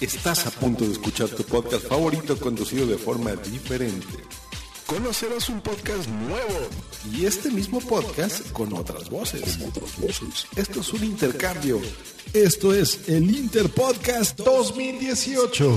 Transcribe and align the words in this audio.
Estás 0.00 0.46
a 0.46 0.50
punto 0.52 0.84
de 0.84 0.92
escuchar 0.92 1.28
tu 1.28 1.42
podcast 1.42 1.88
favorito 1.88 2.38
conducido 2.38 2.86
de 2.86 2.96
forma 2.96 3.32
diferente. 3.32 4.06
Conocerás 4.86 5.48
un 5.48 5.60
podcast 5.60 6.08
nuevo 6.08 6.68
y 7.12 7.26
este 7.26 7.50
mismo 7.50 7.80
podcast 7.80 8.52
con 8.52 8.72
otras 8.74 9.10
voces. 9.10 9.58
Esto 10.54 10.80
es 10.80 10.92
un 10.92 11.02
intercambio. 11.02 11.80
Esto 12.32 12.72
es 12.72 13.08
el 13.08 13.28
Interpodcast 13.28 14.38
2018. 14.38 15.76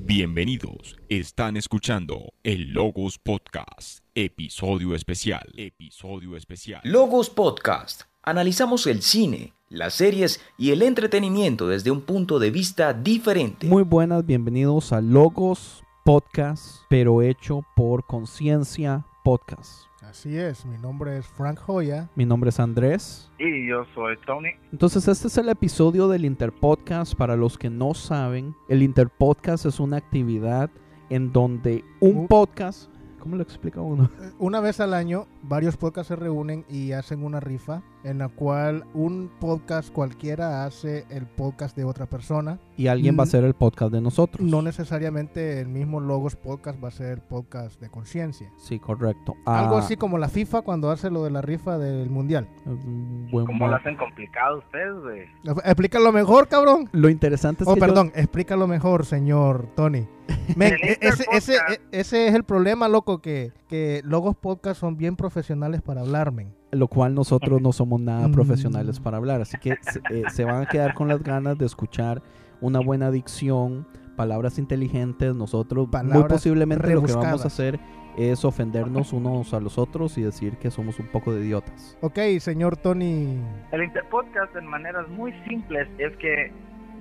Bienvenidos, 0.00 0.98
están 1.08 1.56
escuchando 1.56 2.34
el 2.42 2.74
Logos 2.74 3.18
Podcast, 3.18 4.04
episodio 4.14 4.94
especial, 4.94 5.50
episodio 5.56 6.36
especial. 6.36 6.82
Logos 6.84 7.30
Podcast. 7.30 8.02
Analizamos 8.22 8.86
el 8.86 9.02
cine, 9.02 9.54
las 9.74 9.94
series 9.94 10.40
y 10.56 10.70
el 10.70 10.82
entretenimiento 10.82 11.66
desde 11.66 11.90
un 11.90 12.00
punto 12.00 12.38
de 12.38 12.50
vista 12.50 12.92
diferente. 12.92 13.66
Muy 13.66 13.82
buenas, 13.82 14.24
bienvenidos 14.24 14.92
a 14.92 15.00
Logos 15.00 15.82
Podcast, 16.04 16.82
pero 16.88 17.22
hecho 17.22 17.64
por 17.74 18.04
Conciencia 18.06 19.04
Podcast. 19.24 19.86
Así 20.02 20.36
es, 20.36 20.64
mi 20.64 20.78
nombre 20.78 21.18
es 21.18 21.26
Frank 21.26 21.58
Joya. 21.58 22.08
Mi 22.14 22.24
nombre 22.24 22.50
es 22.50 22.60
Andrés. 22.60 23.32
Y 23.40 23.66
yo 23.68 23.84
soy 23.96 24.16
Tony. 24.24 24.50
Entonces 24.70 25.08
este 25.08 25.26
es 25.26 25.38
el 25.38 25.48
episodio 25.48 26.06
del 26.06 26.24
Interpodcast. 26.24 27.14
Para 27.16 27.34
los 27.34 27.58
que 27.58 27.68
no 27.68 27.94
saben, 27.94 28.54
el 28.68 28.82
Interpodcast 28.84 29.66
es 29.66 29.80
una 29.80 29.96
actividad 29.96 30.70
en 31.10 31.32
donde 31.32 31.84
un 32.00 32.18
Uh. 32.18 32.26
podcast... 32.28 32.90
¿Cómo 33.18 33.36
lo 33.36 33.42
explica 33.42 33.80
uno? 33.80 34.10
Una 34.38 34.60
vez 34.60 34.80
al 34.80 34.92
año, 34.92 35.26
varios 35.46 35.76
podcasts 35.76 36.08
se 36.08 36.16
reúnen 36.16 36.64
y 36.68 36.92
hacen 36.92 37.22
una 37.24 37.40
rifa 37.40 37.82
en 38.02 38.18
la 38.18 38.28
cual 38.28 38.84
un 38.94 39.30
podcast 39.40 39.90
cualquiera 39.92 40.64
hace 40.64 41.06
el 41.10 41.26
podcast 41.26 41.76
de 41.76 41.84
otra 41.84 42.06
persona. 42.06 42.58
Y 42.76 42.88
alguien 42.88 43.16
va 43.16 43.20
a 43.20 43.24
hacer 43.24 43.44
el 43.44 43.54
podcast 43.54 43.92
de 43.92 44.00
nosotros. 44.00 44.46
No 44.46 44.60
necesariamente 44.62 45.60
el 45.60 45.68
mismo 45.68 46.00
Logos 46.00 46.36
Podcast 46.36 46.82
va 46.82 46.88
a 46.88 46.90
ser 46.90 47.12
el 47.12 47.20
podcast 47.20 47.80
de 47.80 47.88
conciencia. 47.88 48.50
Sí, 48.58 48.78
correcto. 48.78 49.34
Algo 49.46 49.76
Ah, 49.76 49.80
así 49.80 49.96
como 49.96 50.18
la 50.18 50.28
FIFA 50.28 50.62
cuando 50.62 50.90
hace 50.90 51.10
lo 51.10 51.24
de 51.24 51.30
la 51.30 51.40
rifa 51.40 51.78
del 51.78 52.10
mundial. 52.10 52.48
un 52.66 53.28
buen 53.30 53.46
¿Cómo 53.46 53.66
lo 53.66 53.72
mo- 53.72 53.76
hacen 53.76 53.96
complicado 53.96 54.58
ustedes, 54.58 54.94
güey? 55.02 55.22
Explícalo 55.64 56.12
mejor, 56.12 56.48
cabrón. 56.48 56.88
Lo 56.92 57.08
interesante 57.08 57.64
es 57.64 57.68
Oh, 57.68 57.74
que 57.74 57.80
yo- 57.80 57.86
perdón, 57.86 58.12
explícalo 58.14 58.66
mejor, 58.66 59.06
señor 59.06 59.68
Tony. 59.76 60.06
Men, 60.56 60.74
e- 60.82 60.98
ese, 61.00 61.24
ese, 61.32 61.52
Interpodcast. 61.54 61.80
e- 61.92 62.00
ese 62.00 62.28
es 62.28 62.34
el 62.34 62.44
problema, 62.44 62.88
loco, 62.88 63.20
que, 63.20 63.52
que 63.68 64.02
Logos 64.04 64.36
Podcast 64.36 64.80
son 64.80 64.96
bien 64.96 65.16
profesionales 65.16 65.82
para 65.82 66.02
hablar, 66.02 66.32
men. 66.32 66.54
lo 66.70 66.88
cual 66.88 67.14
nosotros 67.14 67.60
no 67.60 67.72
somos 67.72 68.00
nada 68.00 68.28
profesionales 68.30 69.00
para 69.00 69.16
hablar. 69.16 69.40
Así 69.40 69.56
que 69.58 69.76
se, 69.80 70.00
eh, 70.10 70.24
se 70.28 70.44
van 70.44 70.62
a 70.62 70.66
quedar 70.66 70.94
con 70.94 71.08
las 71.08 71.22
ganas 71.22 71.58
de 71.58 71.66
escuchar 71.66 72.22
una 72.60 72.80
buena 72.80 73.10
dicción, 73.10 73.86
palabras 74.16 74.58
inteligentes. 74.58 75.34
Nosotros 75.34 75.88
muy 76.04 76.24
posiblemente 76.24 76.94
lo 76.94 77.02
que 77.02 77.12
vamos 77.12 77.44
a 77.44 77.48
hacer 77.48 77.78
es 78.16 78.44
ofendernos 78.44 79.12
unos 79.12 79.54
a 79.54 79.60
los 79.60 79.76
otros 79.78 80.16
y 80.18 80.22
decir 80.22 80.56
que 80.56 80.70
somos 80.70 81.00
un 81.00 81.06
poco 81.06 81.32
de 81.32 81.44
idiotas. 81.44 81.98
Ok, 82.00 82.18
señor 82.38 82.76
Tony. 82.76 83.40
El 83.72 83.82
Interpodcast, 83.82 84.54
en 84.56 84.66
maneras 84.66 85.08
muy 85.08 85.32
simples, 85.48 85.88
es 85.98 86.16
que 86.18 86.52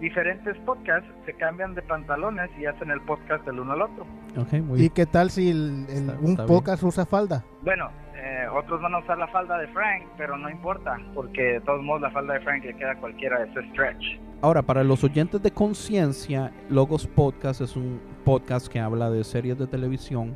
diferentes 0.04 0.56
podcasts 0.66 1.09
se 1.26 1.34
cambian 1.34 1.73
de 1.76 1.82
pantalones 1.82 2.50
y 2.59 2.66
hacen 2.66 2.92
el 2.92 3.02
podcast 3.02 3.46
del 3.46 3.59
uno 3.59 3.73
al 3.73 3.82
otro. 3.84 4.06
Ok, 4.38 4.54
muy 4.62 4.78
¿Y 4.78 4.82
bien. 4.82 4.92
qué 4.94 5.06
tal 5.06 5.30
si 5.32 5.50
el- 5.50 5.86
el- 5.90 5.95
Está- 6.10 6.20
un 6.20 6.32
está 6.32 6.44
bien. 6.44 6.48
podcast 6.48 6.84
usa 6.84 7.06
falda? 7.06 7.44
Bueno, 7.64 7.90
eh, 8.16 8.45
otros 8.54 8.82
van 8.82 8.94
a 8.95 9.00
usar 9.00 9.18
la 9.18 9.28
falda 9.30 9.58
de 9.58 9.68
Frank, 9.70 10.04
pero 10.18 10.38
no 10.38 10.50
importa, 10.50 10.98
porque 11.16 11.42
de 11.42 11.62
todos 11.62 11.82
modos 11.82 12.02
la 12.02 12.12
falda 12.12 12.34
de 12.36 12.42
Frank 12.42 12.64
le 12.66 12.76
queda 12.76 12.92
a 12.92 12.98
cualquiera 13.00 13.44
ese 13.44 13.68
stretch. 13.72 14.20
Ahora, 14.42 14.62
para 14.62 14.84
los 14.84 15.04
oyentes 15.04 15.42
de 15.42 15.52
conciencia, 15.52 16.52
Logos 16.70 17.08
Podcast 17.08 17.62
es 17.62 17.76
un 17.78 18.00
podcast 18.26 18.67
que 18.67 18.80
habla 18.80 19.10
de 19.10 19.23
series 19.23 19.58
de 19.58 19.67
televisión, 19.67 20.36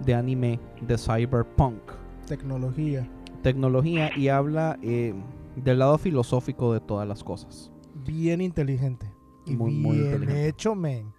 de 0.00 0.14
anime, 0.14 0.58
de 0.80 0.96
cyberpunk. 0.98 1.80
Tecnología. 2.26 3.06
tecnología 3.42 4.10
y 4.16 4.28
habla 4.28 4.78
eh, 4.82 5.12
del 5.56 5.80
lado 5.80 5.98
filosófico 5.98 6.72
de 6.72 6.80
todas 6.80 7.06
las 7.08 7.22
cosas. 7.24 7.70
Bien 8.06 8.40
inteligente. 8.40 9.11
Y 9.46 9.56
Muy, 9.56 9.72
muy 9.72 9.96
bien 9.96 10.12
inteligente. 10.12 10.48
hecho, 10.48 10.74
men. 10.74 11.12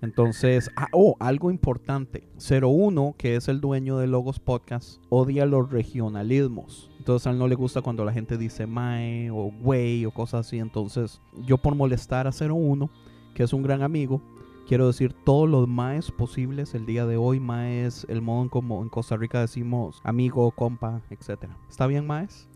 Entonces, 0.00 0.70
ah, 0.76 0.86
oh, 0.92 1.16
algo 1.18 1.50
importante. 1.50 2.28
01, 2.38 3.14
que 3.18 3.36
es 3.36 3.48
el 3.48 3.60
dueño 3.60 3.98
de 3.98 4.06
Logos 4.06 4.38
Podcast, 4.38 5.02
odia 5.08 5.44
los 5.44 5.70
regionalismos. 5.70 6.90
Entonces 6.98 7.26
a 7.26 7.30
él 7.30 7.38
no 7.38 7.48
le 7.48 7.54
gusta 7.54 7.82
cuando 7.82 8.04
la 8.04 8.12
gente 8.12 8.36
dice 8.36 8.66
mae 8.66 9.30
o 9.30 9.50
güey 9.50 10.04
o 10.04 10.12
cosas 10.12 10.46
así. 10.46 10.58
Entonces, 10.58 11.20
yo 11.46 11.58
por 11.58 11.74
molestar 11.74 12.26
a 12.26 12.30
01, 12.30 12.90
que 13.34 13.42
es 13.42 13.52
un 13.52 13.62
gran 13.62 13.82
amigo, 13.82 14.20
quiero 14.68 14.86
decir 14.86 15.14
todos 15.24 15.48
los 15.48 15.66
maes 15.66 16.10
posibles 16.12 16.74
el 16.74 16.86
día 16.86 17.06
de 17.06 17.16
hoy. 17.16 17.40
Mae 17.40 17.86
es 17.86 18.06
el 18.08 18.22
modo 18.22 18.42
en 18.42 18.48
como 18.50 18.82
en 18.82 18.90
Costa 18.90 19.16
Rica 19.16 19.40
decimos 19.40 20.00
amigo, 20.04 20.50
compa, 20.52 21.02
etcétera. 21.10 21.56
¿Está 21.68 21.86
bien, 21.86 22.06
maes? 22.06 22.47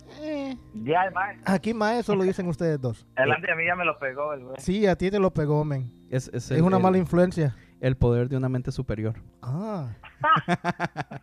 Ya, 0.74 1.10
man. 1.14 1.40
Aquí 1.44 1.74
más 1.74 1.94
eso 1.96 2.14
lo 2.16 2.22
dicen 2.24 2.46
ustedes 2.48 2.80
dos. 2.80 3.06
El 3.16 3.30
Andy 3.32 3.50
a 3.50 3.54
mí 3.56 3.64
ya 3.66 3.76
me 3.76 3.84
lo 3.84 3.98
pegó, 3.98 4.32
el 4.32 4.44
güey. 4.44 4.56
Sí, 4.58 4.86
a 4.86 4.96
ti 4.96 5.10
te 5.10 5.18
lo 5.18 5.32
pegó, 5.32 5.64
men. 5.64 5.92
Es, 6.10 6.28
es 6.28 6.50
Es 6.50 6.50
el- 6.52 6.62
una 6.62 6.76
el- 6.78 6.82
mala 6.82 6.98
influencia. 6.98 7.54
el 7.80 7.96
poder 7.96 8.28
de 8.28 8.36
una 8.36 8.48
mente 8.48 8.70
superior. 8.72 9.14
Ah, 9.42 9.88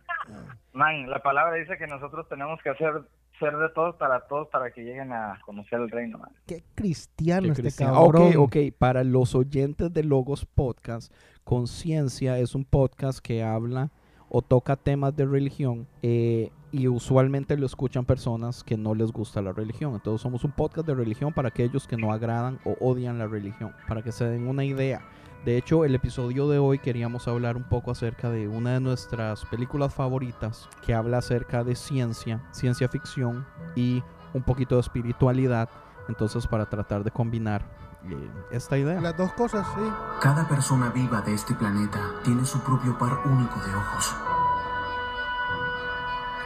Man, 0.72 1.08
la 1.10 1.20
palabra 1.22 1.54
dice 1.56 1.76
que 1.78 1.86
nosotros 1.86 2.28
tenemos 2.28 2.60
que 2.62 2.70
hacer 2.70 3.02
ser 3.38 3.56
de 3.56 3.70
todos 3.70 3.96
para 3.96 4.20
todos 4.28 4.48
para 4.48 4.70
que 4.70 4.82
lleguen 4.82 5.12
a 5.12 5.38
conocer 5.46 5.80
el 5.80 5.88
reino, 5.90 6.18
man. 6.18 6.28
qué 6.46 6.62
cristiano 6.74 7.44
Qué 7.44 7.48
este 7.48 7.62
cristiano. 7.62 7.94
cabrón. 7.94 8.28
Ok, 8.36 8.36
ok. 8.36 8.56
Para 8.78 9.02
los 9.02 9.34
oyentes 9.34 9.90
de 9.92 10.04
Logos 10.04 10.44
Podcast, 10.44 11.10
Conciencia 11.42 12.38
es 12.38 12.54
un 12.54 12.64
podcast 12.66 13.18
que 13.20 13.42
habla 13.42 13.90
o 14.28 14.42
toca 14.42 14.76
temas 14.76 15.16
de 15.16 15.24
religión 15.24 15.88
eh, 16.02 16.50
y 16.72 16.88
usualmente 16.88 17.56
lo 17.56 17.66
escuchan 17.66 18.04
personas 18.04 18.62
que 18.62 18.76
no 18.76 18.94
les 18.94 19.12
gusta 19.12 19.42
la 19.42 19.52
religión. 19.52 19.94
Entonces 19.94 20.22
somos 20.22 20.44
un 20.44 20.52
podcast 20.52 20.86
de 20.86 20.94
religión 20.94 21.32
para 21.32 21.48
aquellos 21.48 21.86
que 21.86 21.96
no 21.96 22.12
agradan 22.12 22.58
o 22.64 22.76
odian 22.80 23.18
la 23.18 23.26
religión, 23.26 23.74
para 23.88 24.02
que 24.02 24.12
se 24.12 24.24
den 24.24 24.46
una 24.46 24.64
idea. 24.64 25.02
De 25.44 25.56
hecho, 25.56 25.86
el 25.86 25.94
episodio 25.94 26.48
de 26.48 26.58
hoy 26.58 26.78
queríamos 26.78 27.26
hablar 27.26 27.56
un 27.56 27.64
poco 27.64 27.90
acerca 27.90 28.30
de 28.30 28.46
una 28.46 28.74
de 28.74 28.80
nuestras 28.80 29.46
películas 29.46 29.94
favoritas 29.94 30.68
que 30.84 30.92
habla 30.92 31.18
acerca 31.18 31.64
de 31.64 31.74
ciencia, 31.74 32.42
ciencia 32.50 32.88
ficción 32.88 33.46
y 33.74 34.02
un 34.34 34.42
poquito 34.42 34.74
de 34.74 34.82
espiritualidad. 34.82 35.70
Entonces, 36.08 36.46
para 36.46 36.68
tratar 36.68 37.04
de 37.04 37.10
combinar 37.10 37.64
eh, 38.04 38.30
esta 38.50 38.76
idea. 38.76 39.00
Las 39.00 39.16
dos 39.16 39.32
cosas, 39.32 39.66
sí. 39.74 39.92
Cada 40.20 40.46
persona 40.46 40.90
viva 40.90 41.22
de 41.22 41.32
este 41.32 41.54
planeta 41.54 42.00
tiene 42.22 42.44
su 42.44 42.60
propio 42.60 42.98
par 42.98 43.20
único 43.24 43.60
de 43.60 43.74
ojos. 43.74 44.14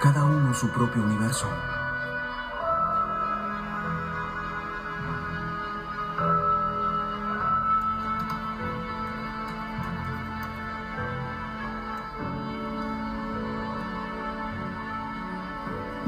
Cada 0.04 0.22
uno 0.26 0.52
su 0.52 0.68
propio 0.68 1.02
universo. 1.02 1.48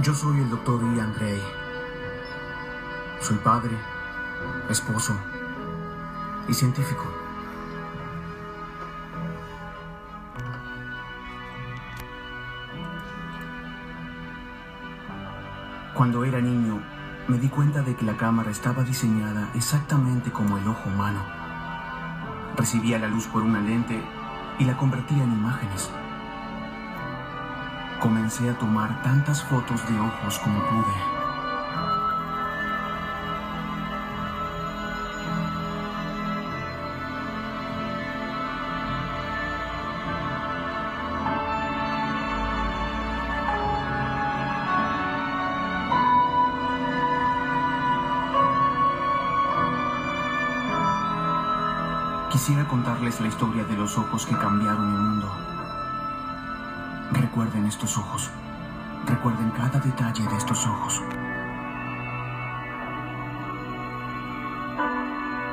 Yo 0.03 0.13
soy 0.13 0.41
el 0.41 0.51
doctor 0.51 0.78
Ian 0.95 1.15
Gray. 1.15 1.43
Soy 3.23 3.39
padre, 3.39 3.78
esposo 4.69 5.17
y 6.49 6.53
científico. 6.53 7.26
Cuando 15.97 16.27
era 16.27 16.43
niño, 16.43 16.83
me 17.27 17.39
di 17.39 17.49
cuenta 17.49 17.81
de 17.81 17.97
que 17.97 18.05
la 18.05 18.19
cámara 18.19 18.51
estaba 18.51 18.83
diseñada 18.83 19.48
exactamente 19.54 20.31
como 20.31 20.59
el 20.59 20.69
ojo 20.69 20.91
humano. 20.91 21.21
Recibía 22.54 22.98
la 22.98 23.09
luz 23.09 23.27
por 23.28 23.43
una 23.43 23.60
lente 23.60 23.98
y 24.59 24.66
la 24.66 24.77
convertía 24.77 25.25
en 25.25 25.33
imágenes. 25.33 25.91
Comencé 27.98 28.51
a 28.51 28.59
tomar 28.59 29.03
tantas 29.03 29.43
fotos 29.45 29.89
de 29.89 29.98
ojos 29.98 30.39
como 30.41 30.60
pude. 30.66 31.16
Quisiera 52.47 52.69
contarles 52.69 53.21
la 53.21 53.27
historia 53.27 53.65
de 53.65 53.77
los 53.77 53.98
ojos 53.98 54.25
que 54.25 54.37
cambiaron 54.37 54.93
mi 54.93 54.97
mundo. 54.97 55.28
Recuerden 57.10 57.66
estos 57.66 57.98
ojos. 57.98 58.31
Recuerden 59.04 59.51
cada 59.51 59.81
detalle 59.81 60.22
de 60.22 60.37
estos 60.37 60.65
ojos. 60.65 61.03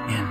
Bien. 0.07 0.28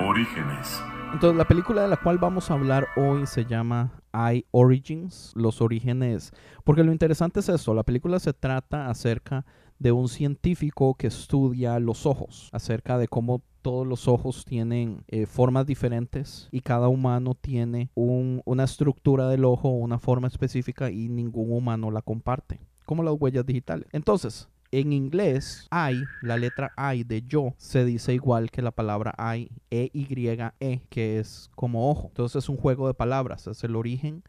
Orígenes. 0.00 0.82
Entonces, 1.12 1.38
la 1.38 1.44
película 1.44 1.82
de 1.82 1.88
la 1.88 1.96
cual 1.96 2.18
vamos 2.18 2.50
a 2.50 2.54
hablar 2.54 2.88
hoy 2.96 3.24
se 3.28 3.44
llama 3.44 4.01
I 4.14 4.44
Origins, 4.50 5.32
los 5.34 5.60
orígenes. 5.60 6.32
Porque 6.64 6.84
lo 6.84 6.92
interesante 6.92 7.40
es 7.40 7.48
esto, 7.48 7.74
la 7.74 7.82
película 7.82 8.18
se 8.20 8.32
trata 8.32 8.88
acerca 8.88 9.44
de 9.78 9.90
un 9.92 10.08
científico 10.08 10.94
que 10.94 11.08
estudia 11.08 11.78
los 11.80 12.06
ojos, 12.06 12.48
acerca 12.52 12.98
de 12.98 13.08
cómo 13.08 13.42
todos 13.62 13.86
los 13.86 14.08
ojos 14.08 14.44
tienen 14.44 15.04
eh, 15.08 15.26
formas 15.26 15.66
diferentes 15.66 16.48
y 16.52 16.60
cada 16.60 16.88
humano 16.88 17.34
tiene 17.34 17.90
un- 17.94 18.42
una 18.44 18.64
estructura 18.64 19.28
del 19.28 19.44
ojo, 19.44 19.68
una 19.70 19.98
forma 19.98 20.28
específica 20.28 20.90
y 20.90 21.08
ningún 21.08 21.52
humano 21.52 21.90
la 21.90 22.02
comparte, 22.02 22.60
como 22.86 23.02
las 23.02 23.14
huellas 23.18 23.46
digitales. 23.46 23.86
Entonces, 23.92 24.48
en 24.72 24.92
inglés, 24.92 25.68
I, 25.70 26.02
la 26.22 26.36
letra 26.36 26.72
I 26.94 27.04
de 27.04 27.22
yo, 27.22 27.54
se 27.58 27.84
dice 27.84 28.14
igual 28.14 28.50
que 28.50 28.62
la 28.62 28.70
palabra 28.70 29.14
I, 29.36 29.50
E-Y-E, 29.70 30.80
que 30.88 31.18
es 31.18 31.50
como 31.54 31.90
ojo. 31.90 32.08
Entonces 32.08 32.44
es 32.44 32.48
un 32.48 32.56
juego 32.56 32.88
de 32.88 32.94
palabras, 32.94 33.46
es 33.46 33.62
el 33.64 33.76
origen 33.76 34.22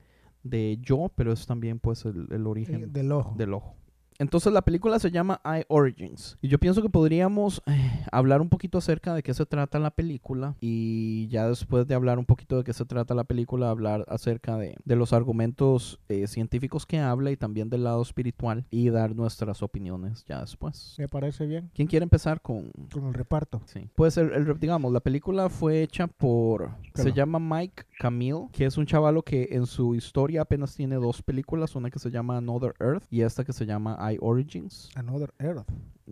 de 0.43 0.77
yo, 0.81 1.09
pero 1.15 1.31
es 1.31 1.45
también 1.47 1.79
pues 1.79 2.05
el, 2.05 2.27
el 2.31 2.45
origen 2.45 2.91
Del 2.91 3.11
ojo. 3.13 3.33
del 3.37 3.53
ojo. 3.53 3.75
Entonces 4.23 4.51
la 4.51 4.61
película 4.63 4.97
se 4.99 5.11
llama 5.11 5.39
I 5.45 5.63
Origins. 5.67 6.37
Y 6.41 6.47
yo 6.47 6.57
pienso 6.59 6.81
que 6.81 6.89
podríamos 6.89 7.61
eh, 7.67 8.05
hablar 8.11 8.41
un 8.41 8.49
poquito 8.49 8.77
acerca 8.79 9.13
de 9.13 9.21
qué 9.21 9.33
se 9.33 9.45
trata 9.45 9.77
la 9.79 9.91
película. 9.91 10.55
Y 10.61 11.27
ya 11.27 11.47
después 11.47 11.87
de 11.87 11.93
hablar 11.95 12.17
un 12.17 12.25
poquito 12.25 12.57
de 12.57 12.63
qué 12.63 12.73
se 12.73 12.85
trata 12.85 13.13
la 13.13 13.23
película, 13.25 13.69
hablar 13.69 14.05
acerca 14.07 14.57
de, 14.57 14.75
de 14.83 14.95
los 14.95 15.13
argumentos 15.13 15.99
eh, 16.09 16.25
científicos 16.27 16.85
que 16.85 16.99
habla 16.99 17.31
y 17.31 17.37
también 17.37 17.69
del 17.69 17.83
lado 17.83 18.01
espiritual. 18.01 18.65
Y 18.71 18.89
dar 18.89 19.15
nuestras 19.15 19.61
opiniones 19.61 20.23
ya 20.25 20.41
después. 20.41 20.95
Me 20.97 21.07
parece 21.07 21.45
bien. 21.45 21.69
¿Quién 21.75 21.87
quiere 21.87 22.03
empezar 22.03 22.41
con...? 22.41 22.71
Con 22.91 23.05
el 23.07 23.13
reparto. 23.13 23.61
Sí. 23.65 23.89
Pues 23.95 24.17
el, 24.17 24.31
el- 24.31 24.59
digamos, 24.59 24.91
la 24.93 24.99
película 25.01 25.49
fue 25.49 25.81
hecha 25.83 26.07
por... 26.07 26.71
Se 26.95 27.03
Claro. 27.03 27.09
llama 27.15 27.39
Mike 27.39 27.83
Camille, 27.99 28.47
que 28.51 28.65
es 28.65 28.77
un 28.77 28.85
chavalo 28.85 29.23
que 29.23 29.49
en 29.51 29.65
su 29.65 29.95
historia 29.95 30.41
apenas 30.41 30.75
tiene 30.75 30.95
dos 30.95 31.21
películas. 31.21 31.75
Una 31.75 31.89
que 31.89 31.99
se 31.99 32.09
llama 32.11 32.37
Another 32.37 32.73
Earth 32.79 33.03
y 33.09 33.21
esta 33.21 33.43
que 33.43 33.51
se 33.53 33.65
llama 33.65 33.97
I 34.11 34.12
Origins. 34.21 34.89
Another 34.95 35.33
Earth. 35.39 35.67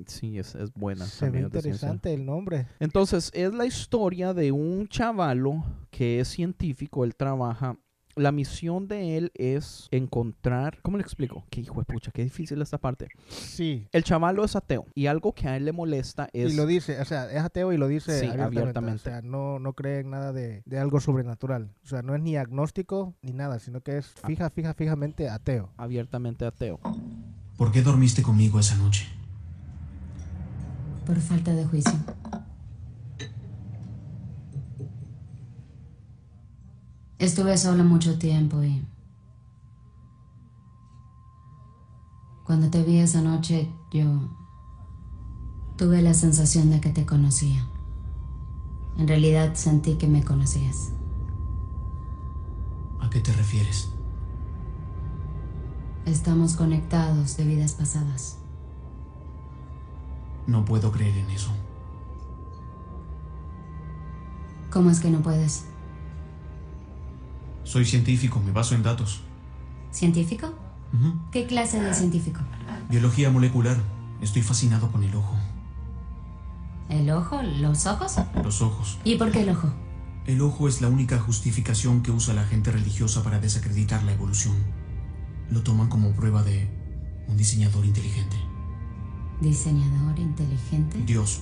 Sí, 0.07 0.39
es, 0.39 0.55
es 0.55 0.73
buena. 0.73 1.05
Se 1.05 1.29
ve 1.29 1.41
interesante 1.41 2.13
el 2.13 2.25
nombre. 2.25 2.65
Entonces, 2.79 3.29
es 3.33 3.53
la 3.53 3.65
historia 3.65 4.33
de 4.33 4.51
un 4.53 4.87
chavalo 4.87 5.63
que 5.89 6.19
es 6.21 6.29
científico, 6.29 7.03
él 7.03 7.15
trabaja. 7.15 7.77
La 8.15 8.33
misión 8.33 8.89
de 8.89 9.17
él 9.17 9.31
es 9.35 9.87
encontrar. 9.89 10.79
¿Cómo 10.81 10.97
le 10.97 11.01
explico? 11.01 11.45
Qué 11.49 11.61
hijo 11.61 11.79
de 11.79 11.85
pucha, 11.85 12.11
qué 12.11 12.23
difícil 12.25 12.61
esta 12.61 12.77
parte. 12.77 13.07
Sí. 13.29 13.87
El 13.93 14.03
chavalo 14.03 14.43
es 14.43 14.57
ateo 14.57 14.85
y 14.93 15.05
algo 15.05 15.31
que 15.33 15.47
a 15.47 15.55
él 15.55 15.63
le 15.63 15.71
molesta 15.71 16.27
es. 16.33 16.51
Y 16.53 16.57
lo 16.57 16.65
dice, 16.65 16.99
o 16.99 17.05
sea, 17.05 17.31
es 17.31 17.41
ateo 17.41 17.71
y 17.71 17.77
lo 17.77 17.87
dice 17.87 18.19
Sí, 18.19 18.25
abiertamente. 18.25 18.59
abiertamente. 18.59 19.01
O 19.01 19.03
sea, 19.13 19.21
no, 19.21 19.59
no 19.59 19.71
cree 19.73 19.99
en 20.01 20.09
nada 20.09 20.33
de, 20.33 20.61
de 20.65 20.77
algo 20.77 20.99
sobrenatural. 20.99 21.71
O 21.85 21.87
sea, 21.87 22.01
no 22.01 22.13
es 22.13 22.21
ni 22.21 22.35
agnóstico 22.35 23.15
ni 23.21 23.31
nada, 23.31 23.59
sino 23.59 23.79
que 23.79 23.97
es 23.99 24.13
Ah. 24.23 24.27
fija, 24.27 24.49
fija, 24.49 24.73
fijamente 24.73 25.29
ateo. 25.29 25.71
abiertamente 25.77 26.43
ateo. 26.45 26.81
¿Por 27.61 27.71
qué 27.71 27.83
dormiste 27.83 28.23
conmigo 28.23 28.59
esa 28.59 28.75
noche? 28.75 29.07
Por 31.05 31.19
falta 31.19 31.53
de 31.53 31.63
juicio. 31.63 31.93
Estuve 37.19 37.55
sola 37.59 37.83
mucho 37.83 38.17
tiempo 38.17 38.63
y... 38.63 38.83
Cuando 42.45 42.71
te 42.71 42.81
vi 42.81 42.97
esa 42.97 43.21
noche, 43.21 43.69
yo... 43.91 44.07
Tuve 45.77 46.01
la 46.01 46.15
sensación 46.15 46.71
de 46.71 46.81
que 46.81 46.89
te 46.89 47.05
conocía. 47.05 47.63
En 48.97 49.07
realidad 49.07 49.53
sentí 49.53 49.99
que 49.99 50.07
me 50.07 50.23
conocías. 50.23 50.93
¿A 52.99 53.07
qué 53.11 53.19
te 53.19 53.31
refieres? 53.33 53.90
Estamos 56.05 56.55
conectados 56.55 57.37
de 57.37 57.43
vidas 57.43 57.73
pasadas. 57.73 58.37
No 60.47 60.65
puedo 60.65 60.91
creer 60.91 61.15
en 61.17 61.29
eso. 61.29 61.51
¿Cómo 64.71 64.89
es 64.89 64.99
que 64.99 65.11
no 65.11 65.21
puedes? 65.21 65.65
Soy 67.63 67.85
científico, 67.85 68.41
me 68.43 68.51
baso 68.51 68.73
en 68.73 68.83
datos. 68.83 69.21
¿Científico? 69.91 70.53
¿Qué 71.31 71.45
clase 71.45 71.79
de 71.79 71.93
científico? 71.93 72.41
Biología 72.89 73.29
molecular. 73.29 73.77
Estoy 74.21 74.41
fascinado 74.41 74.91
con 74.91 75.03
el 75.03 75.15
ojo. 75.15 75.35
¿El 76.89 77.09
ojo? 77.11 77.41
¿Los 77.41 77.85
ojos? 77.85 78.15
Los 78.43 78.61
ojos. 78.61 78.99
¿Y 79.03 79.15
por 79.15 79.31
qué 79.31 79.41
el 79.41 79.49
ojo? 79.49 79.69
El 80.25 80.41
ojo 80.41 80.67
es 80.67 80.81
la 80.81 80.87
única 80.87 81.19
justificación 81.19 82.01
que 82.01 82.11
usa 82.11 82.33
la 82.33 82.43
gente 82.43 82.71
religiosa 82.71 83.23
para 83.23 83.39
desacreditar 83.39 84.03
la 84.03 84.13
evolución. 84.13 84.55
Lo 85.51 85.61
toman 85.61 85.89
como 85.89 86.11
prueba 86.13 86.43
de 86.43 86.67
un 87.27 87.37
diseñador 87.37 87.85
inteligente. 87.85 88.37
¿Diseñador 89.41 90.17
inteligente? 90.17 90.97
Dios. 91.05 91.41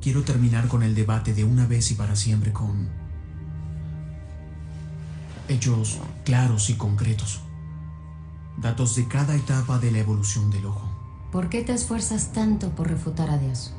Quiero 0.00 0.22
terminar 0.22 0.68
con 0.68 0.82
el 0.82 0.94
debate 0.94 1.34
de 1.34 1.44
una 1.44 1.66
vez 1.66 1.90
y 1.90 1.94
para 1.94 2.14
siempre 2.16 2.52
con 2.52 2.88
hechos 5.48 5.98
claros 6.24 6.70
y 6.70 6.74
concretos. 6.74 7.40
Datos 8.56 8.94
de 8.96 9.08
cada 9.08 9.34
etapa 9.34 9.78
de 9.78 9.90
la 9.90 9.98
evolución 9.98 10.50
del 10.50 10.66
ojo. 10.66 10.88
¿Por 11.32 11.48
qué 11.48 11.62
te 11.62 11.72
esfuerzas 11.72 12.32
tanto 12.32 12.70
por 12.70 12.88
refutar 12.88 13.30
a 13.30 13.38
Dios? 13.38 13.74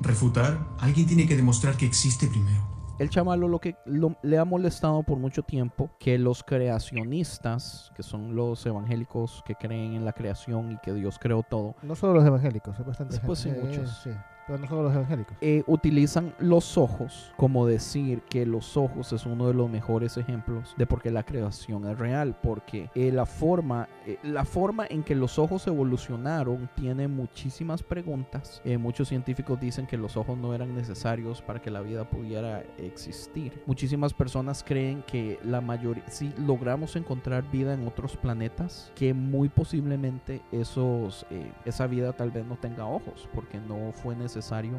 Refutar, 0.00 0.68
alguien 0.78 1.06
tiene 1.06 1.26
que 1.26 1.36
demostrar 1.36 1.76
que 1.76 1.86
existe 1.86 2.28
primero. 2.28 2.75
El 2.98 3.10
chavalo 3.10 3.46
lo 3.48 3.58
que 3.58 3.76
lo- 3.84 4.16
le 4.22 4.38
ha 4.38 4.44
molestado 4.46 5.02
por 5.02 5.18
mucho 5.18 5.42
tiempo 5.42 5.90
que 5.98 6.18
los 6.18 6.42
creacionistas, 6.42 7.92
que 7.94 8.02
son 8.02 8.34
los 8.34 8.64
evangélicos 8.64 9.42
que 9.46 9.54
creen 9.54 9.94
en 9.94 10.04
la 10.04 10.12
creación 10.12 10.72
y 10.72 10.78
que 10.78 10.94
Dios 10.94 11.18
creó 11.18 11.42
todo, 11.42 11.74
No 11.82 11.94
solo 11.94 12.14
los 12.14 12.24
evangélicos, 12.24 12.78
es 12.80 12.86
bastante 12.86 13.18
Pues 13.20 13.40
sí, 13.40 13.50
gente. 13.50 13.66
muchos. 13.66 13.98
sí, 14.02 14.10
pero 14.46 14.58
no 14.58 14.66
solo 14.66 14.82
los 14.84 14.94
evangélicos. 14.94 15.36
eh, 15.40 15.62
utilizan 15.66 16.34
los 16.38 16.78
ojos 16.78 17.32
como 17.36 17.66
decir 17.66 18.22
que 18.28 18.46
los 18.46 18.76
ojos 18.76 19.12
es 19.12 19.26
uno 19.26 19.48
de 19.48 19.54
los 19.54 19.68
mejores 19.70 20.16
ejemplos 20.16 20.74
de 20.76 20.86
por 20.86 21.02
qué 21.02 21.10
la 21.10 21.24
creación 21.24 21.86
es 21.88 21.98
real, 21.98 22.36
porque 22.42 22.90
eh, 22.94 23.10
la 23.12 23.26
forma 23.26 23.88
eh, 24.06 24.18
la 24.22 24.44
forma 24.44 24.86
en 24.88 25.02
que 25.02 25.16
los 25.16 25.38
ojos 25.38 25.66
evolucionaron 25.66 26.70
tiene 26.76 27.08
muchísimas 27.08 27.82
preguntas. 27.82 28.62
Eh, 28.64 28.78
muchos 28.78 29.08
científicos 29.08 29.58
dicen 29.60 29.86
que 29.86 29.96
los 29.96 30.16
ojos 30.16 30.38
no 30.38 30.54
eran 30.54 30.74
necesarios 30.74 31.42
para 31.42 31.60
que 31.60 31.70
la 31.70 31.80
vida 31.80 32.08
pudiera 32.08 32.62
existir. 32.78 33.62
Muchísimas 33.66 34.14
personas 34.14 34.62
creen 34.64 35.02
que 35.06 35.40
la 35.44 35.60
mayoría 35.60 36.04
si 36.08 36.32
logramos 36.38 36.94
encontrar 36.94 37.50
vida 37.50 37.74
en 37.74 37.86
otros 37.86 38.16
planetas, 38.16 38.92
que 38.94 39.12
muy 39.12 39.48
posiblemente 39.48 40.40
esos 40.52 41.26
eh, 41.30 41.50
esa 41.64 41.86
vida 41.86 42.12
tal 42.12 42.30
vez 42.30 42.46
no 42.46 42.56
tenga 42.56 42.86
ojos, 42.86 43.28
porque 43.34 43.58
no 43.58 43.92
fue 43.92 44.14
necesario 44.14 44.35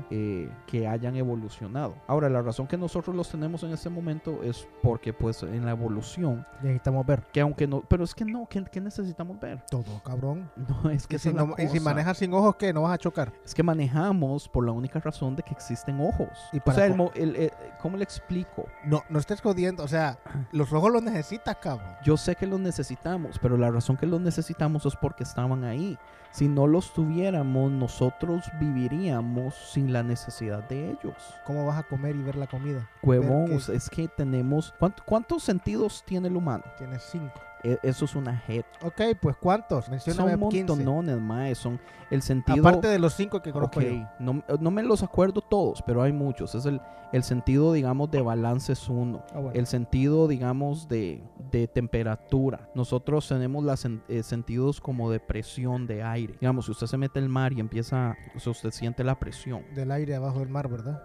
eh, 0.09 0.49
que 0.65 0.87
hayan 0.87 1.15
evolucionado. 1.15 1.95
Ahora, 2.07 2.29
la 2.29 2.41
razón 2.41 2.67
que 2.67 2.77
nosotros 2.77 3.15
los 3.15 3.29
tenemos 3.29 3.63
en 3.63 3.71
este 3.71 3.89
momento 3.89 4.41
es 4.43 4.67
porque 4.81 5.13
pues 5.13 5.43
en 5.43 5.65
la 5.65 5.71
evolución, 5.71 6.45
Necesitamos 6.61 7.05
ver 7.05 7.23
que 7.31 7.41
aunque 7.41 7.67
no, 7.67 7.81
pero 7.87 8.03
es 8.03 8.13
que 8.15 8.25
no, 8.25 8.47
¿qué, 8.49 8.63
qué 8.71 8.81
necesitamos 8.81 9.39
ver? 9.39 9.63
todo, 9.69 10.01
cabrón. 10.03 10.49
No, 10.83 10.89
es 10.89 11.07
que 11.07 11.15
Y 11.15 11.19
si, 11.19 11.33
no- 11.33 11.55
y 11.57 11.67
si 11.67 11.79
manejas 11.79 12.17
sin 12.17 12.33
ojos, 12.33 12.55
¿qué? 12.57 12.73
¿No 12.73 12.81
vas 12.83 12.93
a 12.93 12.97
chocar? 12.97 13.31
Es 13.45 13.53
que 13.53 13.63
manejamos 13.63 14.47
por 14.49 14.65
la 14.65 14.71
única 14.71 14.99
razón 14.99 15.35
de 15.35 15.43
que 15.43 15.53
existen 15.53 15.99
ojos. 16.01 16.29
Y 16.51 16.57
o 16.57 16.63
para 16.63 16.75
sea, 16.77 16.85
el 16.87 17.01
el- 17.15 17.35
el- 17.35 17.51
¿cómo 17.81 17.97
le 17.97 18.03
explico? 18.03 18.65
No, 18.85 19.03
no 19.09 19.19
estés 19.19 19.41
jodiendo. 19.41 19.83
O 19.83 19.87
sea, 19.87 20.17
los 20.51 20.71
ojos 20.73 20.91
los 20.91 21.03
necesitas, 21.03 21.55
cabrón. 21.57 21.87
Yo 22.03 22.17
sé 22.17 22.35
que 22.35 22.47
los 22.47 22.59
necesitamos, 22.59 23.39
pero 23.41 23.57
la 23.57 23.71
razón 23.71 23.97
que 23.97 24.05
los 24.05 24.19
necesitamos 24.21 24.85
es 24.85 24.95
porque 24.95 25.23
estaban 25.23 25.63
ahí. 25.63 25.97
Si 26.31 26.47
no 26.47 26.67
los 26.67 26.93
tuviéramos, 26.93 27.71
nosotros 27.71 28.43
viviríamos 28.59 29.55
sin 29.55 29.91
la 29.91 30.03
necesidad 30.03 30.67
de 30.67 30.91
ellos. 30.91 31.15
¿Cómo 31.45 31.65
vas 31.65 31.79
a 31.79 31.83
comer 31.83 32.15
y 32.15 32.21
ver 32.21 32.35
la 32.35 32.47
comida? 32.47 32.87
Huevón, 33.01 33.51
es 33.53 33.89
que 33.89 34.07
tenemos... 34.07 34.73
¿cuánt- 34.79 35.01
¿Cuántos 35.05 35.43
sentidos 35.43 36.03
tiene 36.05 36.27
el 36.27 36.35
humano? 36.35 36.63
Tienes 36.77 37.03
cinco. 37.11 37.41
E- 37.63 37.79
Eso 37.83 38.05
es 38.05 38.15
una 38.15 38.43
jet. 38.47 38.65
Ok, 38.83 39.01
pues 39.21 39.35
¿cuántos? 39.37 39.89
Mencióname 39.89 40.37
Son 40.37 40.49
15. 40.49 40.65
montonones, 40.75 41.19
mae. 41.19 41.55
Son 41.55 41.79
el 42.09 42.21
sentido... 42.21 42.59
Aparte 42.67 42.87
de 42.87 42.99
los 42.99 43.13
cinco 43.13 43.41
que 43.41 43.51
conozco 43.51 43.79
Ok, 43.79 43.85
yo. 43.85 44.07
no, 44.19 44.43
no 44.59 44.71
me 44.71 44.83
los 44.83 45.03
acuerdo 45.03 45.41
todos, 45.41 45.81
pero 45.81 46.01
hay 46.01 46.13
muchos. 46.13 46.55
Es 46.55 46.65
el, 46.65 46.79
el 47.11 47.23
sentido, 47.23 47.73
digamos, 47.73 48.09
de 48.11 48.21
balance 48.21 48.73
es 48.73 48.87
uno. 48.89 49.23
Ah, 49.33 49.39
bueno. 49.39 49.51
El 49.59 49.65
sentido, 49.67 50.27
digamos, 50.27 50.87
de, 50.87 51.23
de 51.51 51.67
temperatura. 51.67 52.69
Nosotros 52.75 53.27
tenemos 53.27 53.63
los 53.63 53.85
sentidos 54.25 54.79
como 54.81 55.11
de 55.11 55.19
presión 55.19 55.87
de 55.87 56.03
aire. 56.03 56.35
Digamos, 56.39 56.65
si 56.65 56.71
usted 56.71 56.87
se 56.87 56.97
mete 56.97 57.19
al 57.19 57.29
mar 57.29 57.53
y 57.53 57.59
empieza, 57.59 58.15
o 58.35 58.39
sea, 58.39 58.51
usted 58.51 58.71
siente 58.71 59.03
la 59.03 59.19
presión. 59.19 59.63
Del 59.73 59.91
aire 59.91 60.15
abajo 60.15 60.39
del 60.39 60.49
mar, 60.49 60.67
¿verdad? 60.69 61.03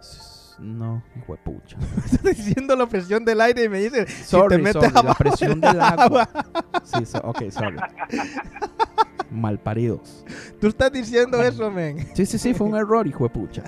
No, 0.59 1.02
hijo 1.16 1.32
de 1.32 1.38
pucha. 1.42 1.76
Estoy 2.12 2.35
diciendo 2.35 2.76
la 2.76 2.87
presión 2.87 3.25
del 3.25 3.40
aire 3.40 3.64
y 3.64 3.68
me 3.68 3.78
dice, 3.80 4.06
Sorry, 4.06 4.56
si 4.56 4.62
te 4.62 4.62
metes 4.75 4.92
sorry, 4.92 5.06
la 5.09 5.14
presión 5.14 5.61
del 5.61 5.80
agua. 5.80 6.28
Sí, 6.85 7.04
so- 7.06 7.18
ok, 7.25 7.50
sorry. 7.50 7.78
Malparidos. 9.30 10.25
Tú 10.61 10.66
estás 10.66 10.92
diciendo 10.92 11.40
eso, 11.42 11.71
men. 11.71 12.06
Sí, 12.14 12.26
sí, 12.26 12.37
sí, 12.38 12.52
fue 12.52 12.66
un 12.66 12.76
error, 12.76 13.06
hijo 13.06 13.25
de 13.25 13.30
pucha. 13.30 13.62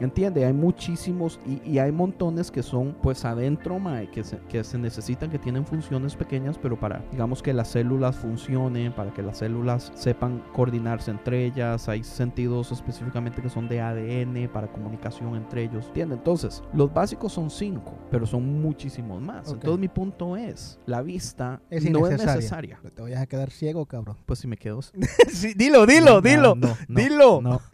¿Entiende? 0.00 0.44
Hay 0.44 0.52
muchísimos 0.52 1.38
y, 1.46 1.60
y 1.70 1.78
hay 1.78 1.92
montones 1.92 2.50
que 2.50 2.62
son 2.62 2.96
pues 3.02 3.24
adentro, 3.24 3.78
mae, 3.78 4.10
que 4.10 4.24
se, 4.24 4.38
que 4.48 4.64
se 4.64 4.76
necesitan, 4.78 5.30
que 5.30 5.38
tienen 5.38 5.64
funciones 5.66 6.16
pequeñas, 6.16 6.58
pero 6.58 6.78
para, 6.80 7.02
digamos, 7.12 7.42
que 7.42 7.52
las 7.52 7.68
células 7.68 8.16
funcionen, 8.16 8.92
para 8.92 9.12
que 9.12 9.22
las 9.22 9.38
células 9.38 9.92
sepan 9.94 10.42
coordinarse 10.52 11.10
entre 11.10 11.44
ellas. 11.44 11.88
Hay 11.88 12.02
sentidos 12.02 12.72
específicamente 12.72 13.40
que 13.42 13.48
son 13.50 13.68
de 13.68 13.80
ADN 13.82 14.48
para 14.52 14.66
comunicación 14.68 15.36
entre 15.36 15.64
ellos. 15.64 15.86
¿Entiende? 15.88 16.13
Entonces, 16.14 16.62
los 16.72 16.92
básicos 16.92 17.32
son 17.32 17.50
cinco, 17.50 17.94
pero 18.10 18.26
son 18.26 18.60
muchísimos 18.62 19.20
más. 19.20 19.50
Entonces, 19.52 19.78
mi 19.78 19.88
punto 19.88 20.36
es, 20.36 20.78
la 20.86 21.02
vista 21.02 21.60
Es 21.70 21.88
no 21.90 22.06
es 22.06 22.18
necesaria. 22.18 22.80
Te 22.94 23.02
vayas 23.02 23.20
a 23.20 23.26
quedar 23.26 23.50
ciego, 23.50 23.86
cabrón. 23.86 24.16
Pues 24.26 24.38
si 24.38 24.48
me 24.48 24.56
quedo... 24.56 24.80
Sí, 25.28 25.54
dilo, 25.54 25.86
dilo, 25.86 26.16
No, 26.16 26.20
dilo. 26.20 26.54
no, 26.54 26.68
no, 26.88 27.00
dilo. 27.00 27.40
no. 27.42 27.60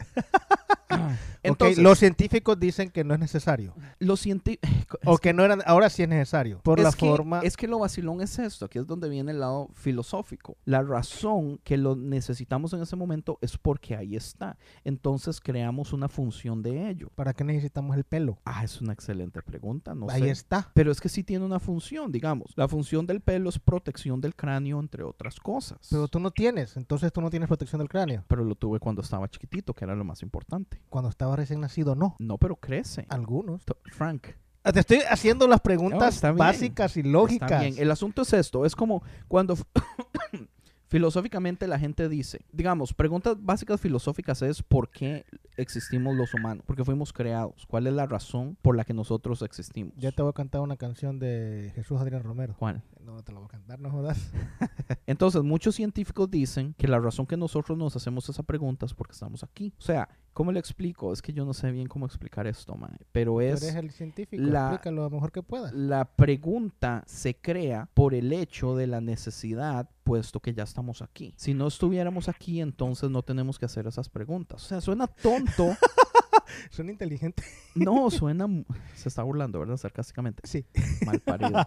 Ok, 1.48 1.62
los 1.78 1.98
científicos 1.98 2.58
dicen 2.60 2.90
que 2.90 3.02
no 3.02 3.14
es 3.14 3.20
necesario. 3.20 3.74
los 3.98 4.20
científicos... 4.20 5.00
O 5.06 5.18
que 5.18 5.32
no 5.32 5.44
eran, 5.44 5.62
ahora 5.64 5.88
sí 5.88 6.02
es 6.02 6.08
necesario. 6.08 6.60
Por 6.62 6.78
es 6.80 6.84
la 6.84 6.92
que, 6.92 7.08
forma. 7.08 7.40
Es 7.40 7.56
que 7.56 7.66
lo 7.66 7.78
vacilón 7.78 8.20
es 8.20 8.38
esto, 8.38 8.66
aquí 8.66 8.78
es 8.78 8.86
donde 8.86 9.08
viene 9.08 9.32
el 9.32 9.40
lado 9.40 9.68
filosófico. 9.72 10.56
La 10.64 10.82
razón 10.82 11.58
que 11.64 11.76
lo 11.76 11.96
necesitamos 11.96 12.72
en 12.72 12.82
ese 12.82 12.96
momento 12.96 13.38
es 13.40 13.56
porque 13.56 13.96
ahí 13.96 14.16
está. 14.16 14.58
Entonces 14.84 15.40
creamos 15.40 15.92
una 15.92 16.08
función 16.08 16.62
de 16.62 16.90
ello. 16.90 17.08
¿Para 17.14 17.32
qué 17.32 17.44
necesitamos 17.44 17.96
el 17.96 18.04
pelo? 18.04 18.29
Ah, 18.44 18.64
es 18.64 18.80
una 18.80 18.92
excelente 18.92 19.42
pregunta, 19.42 19.94
no 19.94 20.08
Ahí 20.10 20.22
sé. 20.22 20.30
está. 20.30 20.70
Pero 20.74 20.90
es 20.92 21.00
que 21.00 21.08
sí 21.08 21.22
tiene 21.24 21.44
una 21.44 21.60
función, 21.60 22.12
digamos. 22.12 22.52
La 22.56 22.68
función 22.68 23.06
del 23.06 23.20
pelo 23.20 23.48
es 23.48 23.58
protección 23.58 24.20
del 24.20 24.34
cráneo, 24.34 24.80
entre 24.80 25.02
otras 25.02 25.40
cosas. 25.40 25.78
Pero 25.90 26.08
tú 26.08 26.20
no 26.20 26.30
tienes, 26.30 26.76
entonces 26.76 27.12
tú 27.12 27.20
no 27.20 27.30
tienes 27.30 27.48
protección 27.48 27.78
del 27.80 27.88
cráneo. 27.88 28.24
Pero 28.28 28.44
lo 28.44 28.54
tuve 28.54 28.78
cuando 28.80 29.02
estaba 29.02 29.28
chiquitito, 29.28 29.74
que 29.74 29.84
era 29.84 29.94
lo 29.94 30.04
más 30.04 30.22
importante. 30.22 30.80
Cuando 30.88 31.10
estaba 31.10 31.36
recién 31.36 31.60
nacido, 31.60 31.94
no. 31.94 32.16
No, 32.18 32.38
pero 32.38 32.56
crece. 32.56 33.06
Algunos. 33.08 33.62
Frank, 33.92 34.28
Ah, 34.62 34.72
Te 34.72 34.80
estoy 34.80 34.98
haciendo 35.08 35.48
las 35.48 35.60
preguntas 35.60 36.20
básicas 36.36 36.96
y 36.98 37.02
lógicas. 37.02 37.50
Está 37.50 37.62
bien. 37.62 37.74
El 37.78 37.90
asunto 37.90 38.22
es 38.22 38.32
esto, 38.34 38.66
es 38.66 38.76
como 38.76 39.02
cuando 39.26 39.56
filosóficamente 40.90 41.68
la 41.68 41.78
gente 41.78 42.08
dice, 42.08 42.40
digamos, 42.52 42.92
preguntas 42.92 43.36
básicas 43.40 43.80
filosóficas 43.80 44.42
es 44.42 44.62
¿por 44.62 44.90
qué 44.90 45.24
existimos 45.56 46.16
los 46.16 46.34
humanos? 46.34 46.64
Porque 46.66 46.84
fuimos 46.84 47.12
creados. 47.12 47.64
¿Cuál 47.68 47.86
es 47.86 47.92
la 47.92 48.06
razón 48.06 48.56
por 48.60 48.76
la 48.76 48.84
que 48.84 48.92
nosotros 48.92 49.40
existimos? 49.42 49.94
Ya 49.96 50.10
te 50.10 50.20
voy 50.20 50.30
a 50.30 50.34
cantar 50.34 50.60
una 50.62 50.76
canción 50.76 51.20
de 51.20 51.70
Jesús 51.76 52.00
Adrián 52.00 52.24
Romero. 52.24 52.56
¿Cuál? 52.58 52.82
No, 53.04 53.22
te 53.22 53.32
la 53.32 53.38
voy 53.38 53.46
a 53.46 53.50
cantar, 53.50 53.80
no 53.80 53.90
jodas. 53.90 54.30
Entonces, 55.06 55.42
muchos 55.42 55.74
científicos 55.74 56.30
dicen 56.30 56.74
que 56.78 56.86
la 56.88 56.98
razón 56.98 57.26
que 57.26 57.36
nosotros 57.36 57.76
nos 57.76 57.96
hacemos 57.96 58.28
esa 58.28 58.42
pregunta 58.42 58.86
es 58.86 58.94
porque 58.94 59.12
estamos 59.12 59.42
aquí. 59.42 59.72
O 59.78 59.82
sea, 59.82 60.08
¿cómo 60.32 60.52
le 60.52 60.60
explico? 60.60 61.12
Es 61.12 61.20
que 61.22 61.32
yo 61.32 61.44
no 61.44 61.52
sé 61.54 61.70
bien 61.70 61.86
cómo 61.88 62.06
explicar 62.06 62.46
esto, 62.46 62.74
mae. 62.76 62.96
Pero 63.12 63.32
Tú 63.32 63.40
es... 63.40 63.62
eres 63.62 63.74
el 63.76 63.90
científico, 63.90 64.42
la- 64.42 64.68
explícalo 64.70 65.02
lo 65.02 65.10
mejor 65.10 65.32
que 65.32 65.42
puedas. 65.42 65.72
La 65.72 66.04
pregunta 66.16 67.02
se 67.06 67.34
crea 67.36 67.88
por 67.94 68.14
el 68.14 68.32
hecho 68.32 68.76
de 68.76 68.86
la 68.86 69.00
necesidad, 69.00 69.88
puesto 70.04 70.40
que 70.40 70.52
ya 70.54 70.62
estamos 70.64 71.02
aquí. 71.02 71.34
Si 71.36 71.54
no 71.54 71.66
estuviéramos 71.68 72.28
aquí, 72.28 72.60
entonces 72.60 73.10
no 73.10 73.22
tenemos 73.22 73.58
que 73.58 73.66
hacer 73.66 73.86
esas 73.86 74.08
preguntas. 74.08 74.62
O 74.64 74.66
sea, 74.66 74.80
suena 74.80 75.06
tonto. 75.06 75.70
Son 76.70 76.88
inteligentes. 76.88 77.44
No, 77.74 78.10
suena... 78.10 78.46
Se 78.94 79.08
está 79.08 79.22
burlando, 79.22 79.58
¿verdad? 79.60 79.76
Sarcásticamente. 79.76 80.42
Sí. 80.46 80.64
Mal 81.06 81.20
parido. 81.20 81.52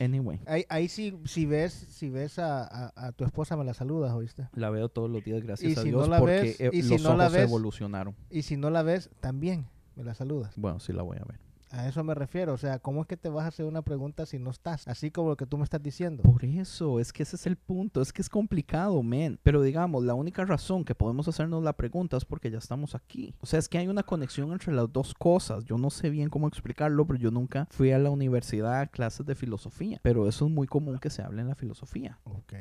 Anyway, 0.00 0.40
Ahí, 0.46 0.64
ahí 0.68 0.88
sí, 0.88 1.18
si 1.24 1.44
ves, 1.46 1.72
si 1.72 2.08
ves 2.08 2.38
a, 2.38 2.62
a- 2.64 2.92
a 3.08 3.12
tu 3.12 3.24
esposa 3.24 3.56
me 3.56 3.64
la 3.64 3.74
saludas, 3.74 4.12
¿oíste? 4.12 4.48
la 4.52 4.70
veo 4.70 4.88
todos 4.88 5.10
los 5.10 5.24
días, 5.24 5.42
gracias 5.42 5.70
Y 5.72 5.74
a 5.76 5.82
si 5.82 5.90
no 5.90 5.98
Dios, 5.98 6.08
la 6.08 6.18
porque 6.20 6.40
ves- 6.40 6.60
eh, 6.60 6.70
y 6.72 6.82
si 6.82 6.88
los 6.90 7.02
no 7.02 7.16
la 7.16 7.24
ojos 7.24 7.32
ves- 7.32 7.42
evolucionaron. 7.48 8.14
Y 8.30 8.42
si 8.42 8.56
no 8.56 8.70
la 8.70 8.82
ves, 8.82 9.10
también 9.20 9.66
me 9.96 10.04
la 10.04 10.14
saludas. 10.14 10.52
Bueno, 10.56 10.78
sí 10.80 10.92
la 10.92 11.02
voy 11.02 11.16
a 11.18 11.24
ver. 11.24 11.40
A 11.70 11.88
eso 11.88 12.02
me 12.04 12.14
refiero. 12.14 12.52
O 12.52 12.56
sea, 12.56 12.78
¿cómo 12.78 13.02
es 13.02 13.06
que 13.06 13.16
te 13.16 13.28
vas 13.28 13.44
a 13.44 13.48
hacer 13.48 13.66
una 13.66 13.82
pregunta 13.82 14.26
si 14.26 14.38
no 14.38 14.50
estás? 14.50 14.86
Así 14.88 15.10
como 15.10 15.30
lo 15.30 15.36
que 15.36 15.46
tú 15.46 15.58
me 15.58 15.64
estás 15.64 15.82
diciendo. 15.82 16.22
Por 16.22 16.44
eso, 16.44 17.00
es 17.00 17.12
que 17.12 17.22
ese 17.22 17.36
es 17.36 17.46
el 17.46 17.56
punto, 17.56 18.00
es 18.00 18.12
que 18.12 18.22
es 18.22 18.28
complicado, 18.28 19.02
men. 19.02 19.38
Pero 19.42 19.62
digamos, 19.62 20.04
la 20.04 20.14
única 20.14 20.44
razón 20.44 20.84
que 20.84 20.94
podemos 20.94 21.28
hacernos 21.28 21.62
la 21.62 21.74
pregunta 21.74 22.16
es 22.16 22.24
porque 22.24 22.50
ya 22.50 22.58
estamos 22.58 22.94
aquí. 22.94 23.34
O 23.40 23.46
sea, 23.46 23.58
es 23.58 23.68
que 23.68 23.78
hay 23.78 23.88
una 23.88 24.02
conexión 24.02 24.52
entre 24.52 24.72
las 24.72 24.92
dos 24.92 25.14
cosas. 25.14 25.64
Yo 25.64 25.78
no 25.78 25.90
sé 25.90 26.10
bien 26.10 26.30
cómo 26.30 26.48
explicarlo, 26.48 27.06
pero 27.06 27.18
yo 27.18 27.30
nunca 27.30 27.66
fui 27.70 27.92
a 27.92 27.98
la 27.98 28.10
universidad 28.10 28.80
a 28.80 28.86
clases 28.86 29.26
de 29.26 29.34
filosofía. 29.34 30.00
Pero 30.02 30.28
eso 30.28 30.46
es 30.46 30.52
muy 30.52 30.66
común 30.66 30.98
que 30.98 31.10
se 31.10 31.22
hable 31.22 31.42
en 31.42 31.48
la 31.48 31.54
filosofía. 31.54 32.18
Ok. 32.24 32.54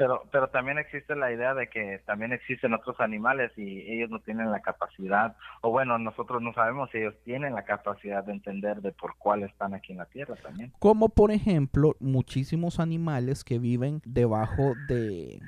Pero, 0.00 0.22
pero 0.32 0.48
también 0.48 0.78
existe 0.78 1.14
la 1.14 1.30
idea 1.30 1.52
de 1.52 1.68
que 1.68 2.00
también 2.06 2.32
existen 2.32 2.72
otros 2.72 2.98
animales 3.00 3.52
y 3.58 3.82
ellos 3.92 4.08
no 4.08 4.18
tienen 4.20 4.50
la 4.50 4.60
capacidad, 4.60 5.36
o 5.60 5.70
bueno, 5.70 5.98
nosotros 5.98 6.40
no 6.40 6.54
sabemos 6.54 6.88
si 6.90 6.96
ellos 6.96 7.14
tienen 7.22 7.54
la 7.54 7.66
capacidad 7.66 8.24
de 8.24 8.32
entender 8.32 8.80
de 8.80 8.92
por 8.92 9.16
cuál 9.18 9.42
están 9.42 9.74
aquí 9.74 9.92
en 9.92 9.98
la 9.98 10.06
Tierra 10.06 10.36
también. 10.36 10.72
Como 10.78 11.10
por 11.10 11.30
ejemplo, 11.30 11.96
muchísimos 12.00 12.80
animales 12.80 13.44
que 13.44 13.58
viven 13.58 14.00
debajo 14.06 14.72
de... 14.88 15.38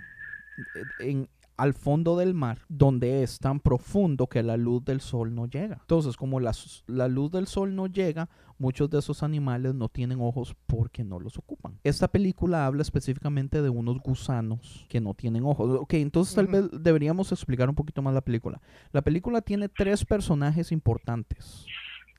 al 1.62 1.74
fondo 1.74 2.16
del 2.16 2.34
mar, 2.34 2.58
donde 2.68 3.22
es 3.22 3.38
tan 3.38 3.60
profundo 3.60 4.26
que 4.26 4.42
la 4.42 4.56
luz 4.56 4.84
del 4.84 5.00
sol 5.00 5.32
no 5.32 5.46
llega. 5.46 5.78
Entonces, 5.82 6.16
como 6.16 6.40
la, 6.40 6.50
la 6.88 7.06
luz 7.06 7.30
del 7.30 7.46
sol 7.46 7.76
no 7.76 7.86
llega, 7.86 8.28
muchos 8.58 8.90
de 8.90 8.98
esos 8.98 9.22
animales 9.22 9.72
no 9.72 9.88
tienen 9.88 10.20
ojos 10.20 10.56
porque 10.66 11.04
no 11.04 11.20
los 11.20 11.38
ocupan. 11.38 11.78
Esta 11.84 12.08
película 12.08 12.66
habla 12.66 12.82
específicamente 12.82 13.62
de 13.62 13.68
unos 13.68 14.00
gusanos 14.00 14.86
que 14.88 15.00
no 15.00 15.14
tienen 15.14 15.44
ojos. 15.44 15.78
Ok, 15.80 15.94
entonces 15.94 16.34
tal 16.34 16.48
vez 16.48 16.64
deberíamos 16.72 17.30
explicar 17.30 17.68
un 17.68 17.76
poquito 17.76 18.02
más 18.02 18.12
la 18.12 18.22
película. 18.22 18.60
La 18.90 19.02
película 19.02 19.40
tiene 19.40 19.68
tres 19.68 20.04
personajes 20.04 20.72
importantes 20.72 21.64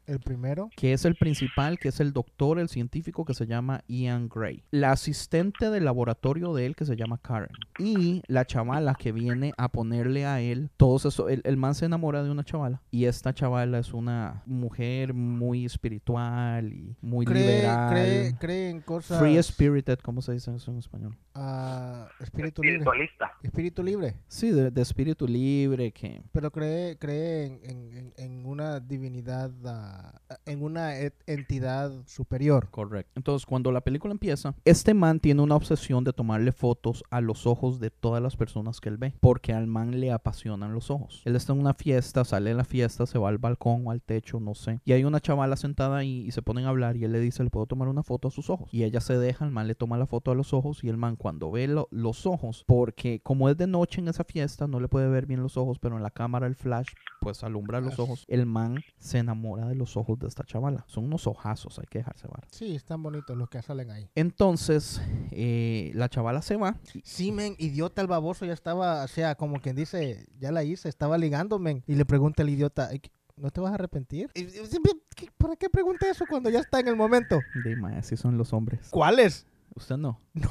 El 0.06 0.20
primero, 0.20 0.70
que 0.76 0.94
es 0.94 1.06
el 1.06 1.16
principal, 1.16 1.80
que 1.80 1.88
es 1.90 2.00
el 2.00 2.12
doctor, 2.14 2.60
el 2.60 2.68
científico 2.70 3.24
que 3.26 3.34
se 3.34 3.46
llama 3.48 3.84
Ian 3.88 4.28
Gray. 4.28 4.64
La 4.72 4.92
asistente 4.92 5.70
del 5.70 5.86
laboratorio 5.86 6.54
de 6.54 6.66
él 6.66 6.76
que 6.76 6.86
se 6.86 6.96
llama 6.96 7.18
Karen. 7.20 7.50
Y 7.80 8.22
la 8.28 8.46
chavala 8.46 8.96
que 8.96 9.12
viene 9.12 9.54
a 9.58 9.70
ponerle 9.70 10.26
a 10.26 10.42
él 10.42 10.70
todos 10.78 11.06
eso. 11.06 11.30
El, 11.30 11.42
el 11.46 11.58
man 11.58 11.74
se 11.76 11.86
enamora 11.86 12.22
de 12.24 12.32
una 12.32 12.44
chavala. 12.44 12.82
Y 12.92 13.06
esta 13.06 13.34
chavala 13.34 13.80
es 13.80 13.94
una 13.94 14.44
mujer 14.46 15.14
muy 15.14 15.66
espiritual 15.66 16.74
y 16.74 16.96
muy 17.02 17.26
cree, 17.26 17.56
liberal. 17.58 17.90
cree, 17.94 18.36
cree 18.40 18.70
en 18.70 18.82
cosas. 18.82 19.20
Free 19.20 19.42
spirited, 19.42 20.00
¿cómo 20.00 20.22
se 20.22 20.34
dice 20.34 20.54
eso 20.56 20.72
en 20.72 20.80
español? 20.80 21.16
ah, 21.36 22.08
espíritu 22.20 22.62
libre. 22.62 22.78
Espiritualista. 22.80 23.32
Espíritu 23.42 23.84
libre. 23.84 24.16
Sí, 24.28 24.52
de, 24.52 24.70
de 24.70 24.82
espíritu 24.82 25.28
libre, 25.28 25.92
que 25.92 26.22
Pero 26.32 26.52
cree, 26.52 26.98
cree 26.98 27.46
en, 27.46 27.60
en- 27.64 27.94
en- 27.98 28.14
en 28.18 28.46
una 28.46 28.80
divinidad, 28.80 29.52
en 30.46 30.64
una 30.64 30.96
entidad 31.28 31.92
superior. 32.06 32.70
Correcto. 32.72 33.12
Entonces, 33.16 33.46
cuando 33.46 33.72
la 33.72 33.82
película 33.82 34.12
empieza, 34.12 34.56
este 34.66 34.94
man 34.94 35.20
tiene 35.20 35.42
una 35.42 35.56
obsesión 35.56 36.04
de 36.04 36.14
tomarle 36.14 36.52
fotos 36.52 37.04
a 37.10 37.22
los 37.22 37.46
ojos 37.48 37.80
de 37.80 37.90
todas 37.92 38.22
las 38.22 38.36
personas 38.36 38.80
que 38.80 38.90
él 38.90 38.98
ve, 38.98 39.14
porque 39.20 39.54
al 39.54 39.68
man 39.68 40.00
le 40.00 40.12
apasionan 40.12 40.74
los 40.74 40.90
ojos. 40.92 41.22
Él 41.26 41.36
está 41.36 41.54
en 41.54 41.60
una 41.60 41.74
fiesta, 41.74 42.24
sale 42.26 42.52
de 42.52 42.56
la 42.56 42.64
fiesta, 42.66 43.06
se 43.06 43.20
va 43.20 43.30
al 43.30 43.38
balcón 43.38 43.84
o 43.86 43.92
al 43.92 44.02
techo, 44.02 44.40
no 44.40 44.56
sé. 44.56 44.82
Y 44.86 44.94
hay 44.94 45.04
una 45.04 45.20
chavala 45.20 45.56
sentada 45.56 45.98
ahí 45.98 46.22
y 46.26 46.32
se 46.32 46.42
ponen 46.42 46.66
a 46.66 46.70
hablar 46.70 46.98
y 46.98 47.04
él 47.04 47.12
le 47.12 47.20
dice, 47.20 47.44
¿le 47.44 47.50
puedo 47.50 47.66
tomar 47.66 47.88
una 47.88 48.04
foto 48.04 48.28
a 48.28 48.32
sus 48.32 48.50
ojos? 48.50 48.70
Y 48.74 48.84
ella 48.84 49.02
se 49.02 49.18
deja, 49.18 49.46
el 49.46 49.52
man 49.52 49.68
le 49.68 49.76
toma 49.76 49.98
la 49.98 50.08
foto 50.08 50.32
a 50.32 50.36
los 50.36 50.54
ojos 50.54 50.84
y 50.84 50.90
el 50.90 50.98
man 50.98 51.16
cuando 51.16 51.52
ve 51.52 51.68
lo- 51.68 51.88
los 51.92 52.26
ojos, 52.26 52.64
porque 52.68 53.22
como 53.22 53.50
es 53.50 53.58
de 53.58 53.68
noche 53.68 54.02
en 54.02 54.08
esa 54.08 54.24
fiesta, 54.24 54.68
no 54.68 54.80
le 54.80 54.88
puede 54.88 55.08
ver 55.10 55.26
bien 55.26 55.42
los 55.44 55.58
ojos, 55.58 55.80
pero 55.80 55.98
en 55.98 56.04
la 56.04 56.12
cámara 56.12 56.48
el 56.48 56.56
flash 56.56 56.88
pues 57.20 57.44
alumbra 57.44 57.80
los 57.80 58.00
ojos. 58.00 58.26
El 58.28 58.46
man 58.46 58.84
se 58.98 59.20
enamora 59.20 59.68
de 59.68 59.76
los 59.76 59.83
ojos 59.98 60.20
de 60.20 60.28
esta 60.28 60.44
chavala. 60.44 60.84
Son 60.88 61.06
unos 61.06 61.28
ojazos, 61.28 61.80
hay 61.80 61.86
que 61.90 62.00
dejarse 62.00 62.28
ver. 62.28 62.46
Sí, 62.52 62.76
están 62.76 63.02
bonitos 63.04 63.38
los 63.38 63.50
que 63.50 63.62
salen 63.62 63.92
ahí. 63.92 64.10
Entonces, 64.16 65.02
eh, 65.32 65.92
la 65.96 66.10
chavala 66.10 66.42
se 66.42 66.56
va. 66.58 66.78
Sí, 67.04 67.32
men, 67.32 67.56
idiota 67.60 68.02
el 68.02 68.08
baboso 68.08 68.46
ya 68.46 68.54
estaba, 68.54 69.04
o 69.04 69.08
sea, 69.08 69.36
como 69.36 69.60
quien 69.62 69.76
dice, 69.76 70.26
ya 70.40 70.52
la 70.52 70.64
hice, 70.64 70.90
estaba 70.90 71.18
ligando, 71.18 71.60
men. 71.60 71.84
Y 71.88 71.96
le 71.96 72.06
pregunta 72.06 72.44
el 72.44 72.50
idiota, 72.50 72.88
"Ay, 72.92 73.02
¿no 73.36 73.50
te 73.52 73.62
vas 73.62 73.72
a 73.72 73.76
arrepentir? 73.76 74.30
Y- 74.36 74.42
y- 74.42 74.48
¿qué- 75.16 75.30
¿Para 75.38 75.56
qué 75.56 75.70
pregunta 75.70 76.10
eso 76.10 76.26
cuando 76.30 76.50
ya 76.50 76.60
está 76.60 76.80
en 76.80 76.88
el 76.88 76.96
momento? 76.96 77.40
Dime, 77.66 77.96
así 77.98 78.16
son 78.18 78.38
los 78.38 78.54
hombres. 78.54 78.88
¿Cuáles? 78.90 79.46
Usted 79.76 79.98
no. 79.98 80.20
No. 80.36 80.50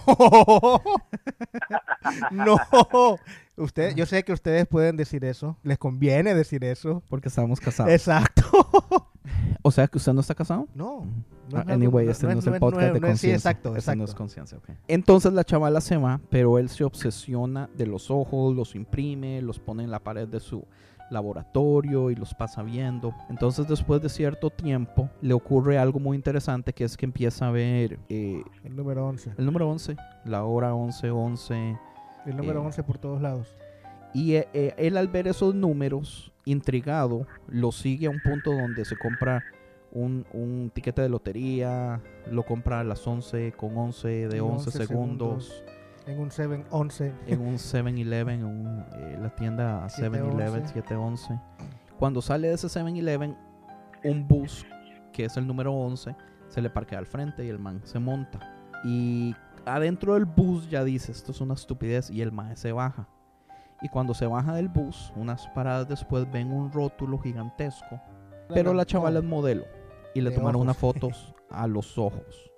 no. 2.32 3.16
Usted, 3.56 3.94
yo 3.94 4.06
sé 4.06 4.24
que 4.24 4.32
ustedes 4.32 4.66
pueden 4.66 4.96
decir 4.96 5.24
eso. 5.24 5.56
Les 5.62 5.78
conviene 5.78 6.34
decir 6.34 6.64
eso. 6.64 7.02
Porque 7.08 7.28
estamos 7.28 7.60
casados. 7.60 7.92
Exacto. 7.92 8.42
O 9.62 9.70
sea 9.70 9.86
que 9.88 9.98
usted 9.98 10.12
no 10.12 10.20
está 10.20 10.34
casado. 10.34 10.66
No. 10.74 11.04
Ah, 11.04 11.48
es 11.48 11.54
algo- 11.54 11.72
anyway, 11.72 12.08
este 12.08 12.26
no, 12.26 12.38
es 12.38 12.46
el 12.46 12.58
podcast 12.58 12.80
de 12.80 12.86
es- 12.88 12.94
Sí, 12.94 13.00
conciencia. 13.00 13.34
exacto, 13.34 13.76
Este 13.76 13.96
no 13.96 14.04
es 14.04 14.14
conciencia. 14.14 14.58
Entonces 14.88 15.32
la 15.32 15.44
chavala 15.44 15.80
se 15.80 15.96
va, 15.96 16.20
pero 16.30 16.58
él 16.58 16.68
se 16.68 16.84
obsesiona 16.84 17.68
de 17.76 17.86
los 17.86 18.10
ojos, 18.10 18.54
los 18.56 18.74
imprime, 18.74 19.40
los 19.42 19.58
pone 19.58 19.84
en 19.84 19.90
la 19.90 19.98
pared 20.00 20.26
de 20.28 20.40
su 20.40 20.64
laboratorio 21.10 22.10
y 22.10 22.14
los 22.16 22.34
pasa 22.34 22.62
viendo. 22.62 23.14
Entonces 23.28 23.68
después 23.68 24.00
de 24.02 24.08
cierto 24.08 24.50
tiempo 24.50 25.10
le 25.20 25.34
ocurre 25.34 25.78
algo 25.78 26.00
muy 26.00 26.16
interesante 26.16 26.72
que 26.72 26.84
es 26.84 26.96
que 26.96 27.04
empieza 27.06 27.48
a 27.48 27.50
ver 27.50 27.98
eh, 28.08 28.42
El 28.64 28.74
número 28.76 29.06
11. 29.06 29.32
el 29.36 29.44
número 29.44 29.68
11, 29.70 29.96
la 30.24 30.44
hora 30.44 30.74
11, 30.74 31.10
11, 31.10 31.78
El 32.26 32.36
número 32.36 32.62
Eh, 32.62 32.66
11 32.66 32.82
por 32.82 32.98
todos 32.98 33.20
lados. 33.20 33.56
Y 34.14 34.34
eh, 34.34 34.48
eh, 34.54 34.74
él 34.78 34.96
al 34.96 35.08
ver 35.08 35.28
esos 35.28 35.54
números, 35.54 36.31
intrigado, 36.44 37.26
lo 37.48 37.72
sigue 37.72 38.06
a 38.06 38.10
un 38.10 38.20
punto 38.20 38.52
donde 38.52 38.84
se 38.84 38.96
compra 38.96 39.42
un, 39.92 40.26
un 40.32 40.70
tiquete 40.74 41.02
de 41.02 41.08
lotería, 41.08 42.00
lo 42.30 42.44
compra 42.44 42.80
a 42.80 42.84
las 42.84 43.06
11 43.06 43.52
con 43.52 43.76
11 43.76 44.28
de 44.28 44.36
Y 44.36 44.40
11, 44.40 44.70
11 44.70 44.86
segundos, 44.86 45.64
En 46.06 46.18
un 46.18 46.30
7-11. 46.30 47.12
en 47.26 47.40
un 47.40 47.54
7-Eleven, 47.56 48.40
en 48.40 48.44
un, 48.44 48.84
eh, 48.94 49.18
la 49.20 49.34
tienda 49.34 49.86
7-Eleven 49.86 50.64
7-11. 50.64 50.72
711. 50.72 51.40
Cuando 51.98 52.22
sale 52.22 52.48
de 52.48 52.54
ese 52.54 52.66
7-Eleven, 52.68 53.36
un 54.04 54.26
bus, 54.26 54.66
que 55.12 55.26
es 55.26 55.36
el 55.36 55.46
número 55.46 55.72
11, 55.72 56.16
se 56.48 56.60
le 56.60 56.70
parquea 56.70 56.98
al 56.98 57.06
frente 57.06 57.44
y 57.44 57.48
el 57.48 57.58
man 57.58 57.80
se 57.84 57.98
monta. 57.98 58.40
Y 58.84 59.36
adentro 59.64 60.14
del 60.14 60.24
bus 60.24 60.68
ya 60.68 60.82
dice, 60.82 61.12
esto 61.12 61.32
es 61.32 61.40
una 61.40 61.54
estupidez, 61.54 62.10
y 62.10 62.20
el 62.22 62.32
man 62.32 62.56
se 62.56 62.72
baja. 62.72 63.08
Y 63.82 63.88
cuando 63.88 64.14
se 64.14 64.26
baja 64.26 64.54
del 64.54 64.68
bus, 64.68 65.12
unas 65.16 65.46
paradas 65.48 65.88
después 65.88 66.30
ven 66.30 66.52
un 66.52 66.70
rótulo 66.72 67.18
gigantesco. 67.18 68.00
Pero 68.48 68.72
la 68.74 68.84
chavala 68.84 69.18
es 69.18 69.24
modelo. 69.24 69.64
Y 70.14 70.20
le 70.20 70.30
tomaron 70.30 70.60
unas 70.60 70.76
ojos. 70.82 70.94
fotos 71.00 71.34
a 71.50 71.66
los 71.66 71.98
ojos. 71.98 72.52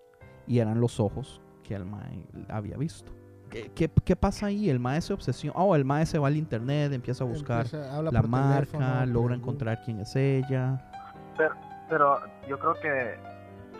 Y 0.47 0.59
eran 0.59 0.81
los 0.81 1.00
ojos 1.00 1.40
que 1.62 1.75
el 1.75 1.85
mae 1.87 2.26
había 2.49 2.76
visto. 2.76 3.12
¿Qué, 3.49 3.71
qué, 3.75 3.88
qué 4.04 4.16
pasa 4.16 4.47
ahí? 4.47 4.69
El 4.69 4.81
mae 4.81 5.00
se 5.00 5.12
obsesiona. 5.12 5.59
Oh, 5.59 5.76
el 5.76 5.85
mae 5.85 6.04
se 6.07 6.19
va 6.19 6.26
al 6.26 6.37
internet, 6.37 6.93
empieza 6.93 7.25
a 7.25 7.26
buscar 7.26 7.64
Empieza- 7.64 8.02
la 8.02 8.23
marca, 8.23 8.78
teléfono, 8.78 9.07
logra 9.07 9.35
encontrar 9.37 9.81
quién 9.85 10.00
es 10.00 10.14
ella. 10.16 10.90
Pero, 11.37 11.54
pero 11.88 12.19
yo 12.49 12.59
creo 12.59 12.75
que 12.75 13.14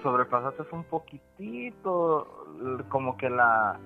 sobrepasaste 0.03 0.63
un 0.73 0.85
poquitito 0.85 2.29
como 2.89 3.17
que 3.17 3.29
la, 3.29 3.79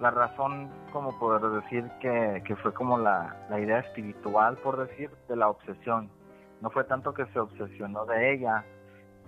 la 0.00 0.10
razón, 0.10 0.70
como 0.92 1.18
poder 1.18 1.42
decir 1.62 1.84
que, 2.00 2.42
que 2.46 2.54
fue 2.56 2.72
como 2.72 2.98
la, 2.98 3.36
la 3.50 3.58
idea 3.60 3.80
espiritual, 3.80 4.56
por 4.58 4.86
decir, 4.86 5.10
de 5.28 5.36
la 5.36 5.48
obsesión. 5.48 6.10
No 6.60 6.70
fue 6.70 6.84
tanto 6.84 7.12
que 7.14 7.26
se 7.26 7.38
obsesionó 7.40 8.04
de 8.06 8.32
ella, 8.34 8.64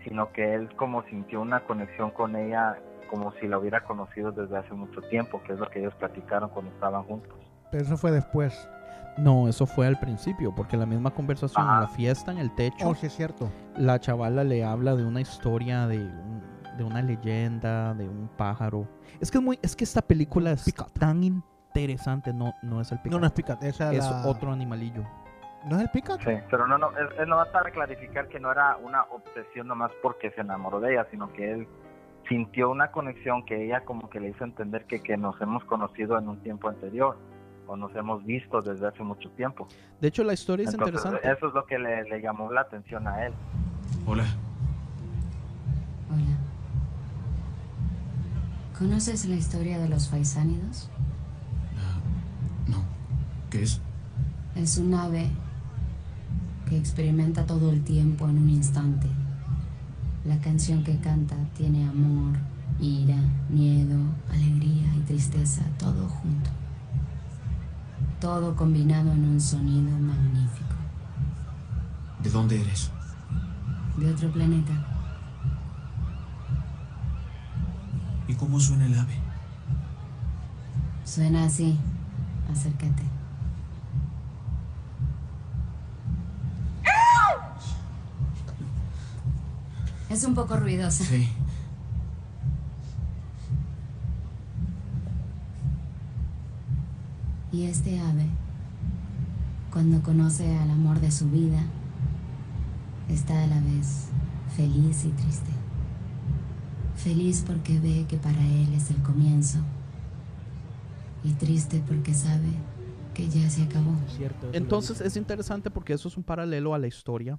sino 0.05 0.31
que 0.33 0.55
él 0.55 0.75
como 0.77 1.03
sintió 1.05 1.41
una 1.41 1.61
conexión 1.61 2.11
con 2.11 2.37
ella 2.37 2.79
como 3.11 3.33
si 3.41 3.49
la 3.49 3.59
hubiera 3.59 3.83
conocido 3.83 4.31
desde 4.31 4.57
hace 4.57 4.73
mucho 4.73 5.01
tiempo, 5.03 5.43
que 5.45 5.53
es 5.55 5.59
lo 5.59 5.69
que 5.69 5.81
ellos 5.81 5.95
platicaron 5.97 6.49
cuando 6.51 6.71
estaban 6.73 7.03
juntos. 7.05 7.35
Pero 7.73 7.83
eso 7.83 7.97
fue 7.97 8.13
después. 8.13 8.69
No, 9.19 9.49
eso 9.49 9.67
fue 9.67 9.87
al 9.89 9.99
principio, 9.99 10.55
porque 10.55 10.77
la 10.77 10.87
misma 10.87 11.11
conversación 11.11 11.65
en 11.65 11.71
Ajá. 11.73 11.81
la 11.83 11.89
fiesta, 11.89 12.31
en 12.31 12.39
el 12.39 12.55
techo, 12.55 12.89
Oh, 12.89 12.95
sí 12.95 13.07
es 13.07 13.13
cierto. 13.13 13.51
la 13.77 13.99
chavala 13.99 14.45
le 14.45 14.65
habla 14.65 14.95
de 14.95 15.05
una 15.05 15.21
historia, 15.21 15.89
de, 15.89 15.99
un- 15.99 16.40
de 16.81 16.85
una 16.85 17.03
leyenda, 17.03 17.93
de 17.93 18.09
un 18.09 18.29
pájaro. 18.39 18.89
Es 19.21 19.31
que 19.31 19.37
es 19.37 19.45
muy, 19.45 19.59
es 19.61 19.77
que 19.77 19.85
esta 19.85 20.01
película 20.01 20.53
es 20.53 20.65
Picat. 20.65 20.91
tan 20.99 21.23
interesante, 21.23 22.33
no, 22.33 22.55
no 22.63 22.81
es 22.81 22.91
el 22.91 22.97
No, 22.99 23.03
picat, 23.03 23.21
no 23.21 23.27
es 23.27 23.33
Picat. 23.33 23.63
Esa 23.65 23.93
es 23.93 24.11
la- 24.11 24.27
otro 24.27 24.51
animalillo. 24.51 25.05
¿No 25.67 25.77
es 25.77 25.83
el 25.83 25.91
Picat? 25.91 26.21
Sí, 26.25 26.33
pero 26.51 26.67
no, 26.67 26.79
no, 26.79 26.91
es, 26.93 27.21
es 27.21 27.29
nomás 27.29 27.49
para 27.49 27.71
clarificar 27.71 28.29
que 28.29 28.41
no 28.41 28.51
era 28.51 28.79
una 28.79 29.03
obsesión 29.11 29.69
nomás 29.69 29.93
porque 30.03 30.31
se 30.31 30.41
enamoró 30.41 30.81
de 30.81 30.93
ella, 30.95 31.07
sino 31.11 31.31
que 31.35 31.53
él 31.53 31.69
sintió 32.31 32.71
una 32.71 32.91
conexión 32.91 33.45
que 33.45 33.67
ella 33.67 33.85
como 33.85 34.09
que 34.09 34.19
le 34.21 34.31
hizo 34.31 34.45
entender 34.45 34.87
que, 34.87 35.03
que 35.03 35.19
nos 35.19 35.39
hemos 35.43 35.63
conocido 35.65 36.17
en 36.19 36.29
un 36.29 36.39
tiempo 36.43 36.71
anterior 36.71 37.19
o 37.67 37.77
nos 37.77 37.95
hemos 37.95 38.25
visto 38.25 38.63
desde 38.63 38.87
hace 38.89 39.03
mucho 39.03 39.29
tiempo. 39.33 39.69
De 40.01 40.09
hecho, 40.09 40.25
la 40.25 40.33
historia 40.33 40.65
es 40.67 40.73
Entonces, 40.73 40.97
interesante. 41.05 41.31
eso 41.31 41.49
es 41.49 41.53
lo 41.55 41.67
que 41.67 41.79
le, 41.79 42.05
le 42.05 42.23
llamó 42.23 42.51
la 42.51 42.63
atención 42.63 43.07
a 43.07 43.27
él. 43.27 43.35
Hola. 44.07 44.25
¿Conoces 48.81 49.27
la 49.27 49.37
historia 49.37 49.79
de 49.79 49.91
los 49.91 50.09
faisánidos? 50.09 50.89
Ah, 51.77 52.01
no. 52.67 52.79
¿Qué 53.51 53.63
es? 53.63 53.79
Es 54.55 54.79
un 54.79 54.95
ave 54.95 55.29
que 56.67 56.79
experimenta 56.79 57.45
todo 57.45 57.69
el 57.69 57.85
tiempo 57.85 58.27
en 58.27 58.39
un 58.39 58.49
instante. 58.49 59.07
La 60.25 60.39
canción 60.39 60.83
que 60.83 60.97
canta 60.97 61.37
tiene 61.59 61.87
amor, 61.87 62.39
ira, 62.81 63.19
miedo, 63.51 63.99
alegría 64.31 64.95
y 64.97 65.01
tristeza, 65.01 65.61
todo 65.79 66.09
junto. 66.09 66.49
Todo 68.19 68.57
combinado 68.57 69.13
en 69.13 69.25
un 69.29 69.41
sonido 69.43 69.91
magnífico. 69.99 70.75
¿De 72.23 72.31
dónde 72.31 72.59
eres? 72.59 72.91
De 73.99 74.11
otro 74.11 74.33
planeta. 74.33 74.90
¿Y 78.31 78.35
cómo 78.35 78.61
suena 78.61 78.87
el 78.87 78.97
ave? 78.97 79.15
Suena 81.05 81.47
así. 81.47 81.77
Acércate. 82.49 83.03
Es 90.09 90.23
un 90.23 90.37
poco 90.37 90.57
ruidosa. 90.57 91.05
Sí. 91.05 91.29
Y 97.51 97.65
este 97.65 97.99
ave, 97.99 98.27
cuando 99.73 100.03
conoce 100.03 100.57
al 100.57 100.71
amor 100.71 101.01
de 101.01 101.11
su 101.11 101.29
vida, 101.31 101.65
está 103.09 103.43
a 103.43 103.47
la 103.49 103.61
vez 103.61 104.07
feliz 104.57 105.05
y 105.05 105.09
triste. 105.09 105.60
Feliz 107.03 107.43
porque 107.47 107.79
ve 107.81 108.05
que 108.09 108.17
para 108.19 108.41
él 108.45 108.73
es 108.75 108.91
el 108.91 109.03
comienzo. 109.03 109.59
Y 111.25 111.33
triste 111.35 111.83
porque 111.87 112.15
sabe 112.15 112.49
que 113.15 113.29
ya 113.29 113.49
se 113.51 113.63
acabó. 113.63 113.93
Entonces 114.53 115.01
es 115.01 115.17
interesante 115.17 115.71
porque 115.71 115.93
eso 115.93 116.09
es 116.09 116.17
un 116.17 116.25
paralelo 116.25 116.75
a 116.75 116.79
la 116.79 116.87
historia 116.87 117.39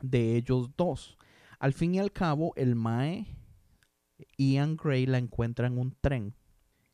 de 0.00 0.36
ellos 0.36 0.70
dos. 0.76 1.16
Al 1.58 1.72
fin 1.72 1.94
y 1.94 1.98
al 2.00 2.12
cabo, 2.12 2.52
el 2.56 2.74
Mae, 2.74 3.26
Ian 4.36 4.76
Gray 4.76 5.06
la 5.06 5.18
encuentra 5.18 5.66
en 5.66 5.78
un 5.78 5.96
tren. 6.00 6.34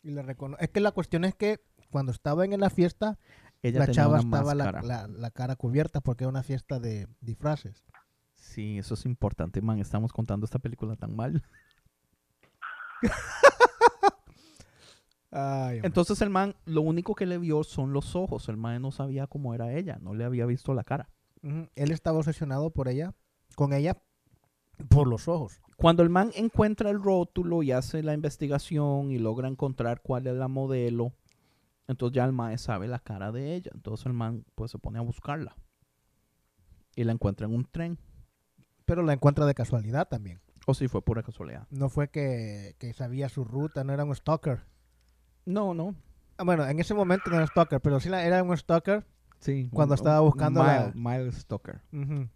Y 0.02 0.10
la 0.10 0.22
recono- 0.22 0.56
Es 0.60 0.70
que 0.70 0.80
la 0.80 0.92
cuestión 0.92 1.24
es 1.24 1.34
que 1.34 1.60
cuando 1.90 2.12
estaban 2.12 2.52
en 2.52 2.60
la 2.60 2.70
fiesta, 2.70 3.18
Ella 3.62 3.80
la 3.80 3.86
tenía 3.86 4.02
chava 4.02 4.18
estaba 4.18 4.54
la, 4.54 4.82
la- 4.82 5.08
la 5.08 5.30
cara 5.30 5.56
cubierta 5.56 6.00
porque 6.00 6.24
era 6.24 6.28
una 6.30 6.42
fiesta 6.42 6.78
de 6.78 7.08
disfraces. 7.20 7.84
Sí, 8.34 8.78
eso 8.78 8.94
es 8.94 9.04
importante, 9.06 9.60
man. 9.62 9.78
Estamos 9.78 10.12
contando 10.12 10.44
esta 10.44 10.58
película 10.58 10.94
tan 10.96 11.14
mal. 11.16 11.42
Ay. 15.30 15.80
Entonces 15.82 16.22
el 16.22 16.30
man, 16.30 16.54
lo 16.64 16.80
único 16.80 17.14
que 17.14 17.26
le 17.26 17.38
vio 17.38 17.62
son 17.64 17.92
los 17.92 18.16
ojos. 18.16 18.48
El 18.48 18.56
man 18.56 18.80
no 18.80 18.90
sabía 18.90 19.26
cómo 19.26 19.54
era 19.54 19.74
ella, 19.74 19.98
no 20.00 20.14
le 20.14 20.24
había 20.24 20.46
visto 20.46 20.74
la 20.74 20.84
cara. 20.84 21.10
Él 21.42 21.90
estaba 21.90 22.18
obsesionado 22.18 22.70
por 22.70 22.88
ella, 22.88 23.14
con 23.54 23.72
ella, 23.72 24.02
por 24.88 25.06
los 25.06 25.28
ojos. 25.28 25.60
Cuando 25.76 26.02
el 26.02 26.08
man 26.08 26.32
encuentra 26.34 26.90
el 26.90 27.00
rótulo 27.00 27.62
y 27.62 27.72
hace 27.72 28.02
la 28.02 28.14
investigación 28.14 29.12
y 29.12 29.18
logra 29.18 29.46
encontrar 29.48 30.00
cuál 30.02 30.26
es 30.26 30.34
la 30.34 30.48
modelo, 30.48 31.12
entonces 31.86 32.16
ya 32.16 32.24
el 32.24 32.32
man 32.32 32.58
sabe 32.58 32.88
la 32.88 32.98
cara 32.98 33.30
de 33.30 33.54
ella. 33.54 33.70
Entonces 33.74 34.06
el 34.06 34.12
man 34.12 34.44
pues 34.54 34.70
se 34.70 34.78
pone 34.78 34.98
a 34.98 35.02
buscarla. 35.02 35.56
Y 36.96 37.04
la 37.04 37.12
encuentra 37.12 37.46
en 37.46 37.54
un 37.54 37.64
tren. 37.64 37.98
Pero 38.84 39.02
la 39.02 39.12
encuentra 39.12 39.46
de 39.46 39.54
casualidad 39.54 40.08
también. 40.08 40.40
O 40.70 40.74
si 40.74 40.86
fue 40.86 41.00
pura 41.00 41.22
casualidad. 41.22 41.66
No 41.70 41.88
fue 41.88 42.08
que, 42.08 42.76
que 42.78 42.92
sabía 42.92 43.30
su 43.30 43.42
ruta, 43.44 43.84
no 43.84 43.94
era 43.94 44.04
un 44.04 44.14
stalker. 44.14 44.60
No, 45.46 45.72
no. 45.72 45.94
Ah, 46.36 46.44
Bueno, 46.44 46.66
en 46.66 46.78
ese 46.78 46.92
momento 46.92 47.30
no 47.30 47.36
era 47.36 47.46
stalker, 47.46 47.80
pero 47.80 48.00
sí 48.00 48.10
la- 48.10 48.22
era 48.24 48.42
un 48.42 48.54
stalker. 48.54 49.06
Sí. 49.40 49.70
Cuando 49.72 49.94
estaba 49.94 50.20
buscando 50.20 50.62
la- 50.62 50.90
Miles, 50.92 50.94
Miles 50.94 51.34
Stalker. 51.36 51.80
Ujú. 51.92 52.28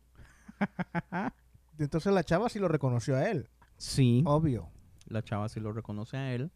Entonces 1.79 2.13
la 2.13 2.25
chava 2.25 2.49
sí 2.49 2.59
lo 2.59 2.69
reconoció 2.69 3.17
a 3.17 3.29
él, 3.29 3.49
Sí. 3.77 4.23
obvio. 4.27 4.71
La 5.09 5.23
chava 5.23 5.49
sí 5.49 5.61
lo 5.61 5.73
reconoce 5.73 6.17
a 6.17 6.33
él 6.35 6.51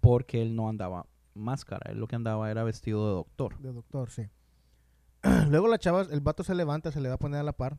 porque 0.00 0.42
él 0.42 0.54
no 0.54 0.68
andaba 0.68 1.06
máscara. 1.34 1.90
Él 1.90 1.98
lo 1.98 2.06
que 2.06 2.16
andaba 2.16 2.50
era 2.50 2.62
vestido 2.62 3.06
de 3.08 3.14
doctor. 3.14 3.58
De 3.58 3.72
doctor, 3.72 4.10
sí. 4.10 4.28
Luego 5.48 5.66
la 5.66 5.78
chava, 5.78 6.02
el 6.02 6.20
vato 6.20 6.44
se 6.44 6.54
levanta, 6.54 6.92
se 6.92 7.00
le 7.00 7.08
va 7.08 7.14
a 7.16 7.18
poner 7.18 7.40
a 7.40 7.44
la 7.44 7.52
par. 7.54 7.78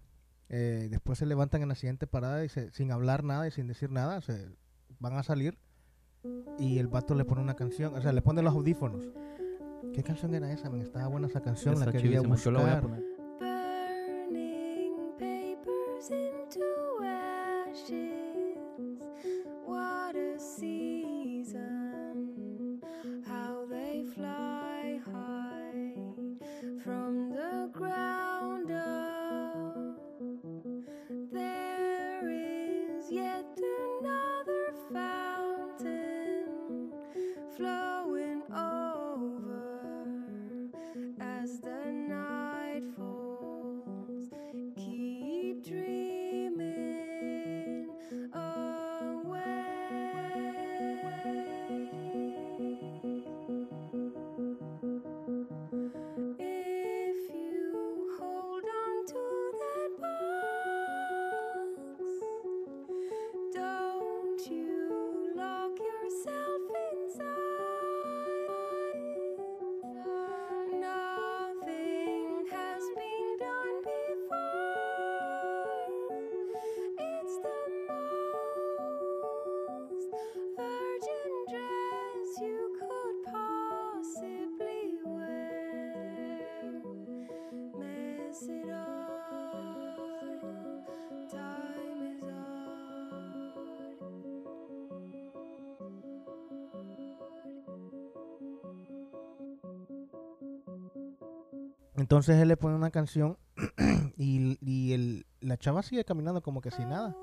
Eh, 0.49 0.87
después 0.91 1.17
se 1.19 1.25
levantan 1.25 1.61
en 1.61 1.69
la 1.69 1.75
siguiente 1.75 2.07
parada 2.07 2.43
y 2.45 2.49
se- 2.49 2.71
sin 2.71 2.91
hablar 2.91 3.23
nada 3.23 3.47
y 3.47 3.51
sin 3.51 3.67
decir 3.67 3.91
nada, 3.91 4.21
se 4.21 4.47
van 4.99 5.13
a 5.17 5.23
salir. 5.23 5.57
Y 6.59 6.79
el 6.79 6.87
vato 6.87 7.13
le 7.15 7.23
pone 7.25 7.41
una 7.41 7.55
canción, 7.55 7.93
o 7.95 8.01
sea, 8.01 8.11
le 8.11 8.21
pone 8.21 8.41
los 8.41 8.53
audífonos. 8.53 9.07
¿Qué 9.93 10.01
canción 10.03 10.33
era 10.33 10.51
esa? 10.51 10.69
man? 10.69 10.81
Estaba 10.81 11.07
buena 11.07 11.27
esa 11.27 11.41
canción, 11.41 11.73
Está 11.75 11.85
la 11.87 11.91
quería 11.91 12.19
chivísima. 12.21 12.35
Yo 12.35 12.51
la 12.51 12.59
voy 12.61 12.69
a 12.69 12.73
buscar. 12.81 12.89
poner. 12.89 13.14
Entonces 102.05 102.39
él 102.39 102.49
le 102.49 102.55
pone 102.55 102.75
una 102.75 102.91
canción 102.91 103.35
y, 104.15 104.59
y 104.61 104.93
el, 104.93 105.25
la 105.41 105.57
chava 105.57 105.81
sigue 105.81 106.05
caminando 106.05 106.39
como 106.43 106.61
que 106.61 106.69
sin 106.69 106.89
nada. 106.89 107.15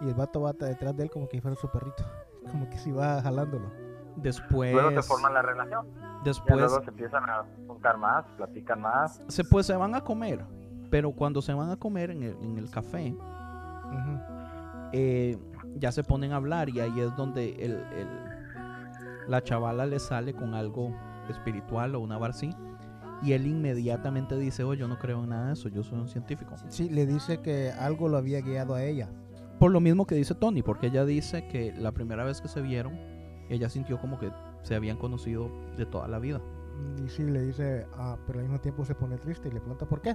Y 0.00 0.08
el 0.08 0.14
vato 0.14 0.40
va 0.40 0.52
detrás 0.54 0.96
de 0.96 1.04
él 1.04 1.10
como 1.10 1.28
que 1.28 1.40
fuera 1.40 1.54
su 1.56 1.70
perrito. 1.70 2.02
Como 2.50 2.68
que 2.68 2.78
si 2.78 2.90
va 2.90 3.22
jalándolo. 3.22 3.70
Después, 4.16 4.72
Luego 4.72 4.90
se 4.90 5.02
forma 5.06 5.30
la 5.30 5.40
relación. 5.42 5.86
Después 6.24 6.56
luego 6.56 6.82
se 6.82 6.90
empiezan 6.90 7.30
a 7.30 7.44
juntar 7.68 7.96
más, 7.96 8.24
platican 8.36 8.80
más. 8.80 9.22
se, 9.28 9.44
pues 9.44 9.66
se 9.66 9.76
van 9.76 9.94
a 9.94 10.00
comer. 10.00 10.44
Pero 10.90 11.12
cuando 11.12 11.40
se 11.40 11.52
van 11.54 11.70
a 11.70 11.76
comer 11.76 12.10
en 12.10 12.24
el, 12.24 12.36
en 12.42 12.58
el 12.58 12.68
café, 12.70 13.14
eh, 14.92 15.38
ya 15.76 15.92
se 15.92 16.02
ponen 16.02 16.32
a 16.32 16.36
hablar 16.36 16.68
y 16.70 16.80
ahí 16.80 16.98
es 17.00 17.14
donde 17.14 17.50
el, 17.64 17.72
el- 17.92 19.28
la 19.28 19.42
chavala 19.44 19.86
le 19.86 20.00
sale 20.00 20.34
con 20.34 20.54
algo 20.54 20.92
espiritual 21.28 21.94
o 21.94 22.00
una 22.00 22.18
bar 22.18 22.30
así. 22.30 22.50
Y 23.22 23.32
él 23.32 23.46
inmediatamente 23.46 24.36
dice, 24.38 24.62
oh, 24.64 24.74
yo 24.74 24.86
no 24.86 24.98
creo 24.98 25.24
en 25.24 25.30
nada 25.30 25.48
de 25.48 25.52
eso, 25.54 25.68
yo 25.68 25.82
soy 25.82 25.98
un 25.98 26.08
científico. 26.08 26.54
Sí, 26.68 26.88
le 26.88 27.04
dice 27.06 27.40
que 27.40 27.70
algo 27.72 28.08
lo 28.08 28.16
había 28.16 28.40
guiado 28.40 28.74
a 28.74 28.84
ella. 28.84 29.08
Por 29.58 29.72
lo 29.72 29.80
mismo 29.80 30.06
que 30.06 30.14
dice 30.14 30.34
Tony, 30.34 30.62
porque 30.62 30.86
ella 30.86 31.04
dice 31.04 31.48
que 31.48 31.72
la 31.72 31.90
primera 31.92 32.24
vez 32.24 32.40
que 32.40 32.46
se 32.46 32.60
vieron, 32.60 32.96
ella 33.48 33.68
sintió 33.68 34.00
como 34.00 34.18
que 34.18 34.30
se 34.62 34.76
habían 34.76 34.98
conocido 34.98 35.50
de 35.76 35.84
toda 35.84 36.06
la 36.06 36.20
vida. 36.20 36.40
Y 37.04 37.08
sí, 37.08 37.24
le 37.24 37.42
dice, 37.42 37.86
ah, 37.94 38.16
pero 38.26 38.38
al 38.38 38.44
mismo 38.44 38.60
tiempo 38.60 38.84
se 38.84 38.94
pone 38.94 39.16
triste 39.18 39.48
y 39.48 39.50
le 39.50 39.60
pregunta 39.60 39.86
por 39.86 40.00
qué. 40.00 40.14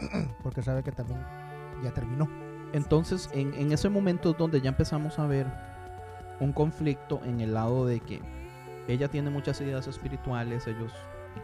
Porque 0.42 0.62
sabe 0.62 0.82
que 0.82 0.90
también 0.90 1.20
ya 1.84 1.92
terminó. 1.92 2.28
Entonces, 2.72 3.30
en, 3.34 3.54
en 3.54 3.70
ese 3.70 3.88
momento 3.88 4.30
es 4.30 4.38
donde 4.38 4.60
ya 4.60 4.70
empezamos 4.70 5.18
a 5.18 5.26
ver 5.26 5.46
un 6.40 6.52
conflicto 6.52 7.20
en 7.24 7.40
el 7.40 7.54
lado 7.54 7.86
de 7.86 8.00
que 8.00 8.20
ella 8.88 9.08
tiene 9.08 9.30
muchas 9.30 9.60
ideas 9.60 9.86
espirituales, 9.86 10.66
ellos... 10.66 10.92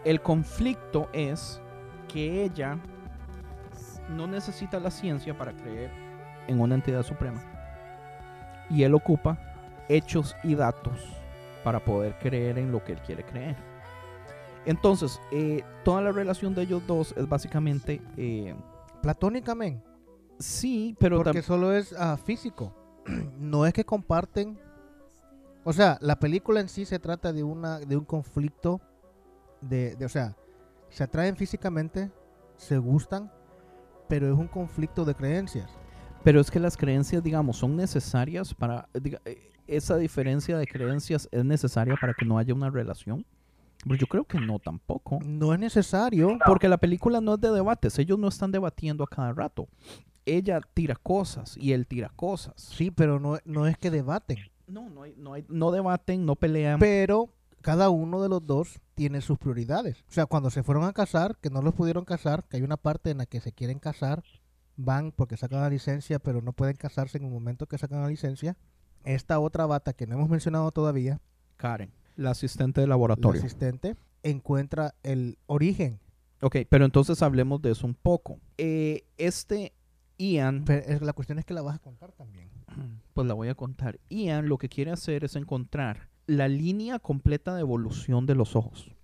El 0.05 0.21
conflicto 0.21 1.09
es 1.13 1.61
que 2.09 2.45
ella 2.45 2.79
no 4.09 4.27
necesita 4.27 4.81
la 4.81 4.91
ciencia 4.91 5.37
para 5.37 5.53
creer 5.53 5.91
en 6.47 6.61
una 6.61 6.75
entidad 6.75 7.03
suprema. 7.03 7.43
Y 8.71 8.83
él 8.83 8.95
ocupa 8.95 9.39
hechos 9.89 10.37
y 10.43 10.55
datos 10.55 10.99
para 11.65 11.85
poder 11.85 12.19
creer 12.19 12.59
en 12.59 12.73
lo 12.73 12.83
que 12.85 12.93
él 12.93 13.01
quiere 13.01 13.25
creer. 13.25 13.57
Entonces, 14.65 15.21
eh, 15.31 15.63
toda 15.85 16.03
la 16.03 16.13
relación 16.13 16.55
de 16.55 16.63
ellos 16.63 16.87
dos 16.87 17.15
es 17.17 17.29
básicamente... 17.29 18.03
eh, 18.17 18.55
Platónicamente. 19.03 19.85
sí, 20.39 20.97
pero 20.99 21.23
Porque 21.23 21.43
solo 21.43 21.73
es 21.73 21.95
ah, 21.99 22.17
físico. 22.17 22.75
no 23.39 23.65
es 23.67 23.73
que 23.73 23.85
comparten. 23.85 24.59
O 25.65 25.73
sea, 25.73 25.99
la 26.01 26.19
película 26.19 26.61
en 26.61 26.69
sí 26.69 26.85
se 26.85 26.99
trata 26.99 27.33
de 27.33 27.43
una 27.43 27.79
de 27.79 27.97
un 27.97 28.05
conflicto 28.05 28.81
de, 29.61 29.97
de- 29.97 30.05
o 30.05 30.09
sea, 30.09 30.37
se 30.89 31.05
atraen 31.05 31.37
físicamente, 31.37 32.11
se 32.57 32.79
gustan, 32.79 33.31
pero 34.09 34.27
es 34.33 34.39
un 34.39 34.49
conflicto 34.49 35.05
de 35.05 35.15
creencias. 35.15 35.71
Pero 36.25 36.41
es 36.41 36.51
que 36.51 36.59
las 36.61 36.77
creencias, 36.77 37.23
digamos, 37.23 37.57
son 37.59 37.77
necesarias 37.77 38.55
para... 38.55 38.89
diga- 38.95 39.21
eh, 39.25 39.51
esa 39.67 39.97
diferencia 39.99 40.57
de 40.57 40.67
creencias 40.67 41.29
es 41.31 41.45
necesaria 41.45 41.95
para 42.01 42.15
que 42.15 42.25
no 42.25 42.39
haya 42.39 42.55
una 42.55 42.71
relación. 42.71 43.25
Pero 43.85 43.97
yo 43.97 44.07
creo 44.07 44.25
que 44.25 44.41
no 44.41 44.59
tampoco. 44.59 45.19
No 45.25 45.53
es 45.53 45.61
necesario. 45.61 46.39
Porque 46.47 46.69
la 46.69 46.79
película 46.79 47.21
no 47.21 47.35
es 47.35 47.41
de 47.41 47.51
debates. 47.53 47.99
Ellos 47.99 48.19
no 48.19 48.29
están 48.29 48.51
debatiendo 48.51 49.05
a 49.05 49.07
cada 49.07 49.33
rato. 49.35 49.69
Ella 50.25 50.61
tira 50.75 50.97
cosas 50.97 51.57
y 51.57 51.73
él 51.73 51.87
tira 51.87 52.11
cosas. 52.17 52.55
Sí, 52.57 52.91
pero 52.91 53.21
no, 53.21 53.39
no 53.45 53.67
es 53.67 53.77
que 53.79 53.91
debaten. 53.91 54.39
No, 54.67 54.89
no, 54.91 55.03
hay, 55.03 55.15
no, 55.17 55.35
hay- 55.35 55.45
no 55.49 55.71
debaten, 55.71 56.25
no 56.27 56.35
pelean. 56.35 56.79
Pero 56.81 57.29
cada 57.63 57.91
uno 57.91 58.23
de 58.23 58.29
los 58.29 58.47
dos 58.47 58.81
tiene 58.95 59.21
sus 59.21 59.39
prioridades. 59.39 60.05
O 60.09 60.13
sea, 60.13 60.27
cuando 60.27 60.51
se 60.51 60.63
fueron 60.63 60.85
a 60.85 60.93
casar, 60.93 61.37
que 61.41 61.51
no 61.51 61.63
los 61.63 61.75
pudieron 61.75 62.05
casar, 62.05 62.45
que 62.45 62.57
hay 62.57 62.63
una 62.63 62.77
parte 62.77 63.11
en 63.11 63.19
la 63.19 63.27
que 63.27 63.41
se 63.41 63.53
quieren 63.53 63.79
casar, 63.79 64.23
van 64.77 65.13
porque 65.13 65.37
sacan 65.37 65.61
la 65.61 65.71
licencia, 65.71 66.19
pero 66.19 66.41
no 66.41 66.53
pueden 66.53 66.77
casarse 66.77 67.19
en 67.19 67.25
el 67.25 67.31
momento 67.31 67.67
que 67.67 67.79
sacan 67.79 68.03
la 68.03 68.09
licencia. 68.09 68.57
Esta 69.05 69.39
otra 69.41 69.67
bata 69.67 69.93
que 69.93 70.07
no 70.07 70.17
hemos 70.17 70.29
mencionado 70.29 70.71
todavía, 70.73 71.21
Karen, 71.57 71.93
la 72.17 72.31
asistente 72.31 72.81
de 72.81 72.87
la 72.87 72.93
laboratorio. 72.93 73.41
asistente, 73.41 73.97
encuentra 74.23 74.95
el 75.03 75.39
origen. 75.47 76.01
Ok, 76.41 76.57
pero 76.69 76.85
entonces 76.85 77.23
hablemos 77.23 77.61
de 77.63 77.73
eso 77.73 77.87
un 77.87 77.95
poco. 77.95 78.39
Eh, 78.59 79.05
este 79.17 79.73
Ian... 80.19 80.65
Pero 80.65 81.05
la 81.05 81.13
cuestión 81.13 81.39
es 81.39 81.45
que 81.45 81.55
la 81.55 81.63
vas 81.63 81.77
a 81.77 81.79
contar 81.79 82.13
también. 82.13 82.49
Pues 83.15 83.27
la 83.27 83.35
voy 83.35 83.49
a 83.49 83.57
contar. 83.57 83.99
Ian 84.09 84.49
lo 84.49 84.59
que 84.59 84.69
quiere 84.69 84.93
hacer 84.93 85.25
es 85.25 85.35
encontrar 85.35 86.09
la 86.29 86.47
línea 86.47 86.99
completa 87.01 87.55
de 87.55 87.63
evolución 87.63 88.27
de 88.27 88.37
los 88.37 88.55
ojos. 88.55 88.95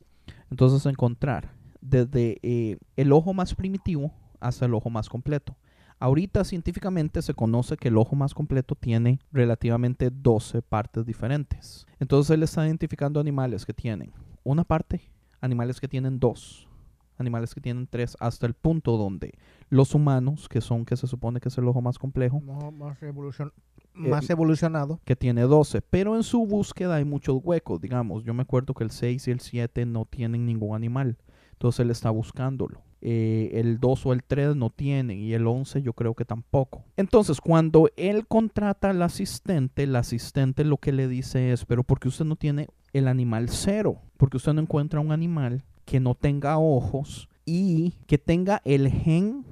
Entonces 0.50 0.86
encontrar 0.86 1.52
desde 1.80 2.38
eh, 2.42 2.76
el 2.96 3.12
ojo 3.12 3.34
más 3.34 3.54
primitivo 3.54 4.12
hasta 4.40 4.66
el 4.66 4.74
ojo 4.74 4.90
más 4.90 5.08
completo. 5.08 5.56
Ahorita 5.98 6.44
científicamente 6.44 7.22
se 7.22 7.32
conoce 7.32 7.78
que 7.78 7.88
el 7.88 7.96
ojo 7.96 8.14
más 8.14 8.34
completo 8.34 8.74
tiene 8.74 9.20
relativamente 9.32 10.10
12 10.10 10.60
partes 10.60 11.06
diferentes. 11.06 11.86
Entonces 11.98 12.30
él 12.34 12.42
está 12.42 12.66
identificando 12.66 13.20
animales 13.20 13.64
que 13.64 13.72
tienen 13.72 14.12
una 14.42 14.64
parte, 14.64 15.00
animales 15.40 15.80
que 15.80 15.88
tienen 15.88 16.20
dos, 16.20 16.68
animales 17.18 17.54
que 17.54 17.60
tienen 17.60 17.86
tres, 17.86 18.16
hasta 18.20 18.46
el 18.46 18.54
punto 18.54 18.96
donde 18.96 19.32
los 19.70 19.94
humanos, 19.94 20.48
que 20.48 20.60
son 20.60 20.84
que 20.84 20.96
se 20.96 21.06
supone 21.06 21.40
que 21.40 21.48
es 21.48 21.58
el 21.58 21.66
ojo 21.68 21.80
más 21.80 21.98
complejo, 21.98 22.40
Más, 22.40 22.72
más 22.72 23.00
evolucion- 23.02 23.52
Eh, 23.96 24.08
más 24.08 24.28
evolucionado. 24.30 25.00
que 25.04 25.14
tiene 25.16 25.42
12, 25.42 25.80
pero 25.82 26.16
en 26.16 26.22
su 26.24 26.44
búsqueda 26.46 26.96
hay 26.96 27.04
muchos 27.04 27.40
huecos, 27.42 27.80
digamos, 27.80 28.24
yo 28.24 28.34
me 28.34 28.42
acuerdo 28.42 28.74
que 28.74 28.84
el 28.84 28.90
6 28.90 29.28
y 29.28 29.30
el 29.30 29.40
7 29.40 29.86
no 29.86 30.04
tienen 30.04 30.44
ningún 30.46 30.74
animal, 30.74 31.16
entonces 31.52 31.80
él 31.80 31.90
está 31.90 32.10
buscándolo. 32.10 32.82
Eh, 33.06 33.60
el 33.60 33.78
2 33.80 34.06
o 34.06 34.14
el 34.14 34.24
3 34.24 34.56
no 34.56 34.70
tienen 34.70 35.18
y 35.20 35.34
el 35.34 35.46
11 35.46 35.82
yo 35.82 35.92
creo 35.92 36.14
que 36.14 36.24
tampoco. 36.24 36.84
Entonces, 36.96 37.38
cuando 37.38 37.90
él 37.98 38.26
contrata 38.26 38.88
al 38.88 39.02
asistente, 39.02 39.82
el 39.82 39.94
asistente 39.94 40.64
lo 40.64 40.78
que 40.78 40.90
le 40.90 41.06
dice 41.06 41.52
es, 41.52 41.66
pero 41.66 41.84
¿por 41.84 42.00
qué 42.00 42.08
usted 42.08 42.24
no 42.24 42.36
tiene 42.36 42.68
el 42.94 43.06
animal 43.06 43.50
cero? 43.50 44.00
Porque 44.16 44.38
usted 44.38 44.54
no 44.54 44.62
encuentra 44.62 45.00
un 45.00 45.12
animal 45.12 45.64
que 45.84 46.00
no 46.00 46.14
tenga 46.14 46.58
ojos 46.58 47.28
y 47.44 47.94
que 48.06 48.18
tenga 48.18 48.62
el 48.64 48.90
gen 48.90 49.44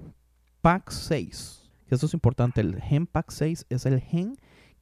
PAC6. 0.62 1.60
Que 1.86 1.94
eso 1.94 2.06
es 2.06 2.14
importante, 2.14 2.60
el 2.60 2.80
gen 2.80 3.06
PAC6 3.06 3.66
es 3.68 3.86
el 3.86 4.00
gen 4.00 4.36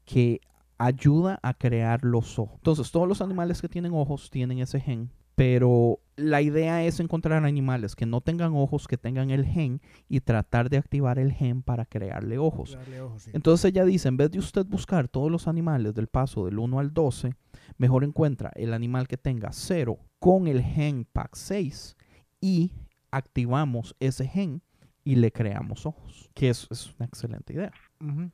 que 0.04 0.40
ayuda 0.78 1.38
a 1.42 1.54
crear 1.54 2.04
los 2.04 2.38
ojos. 2.38 2.56
Entonces, 2.56 2.90
todos 2.90 3.06
los 3.06 3.20
animales 3.20 3.60
que 3.60 3.68
tienen 3.68 3.92
ojos 3.92 4.30
tienen 4.30 4.58
ese 4.60 4.80
gen, 4.80 5.10
pero 5.34 6.00
la 6.16 6.42
idea 6.42 6.84
es 6.84 7.00
encontrar 7.00 7.44
animales 7.44 7.96
que 7.96 8.06
no 8.06 8.20
tengan 8.20 8.54
ojos, 8.54 8.86
que 8.86 8.98
tengan 8.98 9.30
el 9.30 9.44
gen 9.44 9.80
y 10.08 10.20
tratar 10.20 10.68
de 10.70 10.76
activar 10.76 11.18
el 11.18 11.32
gen 11.32 11.62
para 11.62 11.86
crearle 11.86 12.38
ojos. 12.38 12.72
Darle 12.72 13.00
ojos, 13.00 13.22
sí. 13.22 13.30
Entonces 13.34 13.64
ella 13.70 13.84
dice, 13.84 14.08
en 14.08 14.16
vez 14.16 14.30
de 14.30 14.38
usted 14.38 14.66
buscar 14.66 15.08
todos 15.08 15.30
los 15.30 15.48
animales 15.48 15.94
del 15.94 16.08
paso 16.08 16.44
del 16.44 16.58
1 16.58 16.78
al 16.78 16.92
12, 16.92 17.34
mejor 17.80 18.04
encuentra 18.04 18.52
el 18.56 18.74
animal 18.74 19.08
que 19.08 19.16
tenga 19.16 19.52
0 19.52 19.98
con 20.18 20.48
el 20.48 20.62
gen 20.62 21.06
PAC6 21.14 21.96
y 22.38 22.72
activamos 23.10 23.96
ese 24.00 24.28
gen 24.28 24.60
y 25.02 25.14
le 25.14 25.32
creamos 25.32 25.86
ojos, 25.86 26.28
que 26.34 26.50
es, 26.50 26.68
es 26.70 26.94
una 26.98 27.06
excelente 27.06 27.54
idea. 27.54 27.72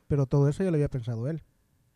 Pero 0.09 0.27
todo 0.27 0.49
eso 0.49 0.65
ya 0.65 0.71
lo 0.73 0.75
había 0.75 0.91
pensado 0.91 1.29
él. 1.29 1.45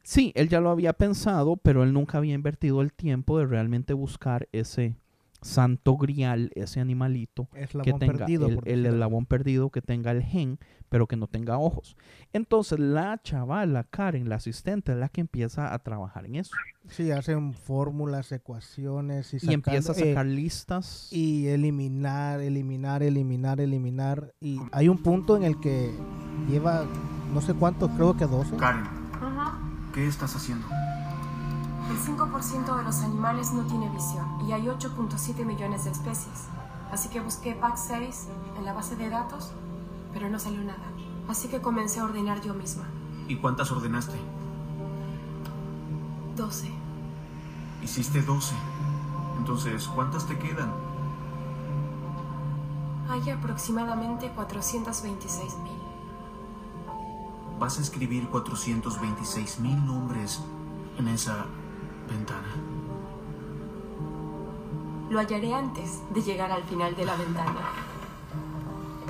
Sí, 0.04 0.30
él 0.36 0.48
ya 0.48 0.60
lo 0.60 0.70
había 0.70 0.92
pensado, 0.92 1.56
pero 1.56 1.82
él 1.82 1.92
nunca 1.92 2.18
había 2.18 2.34
invertido 2.34 2.82
el 2.82 2.92
tiempo 2.92 3.36
de 3.40 3.46
realmente 3.46 3.94
buscar 3.94 4.48
ese 4.52 4.94
santo 5.42 5.96
grial, 5.96 6.50
ese 6.54 6.80
animalito 6.80 7.48
Eslabón 7.54 7.84
que 7.84 8.06
tenga 8.06 8.18
perdido, 8.18 8.48
el, 8.48 8.60
el 8.64 8.86
eslabón 8.86 9.26
perdido, 9.26 9.70
que 9.70 9.82
tenga 9.82 10.10
el 10.10 10.22
gen, 10.22 10.58
pero 10.88 11.06
que 11.06 11.16
no 11.16 11.26
tenga 11.26 11.58
ojos. 11.58 11.96
Entonces 12.32 12.78
la 12.78 13.20
chavala, 13.22 13.84
Karen, 13.84 14.28
la 14.28 14.36
asistente, 14.36 14.92
es 14.92 14.98
la 14.98 15.08
que 15.08 15.20
empieza 15.20 15.72
a 15.72 15.78
trabajar 15.78 16.26
en 16.26 16.36
eso. 16.36 16.52
Sí, 16.88 17.10
hacen 17.10 17.54
fórmulas, 17.54 18.32
ecuaciones 18.32 19.32
y, 19.34 19.38
Y 19.42 19.54
empieza 19.54 19.92
a 19.92 19.94
sacando, 19.94 20.10
eh, 20.10 20.14
sacar 20.14 20.26
listas. 20.26 21.08
y 21.12 21.46
eliminar, 21.48 22.40
eliminar, 22.40 23.02
eliminar, 23.02 23.60
eliminar. 23.60 24.34
Y 24.40 24.58
hay 24.72 24.88
un 24.88 25.02
punto 25.02 25.36
en 25.36 25.44
el 25.44 25.60
que 25.60 25.90
lleva 26.48 26.84
no 27.32 27.40
sé 27.40 27.54
cuántos, 27.54 27.90
creo 27.92 28.16
que 28.16 28.26
12. 28.26 28.56
Karen. 28.56 28.84
¿qué 29.94 30.06
estás 30.06 30.34
haciendo? 30.34 30.66
El 31.90 31.98
5% 31.98 32.76
de 32.76 32.82
los 32.84 33.00
animales 33.00 33.52
no 33.52 33.62
tiene 33.64 33.88
visión 33.88 34.24
y 34.46 34.52
hay 34.52 34.66
8.7 34.66 35.44
millones 35.44 35.84
de 35.84 35.90
especies. 35.90 36.46
Así 36.92 37.08
que 37.08 37.18
busqué 37.20 37.60
PAC6 37.60 38.28
en 38.56 38.64
la 38.64 38.72
base 38.72 38.94
de 38.94 39.10
datos, 39.10 39.50
pero 40.12 40.30
no 40.30 40.38
salió 40.38 40.62
nada. 40.62 40.84
Así 41.28 41.48
que 41.48 41.60
comencé 41.60 41.98
a 41.98 42.04
ordenar 42.04 42.42
yo 42.42 42.54
misma. 42.54 42.84
¿Y 43.26 43.34
cuántas 43.36 43.72
ordenaste? 43.72 44.16
12. 46.36 46.70
Hiciste 47.82 48.22
12. 48.22 48.54
Entonces, 49.38 49.88
¿cuántas 49.88 50.26
te 50.26 50.38
quedan? 50.38 50.72
Hay 53.08 53.28
aproximadamente 53.30 54.30
426 54.30 55.58
mil. 55.58 55.72
Vas 57.58 57.78
a 57.78 57.80
escribir 57.82 58.28
426 58.28 59.58
mil 59.58 59.84
nombres 59.84 60.40
en 60.96 61.08
esa 61.08 61.46
ventana. 62.10 62.48
Lo 65.10 65.18
hallaré 65.18 65.52
antes 65.54 66.00
de 66.14 66.22
llegar 66.22 66.50
al 66.52 66.62
final 66.64 66.94
de 66.94 67.04
la 67.04 67.16
ventana. 67.16 67.60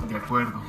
De 0.07 0.15
acuerdo. 0.15 0.59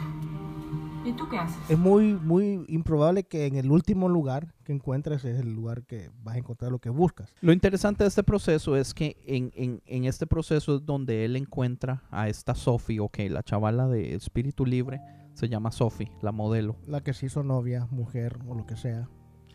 ¿Y 1.04 1.12
tú 1.14 1.28
qué 1.28 1.38
haces? 1.38 1.58
Es 1.68 1.78
muy, 1.78 2.14
muy 2.14 2.64
improbable 2.68 3.24
que 3.24 3.46
en 3.46 3.56
el 3.56 3.70
último 3.70 4.08
lugar 4.08 4.54
que 4.62 4.72
encuentres 4.72 5.24
es 5.24 5.40
el 5.40 5.52
lugar 5.52 5.82
que 5.84 6.10
vas 6.22 6.36
a 6.36 6.38
encontrar 6.38 6.70
lo 6.70 6.78
que 6.78 6.90
buscas. 6.90 7.34
Lo 7.40 7.52
interesante 7.52 8.04
de 8.04 8.08
este 8.08 8.22
proceso 8.22 8.76
es 8.76 8.94
que 8.94 9.16
en, 9.26 9.50
en, 9.54 9.82
en 9.86 10.04
este 10.04 10.26
proceso 10.26 10.76
es 10.76 10.86
donde 10.86 11.24
él 11.24 11.34
encuentra 11.34 12.04
a 12.10 12.28
esta 12.28 12.54
Sophie, 12.54 13.00
ok, 13.00 13.18
la 13.30 13.42
chavala 13.42 13.88
de 13.88 14.14
Espíritu 14.14 14.64
Libre, 14.64 15.00
se 15.34 15.48
llama 15.48 15.72
Sophie, 15.72 16.12
la 16.20 16.30
modelo. 16.30 16.76
La 16.86 17.00
que 17.00 17.14
se 17.14 17.26
hizo 17.26 17.42
novia, 17.42 17.88
mujer 17.90 18.38
o 18.46 18.54
lo 18.54 18.66
que 18.66 18.76
sea. 18.76 19.08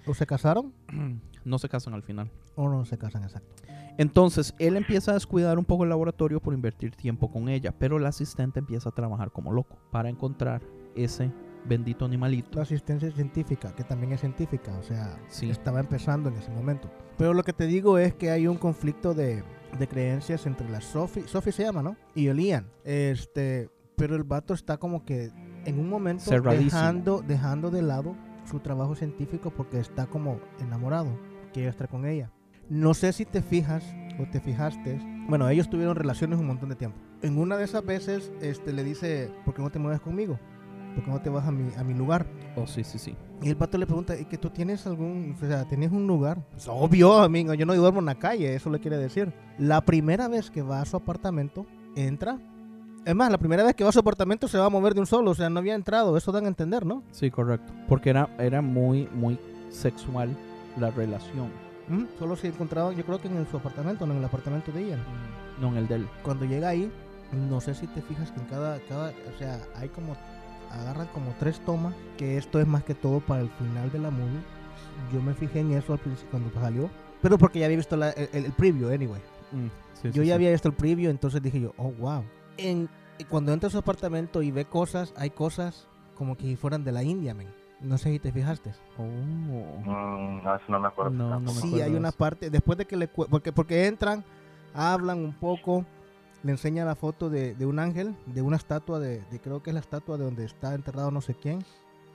¿O 0.05 0.13
se 0.13 0.25
casaron? 0.25 0.73
No 1.45 1.59
se 1.59 1.69
casan 1.69 1.93
al 1.93 2.03
final. 2.03 2.29
O 2.57 2.67
no 2.67 2.83
se 2.83 2.97
casan, 2.97 3.23
exacto. 3.23 3.63
Entonces, 3.97 4.53
él 4.59 4.75
empieza 4.75 5.11
a 5.11 5.13
descuidar 5.13 5.57
un 5.57 5.65
poco 5.65 5.83
el 5.83 5.89
laboratorio 5.89 6.39
por 6.41 6.53
invertir 6.53 6.95
tiempo 6.95 7.31
con 7.31 7.47
ella, 7.49 7.71
pero 7.77 7.97
la 7.97 8.09
asistente 8.09 8.59
empieza 8.59 8.89
a 8.89 8.91
trabajar 8.91 9.31
como 9.31 9.51
loco 9.53 9.77
para 9.91 10.09
encontrar 10.09 10.61
ese 10.95 11.31
bendito 11.65 12.05
animalito. 12.05 12.57
La 12.57 12.63
asistencia 12.63 13.09
científica, 13.11 13.73
que 13.75 13.83
también 13.83 14.11
es 14.13 14.19
científica, 14.21 14.77
o 14.77 14.83
sea, 14.83 15.17
Sí. 15.29 15.49
estaba 15.49 15.79
empezando 15.79 16.29
en 16.29 16.35
ese 16.35 16.51
momento. 16.51 16.89
Pero 17.17 17.33
lo 17.33 17.43
que 17.43 17.53
te 17.53 17.65
digo 17.65 17.97
es 17.97 18.13
que 18.13 18.29
hay 18.29 18.47
un 18.47 18.57
conflicto 18.57 19.13
de, 19.13 19.43
de 19.79 19.87
creencias 19.87 20.45
entre 20.45 20.69
la 20.69 20.81
Sophie, 20.81 21.23
Sophie 21.27 21.51
se 21.51 21.63
llama, 21.63 21.81
¿no? 21.81 21.95
Y 22.13 22.27
el 22.27 22.39
Ian. 22.39 22.67
Este, 22.83 23.69
pero 23.95 24.15
el 24.15 24.23
vato 24.23 24.53
está 24.53 24.77
como 24.77 25.03
que 25.05 25.31
en 25.65 25.79
un 25.79 25.89
momento 25.89 26.29
dejando, 26.29 27.21
dejando 27.27 27.71
de 27.71 27.81
lado 27.81 28.15
su 28.45 28.59
trabajo 28.59 28.95
científico 28.95 29.49
porque 29.51 29.79
está 29.79 30.05
como 30.05 30.39
enamorado, 30.59 31.09
quiere 31.51 31.69
estar 31.69 31.89
con 31.89 32.05
ella. 32.05 32.31
No 32.69 32.93
sé 32.93 33.13
si 33.13 33.23
te 33.23 33.41
fijas 33.41 33.83
o 34.19 34.29
te 34.29 34.41
fijaste. 34.41 34.99
Bueno, 35.29 35.47
ellos 35.49 35.69
tuvieron 35.69 35.95
relaciones 35.95 36.39
un 36.39 36.47
montón 36.47 36.69
de 36.69 36.75
tiempo. 36.75 36.97
En 37.21 37.37
una 37.37 37.55
de 37.57 37.63
esas 37.63 37.85
veces, 37.85 38.31
este, 38.41 38.73
le 38.73 38.83
dice, 38.83 39.31
¿por 39.45 39.53
qué 39.53 39.61
no 39.61 39.69
te 39.69 39.79
mueves 39.79 40.01
conmigo? 40.01 40.37
¿Por 40.95 41.03
qué 41.03 41.11
no 41.11 41.21
te 41.21 41.29
vas 41.29 41.47
a 41.47 41.51
mi, 41.51 41.73
a 41.75 41.83
mi 41.83 41.93
lugar? 41.93 42.25
Oh, 42.55 42.67
sí, 42.67 42.83
sí, 42.83 42.99
sí. 42.99 43.15
Y 43.41 43.49
el 43.49 43.55
pato 43.55 43.77
le 43.77 43.85
pregunta, 43.85 44.19
¿y 44.19 44.25
que 44.25 44.37
tú 44.37 44.49
tienes 44.49 44.85
algún, 44.85 45.35
o 45.35 45.45
sea, 45.45 45.65
tienes 45.65 45.91
un 45.91 46.07
lugar? 46.07 46.43
Pues, 46.51 46.67
obvio, 46.67 47.19
amigo, 47.19 47.53
yo 47.53 47.65
no 47.65 47.75
duermo 47.75 47.99
en 47.99 48.07
la 48.07 48.15
calle, 48.15 48.53
eso 48.55 48.69
le 48.69 48.79
quiere 48.79 48.97
decir. 48.97 49.31
La 49.57 49.81
primera 49.81 50.27
vez 50.27 50.51
que 50.51 50.61
va 50.61 50.81
a 50.81 50.85
su 50.85 50.97
apartamento, 50.97 51.65
entra. 51.95 52.37
Es 53.05 53.15
más, 53.15 53.31
la 53.31 53.37
primera 53.37 53.63
vez 53.63 53.75
que 53.75 53.83
va 53.83 53.91
a 53.91 53.93
su 53.93 53.99
apartamento 53.99 54.47
se 54.47 54.57
va 54.57 54.65
a 54.65 54.69
mover 54.69 54.93
de 54.93 54.99
un 54.99 55.05
solo, 55.05 55.31
o 55.31 55.35
sea, 55.35 55.49
no 55.49 55.59
había 55.59 55.75
entrado, 55.75 56.17
eso 56.17 56.31
dan 56.31 56.45
a 56.45 56.49
entender, 56.49 56.85
¿no? 56.85 57.03
Sí, 57.11 57.31
correcto. 57.31 57.71
Porque 57.87 58.09
era, 58.09 58.29
era 58.37 58.61
muy, 58.61 59.07
muy 59.13 59.39
sexual 59.69 60.35
la 60.77 60.91
relación. 60.91 61.66
Ujú, 61.89 62.07
Solo 62.19 62.35
se 62.35 62.47
encontraba, 62.47 62.91
yo 62.93 63.05
creo 63.05 63.19
que 63.21 63.27
en 63.27 63.47
su 63.49 63.57
apartamento, 63.57 64.05
no 64.05 64.13
en 64.13 64.19
el 64.19 64.25
apartamento 64.25 64.71
de 64.71 64.87
Ian. 64.87 64.99
No 65.59 65.69
en 65.69 65.77
el 65.77 65.87
de 65.87 65.95
él. 65.95 66.07
Cuando 66.23 66.45
llega 66.45 66.69
ahí, 66.69 66.91
no 67.49 67.61
sé 67.61 67.73
si 67.73 67.87
te 67.87 68.01
fijas 68.01 68.31
que 68.31 68.39
en 68.39 68.45
cada, 68.47 68.79
cada, 68.81 69.09
o 69.09 69.37
sea, 69.37 69.59
hay 69.75 69.89
como, 69.89 70.15
agarran 70.71 71.07
como 71.07 71.33
tres 71.39 71.59
tomas, 71.61 71.93
que 72.17 72.37
esto 72.37 72.59
es 72.59 72.67
más 72.67 72.83
que 72.83 72.93
todo 72.95 73.19
para 73.21 73.41
el 73.41 73.49
final 73.51 73.91
de 73.91 73.99
la 73.99 74.11
movie. 74.11 74.41
Yo 75.13 75.21
me 75.21 75.33
fijé 75.33 75.59
en 75.61 75.71
eso 75.73 75.93
al 75.93 75.99
principio 75.99 76.31
cuando 76.31 76.51
salió, 76.59 76.89
pero 77.21 77.37
porque 77.37 77.59
ya 77.59 77.65
había 77.65 77.77
visto 77.77 77.95
la- 77.95 78.11
el, 78.11 78.29
el 78.45 78.51
preview, 78.51 78.89
anyway. 78.91 79.21
Mm, 79.51 79.67
sí, 79.93 80.07
Yo 80.11 80.11
sí, 80.11 80.19
ya 80.19 80.25
sí. 80.25 80.31
había 80.33 80.51
visto 80.51 80.67
el 80.67 80.73
preview, 80.75 81.09
entonces 81.09 81.41
dije 81.41 81.59
yo, 81.61 81.73
oh, 81.77 81.91
wow. 81.93 82.23
En, 82.57 82.89
cuando 83.29 83.53
entra 83.53 83.67
a 83.67 83.71
su 83.71 83.77
apartamento 83.77 84.41
y 84.41 84.51
ve 84.51 84.65
cosas, 84.65 85.13
hay 85.17 85.29
cosas 85.29 85.87
como 86.15 86.35
que 86.35 86.55
fueran 86.57 86.83
de 86.83 86.91
la 86.91 87.03
India, 87.03 87.33
men. 87.33 87.47
No 87.79 87.97
sé 87.97 88.11
si 88.11 88.19
te 88.19 88.31
fijaste. 88.31 88.73
Oh. 88.97 89.03
Mm, 89.03 90.43
no, 90.43 90.55
eso 90.55 90.65
no 90.69 90.79
me 90.79 90.87
acuerdo. 90.87 91.11
No, 91.11 91.29
no 91.39 91.39
me 91.39 91.51
sí, 91.51 91.67
acuerdo 91.67 91.85
hay 91.85 91.95
una 91.95 92.11
parte, 92.11 92.49
después 92.49 92.77
de 92.77 92.85
que 92.85 92.97
le... 92.97 93.07
Porque, 93.07 93.51
porque 93.51 93.85
entran, 93.85 94.23
hablan 94.73 95.19
un 95.19 95.33
poco, 95.33 95.85
le 96.43 96.51
enseña 96.51 96.85
la 96.85 96.95
foto 96.95 97.29
de, 97.29 97.53
de 97.53 97.65
un 97.67 97.77
ángel, 97.79 98.15
de 98.25 98.41
una 98.41 98.55
estatua, 98.57 98.99
de, 98.99 99.21
de- 99.29 99.39
creo 99.39 99.61
que 99.61 99.69
es 99.69 99.73
la 99.75 99.79
estatua 99.79 100.17
de 100.17 100.23
donde 100.23 100.45
está 100.45 100.73
enterrado 100.73 101.11
no 101.11 101.21
sé 101.21 101.35
quién. 101.35 101.63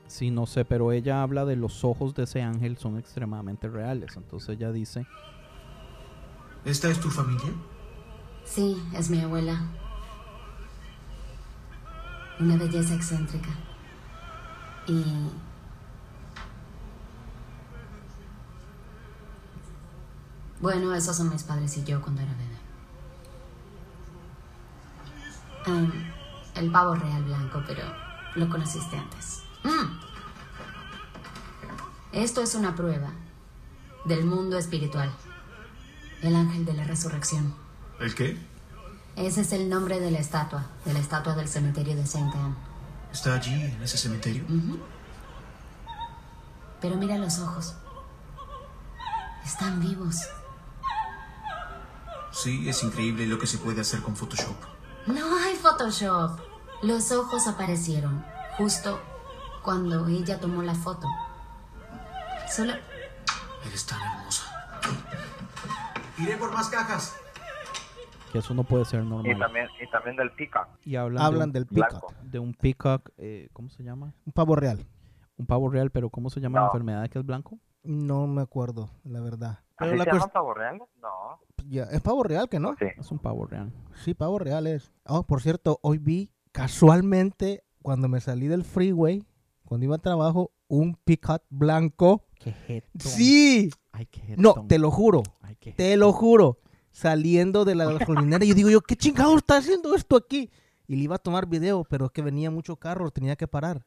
Sí, 0.08 0.30
no 0.32 0.46
sé, 0.46 0.64
pero 0.64 0.90
ella 0.92 1.22
habla 1.22 1.44
de 1.44 1.54
los 1.56 1.84
ojos 1.84 2.12
de 2.14 2.24
ese 2.24 2.42
ángel 2.42 2.76
son 2.76 2.98
extremadamente 2.98 3.68
reales. 3.68 4.16
Entonces 4.16 4.48
ella 4.56 4.72
dice, 4.72 5.06
¿Esta 6.64 6.88
es 6.88 6.98
tu 7.00 7.08
familia? 7.08 7.52
Sí, 8.44 8.76
es 8.94 9.08
mi 9.10 9.20
abuela. 9.20 9.60
Una 12.40 12.56
belleza 12.56 12.94
excéntrica. 12.94 13.50
Y... 14.88 15.04
Bueno, 20.62 20.94
esos 20.94 21.16
son 21.16 21.28
mis 21.28 21.42
padres 21.42 21.76
y 21.76 21.82
yo 21.82 22.00
cuando 22.00 22.22
era 22.22 22.32
bebé. 22.34 22.56
Am, 25.66 25.92
el 26.54 26.70
pavo 26.70 26.94
real 26.94 27.24
blanco, 27.24 27.62
pero 27.66 27.82
lo 28.36 28.48
conociste 28.48 28.96
antes. 28.96 29.42
Mm. 29.64 30.00
Esto 32.12 32.42
es 32.42 32.54
una 32.54 32.76
prueba 32.76 33.10
del 34.04 34.24
mundo 34.24 34.56
espiritual. 34.56 35.12
El 36.22 36.36
ángel 36.36 36.64
de 36.64 36.74
la 36.74 36.84
resurrección. 36.84 37.54
¿El 37.98 38.14
qué? 38.14 38.38
Ese 39.16 39.40
es 39.40 39.52
el 39.52 39.68
nombre 39.68 39.98
de 39.98 40.12
la 40.12 40.20
estatua, 40.20 40.64
de 40.84 40.92
la 40.92 41.00
estatua 41.00 41.34
del 41.34 41.48
cementerio 41.48 41.96
de 41.96 42.06
Saint 42.06 42.32
Anne. 42.36 42.54
¿Está 43.12 43.34
allí, 43.34 43.52
en 43.52 43.82
ese 43.82 43.98
cementerio? 43.98 44.44
Pero 46.80 46.96
mira 46.96 47.18
los 47.18 47.40
ojos. 47.40 47.74
Están 49.44 49.80
vivos. 49.80 50.28
Sí, 52.42 52.68
es 52.68 52.82
increíble 52.82 53.26
lo 53.26 53.38
que 53.38 53.46
se 53.46 53.58
puede 53.58 53.80
hacer 53.80 54.00
con 54.00 54.16
Photoshop. 54.16 54.56
No 55.06 55.36
hay 55.36 55.54
Photoshop. 55.54 56.40
Los 56.82 57.12
ojos 57.12 57.46
aparecieron 57.46 58.24
justo 58.56 59.00
cuando 59.62 60.08
ella 60.08 60.40
tomó 60.40 60.62
la 60.62 60.74
foto. 60.74 61.06
Solo... 62.50 62.72
Eres 63.66 63.86
tan 63.86 64.00
hermosa. 64.02 64.80
Iré 66.18 66.36
por 66.36 66.52
más 66.52 66.68
cajas. 66.68 67.16
que 68.32 68.38
eso 68.38 68.54
no 68.54 68.64
puede 68.64 68.84
ser 68.86 69.02
Y 69.02 69.06
normal. 69.06 69.38
también, 69.38 69.68
y 69.80 69.88
también 69.90 70.16
del 70.16 70.32
peacock. 70.32 70.66
Y 70.84 70.96
hablan, 70.96 71.22
Hablan 71.24 71.52
de, 71.52 71.60
del 71.60 71.68
un, 71.70 71.76
peacock, 71.76 72.10
blanco. 72.10 72.14
de 72.30 72.38
un 72.40 72.54
peacock, 72.54 73.10
eh, 73.18 73.48
¿cómo 73.52 73.68
se 73.70 73.82
llama? 73.84 74.14
un 74.26 74.32
pavo 74.32 74.56
real. 74.56 74.84
Un 75.36 75.46
pavo 75.46 75.70
real, 75.70 75.90
pero 75.90 76.10
¿cómo 76.10 76.28
se 76.30 76.40
llama 76.40 76.58
la 76.58 76.64
No. 76.66 76.68
enfermedad 76.72 77.08
que 77.08 77.18
es 77.20 77.24
blanco? 77.26 77.58
No 77.82 78.26
me 78.26 78.42
acuerdo, 78.42 78.90
la 79.04 79.20
verdad. 79.20 79.58
¿Así 79.76 79.90
Pero 79.90 79.96
la 79.96 80.04
se 80.04 80.10
cuest- 80.12 80.32
pavo 80.32 80.54
real? 80.54 80.78
No. 81.00 81.40
ya, 81.68 81.84
es 81.84 82.00
pavo 82.00 82.22
real 82.22 82.48
que 82.48 82.60
no. 82.60 82.76
Sí. 82.78 82.86
Es 82.96 83.10
un 83.10 83.18
pavo 83.18 83.44
real. 83.46 83.72
Sí, 84.04 84.14
pavo 84.14 84.38
real 84.38 84.66
es. 84.66 84.92
Oh, 85.06 85.24
por 85.24 85.42
cierto, 85.42 85.78
hoy 85.82 85.98
vi 85.98 86.30
casualmente 86.52 87.64
cuando 87.82 88.08
me 88.08 88.20
salí 88.20 88.46
del 88.48 88.64
freeway, 88.64 89.24
cuando 89.64 89.84
iba 89.86 89.94
al 89.96 90.00
trabajo, 90.02 90.52
un 90.68 90.94
pick-up 91.04 91.42
blanco. 91.50 92.24
Qué 92.38 92.52
jetón. 92.52 93.00
Sí, 93.00 93.70
Ay, 93.92 94.06
qué 94.06 94.34
no, 94.36 94.50
jetón. 94.50 94.68
te 94.68 94.78
lo 94.78 94.90
juro, 94.90 95.22
Ay, 95.40 95.56
qué 95.60 95.72
te 95.72 95.96
lo 95.96 96.12
juro. 96.12 96.58
Saliendo 96.90 97.64
de 97.64 97.74
la 97.74 97.86
gasolinera, 97.90 98.44
yo 98.44 98.54
digo 98.54 98.68
yo, 98.68 98.80
¿qué 98.82 98.96
chingado 98.96 99.36
está 99.36 99.56
haciendo 99.56 99.94
esto 99.94 100.16
aquí? 100.16 100.50
Y 100.86 100.96
le 100.96 101.04
iba 101.04 101.16
a 101.16 101.18
tomar 101.18 101.46
video, 101.46 101.84
pero 101.84 102.06
es 102.06 102.10
que 102.12 102.20
venía 102.22 102.50
mucho 102.50 102.76
carro, 102.76 103.10
tenía 103.10 103.34
que 103.36 103.48
parar. 103.48 103.86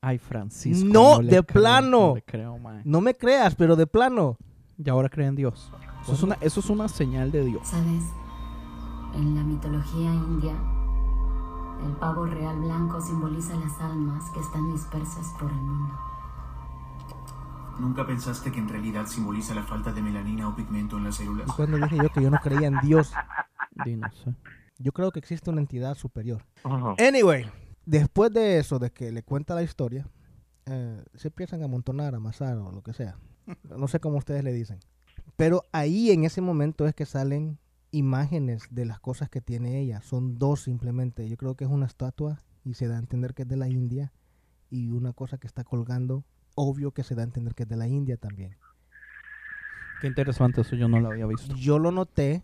Ay, 0.00 0.18
Francisco. 0.18 0.88
No, 0.90 1.20
le 1.20 1.30
de 1.36 1.42
creo, 1.44 1.62
plano. 1.62 2.00
No 2.08 2.14
le 2.14 2.22
creo. 2.22 2.58
No 2.84 3.00
me 3.00 3.14
creas, 3.14 3.54
pero 3.54 3.76
de 3.76 3.86
plano. 3.86 4.36
Y 4.78 4.88
ahora 4.90 5.08
cree 5.08 5.26
en 5.26 5.36
Dios. 5.36 5.72
Eso 6.02 6.12
es, 6.12 6.22
una, 6.22 6.34
eso 6.40 6.60
es 6.60 6.70
una 6.70 6.88
señal 6.88 7.32
de 7.32 7.44
Dios. 7.44 7.66
¿Sabes? 7.66 8.04
En 9.14 9.34
la 9.34 9.42
mitología 9.42 10.12
india, 10.14 10.52
el 11.84 11.92
pavo 11.96 12.26
real 12.26 12.60
blanco 12.60 13.00
simboliza 13.00 13.56
las 13.56 13.80
almas 13.80 14.30
que 14.30 14.40
están 14.40 14.70
dispersas 14.72 15.26
por 15.40 15.50
el 15.50 15.56
mundo. 15.56 15.94
¿Nunca 17.78 18.06
pensaste 18.06 18.52
que 18.52 18.58
en 18.58 18.68
realidad 18.68 19.06
simboliza 19.06 19.54
la 19.54 19.62
falta 19.62 19.92
de 19.92 20.00
melanina 20.02 20.48
o 20.48 20.54
pigmento 20.54 20.96
en 20.96 21.04
las 21.04 21.16
células? 21.16 21.48
Y 21.48 21.52
cuando 21.52 21.76
dije 21.78 21.96
yo 21.96 22.08
que 22.10 22.22
yo 22.22 22.30
no 22.30 22.38
creía 22.38 22.68
en 22.68 22.78
Dios, 22.80 23.12
Di, 23.84 23.96
no 23.96 24.10
sé. 24.12 24.32
yo 24.78 24.92
creo 24.92 25.10
que 25.10 25.18
existe 25.18 25.50
una 25.50 25.60
entidad 25.60 25.94
superior. 25.94 26.42
Ujú. 26.64 26.94
Anyway, 26.98 27.50
después 27.86 28.30
de 28.32 28.58
eso, 28.58 28.78
de 28.78 28.90
que 28.90 29.10
le 29.12 29.22
cuenta 29.22 29.54
la 29.54 29.62
historia, 29.62 30.06
eh, 30.66 31.02
se 31.14 31.28
empiezan 31.28 31.62
a 31.62 31.64
amontonar, 31.64 32.12
a 32.14 32.18
amasar 32.18 32.58
o 32.58 32.70
lo 32.70 32.82
que 32.82 32.92
sea. 32.92 33.16
No 33.78 33.86
sé 33.88 34.00
cómo 34.00 34.18
ustedes 34.18 34.42
le 34.42 34.52
dicen. 34.52 34.80
Pero 35.36 35.62
ahí 35.72 36.10
en 36.10 36.24
ese 36.24 36.40
momento 36.40 36.86
es 36.86 36.94
que 36.94 37.06
salen 37.06 37.58
imágenes 37.92 38.64
de 38.70 38.84
las 38.84 38.98
cosas 38.98 39.30
que 39.30 39.40
tiene 39.40 39.80
ella. 39.80 40.00
Son 40.02 40.38
dos 40.38 40.62
simplemente. 40.62 41.28
Yo 41.28 41.36
creo 41.36 41.54
que 41.54 41.64
es 41.64 41.70
una 41.70 41.86
estatua 41.86 42.40
y 42.64 42.74
se 42.74 42.88
da 42.88 42.96
a 42.96 42.98
entender 42.98 43.34
que 43.34 43.42
es 43.42 43.48
de 43.48 43.56
la 43.56 43.68
India. 43.68 44.12
Y 44.68 44.90
una 44.90 45.12
cosa 45.12 45.38
que 45.38 45.46
está 45.46 45.62
colgando, 45.62 46.24
obvio 46.56 46.90
que 46.90 47.04
se 47.04 47.14
da 47.14 47.22
a 47.22 47.24
entender 47.24 47.54
que 47.54 47.62
es 47.62 47.68
de 47.68 47.76
la 47.76 47.86
India 47.86 48.16
también. 48.16 48.56
Qué 50.00 50.08
interesante, 50.08 50.62
eso 50.62 50.74
yo 50.74 50.88
no 50.88 51.00
lo 51.00 51.10
había 51.10 51.26
visto. 51.26 51.54
Yo 51.54 51.78
lo 51.78 51.92
noté 51.92 52.42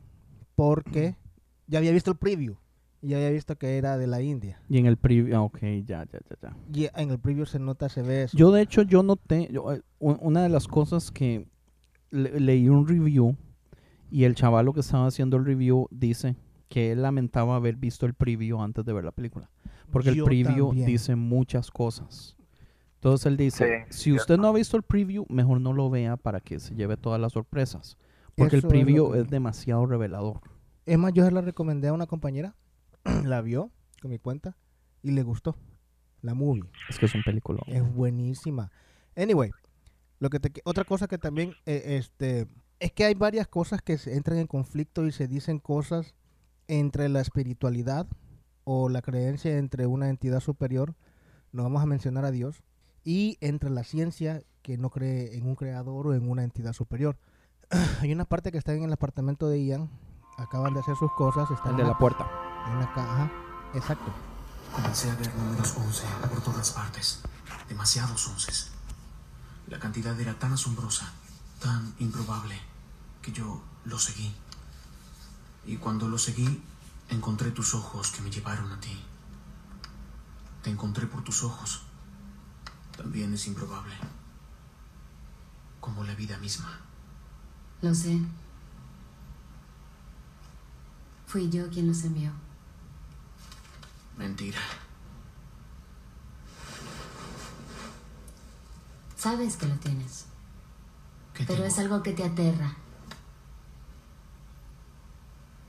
porque 0.55 1.17
ya 1.67 1.79
había 1.79 1.91
visto 1.91 2.13
el 2.13 2.17
preview. 2.17 2.57
Y 3.03 3.09
ya 3.09 3.17
había 3.17 3.31
visto 3.31 3.57
que 3.57 3.77
era 3.79 3.99
de 3.99 4.07
la 4.07 4.23
India. 4.23 4.63
Y 4.69 4.79
en 4.79 4.87
el 4.87 4.97
preview, 4.97 5.37
ah, 5.37 5.43
ok, 5.43 5.59
ya, 5.85 6.05
ya, 6.05 6.07
ya, 6.07 6.37
ya. 6.41 6.57
Y 6.73 6.89
en 6.95 7.11
el 7.11 7.19
preview 7.19 7.45
se 7.47 7.59
nota, 7.59 7.89
se 7.89 8.01
ve 8.03 8.23
eso. 8.23 8.37
Yo 8.39 8.53
de 8.53 8.63
hecho 8.63 8.83
yo 8.83 9.03
noté, 9.03 9.49
yo, 9.53 9.73
eh, 9.73 9.83
una 9.99 10.43
de 10.43 10.49
las 10.49 10.69
cosas 10.69 11.11
que 11.11 11.49
le- 12.11 12.39
leí 12.39 12.69
un 12.69 12.87
review 12.87 13.37
y 14.11 14.23
el 14.25 14.35
chavalo 14.37 14.73
que 14.73 14.81
estaba 14.81 15.07
haciendo 15.09 15.37
el 15.37 15.45
review 15.45 15.89
dice 15.91 16.37
que 16.69 16.93
él 16.93 17.03
lamentaba 17.03 17.57
haber 17.57 17.75
visto 17.77 18.07
el 18.07 18.15
preview 18.15 18.61
antes 18.63 18.85
de 18.85 18.93
ver 18.93 19.05
la 19.05 19.13
película. 19.13 19.51
Porque 19.91 20.11
el 20.11 20.23
preview 20.23 20.69
también. 20.69 20.87
dice 20.87 21.17
muchas 21.17 21.71
cosas. 21.71 22.37
Entonces 22.95 23.27
él 23.27 23.37
dice, 23.37 23.85
Sí, 23.91 24.05
si 24.05 24.13
usted 24.13 24.39
no 24.39 24.47
ha 24.47 24.53
visto 24.53 24.77
el 24.77 24.85
preview, 24.85 25.27
mejor 25.29 25.61
no 25.61 25.73
lo 25.73 25.91
vea 25.91 26.17
para 26.17 26.41
que 26.41 26.61
se 26.61 26.75
lleve 26.77 26.97
todas 26.97 27.21
las 27.21 27.33
sorpresas. 27.33 27.99
Porque 28.37 28.57
Eso 28.59 28.69
el 28.69 28.73
es 28.75 28.79
preview 28.85 29.13
que- 29.13 29.19
es 29.19 29.29
demasiado 29.29 29.85
revelador. 29.87 30.41
Es 30.87 30.97
más, 30.99 31.13
yo 31.13 31.25
se 31.25 31.33
la 31.33 31.41
recomendé 31.41 31.89
a 31.89 31.93
una 31.93 32.07
compañera, 32.07 32.55
la 33.25 33.41
vio 33.41 33.71
con 34.01 34.11
mi 34.11 34.19
cuenta 34.19 34.57
y 35.03 35.13
le 35.13 35.23
gustó 35.23 35.57
la 36.21 36.35
movie. 36.35 36.65
Es 36.89 36.99
que 36.99 37.07
es 37.07 37.15
un 37.15 37.23
película. 37.23 37.63
Es 37.67 37.83
buenísima. 37.95 38.71
Anyway, 39.17 39.51
lo 40.19 40.31
que 40.31 40.41
te, 40.41 40.53
otra 40.65 40.85
cosa 40.85 41.09
que 41.09 41.19
también 41.19 41.55
eh, 41.67 41.99
este 41.99 42.49
es 42.83 42.93
que 42.93 43.05
hay 43.05 43.15
varias 43.15 43.47
cosas 43.47 43.81
que 43.81 43.97
se 43.97 44.17
entran 44.17 44.39
en 44.39 44.47
conflicto 44.47 45.07
y 45.07 45.13
se 45.13 45.29
dicen 45.29 45.61
cosas 45.61 46.15
entre 46.67 47.09
la 47.09 47.21
espiritualidad 47.21 48.09
o 48.65 48.89
la 48.89 49.03
creencia 49.03 49.57
entre 49.59 49.87
una 49.87 50.09
entidad 50.09 50.41
superior, 50.41 50.95
no 51.53 51.63
vamos 51.63 51.83
a 51.83 51.87
mencionar 51.87 52.25
a 52.25 52.31
Dios, 52.31 52.63
y 53.05 53.39
entre 53.41 53.71
la 53.71 53.85
ciencia 53.85 54.43
que 54.63 54.79
no 54.79 54.91
cree 54.91 55.37
en 55.37 55.47
un 55.47 55.55
creador 55.55 56.09
o 56.09 56.15
en 56.15 56.29
una 56.29 56.45
entidad 56.45 56.73
superior. 56.73 57.19
hay 58.01 58.13
una 58.13 58.25
parte 58.25 58.51
que 58.51 58.59
está 58.59 58.75
en 58.75 58.83
el 58.83 58.93
apartamento 58.93 59.49
de 59.49 59.65
Ian, 59.65 59.91
acaban 60.37 60.75
de 60.75 60.81
hacer 60.81 60.97
sus 60.97 61.13
cosas, 61.13 61.51
están 61.51 61.73
El 61.73 61.79
de 61.79 61.85
la 61.85 61.99
puerta. 61.99 62.52
En 62.67 62.81
la 62.81 62.93
caja, 62.95 63.31
exacto. 63.75 64.13
Comencé 64.73 65.11
a 65.11 65.15
ver 65.17 65.35
números 65.35 65.75
11 65.77 66.05
por 66.31 66.41
todas 66.41 66.71
partes. 66.71 67.21
Demasiados 67.69 68.27
onces. 68.29 68.71
La 69.69 69.79
cantidad 69.79 70.19
era 70.19 70.39
tan 70.39 70.53
asombrosa, 70.53 71.13
tan 71.61 71.95
improbable, 71.99 72.61
que 73.21 73.33
yo 73.33 73.63
lo 73.85 73.99
seguí. 73.99 74.35
Y 75.67 75.77
cuando 75.77 76.09
lo 76.09 76.19
seguí, 76.19 76.63
encontré 77.09 77.51
tus 77.51 77.75
ojos 77.75 78.11
que 78.11 78.23
me 78.23 78.31
llevaron 78.31 78.71
a 78.73 78.81
ti. 78.81 78.99
Te 80.63 80.71
encontré 80.71 81.07
por 81.07 81.23
tus 81.23 81.43
ojos. 81.43 81.83
También 82.97 83.35
es 83.35 83.47
improbable. 83.47 83.95
Como 85.81 86.05
la 86.05 86.15
vida 86.15 86.39
misma. 86.39 86.79
Lo 87.81 87.95
sé. 87.95 88.21
Fui 91.27 91.49
yo 91.51 91.69
quien 91.71 91.89
los 91.89 92.05
envió. 92.05 92.31
Mentira. 94.17 94.59
Sabes 99.17 99.57
que 99.57 99.67
lo 99.67 99.75
tienes, 99.77 100.27
¿Qué 101.35 101.45
pero 101.45 101.59
tengo? 101.63 101.69
es 101.69 101.79
algo 101.79 102.03
que 102.03 102.13
te 102.13 102.25
aterra. 102.25 102.75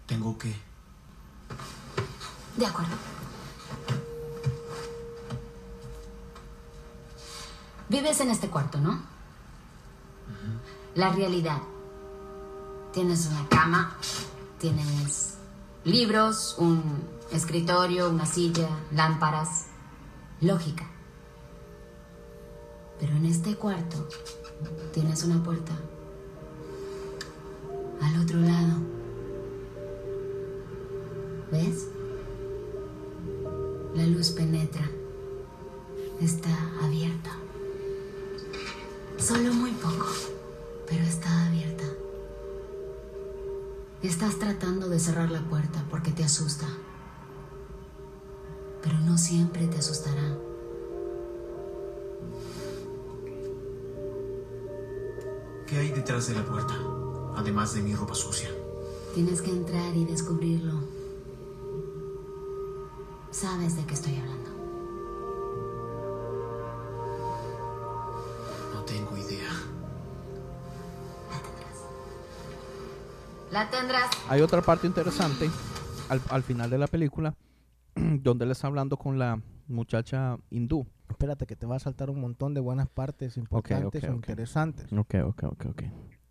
Tengo 0.08 0.38
que... 0.38 0.56
De 2.58 2.66
acuerdo. 2.66 2.96
Vives 7.90 8.20
en 8.22 8.32
este 8.32 8.50
cuarto, 8.50 8.80
¿no? 8.80 9.00
La 10.96 11.10
realidad. 11.12 11.60
Tienes 12.92 13.28
una 13.28 13.48
cama, 13.50 13.96
tienes 14.60 15.33
libros, 15.86 16.56
un 16.58 16.82
escritorio, 17.32 18.10
una 18.10 18.26
silla, 18.26 18.70
lámparas. 18.92 19.68
Lógica. 20.42 20.86
Pero 23.00 23.14
en 23.14 23.26
este 23.26 23.56
cuarto 23.56 24.08
tienes 24.94 25.24
una 25.24 25.42
puerta. 25.42 25.72
Al 28.02 28.22
otro 28.22 28.40
lado. 28.40 28.80
¿Ves? 31.52 31.88
La 33.96 34.06
luz 34.08 34.32
penetra. 34.32 34.90
Está 36.20 36.50
abierta. 36.82 37.32
Solo 39.18 39.54
muy 39.54 39.72
poco, 39.72 40.08
pero 40.88 41.04
está 41.04 41.48
abierta. 41.48 41.86
Estás 44.04 44.38
tratando 44.38 44.90
de 44.90 45.00
cerrar 45.00 45.32
la 45.32 45.40
puerta 45.48 45.82
porque 45.90 46.12
te 46.12 46.26
asusta. 46.26 46.68
Pero 48.82 49.00
no 49.00 49.18
siempre 49.18 49.66
te 49.68 49.78
asustará. 49.78 50.38
¿Qué 55.66 55.78
hay 55.78 55.92
detrás 55.92 56.28
de 56.28 56.36
la 56.36 56.44
puerta? 56.44 56.74
Además 57.38 57.74
de 57.76 57.82
mi 57.82 57.96
ropa 57.96 58.14
sucia. 58.14 58.50
Tienes 59.16 59.42
que 59.42 59.52
entrar 59.52 59.96
y 59.96 60.04
descubrirlo. 60.04 60.82
Sabes 63.32 63.78
de 63.78 63.86
qué 63.86 63.94
estoy 63.94 64.18
hablando. 64.18 64.43
La 73.54 73.70
tendrás. 73.70 74.10
Hay 74.30 74.42
otra 74.42 74.64
parte 74.64 74.88
interesante 74.88 75.48
al, 76.10 76.20
al 76.32 76.42
final 76.42 76.72
de 76.72 76.80
la 76.80 76.88
película 76.88 77.36
donde 77.96 78.46
él 78.46 78.52
está 78.52 78.66
hablando 78.66 78.98
con 78.98 79.20
la 79.20 79.40
muchacha 79.68 80.38
hindú. 80.50 80.88
Espérate 81.08 81.46
que 81.46 81.56
te 81.56 81.68
va 81.68 81.76
a 81.76 81.80
saltar 81.80 82.10
un 82.10 82.20
montón 82.20 82.56
de 82.56 82.62
buenas 82.62 82.90
partes 82.90 83.38
importantes 83.38 84.04
ok, 84.06 84.10
o 84.10 84.14
ok. 84.14 84.16
interesantes. 84.16 84.92
Ok, 84.92 85.16
ok, 85.24 85.44
ok, 85.44 85.66
ok. 85.68 85.84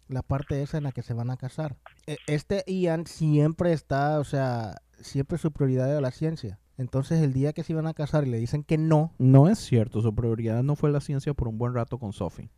La 0.08 0.22
parte 0.22 0.60
esa 0.62 0.78
en 0.78 0.84
la 0.84 0.90
que 0.90 1.02
se 1.02 1.14
van 1.14 1.30
a 1.30 1.36
casar. 1.36 1.76
E- 2.08 2.18
Este 2.26 2.64
Ian 2.66 3.06
siempre 3.06 3.72
está, 3.72 4.18
o 4.18 4.24
sea, 4.24 4.82
siempre 5.00 5.38
su 5.38 5.52
prioridad 5.52 5.88
era 5.88 6.00
la 6.00 6.10
ciencia. 6.10 6.58
Entonces 6.76 7.22
el 7.22 7.32
día 7.32 7.52
que 7.52 7.62
se 7.62 7.72
iban 7.72 7.86
a 7.86 7.94
casar 7.94 8.26
y 8.26 8.30
le 8.30 8.38
dicen 8.38 8.64
que 8.64 8.78
no, 8.78 9.12
No 9.18 9.48
es 9.48 9.60
cierto, 9.60 10.02
su 10.02 10.12
prioridad 10.12 10.64
no 10.64 10.74
fue 10.74 10.90
la 10.90 11.00
ciencia 11.00 11.34
por 11.34 11.46
un 11.46 11.56
buen 11.56 11.72
rato 11.74 11.98
con 11.98 12.12
Sophie. 12.12 12.50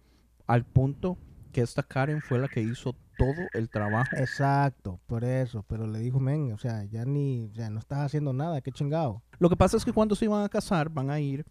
Al 0.47 0.65
punto 0.65 1.19
que 1.55 1.63
esta 1.63 1.83
Karen 1.83 2.21
fue 2.21 2.39
la 2.39 2.49
que 2.49 2.61
hizo 2.61 2.95
todo 3.17 3.47
el 3.55 3.71
trabajo. 3.71 4.11
exacto, 4.17 5.01
por 5.07 5.25
eso, 5.25 5.65
pero 5.69 5.87
le 5.87 6.01
dijo, 6.01 6.19
men, 6.21 6.53
o 6.53 6.59
sea, 6.59 6.85
ya 6.85 7.05
ni, 7.05 7.49
o 7.51 7.55
sea, 7.55 7.71
no 7.71 7.79
estás 7.79 8.01
haciendo 8.01 8.33
nada, 8.33 8.61
qué 8.61 8.73
chingado. 8.73 9.23
Lo 9.39 9.49
que 9.49 9.57
pasa 9.57 9.77
es 9.77 9.85
que 9.85 9.93
cuando 9.93 10.15
se 10.17 10.25
iban 10.25 10.45
a 10.45 10.49
casar, 10.49 10.91
van 10.91 11.11
a 11.11 11.21
ir 11.21 11.47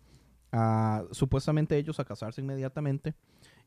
a, 0.51 1.03
supuestamente 1.11 1.77
ellos 1.77 1.99
a 1.99 2.05
casarse 2.05 2.41
inmediatamente. 2.41 3.15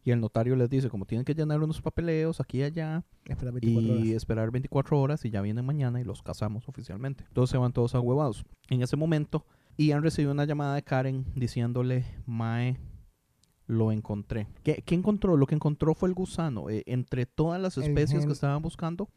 Y 0.05 0.12
el 0.12 0.20
notario 0.20 0.55
les 0.55 0.70
dice, 0.70 0.89
como 0.89 1.05
tienen 1.05 1.24
que 1.24 1.34
llenar 1.34 1.61
unos 1.61 1.80
papeleos 1.80 2.41
aquí 2.41 2.59
y 2.59 2.62
allá, 2.62 3.03
Espera 3.24 3.51
24 3.51 3.82
y 3.82 3.91
horas. 3.91 4.09
esperar 4.12 4.51
24 4.53 5.01
horas 5.01 5.24
y 5.24 5.30
ya 5.30 5.41
vienen 5.41 5.64
mañana 5.66 6.01
y 6.01 6.05
los 6.05 6.22
casamos 6.22 6.68
oficialmente. 6.68 7.24
Todos 7.32 7.51
se 7.51 7.59
van 7.59 7.72
todos 7.72 7.97
ahuevados. 7.97 8.45
En 8.68 8.82
ese 8.82 8.97
momento, 8.97 9.45
Ian 9.78 10.03
recibió 10.05 10.30
una 10.30 10.45
llamada 10.45 10.76
de 10.76 10.82
Karen 10.82 11.24
diciéndole, 11.34 12.05
Mae, 12.24 12.78
lo 13.67 13.91
encontré. 13.93 14.47
¿Qué, 14.62 14.83
qué 14.87 14.95
encontró? 14.95 15.37
Lo 15.37 15.47
que 15.47 15.55
encontró 15.55 15.95
fue 15.95 16.09
el 16.09 16.14
gusano. 16.14 16.71
Eh, 16.71 16.83
entre 16.87 17.27
todas 17.27 17.61
las 17.61 17.77
especies 17.79 18.21
gen- 18.21 18.27
que 18.29 18.33
estaban 18.33 18.62
buscando, 18.62 19.09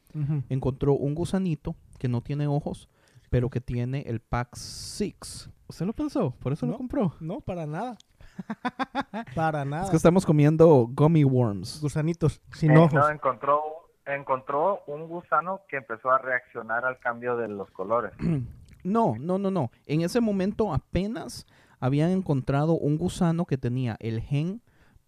encontró 0.50 0.94
un 0.94 1.14
gusanito 1.16 1.76
que 2.00 2.08
no 2.08 2.22
tiene 2.22 2.48
ojos, 2.48 2.90
pero 3.30 3.50
que 3.50 3.62
tiene 3.62 4.02
el 4.08 4.20
pack 4.22 4.56
6. 4.56 5.50
¿Usted 5.68 5.86
lo 5.86 5.94
pensó? 5.94 6.32
¿Por 6.40 6.52
eso 6.54 6.66
lo 6.66 6.72
No. 6.74 6.78
compró? 6.80 7.14
No, 7.20 7.42
para 7.42 7.66
nada. 7.68 7.96
para 9.36 9.66
nada. 9.66 9.84
Es 9.84 9.90
que 9.90 9.98
estamos 9.98 10.26
comiendo 10.26 10.88
gummy 10.92 11.24
worms. 11.24 11.80
Gusanitos 11.82 12.42
sin 12.54 12.72
Eh, 12.72 12.78
ojos. 12.78 12.94
no, 12.94 13.10
encontró, 13.10 13.62
encontró 14.06 14.80
un 14.88 15.08
gusano 15.08 15.62
que 15.70 15.78
empezó 15.78 16.10
a 16.12 16.18
reaccionar 16.18 16.86
al 16.86 17.00
cambio 17.00 17.38
de 17.38 17.48
los 17.50 17.70
colores. 17.72 18.14
No, 18.82 19.18
no, 19.20 19.38
no, 19.38 19.52
no. 19.52 19.72
En 19.88 20.00
ese 20.04 20.22
momento 20.22 20.74
apenas 20.74 21.46
habían 21.80 22.10
encontrado 22.12 22.74
un 22.74 22.98
gusano 22.98 23.46
que 23.46 23.58
tenía 23.58 23.96
el 24.00 24.22
gen 24.22 24.62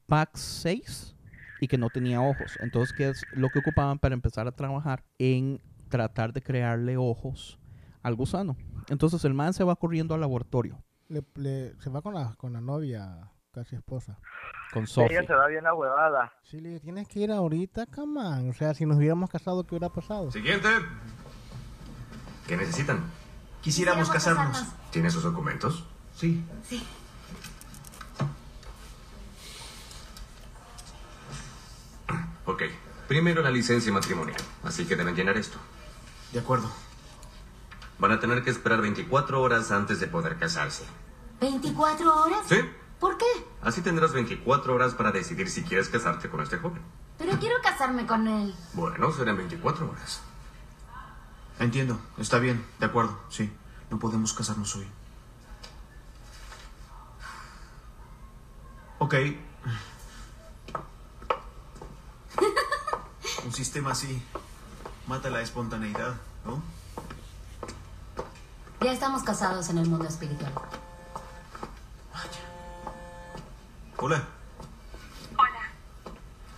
PAX6 0.08 1.16
y 1.60 1.68
que 1.68 1.78
no 1.78 1.90
tenía 1.90 2.22
ojos. 2.22 2.58
Entonces, 2.60 2.94
¿qué 2.96 3.10
es 3.10 3.26
lo 3.34 3.50
que 3.50 3.60
ocupaban 3.60 4.00
para 4.00 4.14
empezar 4.14 4.48
a 4.48 4.52
trabajar 4.52 5.04
en 5.20 5.62
tratar 5.90 6.34
de 6.34 6.42
crearle 6.42 6.98
ojos 6.98 7.60
al 8.04 8.16
gusano? 8.16 8.56
Entonces 8.90 9.24
el 9.26 9.34
man 9.34 9.54
se 9.54 9.64
va 9.64 9.76
corriendo 9.76 10.16
al 10.16 10.22
laboratorio 10.22 10.84
Le- 11.08 11.24
le- 11.36 11.80
se 11.82 11.90
va 11.90 12.02
con 12.02 12.14
la, 12.16 12.34
con 12.36 12.52
la 12.54 12.62
novia, 12.62 13.32
casi 13.52 13.76
esposa. 13.76 14.18
con 14.74 14.84
Ella 14.84 14.88
Sophie. 14.94 15.28
se 15.28 15.34
va 15.34 15.48
bien 15.48 15.64
la 15.66 15.74
huevada. 15.76 16.34
Sí, 16.42 16.60
le 16.60 16.80
tienes 16.80 17.08
que 17.08 17.20
ir 17.20 17.32
ahorita, 17.32 17.86
come 17.88 18.20
on. 18.22 18.50
O 18.50 18.54
sea, 18.54 18.74
si 18.74 18.86
nos 18.86 18.98
hubiéramos 18.98 19.30
casado, 19.30 19.64
¿qué 19.66 19.76
hubiera 19.76 19.90
pasado? 19.94 20.32
Siguiente. 20.32 20.68
¿Qué 22.48 22.58
necesitan? 22.58 23.04
Quisiéramos 23.62 24.10
casarnos. 24.10 24.66
¿Tiene 24.92 25.10
sus 25.12 25.24
documentos? 25.24 25.88
Sí. 26.22 26.40
Sí. 26.70 26.86
Ok. 32.46 32.62
Primero 33.08 33.42
la 33.42 33.50
licencia 33.50 33.92
matrimonial. 33.92 34.40
Así 34.64 34.86
que 34.86 34.96
deben 34.96 35.16
llenar 35.16 35.36
esto. 35.38 35.58
De 36.32 36.40
acuerdo. 36.40 36.70
Van 37.98 38.12
a 38.12 38.20
tener 38.20 38.44
que 38.44 38.52
esperar 38.52 38.82
24 38.82 39.42
horas 39.42 39.72
antes 39.72 40.00
de 40.00 40.06
poder 40.06 40.38
casarse. 40.38 40.84
¿24 41.40 42.02
horas? 42.06 42.46
¿Sí? 42.48 42.58
¿Por 43.00 43.18
qué? 43.18 43.26
Así 43.64 43.82
tendrás 43.82 44.14
24 44.14 44.76
horas 44.76 44.94
para 44.94 45.12
decidir 45.12 45.50
si 45.50 45.64
quieres 45.64 45.90
casarte 45.90 46.30
con 46.30 46.42
este 46.42 46.58
joven. 46.58 46.84
Pero 47.18 47.40
quiero 47.40 47.56
casarme 47.64 48.06
con 48.06 48.28
él. 48.28 48.54
Bueno, 48.74 49.12
serán 49.12 49.38
24 49.38 49.90
horas. 49.90 50.22
Entiendo. 51.58 52.00
Está 52.20 52.38
bien. 52.38 52.64
De 52.80 52.86
acuerdo. 52.86 53.20
Sí. 53.30 53.52
No 53.90 53.98
podemos 53.98 54.34
casarnos 54.34 54.76
hoy. 54.76 54.88
Ok. 59.04 59.16
Un 63.44 63.52
sistema 63.52 63.94
así 63.94 64.22
mata 65.08 65.32
la 65.32 65.42
espontaneidad, 65.42 66.14
¿no? 66.46 66.62
Ya 68.80 68.92
estamos 68.92 69.24
casados 69.24 69.70
en 69.70 69.80
el 69.80 69.88
mundo 69.88 70.08
espiritual. 70.08 70.54
Hola. 73.98 74.24
Hola. 75.36 75.68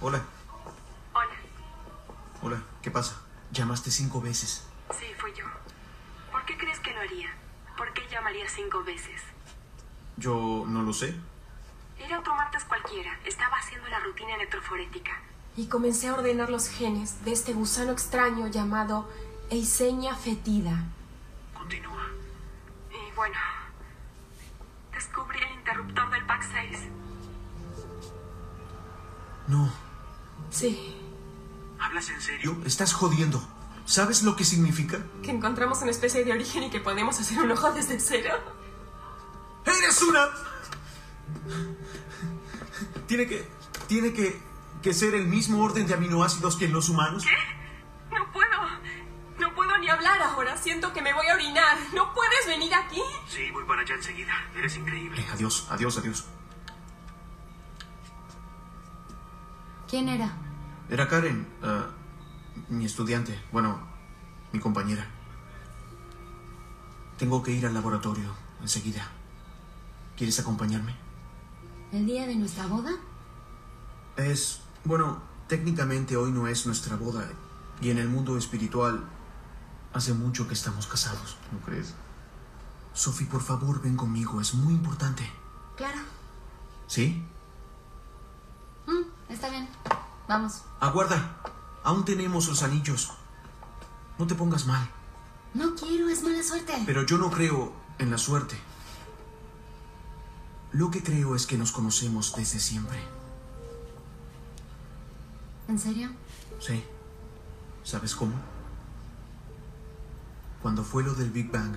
Hola. 0.01 0.21
Hola. 1.13 1.35
Hola. 2.41 2.61
¿Qué 2.81 2.91
pasa? 2.91 3.21
Llamaste 3.53 3.89
cinco 3.89 4.19
veces. 4.19 4.65
Sí, 4.99 5.05
fui 5.17 5.31
yo. 5.33 5.45
¿Por 6.29 6.43
qué 6.43 6.57
crees 6.57 6.81
que 6.81 6.93
lo 6.93 6.99
haría? 6.99 7.29
¿Por 7.77 7.93
qué 7.93 8.01
llamaría 8.11 8.49
cinco 8.49 8.83
veces? 8.83 9.21
Yo 10.17 10.65
no 10.67 10.81
lo 10.81 10.91
sé. 10.91 11.17
Era 11.99 12.19
otro 12.19 12.35
martes 12.35 12.63
cualquiera. 12.65 13.17
Estaba 13.25 13.57
haciendo 13.57 13.87
la 13.89 13.99
rutina 13.99 14.35
electroforética. 14.35 15.11
Y 15.55 15.67
comencé 15.67 16.07
a 16.07 16.15
ordenar 16.15 16.49
los 16.49 16.67
genes 16.67 17.23
de 17.25 17.31
este 17.31 17.53
gusano 17.53 17.91
extraño 17.91 18.47
llamado 18.47 19.09
Eisenia 19.49 20.15
fetida. 20.15 20.83
Continúa. 21.53 22.07
Y 22.91 23.15
bueno, 23.15 23.37
descubrí 24.91 25.39
el 25.39 25.53
interruptor 25.53 26.09
del 26.09 26.25
PAC 26.25 26.43
6. 26.51 26.79
No. 29.47 29.71
Sí, 30.49 31.03
¿Hablas 31.83 32.09
en 32.09 32.21
serio? 32.21 32.55
Estás 32.65 32.93
jodiendo. 32.93 33.43
¿Sabes 33.85 34.23
lo 34.23 34.37
que 34.37 34.45
significa? 34.45 34.99
que 35.21 35.31
encontramos 35.31 35.81
una 35.81 35.91
especie 35.91 36.23
de 36.23 36.31
origen 36.31 36.63
y 36.63 36.69
que 36.69 36.79
podemos 36.79 37.19
hacer 37.19 37.39
un 37.39 37.51
ojo 37.51 37.71
desde 37.73 37.99
cero. 37.99 38.35
¡Eres 39.65 40.01
una! 40.01 40.29
Tiene 43.07 43.27
que. 43.27 43.47
Tiene 43.87 44.13
que. 44.13 44.41
que 44.81 44.93
ser 44.93 45.15
el 45.15 45.27
mismo 45.27 45.63
orden 45.63 45.87
de 45.87 45.93
aminoácidos 45.93 46.57
que 46.57 46.65
en 46.65 46.73
los 46.73 46.89
humanos. 46.89 47.25
No 48.11 48.31
puedo. 48.31 48.49
No 49.39 49.55
puedo 49.55 49.77
ni 49.77 49.89
hablar 49.89 50.21
ahora. 50.21 50.57
Siento 50.57 50.93
que 50.93 51.01
me 51.01 51.13
voy 51.13 51.27
a 51.27 51.35
orinar. 51.35 51.77
¿No 51.93 52.13
puedes 52.13 52.47
venir 52.47 52.73
aquí? 52.73 53.01
Sí, 53.27 53.49
voy 53.51 53.63
para 53.65 53.81
allá 53.81 53.95
enseguida. 53.95 54.33
Eres 54.55 54.75
increíble. 54.77 55.25
Adiós, 55.31 55.67
adiós, 55.69 55.97
adiós. 55.97 56.25
¿Quién 59.87 60.09
era? 60.09 60.33
Era 60.89 61.07
Karen, 61.07 61.47
ah, 61.61 61.87
mi 62.69 62.85
estudiante. 62.85 63.39
Bueno, 63.51 63.79
mi 64.51 64.59
compañera. 64.59 65.07
Tengo 67.17 67.43
que 67.43 67.51
ir 67.51 67.65
al 67.65 67.73
laboratorio 67.73 68.35
enseguida. 68.61 69.07
¿Quieres 70.17 70.39
acompañarme? 70.39 70.95
¿El 71.93 72.07
día 72.07 72.25
de 72.25 72.35
nuestra 72.35 72.65
boda? 72.65 72.89
Es. 74.17 74.61
Bueno, 74.83 75.21
técnicamente 75.47 76.17
hoy 76.17 76.31
no 76.31 76.47
es 76.47 76.65
nuestra 76.65 76.95
boda. 76.95 77.29
Y 77.81 77.91
en 77.91 77.99
el 77.99 78.09
mundo 78.09 78.35
espiritual. 78.35 79.03
Hace 79.93 80.15
mucho 80.15 80.47
que 80.47 80.55
estamos 80.55 80.87
casados, 80.87 81.37
¿no 81.51 81.59
crees? 81.59 81.93
Sophie, 82.95 83.27
por 83.27 83.43
favor, 83.43 83.79
ven 83.79 83.95
conmigo. 83.95 84.41
Es 84.41 84.55
muy 84.55 84.73
importante. 84.73 85.23
Claro. 85.77 85.99
¿Sí? 86.87 87.23
Mm, 88.87 89.31
está 89.31 89.51
bien. 89.51 89.69
Vamos. 90.27 90.63
Aguarda. 90.79 91.37
Aún 91.83 92.05
tenemos 92.05 92.47
los 92.47 92.63
anillos. 92.63 93.11
No 94.17 94.25
te 94.25 94.33
pongas 94.33 94.65
mal. 94.65 94.89
No 95.53 95.75
quiero, 95.75 96.09
es 96.09 96.23
mala 96.23 96.41
suerte. 96.41 96.73
Pero 96.87 97.05
yo 97.05 97.19
no 97.19 97.29
creo 97.29 97.71
en 97.99 98.09
la 98.09 98.17
suerte. 98.17 98.59
Lo 100.73 100.89
que 100.89 101.03
creo 101.03 101.35
es 101.35 101.45
que 101.45 101.57
nos 101.57 101.71
conocemos 101.71 102.35
desde 102.35 102.59
siempre. 102.59 102.97
¿En 105.67 105.77
serio? 105.77 106.09
Sí. 106.59 106.83
¿Sabes 107.83 108.15
cómo? 108.15 108.33
Cuando 110.63 110.83
fue 110.83 111.03
lo 111.03 111.13
del 111.13 111.29
Big 111.29 111.51
Bang, 111.51 111.75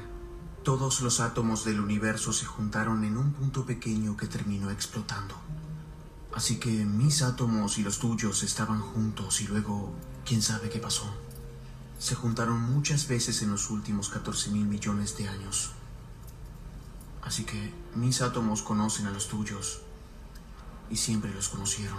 todos 0.65 1.03
los 1.03 1.21
átomos 1.21 1.65
del 1.65 1.81
universo 1.81 2.33
se 2.33 2.47
juntaron 2.47 3.05
en 3.05 3.19
un 3.19 3.33
punto 3.33 3.67
pequeño 3.67 4.17
que 4.17 4.27
terminó 4.27 4.71
explotando. 4.71 5.35
Así 6.35 6.59
que 6.59 6.71
mis 6.71 7.23
átomos 7.23 7.77
y 7.79 7.83
los 7.83 7.99
tuyos 7.99 8.43
estaban 8.43 8.81
juntos 8.81 9.43
y 9.43 9.47
luego, 9.47 9.93
quién 10.25 10.41
sabe 10.41 10.71
qué 10.71 10.79
pasó. 10.79 11.05
Se 11.99 12.15
juntaron 12.15 12.61
muchas 12.61 13.09
veces 13.09 13.43
en 13.43 13.51
los 13.51 13.71
últimos 13.71 14.09
14 14.09 14.51
mil 14.51 14.67
millones 14.67 15.17
de 15.19 15.29
años. 15.29 15.76
Así 17.27 17.45
que 17.45 17.73
mis 17.97 18.23
átomos 18.23 18.63
conocen 18.63 19.07
a 19.07 19.11
los 19.11 19.29
tuyos 19.29 19.83
y 20.89 20.97
siempre 20.97 21.35
los 21.35 21.49
conocieron. 21.49 21.99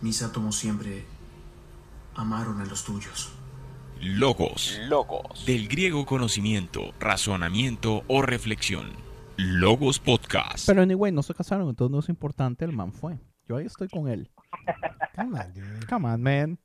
Mis 0.00 0.22
átomos 0.22 0.56
siempre 0.56 1.04
amaron 2.14 2.62
a 2.62 2.64
los 2.64 2.82
tuyos. 2.82 3.30
Logos. 4.00 4.80
Logos. 4.88 5.44
Del 5.44 5.68
griego 5.68 6.06
conocimiento, 6.06 6.94
razonamiento 6.98 8.04
o 8.08 8.22
reflexión. 8.22 8.94
Logos 9.36 9.98
Podcast. 9.98 10.66
Pero 10.66 10.80
anyway, 10.80 11.12
no 11.12 11.22
se 11.22 11.34
casaron, 11.34 11.68
entonces 11.68 11.92
no 11.92 12.00
es 12.00 12.08
importante, 12.08 12.64
el 12.64 12.72
man 12.72 12.90
fue. 12.90 13.20
Yo 13.46 13.58
ahí 13.58 13.66
estoy 13.66 13.88
con 13.88 14.08
él. 14.08 14.30
Come 15.14 15.38
on, 15.38 15.52
dude. 15.52 15.86
Come 15.88 16.08
on, 16.08 16.22
man. 16.22 16.58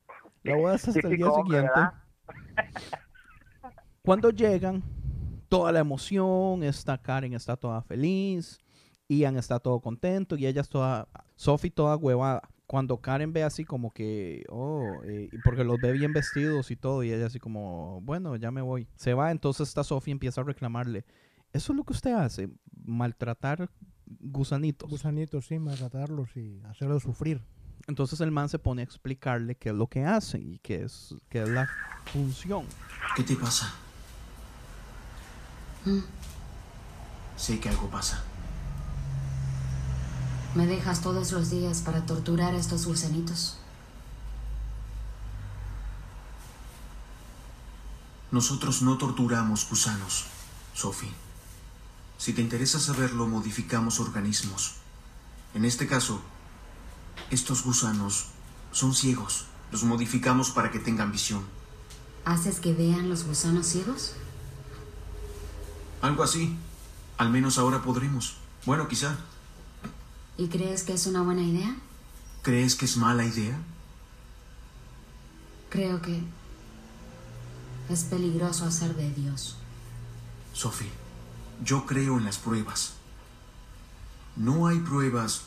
La 0.44 0.56
boda 0.56 0.76
es 0.76 0.88
hasta 0.88 1.06
el 1.06 1.18
día 1.18 1.28
siguiente. 1.44 1.82
Cuando 4.04 4.30
llegan, 4.30 4.82
toda 5.50 5.72
la 5.72 5.80
emoción, 5.80 6.64
está 6.64 6.98
Karen 6.98 7.34
está 7.34 7.56
toda 7.56 7.82
feliz, 7.82 8.60
Ian 9.08 9.38
está 9.38 9.60
todo 9.60 9.80
contento 9.80 10.36
y 10.36 10.46
ella 10.46 10.62
es 10.62 10.70
toda, 10.70 11.08
Sophie 11.36 11.72
toda 11.72 11.96
huevada. 11.96 12.42
Cuando 12.66 12.98
Karen 12.98 13.32
ve 13.32 13.44
así 13.44 13.64
como 13.64 13.92
que, 13.92 14.44
oh, 14.50 15.02
eh, 15.06 15.30
y 15.32 15.38
porque 15.38 15.64
los 15.64 15.80
ve 15.80 15.94
bien 15.94 16.12
vestidos 16.12 16.70
y 16.70 16.76
todo, 16.76 17.02
y 17.02 17.14
ella 17.14 17.28
así 17.28 17.40
como, 17.40 18.02
bueno, 18.02 18.36
ya 18.36 18.52
me 18.52 18.62
voy. 18.62 18.90
Se 18.98 19.14
va, 19.14 19.32
entonces 19.32 19.70
esta 19.70 19.86
Sophie 19.86 20.12
empieza 20.12 20.42
a 20.42 20.44
reclamarle, 20.44 21.06
eso 21.54 21.72
es 21.72 21.78
lo 21.78 21.86
que 21.86 21.94
usted 21.94 22.12
hace, 22.12 22.50
maltratar 22.84 23.70
gusanitos. 24.06 24.90
Gusanitos, 24.90 25.46
sí, 25.48 25.60
maltratarlos 25.60 26.36
y 26.36 26.62
hacerlos 26.66 27.04
sufrir. 27.04 27.42
Entonces 27.88 28.20
el 28.20 28.32
man 28.32 28.50
se 28.50 28.60
pone 28.60 28.82
a 28.82 28.86
explicarle 28.86 29.56
qué 29.56 29.70
es 29.70 29.76
lo 29.76 29.88
que 29.88 30.04
hace 30.04 30.40
y 30.40 30.60
qué 30.60 30.84
es, 30.84 31.16
qué 31.30 31.44
es 31.44 31.50
la 31.50 31.70
función. 32.12 32.66
¿Qué 33.16 33.24
te 33.24 33.36
pasa? 33.38 33.74
Mm, 35.88 36.04
Sé 37.38 37.62
que 37.62 37.70
algo 37.70 37.90
pasa. 37.90 38.22
Me 40.54 40.66
dejas 40.66 41.02
todos 41.02 41.32
los 41.32 41.50
días 41.50 41.82
para 41.82 42.06
torturar 42.06 42.54
a 42.54 42.58
estos 42.58 42.86
gusanitos. 42.86 43.58
Nosotros 48.32 48.82
no 48.82 48.98
torturamos 48.98 49.70
gusanos, 49.70 50.26
Sophie. 50.74 51.14
Si 52.18 52.34
te 52.34 52.42
interesa 52.42 52.80
saberlo, 52.80 53.28
modificamos 53.28 54.02
organismos. 54.02 54.74
En 55.54 55.64
este 55.64 55.88
caso, 55.88 56.20
estos 57.30 57.64
gusanos 57.64 58.26
son 58.74 58.94
ciegos. 58.94 59.46
Los 59.72 59.84
modificamos 59.86 60.50
para 60.50 60.70
que 60.70 60.80
tengan 60.80 61.14
visión. 61.14 61.46
¿Haces 62.26 62.60
que 62.60 62.74
vean 62.74 63.10
los 63.10 63.24
gusanos 63.24 63.68
ciegos? 63.68 64.16
Algo 66.02 66.24
así. 66.24 66.56
Al 67.18 67.30
menos 67.30 67.58
ahora 67.58 67.82
podremos. 67.82 68.38
Bueno, 68.66 68.88
quizá. 68.88 69.18
¿Y 70.38 70.48
crees 70.48 70.84
que 70.84 70.94
es 70.94 71.08
una 71.08 71.22
buena 71.22 71.42
idea? 71.42 71.76
¿Crees 72.44 72.76
que 72.76 72.86
es 72.86 72.98
mala 72.98 73.26
idea? 73.26 73.58
Creo 75.70 76.02
que 76.02 76.22
es 77.90 78.04
peligroso 78.04 78.66
hacer 78.66 78.96
de 78.96 79.12
Dios. 79.12 79.58
Sophie, 80.54 80.92
yo 81.64 81.86
creo 81.86 82.18
en 82.18 82.26
las 82.26 82.38
pruebas. 82.38 82.94
No 84.36 84.68
hay 84.68 84.80
pruebas 84.80 85.42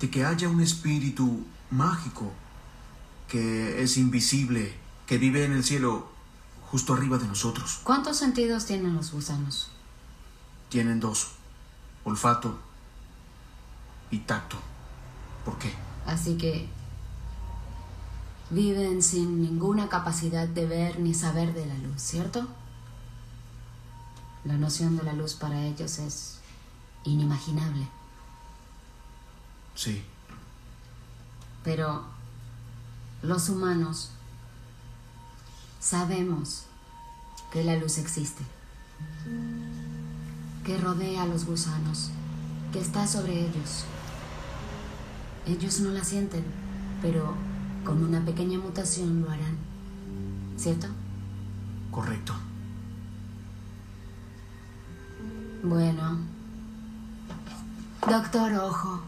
de 0.00 0.10
que 0.10 0.24
haya 0.24 0.48
un 0.48 0.60
espíritu 0.60 1.44
mágico 1.70 2.32
que 3.28 3.82
es 3.82 3.96
invisible, 3.96 4.74
que 5.06 5.18
vive 5.18 5.44
en 5.44 5.52
el 5.52 5.64
cielo 5.64 6.11
justo 6.72 6.94
arriba 6.94 7.18
de 7.18 7.26
nosotros. 7.28 7.80
¿Cuántos 7.84 8.16
sentidos 8.16 8.64
tienen 8.64 8.96
los 8.96 9.12
gusanos? 9.12 9.68
Tienen 10.70 11.00
dos, 11.00 11.32
olfato 12.02 12.58
y 14.10 14.20
tacto. 14.20 14.56
¿Por 15.44 15.58
qué? 15.58 15.74
Así 16.06 16.38
que 16.38 16.70
viven 18.48 19.02
sin 19.02 19.42
ninguna 19.42 19.90
capacidad 19.90 20.48
de 20.48 20.66
ver 20.66 20.98
ni 20.98 21.12
saber 21.12 21.52
de 21.52 21.66
la 21.66 21.74
luz, 21.74 22.00
¿cierto? 22.00 22.48
La 24.44 24.56
noción 24.56 24.96
de 24.96 25.02
la 25.02 25.12
luz 25.12 25.34
para 25.34 25.62
ellos 25.66 25.98
es 25.98 26.38
inimaginable. 27.04 27.86
Sí, 29.74 30.02
Pero 31.64 32.04
los 33.22 33.48
humanos 33.48 34.10
sabemos 35.82 36.66
que 37.52 37.64
la 37.64 37.76
luz 37.76 37.98
existe, 37.98 38.44
que 40.64 40.78
rodea 40.78 41.24
a 41.24 41.26
los 41.26 41.44
gusanos 41.44 42.10
que 42.72 42.80
está 42.80 43.06
sobre 43.06 43.40
ellos. 43.40 43.84
Ellos 45.44 45.80
no 45.80 45.90
la 45.90 46.04
sienten, 46.04 46.44
pero 47.02 47.34
con 47.84 48.02
una 48.04 48.24
pequeña 48.24 48.58
mutación 48.58 49.22
lo 49.22 49.30
harán. 49.30 49.58
¿Cierto? 50.56 50.86
Correcto. 51.90 52.32
Bueno. 55.64 56.18
Doctor 58.08 58.54
Ojo. 58.54 59.02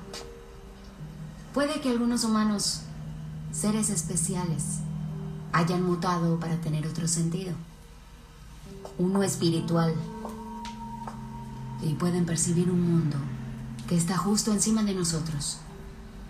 Puede 1.53 1.81
que 1.81 1.91
algunos 1.91 2.25
humanos, 2.25 2.81
seres 3.53 3.91
especiales, 3.91 4.81
hayan 5.55 5.85
mutado 5.85 6.39
para 6.41 6.61
tener 6.61 6.87
otro 6.87 7.07
sentido. 7.07 7.53
Uno 8.99 9.23
espiritual. 9.23 9.95
Y 11.81 11.95
pueden 11.95 12.27
percibir 12.27 12.71
un 12.71 12.83
mundo 12.83 13.17
que 13.89 13.97
está 13.97 14.17
justo 14.17 14.53
encima 14.53 14.83
de 14.83 14.95
nosotros, 14.95 15.59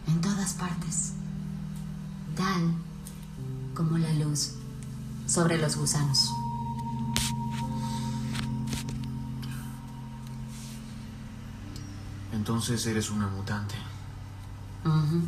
en 0.09 0.21
todas 0.21 0.55
partes, 0.55 1.13
tal 2.37 2.75
como 3.75 3.97
la 3.97 4.13
luz 4.15 4.53
sobre 5.27 5.57
los 5.59 5.77
gusanos. 5.77 6.31
Entonces 12.33 12.85
eres 12.85 13.11
una 13.11 13.29
mutante. 13.29 13.75
Ujú. 14.85 15.23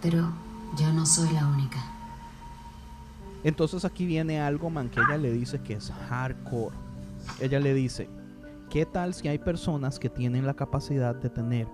Pero 0.00 0.45
yo 0.78 0.92
no 0.92 1.06
soy 1.06 1.30
la 1.32 1.46
única. 1.46 1.78
Entonces 3.44 3.84
aquí 3.84 4.06
viene 4.06 4.40
algo, 4.40 4.70
man, 4.70 4.88
que 4.88 5.00
ella 5.00 5.16
le 5.16 5.32
dice 5.32 5.60
que 5.60 5.74
es 5.74 5.92
hardcore. 6.08 6.74
Ella 7.40 7.60
le 7.60 7.74
dice, 7.74 8.08
¿qué 8.70 8.86
tal 8.86 9.14
si 9.14 9.28
hay 9.28 9.38
personas 9.38 9.98
que 9.98 10.10
tienen 10.10 10.46
la 10.46 10.54
capacidad 10.54 11.14
de 11.14 11.30
tener 11.30 11.68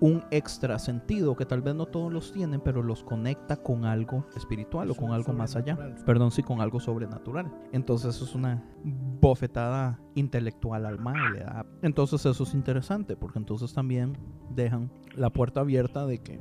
un 0.00 0.22
extra 0.30 0.78
sentido 0.78 1.34
que 1.36 1.46
tal 1.46 1.62
vez 1.62 1.74
no 1.74 1.86
todos 1.86 2.12
los 2.12 2.32
tienen, 2.32 2.60
pero 2.60 2.82
los 2.82 3.02
conecta 3.04 3.56
con 3.56 3.86
algo 3.86 4.26
espiritual 4.36 4.90
o 4.90 4.94
con 4.94 5.12
algo 5.12 5.32
más 5.32 5.56
allá? 5.56 5.78
Perdón, 6.04 6.30
sí, 6.30 6.42
con 6.42 6.60
algo 6.60 6.78
sobrenatural. 6.78 7.50
Entonces 7.72 8.16
eso 8.16 8.24
es 8.24 8.34
una 8.34 8.62
bofetada 8.82 9.98
intelectual 10.14 10.84
al 10.84 10.98
mal. 10.98 11.66
Entonces 11.80 12.26
eso 12.26 12.42
es 12.42 12.54
interesante, 12.54 13.16
porque 13.16 13.38
entonces 13.38 13.72
también 13.72 14.18
dejan 14.50 14.90
la 15.16 15.30
puerta 15.30 15.60
abierta 15.60 16.04
de 16.06 16.18
que, 16.18 16.40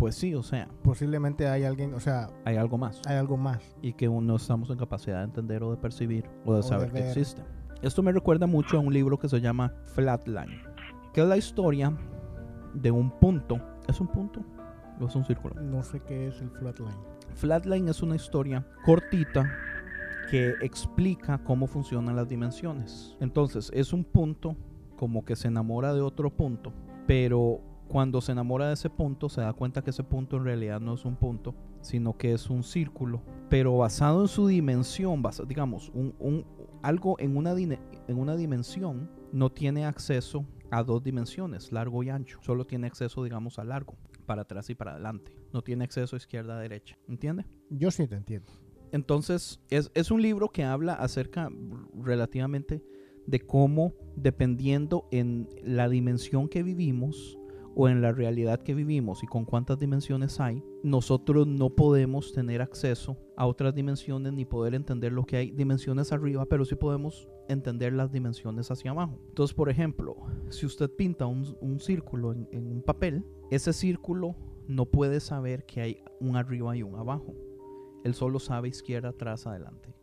pues 0.00 0.14
sí, 0.14 0.34
o 0.34 0.42
sea, 0.42 0.66
Posiblemente 0.82 1.46
hay 1.46 1.64
alguien, 1.64 1.92
o 1.92 2.00
sea, 2.00 2.30
hay 2.46 2.56
algo 2.56 2.78
más. 2.78 3.02
hay 3.06 3.16
algo 3.16 3.36
más. 3.36 3.60
y 3.82 3.92
que 3.92 4.08
no 4.08 4.36
estamos 4.36 4.70
en 4.70 4.78
capacidad 4.78 5.18
de 5.18 5.24
entender 5.24 5.62
o 5.62 5.70
de 5.70 5.76
percibir 5.76 6.24
o 6.46 6.54
de 6.54 6.60
O 6.60 6.62
de 6.62 6.68
saber 6.68 6.90
que 6.90 7.06
existe. 7.06 7.42
Esto 7.82 8.02
me 8.02 8.10
recuerda 8.10 8.46
mucho 8.46 8.78
a 8.78 8.80
un 8.80 8.94
libro 8.94 9.18
que 9.18 9.28
se 9.28 9.40
llama 9.42 9.74
Flatline, 9.84 10.62
que 11.12 11.20
es 11.20 11.26
la 11.26 11.36
historia 11.36 11.94
de 12.72 12.90
un 12.90 13.10
punto. 13.10 13.60
¿Es 13.88 14.00
un 14.00 14.08
punto 14.08 14.42
o 14.98 15.06
es 15.06 15.14
un 15.14 15.24
círculo? 15.24 15.54
No 15.60 15.82
sé 15.82 16.00
qué 16.00 16.28
es 16.28 16.40
el 16.40 16.50
flatline. 16.50 16.96
Flatline 17.34 17.88
es 17.88 18.02
una 18.02 18.16
historia 18.16 18.66
cortita 18.86 19.50
que 20.30 20.54
explica 20.62 21.38
cómo 21.44 21.66
funcionan 21.66 22.16
las 22.16 22.26
dimensiones. 22.26 23.16
Entonces, 23.20 23.70
es 23.74 23.92
un 23.92 24.04
punto 24.04 24.56
como 24.96 25.26
que 25.26 25.36
se 25.36 25.48
enamora 25.48 25.92
de 25.92 26.00
otro 26.00 26.30
punto, 26.30 26.72
pero 27.06 27.69
cuando 27.90 28.20
se 28.20 28.30
enamora 28.30 28.68
de 28.68 28.74
ese 28.74 28.88
punto 28.88 29.28
se 29.28 29.40
da 29.40 29.52
cuenta 29.52 29.82
que 29.82 29.90
ese 29.90 30.04
punto 30.04 30.36
en 30.36 30.44
realidad 30.44 30.80
no 30.80 30.94
es 30.94 31.04
un 31.04 31.16
punto, 31.16 31.56
sino 31.80 32.16
que 32.16 32.32
es 32.32 32.48
un 32.48 32.62
círculo, 32.62 33.20
pero 33.48 33.76
basado 33.76 34.22
en 34.22 34.28
su 34.28 34.46
dimensión, 34.46 35.22
basa- 35.22 35.44
digamos, 35.44 35.90
un, 35.92 36.14
un- 36.20 36.46
algo 36.82 37.16
en 37.18 37.36
una, 37.36 37.52
en 37.52 38.16
una 38.18 38.36
dimensión 38.36 39.10
no 39.32 39.50
tiene 39.50 39.86
acceso 39.86 40.46
a 40.70 40.84
dos 40.84 41.02
dimensiones, 41.02 41.72
largo 41.72 42.04
y 42.04 42.10
ancho, 42.10 42.38
solo 42.42 42.64
tiene 42.64 42.86
acceso, 42.86 43.24
digamos, 43.24 43.58
a 43.58 43.64
largo, 43.64 43.96
para 44.24 44.42
atrás 44.42 44.70
y 44.70 44.76
para 44.76 44.92
adelante, 44.92 45.36
no 45.52 45.62
tiene 45.62 45.82
acceso 45.82 46.14
a 46.14 46.18
izquierda 46.18 46.56
a 46.56 46.60
derecha, 46.60 46.96
¿entiende? 47.08 47.44
Yo 47.70 47.90
sí 47.90 48.06
te 48.06 48.14
entiendo. 48.14 48.52
Entonces, 48.92 49.60
es, 49.68 49.90
es 49.94 50.12
un 50.12 50.22
libro 50.22 50.48
que 50.50 50.62
habla 50.62 50.94
acerca 50.94 51.50
relativamente 51.94 52.84
de 53.26 53.40
cómo, 53.40 53.94
dependiendo 54.16 55.08
en 55.10 55.48
la 55.64 55.88
dimensión 55.88 56.48
que 56.48 56.62
vivimos 56.62 57.36
o 57.80 57.88
en 57.88 58.02
la 58.02 58.12
realidad 58.12 58.60
que 58.60 58.74
vivimos 58.74 59.22
y 59.22 59.26
con 59.26 59.46
cuántas 59.46 59.78
dimensiones 59.78 60.38
hay, 60.38 60.62
nosotros 60.82 61.46
no 61.46 61.70
podemos 61.70 62.30
tener 62.34 62.60
acceso 62.60 63.16
a 63.38 63.46
otras 63.46 63.74
dimensiones 63.74 64.34
ni 64.34 64.44
poder 64.44 64.74
entender 64.74 65.12
lo 65.12 65.24
que 65.24 65.38
hay 65.38 65.50
dimensiones 65.50 66.12
arriba, 66.12 66.44
pero 66.44 66.66
sí 66.66 66.74
podemos 66.74 67.26
entender 67.48 67.94
las 67.94 68.12
dimensiones 68.12 68.70
hacia 68.70 68.90
abajo. 68.90 69.18
Entonces, 69.28 69.54
por 69.54 69.70
ejemplo, 69.70 70.14
si 70.50 70.66
usted 70.66 70.90
pinta 70.90 71.24
un, 71.24 71.80
círculo 71.80 72.32
en- 72.34 72.48
un 72.52 72.82
papel, 72.82 73.24
ese 73.50 73.72
círculo 73.72 74.36
no 74.68 74.84
puede 74.84 75.18
saber 75.18 75.64
que 75.64 75.80
hay 75.80 76.02
un 76.20 76.36
arriba 76.36 76.76
y 76.76 76.82
un 76.82 76.96
abajo 76.96 77.34
él 78.04 78.14
solo 78.14 78.38
sabe 78.38 78.68
izquierda, 78.68 79.10
atrás, 79.10 79.46
adelante 79.46 79.94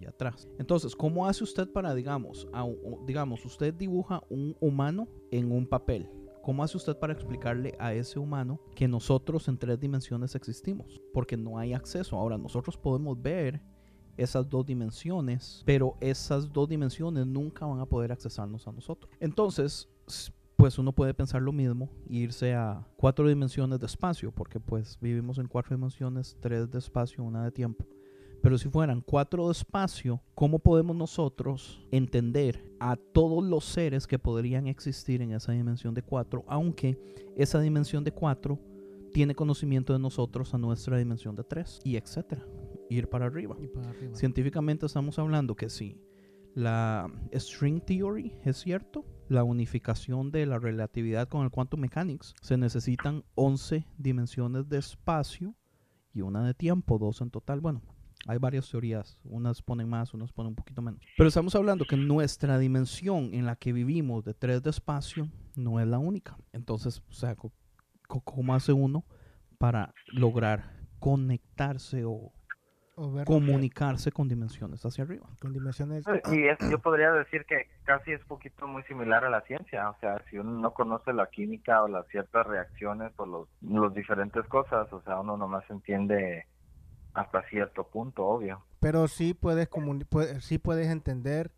y, 0.00 0.04
atrás. 0.06 0.46
Entonces, 0.58 0.94
¿cómo 0.94 1.26
hace 1.26 1.42
usted 1.42 1.70
para, 1.72 1.94
digamos, 1.94 2.46
a 2.52 2.66
digamos, 3.06 3.44
usted 3.46 3.72
dibuja 3.72 4.22
un 4.28 4.54
humano 4.60 5.08
en 5.30 5.50
un 5.50 5.66
papel? 5.66 6.06
¿Cómo 6.44 6.62
hace 6.62 6.76
usted 6.76 6.94
para 6.98 7.14
explicarle 7.14 7.74
a 7.78 7.94
ese 7.94 8.18
humano 8.18 8.60
que 8.74 8.86
nosotros 8.86 9.48
en 9.48 9.56
tres 9.56 9.80
dimensiones 9.80 10.34
existimos? 10.34 11.00
Porque 11.14 11.38
no 11.38 11.56
hay 11.56 11.72
acceso. 11.72 12.18
Ahora, 12.18 12.36
nosotros 12.36 12.76
podemos 12.76 13.20
ver 13.20 13.62
esas 14.18 14.46
dos 14.50 14.66
dimensiones, 14.66 15.62
pero 15.64 15.96
esas 16.02 16.52
dos 16.52 16.68
dimensiones 16.68 17.26
nunca 17.26 17.64
van 17.64 17.80
a 17.80 17.86
poder 17.86 18.12
accesarnos 18.12 18.68
a 18.68 18.72
nosotros. 18.72 19.10
Entonces, 19.20 19.88
pues 20.56 20.78
uno 20.78 20.92
puede 20.92 21.14
pensar 21.14 21.40
lo 21.40 21.50
mismo 21.50 21.88
e 22.10 22.16
irse 22.16 22.52
a 22.52 22.86
cuatro 22.98 23.26
dimensiones 23.26 23.80
de 23.80 23.86
espacio, 23.86 24.30
porque 24.30 24.60
pues 24.60 24.98
vivimos 25.00 25.38
en 25.38 25.48
cuatro 25.48 25.74
dimensiones, 25.74 26.36
tres 26.40 26.70
de 26.70 26.78
espacio, 26.78 27.24
una 27.24 27.42
de 27.42 27.52
tiempo. 27.52 27.86
Pero 28.44 28.58
si 28.58 28.68
fueran 28.68 29.00
cuatro 29.00 29.46
de 29.46 29.52
espacio, 29.52 30.20
¿cómo 30.34 30.58
podemos 30.58 30.94
nosotros 30.94 31.82
entender 31.90 32.62
a 32.78 32.96
todos 32.96 33.42
los 33.42 33.64
seres 33.64 34.06
que 34.06 34.18
podrían 34.18 34.66
existir 34.66 35.22
en 35.22 35.32
esa 35.32 35.52
dimensión 35.52 35.94
de 35.94 36.02
cuatro, 36.02 36.44
aunque 36.46 37.00
esa 37.38 37.58
dimensión 37.58 38.04
de 38.04 38.12
cuatro 38.12 38.60
tiene 39.14 39.34
conocimiento 39.34 39.94
de 39.94 39.98
nosotros 39.98 40.52
a 40.52 40.58
nuestra 40.58 40.98
dimensión 40.98 41.34
de 41.36 41.44
tres, 41.44 41.80
y 41.84 41.96
etcétera, 41.96 42.46
ir 42.90 43.08
para 43.08 43.24
arriba? 43.24 43.56
Y 43.58 43.66
para 43.66 43.88
arriba. 43.88 44.14
Científicamente 44.14 44.84
estamos 44.84 45.18
hablando 45.18 45.56
que 45.56 45.70
si 45.70 45.98
la 46.54 47.10
string 47.32 47.80
theory 47.80 48.36
es 48.44 48.58
cierto, 48.58 49.06
la 49.26 49.42
unificación 49.42 50.30
de 50.30 50.44
la 50.44 50.58
relatividad 50.58 51.28
con 51.28 51.44
el 51.44 51.50
quantum 51.50 51.80
mechanics, 51.80 52.34
se 52.42 52.58
necesitan 52.58 53.24
11 53.36 53.86
dimensiones 53.96 54.68
de 54.68 54.76
espacio 54.76 55.54
y 56.12 56.20
una 56.20 56.44
de 56.44 56.52
tiempo, 56.52 56.98
dos 56.98 57.22
en 57.22 57.30
total. 57.30 57.62
Bueno, 57.62 57.80
hay 58.26 58.38
varias 58.38 58.70
teorías, 58.70 59.18
unas 59.24 59.62
ponen 59.62 59.88
más, 59.88 60.14
unas 60.14 60.32
ponen 60.32 60.50
un 60.50 60.56
poquito 60.56 60.80
menos. 60.82 61.00
Pero 61.16 61.28
estamos 61.28 61.54
hablando 61.54 61.84
que 61.84 61.96
nuestra 61.96 62.58
dimensión 62.58 63.34
en 63.34 63.46
la 63.46 63.56
que 63.56 63.72
vivimos 63.72 64.24
de 64.24 64.34
tres 64.34 64.62
de 64.62 64.70
espacio 64.70 65.28
no 65.56 65.80
es 65.80 65.86
la 65.86 65.98
única. 65.98 66.36
Entonces, 66.52 67.02
o 67.08 67.12
sea, 67.12 67.36
¿cómo 68.06 68.54
hace 68.54 68.72
uno 68.72 69.04
para 69.58 69.92
lograr 70.08 70.72
conectarse 70.98 72.04
o 72.04 72.32
O 72.96 73.12
ver 73.12 73.26
comunicarse 73.26 74.10
con 74.10 74.28
dimensiones 74.28 74.84
hacia 74.86 75.04
arriba. 75.04 75.28
con 75.40 75.52
dimensiones. 75.52 76.04
Y 76.32 76.44
es, 76.44 76.58
yo 76.70 76.78
podría 76.78 77.12
decir 77.12 77.44
que 77.44 77.68
casi 77.84 78.12
es 78.12 78.24
poquito 78.24 78.66
muy 78.66 78.82
similar 78.84 79.24
a 79.24 79.30
la 79.30 79.42
ciencia, 79.42 79.90
o 79.90 79.96
sea, 80.00 80.22
si 80.30 80.38
uno 80.38 80.52
no 80.52 80.72
conoce 80.72 81.12
la 81.12 81.26
química 81.26 81.82
o 81.82 81.88
las 81.88 82.06
ciertas 82.08 82.46
reacciones 82.46 83.12
o 83.16 83.26
los, 83.26 83.48
los 83.60 83.92
diferentes 83.92 84.46
cosas, 84.46 84.90
o 84.92 85.02
sea, 85.02 85.20
uno 85.20 85.36
nomás 85.36 85.68
entiende 85.68 86.46
hasta 87.14 87.42
cierto 87.48 87.86
punto, 87.88 88.24
obvio. 88.26 88.62
Pero 88.80 89.08
sí 89.08 89.34
puedes 89.34 89.70
comuni- 89.70 90.06
pue- 90.06 90.40
sí 90.40 90.58
puedes 90.58 90.88
entender 90.88 91.52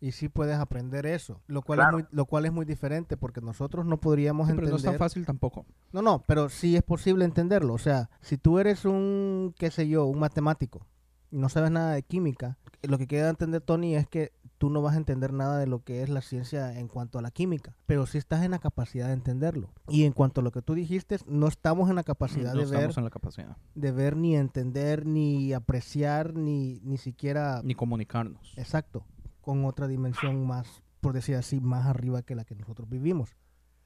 y 0.00 0.12
sí 0.12 0.28
puedes 0.28 0.56
aprender 0.58 1.06
eso, 1.06 1.40
lo 1.48 1.62
cual 1.62 1.78
Claro. 1.78 1.98
es 1.98 2.04
muy 2.04 2.16
lo 2.16 2.26
cual 2.26 2.46
es 2.46 2.52
muy 2.52 2.64
diferente 2.64 3.16
porque 3.16 3.40
nosotros 3.40 3.84
no 3.86 3.98
podríamos 4.00 4.46
Sí, 4.46 4.52
pero 4.54 4.66
entender. 4.68 4.72
no 4.72 4.76
es 4.76 4.98
tan 4.98 4.98
fácil 4.98 5.26
tampoco. 5.26 5.66
No, 5.92 6.02
no, 6.02 6.22
pero 6.26 6.48
sí 6.48 6.76
es 6.76 6.82
posible 6.82 7.24
entenderlo. 7.24 7.74
O 7.74 7.78
sea, 7.78 8.10
si 8.20 8.38
tú 8.38 8.58
eres 8.58 8.84
un, 8.84 9.54
qué 9.58 9.70
sé 9.70 9.88
yo, 9.88 10.04
un 10.06 10.18
matemático 10.20 10.86
y 11.30 11.38
no 11.38 11.48
sabes 11.48 11.70
nada 11.70 11.94
de 11.94 12.02
química, 12.02 12.58
lo 12.82 12.96
que 12.98 13.06
queda 13.08 13.28
entender 13.30 13.60
Tony 13.60 13.96
es 13.96 14.06
que 14.06 14.32
tú 14.58 14.70
no 14.70 14.82
vas 14.82 14.94
a 14.94 14.98
entender 14.98 15.32
nada 15.32 15.58
de 15.58 15.66
lo 15.66 15.82
que 15.84 16.02
es 16.02 16.08
la 16.08 16.20
ciencia 16.20 16.78
en 16.78 16.88
cuanto 16.88 17.18
a 17.18 17.22
la 17.22 17.30
química, 17.30 17.74
pero 17.86 18.06
sí 18.06 18.18
estás 18.18 18.44
en 18.44 18.50
la 18.50 18.58
capacidad 18.58 19.06
de 19.06 19.12
entenderlo. 19.14 19.70
Y 19.88 20.04
en 20.04 20.12
cuanto 20.12 20.40
a 20.40 20.44
lo 20.44 20.50
que 20.52 20.62
tú 20.62 20.74
dijiste, 20.74 21.18
no 21.26 21.46
estamos 21.48 21.88
en 21.88 21.96
la 21.96 22.02
capacidad 22.04 22.52
no 22.54 22.60
de 22.60 22.66
ver, 22.66 22.74
estamos 22.74 22.98
en 22.98 23.04
la 23.04 23.10
capacidad. 23.10 23.56
de 23.74 23.92
ver 23.92 24.16
ni 24.16 24.36
entender 24.36 25.06
ni 25.06 25.52
apreciar 25.52 26.34
ni 26.34 26.80
ni 26.82 26.98
siquiera 26.98 27.60
Ni 27.64 27.74
comunicarnos. 27.74 28.52
exacto 28.56 29.04
con 29.40 29.64
otra 29.64 29.86
dimensión 29.88 30.46
más, 30.46 30.82
por 31.00 31.14
decir 31.14 31.34
así, 31.36 31.58
más 31.58 31.86
arriba 31.86 32.20
que 32.22 32.34
la 32.34 32.44
que 32.44 32.54
nosotros 32.54 32.86
vivimos. 32.88 33.34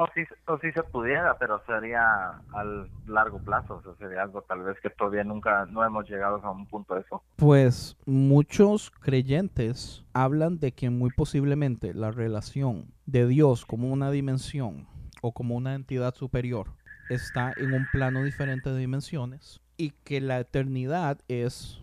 O 0.02 0.06
sí, 0.14 0.22
o 0.46 0.58
sí 0.58 0.72
se 0.72 0.82
pudiera, 0.82 1.36
pero 1.38 1.60
sería 1.66 2.40
al 2.52 2.90
largo 3.06 3.38
plazo, 3.38 3.76
o 3.76 3.82
sea, 3.82 3.94
sería 3.96 4.22
algo 4.22 4.42
tal 4.42 4.62
vez 4.62 4.78
que 4.80 4.90
todavía 4.90 5.24
nunca, 5.24 5.66
no 5.66 5.84
hemos 5.84 6.08
llegado 6.08 6.36
a 6.44 6.50
un 6.50 6.66
punto 6.66 6.94
de 6.94 7.00
eso. 7.02 7.22
Pues 7.36 7.96
muchos 8.06 8.90
creyentes 8.90 10.04
hablan 10.12 10.58
de 10.58 10.72
que 10.72 10.90
muy 10.90 11.10
posiblemente 11.10 11.94
la 11.94 12.10
relación 12.10 12.92
de 13.06 13.26
Dios 13.26 13.64
como 13.66 13.90
una 13.92 14.10
dimensión 14.10 14.86
o 15.20 15.32
como 15.32 15.54
una 15.54 15.74
entidad 15.74 16.14
superior 16.14 16.68
está 17.08 17.52
en 17.56 17.74
un 17.74 17.86
plano 17.86 18.22
diferente 18.24 18.70
de 18.70 18.78
dimensiones 18.78 19.60
y 19.76 19.90
que 20.04 20.20
la 20.20 20.38
eternidad 20.40 21.18
es 21.28 21.78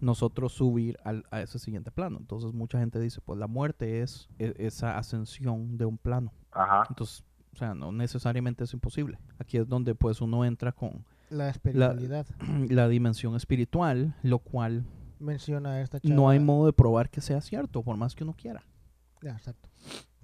nosotros 0.00 0.52
subir 0.52 0.98
al- 1.04 1.24
a 1.30 1.40
ese 1.40 1.58
siguiente 1.58 1.90
plano. 1.90 2.18
Entonces 2.20 2.52
mucha 2.52 2.78
gente 2.78 3.00
dice, 3.00 3.20
pues 3.24 3.38
la 3.38 3.46
muerte 3.46 4.02
es 4.02 4.28
e- 4.38 4.54
esa 4.58 4.98
ascensión 4.98 5.78
de 5.78 5.86
un 5.86 5.96
plano. 5.98 6.32
Ajá. 6.52 6.84
Entonces, 6.88 7.24
o 7.54 7.56
sea, 7.56 7.74
no 7.74 7.92
necesariamente 7.92 8.64
es 8.64 8.72
imposible. 8.74 9.18
Aquí 9.38 9.56
es 9.56 9.68
donde 9.68 9.94
pues 9.94 10.20
uno 10.20 10.44
entra 10.44 10.72
con 10.72 11.04
La 11.30 11.48
espiritualidad 11.48 12.26
la 12.68 12.88
dimensión 12.88 13.36
espiritual, 13.36 14.16
lo 14.22 14.40
cual 14.40 14.84
menciona 15.20 15.80
esta 15.80 16.00
chava. 16.00 16.14
no 16.14 16.28
hay 16.28 16.40
modo 16.40 16.66
de 16.66 16.72
probar 16.72 17.10
que 17.10 17.20
sea 17.20 17.40
cierto, 17.40 17.82
por 17.82 17.96
más 17.96 18.14
que 18.14 18.24
uno 18.24 18.34
quiera. 18.34 18.64
Ya, 19.22 19.32
exacto. 19.32 19.68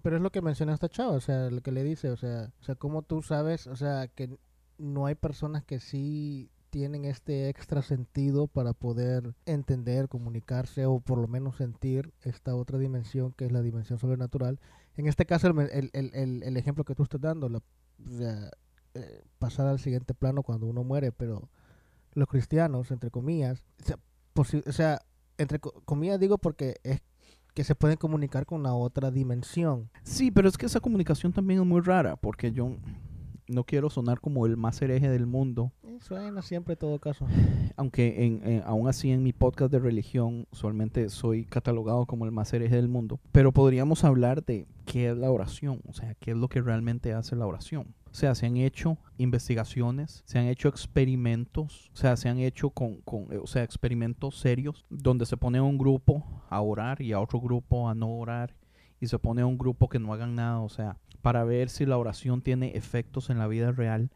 Pero 0.03 0.16
es 0.16 0.22
lo 0.22 0.31
que 0.31 0.43
menciona 0.43 0.74
esta 0.74 0.89
chava, 0.89 1.12
o 1.12 1.20
sea, 1.20 1.51
lo 1.51 1.61
que 1.61 1.70
le 1.72 1.85
dice, 1.85 2.11
o 2.11 2.16
sea, 2.16 2.53
o 2.61 2.64
sea, 2.64 2.74
cómo 2.74 3.03
tú 3.03 3.22
sabes, 3.22 3.66
o 3.66 3.76
sea, 3.76 4.09
que 4.09 4.37
no 4.78 5.07
hay 5.07 5.14
personas 5.14 5.62
que 5.64 5.78
sí 5.78 6.51
tienen 6.71 7.05
este 7.05 7.49
extra 7.49 7.83
sentido 7.83 8.47
para 8.47 8.73
poder 8.73 9.35
entender, 9.47 10.09
comunicarse 10.09 10.87
o 10.87 11.01
por 11.01 11.18
lo 11.18 11.29
menos 11.29 11.57
sentir 11.57 12.12
esta 12.23 12.55
otra 12.55 12.79
dimensión 12.79 13.33
que 13.33 13.45
es 13.47 13.53
la 13.53 13.61
dimensión 13.62 13.99
sobrenatural. 13.99 14.59
En 14.97 15.07
este 15.07 15.27
caso, 15.27 15.49
el, 15.49 15.59
el, 15.59 15.91
el, 16.14 16.43
el- 16.43 16.57
ejemplo 16.57 16.85
que 16.85 16.95
tú 16.95 17.03
estás 17.03 17.21
dando, 17.21 17.49
la, 17.49 17.61
eh, 18.95 19.23
pasar 19.39 19.66
al 19.66 19.79
siguiente 19.79 20.14
plano 20.14 20.43
cuando 20.43 20.66
uno 20.66 20.83
muere, 20.85 21.12
pero 21.12 21.49
los 22.14 22.29
cristianos, 22.29 22.91
entre 22.91 23.11
comillas, 23.11 23.62
o 24.35 24.73
sea, 24.73 25.01
entre 25.39 25.59
co- 25.59 25.83
comillas 25.85 26.18
digo 26.21 26.39
porque 26.39 26.77
es 26.83 27.01
que 27.55 27.64
se 27.64 27.75
pueden 27.75 27.97
comunicar 27.97 28.47
con 28.47 28.62
la 28.62 28.75
otra 28.75 29.11
dimensión. 29.11 29.91
Sí, 30.05 30.31
pero 30.31 30.49
es 30.49 30.57
que 30.57 30.66
esa 30.66 30.81
comunicación 30.81 31.33
también 31.33 31.61
es 31.61 31.66
muy 31.66 31.81
rara, 31.81 32.16
porque 32.16 32.53
yo 32.53 32.77
no 33.51 33.64
quiero 33.64 33.90
sonar 33.90 34.20
como 34.20 34.46
el 34.46 34.57
más 34.57 34.80
hereje 34.82 35.09
del 35.11 35.26
mundo, 35.26 35.72
Eh, 35.82 35.98
Suena 36.01 36.40
siempre 36.42 36.76
todo 36.76 36.98
caso. 36.98 37.26
aunque 37.76 38.24
en, 38.24 38.40
en- 38.46 38.62
aún 38.64 38.88
así 38.88 39.11
en 39.11 39.22
mi 39.22 39.32
podcast 39.32 39.70
de 39.72 39.78
religión 39.78 40.46
usualmente 40.51 41.09
soy 41.11 41.44
catalogado 41.44 42.07
como 42.07 42.24
el 42.24 42.30
más 42.32 42.53
hereje 42.55 42.76
del 42.76 42.88
mundo, 42.88 43.20
pero 43.32 43.53
podríamos 43.53 44.05
hablar 44.05 44.44
de 44.44 44.66
qué 44.86 45.11
es 45.11 45.16
la 45.16 45.30
oración, 45.30 45.80
o 45.88 45.92
sea, 45.92 46.14
qué 46.14 46.30
es 46.30 46.36
lo 46.36 46.48
que 46.48 46.62
realmente 46.62 47.12
hace 47.12 47.36
la 47.36 47.46
oración. 47.46 47.94
O 48.11 48.14
sea, 48.14 48.34
se 48.34 48.46
han 48.46 48.57
hecho 48.57 48.98
investigaciones, 49.18 50.22
se 50.26 50.38
han 50.38 50.46
hecho 50.46 50.68
experimentos, 50.68 51.90
o 51.92 51.96
sea, 51.96 52.16
se 52.16 52.28
han 52.28 52.38
hecho 52.38 52.70
con, 52.70 52.96
con, 53.03 53.32
eh, 53.32 53.38
o 53.38 53.46
sea, 53.46 53.62
experimentos 53.62 54.38
serios 54.38 54.84
donde 54.90 55.26
se 55.26 55.36
pone 55.36 55.59
a 55.59 55.62
un 55.62 55.78
grupo 55.78 56.24
a 56.48 56.61
orar 56.61 57.01
y 57.03 57.12
a 57.12 57.20
otro 57.20 57.40
grupo 57.40 57.88
a 57.88 57.94
no 57.94 58.09
orar 58.16 58.55
y 59.01 59.07
se 59.07 59.18
pone 59.18 59.42
a 59.42 59.46
un 59.46 59.57
grupo 59.59 59.88
que 59.88 59.98
no 59.98 60.12
hagan 60.12 60.34
nada, 60.34 60.61
o 60.61 60.68
sea, 60.68 60.96
para 61.23 61.45
ver 61.45 61.68
si 61.68 61.87
la 61.87 61.99
oración 61.99 62.43
tiene 62.43 62.77
efectos 62.77 63.31
en 63.31 63.39
la 63.39 63.47
vida 63.47 63.73
real 63.73 64.11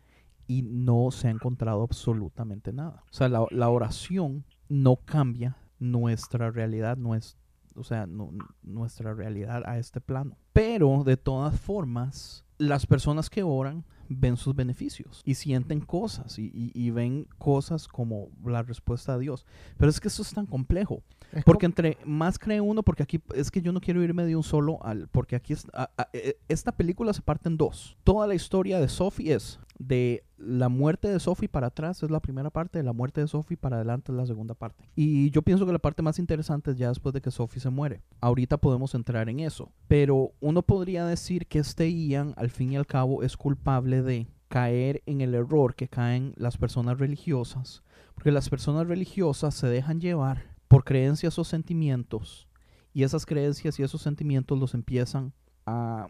y 0.47 0.63
no 0.63 1.11
se 1.11 1.29
ha 1.29 1.31
encontrado 1.31 1.83
absolutamente 1.83 2.73
nada. 2.73 3.03
O 3.11 3.15
sea, 3.15 3.29
la, 3.29 3.69
oración 3.69 4.45
no 4.69 4.97
cambia 4.97 5.57
nuestra 5.79 6.51
realidad, 6.51 6.97
nues- 6.99 7.37
o 7.75 7.83
sea, 7.85 8.07
nu- 8.07 8.37
nuestra 8.63 9.15
realidad 9.15 9.63
a 9.67 9.79
este 9.79 10.01
plano. 10.01 10.37
Pero 10.53 11.03
de 11.05 11.17
todas 11.17 11.59
formas, 11.59 12.45
las 12.59 12.87
personas 12.87 13.31
que 13.31 13.43
oran 13.43 13.85
ven 14.09 14.37
sus 14.37 14.55
beneficios 14.55 15.23
y 15.25 15.35
sienten 15.35 15.81
cosas 15.81 16.39
y, 16.39 16.51
y- 16.55 16.71
y 16.75 16.91
ven 16.91 17.27
cosas 17.39 17.89
como 17.89 18.29
la 18.45 18.63
respuesta 18.63 19.15
a 19.15 19.19
Dios. 19.19 19.47
Pero 19.79 19.91
es 19.91 19.99
que 19.99 20.09
eso 20.09 20.23
es 20.23 20.33
tan 20.35 20.47
complejo. 20.47 21.03
Es 21.35 21.45
Porque 21.45 21.67
entre 21.67 21.99
más 22.05 22.39
cree 22.39 22.61
uno, 22.61 22.83
porque 22.83 23.03
aquí 23.03 23.21
es 23.35 23.51
que 23.51 23.61
yo 23.61 23.73
no 23.73 23.81
quiero 23.81 24.03
irme 24.03 24.25
de 24.25 24.37
un 24.37 24.43
solo 24.43 24.79
al, 24.85 25.09
porque 25.09 25.37
aquí 25.37 25.53
es, 25.53 25.67
a- 25.73 25.91
a- 25.97 26.09
e- 26.13 26.39
esta 26.49 26.73
película 26.73 27.13
se 27.13 27.23
parte 27.23 27.49
en 27.49 27.57
dos. 27.57 27.97
Toda 28.05 28.27
la 28.27 28.35
historia 28.35 28.81
de 28.81 28.89
Sophie 28.89 29.35
es 29.35 29.59
de 29.79 30.23
la 30.39 30.69
muerte 30.69 31.09
de 31.09 31.19
Sophie 31.19 31.49
para 31.49 31.67
atrás 31.69 32.03
es 32.03 32.11
la 32.11 32.21
primera 32.21 32.51
parte, 32.51 32.79
de 32.79 32.85
la 32.85 32.93
muerte 32.93 33.21
de 33.21 33.27
Sophie 33.27 33.57
para 33.57 33.77
adelante 33.77 34.13
es 34.13 34.17
la 34.17 34.27
segunda 34.27 34.55
parte. 34.55 34.89
Y 34.95 35.31
yo 35.31 35.43
pienso 35.43 35.67
que 35.67 35.73
la 35.73 35.79
parte 35.81 36.03
más 36.03 36.19
interesante 36.21 36.71
es 36.71 36.77
ya 36.79 36.89
después 36.89 37.13
de 37.13 37.21
que 37.21 37.31
Sophie 37.33 37.61
se 37.61 37.71
muere. 37.71 38.01
Ahorita 38.21 38.57
podemos 38.59 38.95
entrar 38.95 39.29
en 39.29 39.41
eso, 39.41 39.73
pero 39.89 40.33
uno 40.41 40.63
podría 40.63 41.05
decir 41.07 41.47
que 41.47 41.59
este 41.59 41.91
Ian 41.91 42.35
al 42.37 42.51
fin 42.51 42.73
y 42.73 42.77
al 42.77 42.87
cabo 42.87 43.23
es 43.25 43.37
culpable 43.37 44.03
de 44.03 44.29
caer 44.49 45.03
en 45.07 45.21
el 45.21 45.35
error 45.35 45.75
que 45.75 45.89
caen 45.89 46.33
las 46.37 46.57
personas 46.57 46.99
religiosas, 47.01 47.83
porque 48.15 48.31
las 48.31 48.49
personas 48.49 48.87
religiosas 48.87 49.55
se 49.55 49.67
dejan 49.67 50.01
llevar 50.01 50.54
por 50.69 50.85
creencias 50.85 51.39
o 51.39 51.45
sentimientos 51.45 52.49
y 52.93 53.03
esas 53.03 53.27
creencias 53.27 53.79
y 53.79 53.83
esos 53.83 54.03
sentimientos 54.03 54.59
los 54.59 54.75
empiezan 54.75 55.33
a 55.67 56.09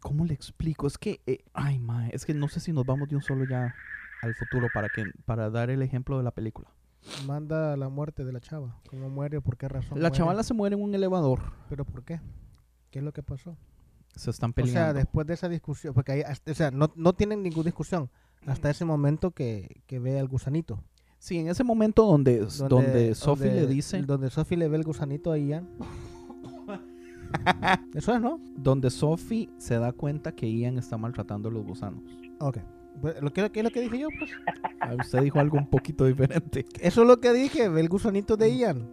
¿cómo 0.00 0.24
le 0.24 0.34
explico? 0.34 0.86
Es 0.86 0.98
que 0.98 1.20
eh, 1.26 1.44
ay 1.52 1.78
mae, 1.78 2.10
es 2.12 2.24
que 2.24 2.34
no 2.34 2.48
sé 2.48 2.60
si 2.60 2.72
nos 2.72 2.84
vamos 2.86 3.08
de 3.08 3.16
un 3.16 3.22
solo 3.22 3.44
ya 3.48 3.74
al 4.22 4.34
futuro 4.34 4.68
para 4.72 4.88
que 4.88 5.04
para 5.24 5.50
dar 5.50 5.70
el 5.70 5.82
ejemplo 5.82 6.16
de 6.18 6.24
la 6.24 6.30
película. 6.30 6.68
Manda 7.26 7.76
la 7.76 7.88
muerte 7.88 8.24
de 8.24 8.32
la 8.32 8.40
chava. 8.40 8.80
¿Cómo 8.88 9.10
muere? 9.10 9.40
¿Por 9.40 9.56
qué 9.56 9.68
razón? 9.68 9.98
La 10.00 10.08
muere? 10.08 10.16
chavala 10.16 10.42
se 10.44 10.54
muere 10.54 10.76
en 10.76 10.82
un 10.82 10.94
elevador, 10.94 11.40
¿Pero 11.68 11.84
por 11.84 12.04
qué? 12.04 12.20
¿Qué 12.90 13.00
es 13.00 13.04
lo 13.04 13.12
que 13.12 13.22
pasó? 13.22 13.56
se 14.14 14.30
están 14.30 14.50
O 14.50 14.52
peleando. 14.52 14.78
sea, 14.78 14.92
después 14.92 15.26
de 15.26 15.34
esa 15.34 15.48
discusión, 15.48 15.94
porque 15.94 16.12
ahí, 16.12 16.22
o 16.46 16.54
sea, 16.54 16.70
no, 16.70 16.92
no 16.94 17.14
tienen 17.14 17.42
ninguna 17.42 17.64
discusión 17.64 18.10
hasta 18.46 18.68
ese 18.70 18.84
momento 18.84 19.30
que, 19.30 19.82
que 19.86 19.98
ve 19.98 20.18
al 20.20 20.28
gusanito. 20.28 20.84
Sí, 21.24 21.38
en 21.38 21.46
ese 21.46 21.62
momento 21.62 22.04
donde 22.04 22.40
donde, 22.68 23.14
Sophie 23.14 23.46
donde- 23.46 23.60
le 23.60 23.66
dice 23.68 24.02
Donde 24.02 24.28
Sophie 24.28 24.56
le 24.58 24.66
ve 24.66 24.76
el 24.76 24.82
gusanito 24.82 25.30
a 25.30 25.38
Ian. 25.38 25.68
Eso 27.94 28.12
es, 28.14 28.20
¿no? 28.20 28.40
donde 28.56 28.90
Sophie 28.90 29.48
se 29.56 29.78
da 29.78 29.92
cuenta 29.92 30.32
que 30.32 30.52
Ian 30.52 30.78
está 30.78 30.98
maltratando 30.98 31.48
a 31.48 31.52
los 31.52 31.64
gusanos. 31.64 32.02
Ok. 32.40 32.58
Pues, 33.00 33.22
¿Lo 33.22 33.32
que, 33.32 33.48
¿Qué 33.50 33.60
es 33.60 33.64
lo 33.64 33.70
que 33.70 33.82
dije 33.82 34.00
yo? 34.00 34.08
Pues 34.18 34.32
Ah, 34.80 34.96
Usted 34.98 35.22
dijo 35.22 35.38
algo 35.38 35.58
un 35.58 35.70
poquito 35.70 36.04
diferente. 36.06 36.66
eso 36.80 37.02
es 37.02 37.06
lo 37.06 37.20
que 37.20 37.32
dije, 37.32 37.68
ve 37.68 37.80
el 37.82 37.88
gusanito 37.88 38.36
de 38.36 38.56
Ian. 38.56 38.88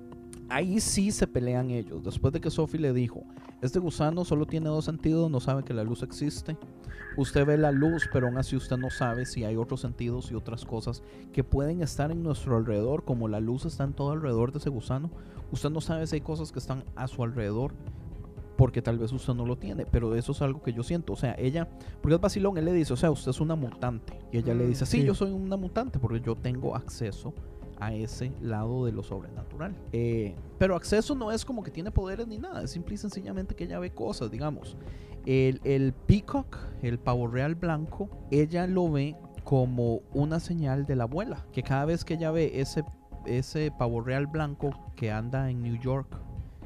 Ahí 0.50 0.80
sí 0.80 1.12
se 1.12 1.28
pelean 1.28 1.70
ellos. 1.70 2.04
Después 2.04 2.34
de 2.34 2.42
que 2.42 2.50
Sophie 2.50 2.80
le 2.80 2.92
dijo, 2.92 3.24
este 3.62 3.80
gusano 3.80 4.26
solo 4.26 4.46
tiene 4.46 4.70
dos 4.70 4.86
sentidos, 4.86 5.30
no 5.30 5.40
sabe 5.40 5.64
que 5.64 5.74
la 5.74 5.84
luz 5.84 6.02
existe. 6.02 6.58
Usted 7.18 7.46
ve 7.46 7.58
la 7.58 7.72
luz, 7.72 8.10
pero 8.12 8.28
aún 8.28 8.38
así 8.38 8.56
usted 8.56 8.78
no 8.78 8.90
sabe 8.90 9.26
si 9.26 9.44
hay 9.44 9.58
otros 9.58 9.82
sentidos 9.82 10.32
y 10.32 10.36
otras 10.36 10.66
cosas 10.66 11.04
que 11.34 11.44
pueden 11.44 11.82
estar 11.82 12.12
en 12.12 12.24
nuestro 12.24 12.58
alrededor, 12.58 13.04
como 13.04 13.28
la 13.28 13.40
luz 13.40 13.66
está 13.66 13.84
en 13.84 13.94
todo 13.94 14.12
alrededor 14.12 14.52
de 14.52 14.60
ese 14.60 14.70
gusano. 14.70 15.12
Usted 15.52 15.70
no 15.70 15.82
sabe 15.82 16.08
si 16.08 16.16
hay 16.16 16.22
cosas 16.22 16.52
que 16.52 16.60
están 16.60 16.84
a 16.96 17.08
su 17.08 17.24
alrededor 17.24 17.74
porque 18.56 18.82
tal 18.82 18.98
vez 18.98 19.14
usted 19.14 19.34
no 19.34 19.46
lo 19.46 19.58
tiene, 19.58 19.86
pero 19.86 20.16
eso 20.16 20.34
es 20.34 20.42
algo 20.42 20.62
que 20.62 20.74
yo 20.74 20.84
siento. 20.84 21.14
O 21.14 21.16
sea, 21.16 21.34
ella, 21.38 21.70
porque 22.02 22.16
es 22.16 22.22
vacilón, 22.22 22.58
él 22.58 22.66
le 22.66 22.74
dice, 22.74 22.92
o 22.92 22.98
sea, 22.98 23.10
usted 23.10 23.32
es 23.32 23.40
una 23.40 23.56
mutante. 23.56 24.20
Y 24.34 24.38
ella 24.40 24.54
le 24.54 24.68
dice, 24.68 24.86
sí, 24.86 25.00
sí. 25.00 25.06
yo 25.06 25.16
soy 25.16 25.32
una 25.32 25.56
mutante 25.56 25.98
porque 25.98 26.20
yo 26.20 26.36
tengo 26.36 26.76
acceso 26.76 27.34
a 27.80 27.94
ese 27.94 28.32
lado 28.42 28.86
de 28.86 28.92
lo 28.92 29.04
sobrenatural. 29.04 29.76
Eh, 29.92 30.36
pero 30.58 30.76
acceso 30.76 31.16
no 31.16 31.32
es 31.32 31.46
como 31.46 31.64
que 31.64 31.72
tiene 31.72 31.92
poderes 31.92 32.28
ni 32.28 32.38
nada, 32.38 32.64
es 32.64 32.72
simple 32.72 32.96
y 32.96 32.98
sencillamente 32.98 33.56
que 33.56 33.66
ella 33.66 33.80
ve 33.80 33.92
cosas, 33.92 34.32
digamos. 34.32 34.78
El, 35.26 35.62
el 35.64 35.94
peacock, 35.94 36.58
el 36.82 37.00
pavo 37.00 37.28
real 37.28 37.56
blanco, 37.56 38.10
ella 38.32 38.68
lo 38.68 38.92
ve 38.92 39.16
como 39.44 40.02
una 40.14 40.40
señal 40.40 40.86
de 40.86 40.96
la 40.96 41.04
abuela, 41.04 41.46
que 41.52 41.64
cada 41.64 41.86
vez 41.86 42.06
que 42.06 42.16
ella 42.16 42.32
ve 42.32 42.62
ese, 42.62 42.84
ese 43.26 43.72
pavo 43.72 44.02
real 44.02 44.28
blanco 44.28 44.72
que 44.96 45.12
anda 45.12 45.50
en 45.50 45.62
New 45.62 45.80
York, 45.80 46.08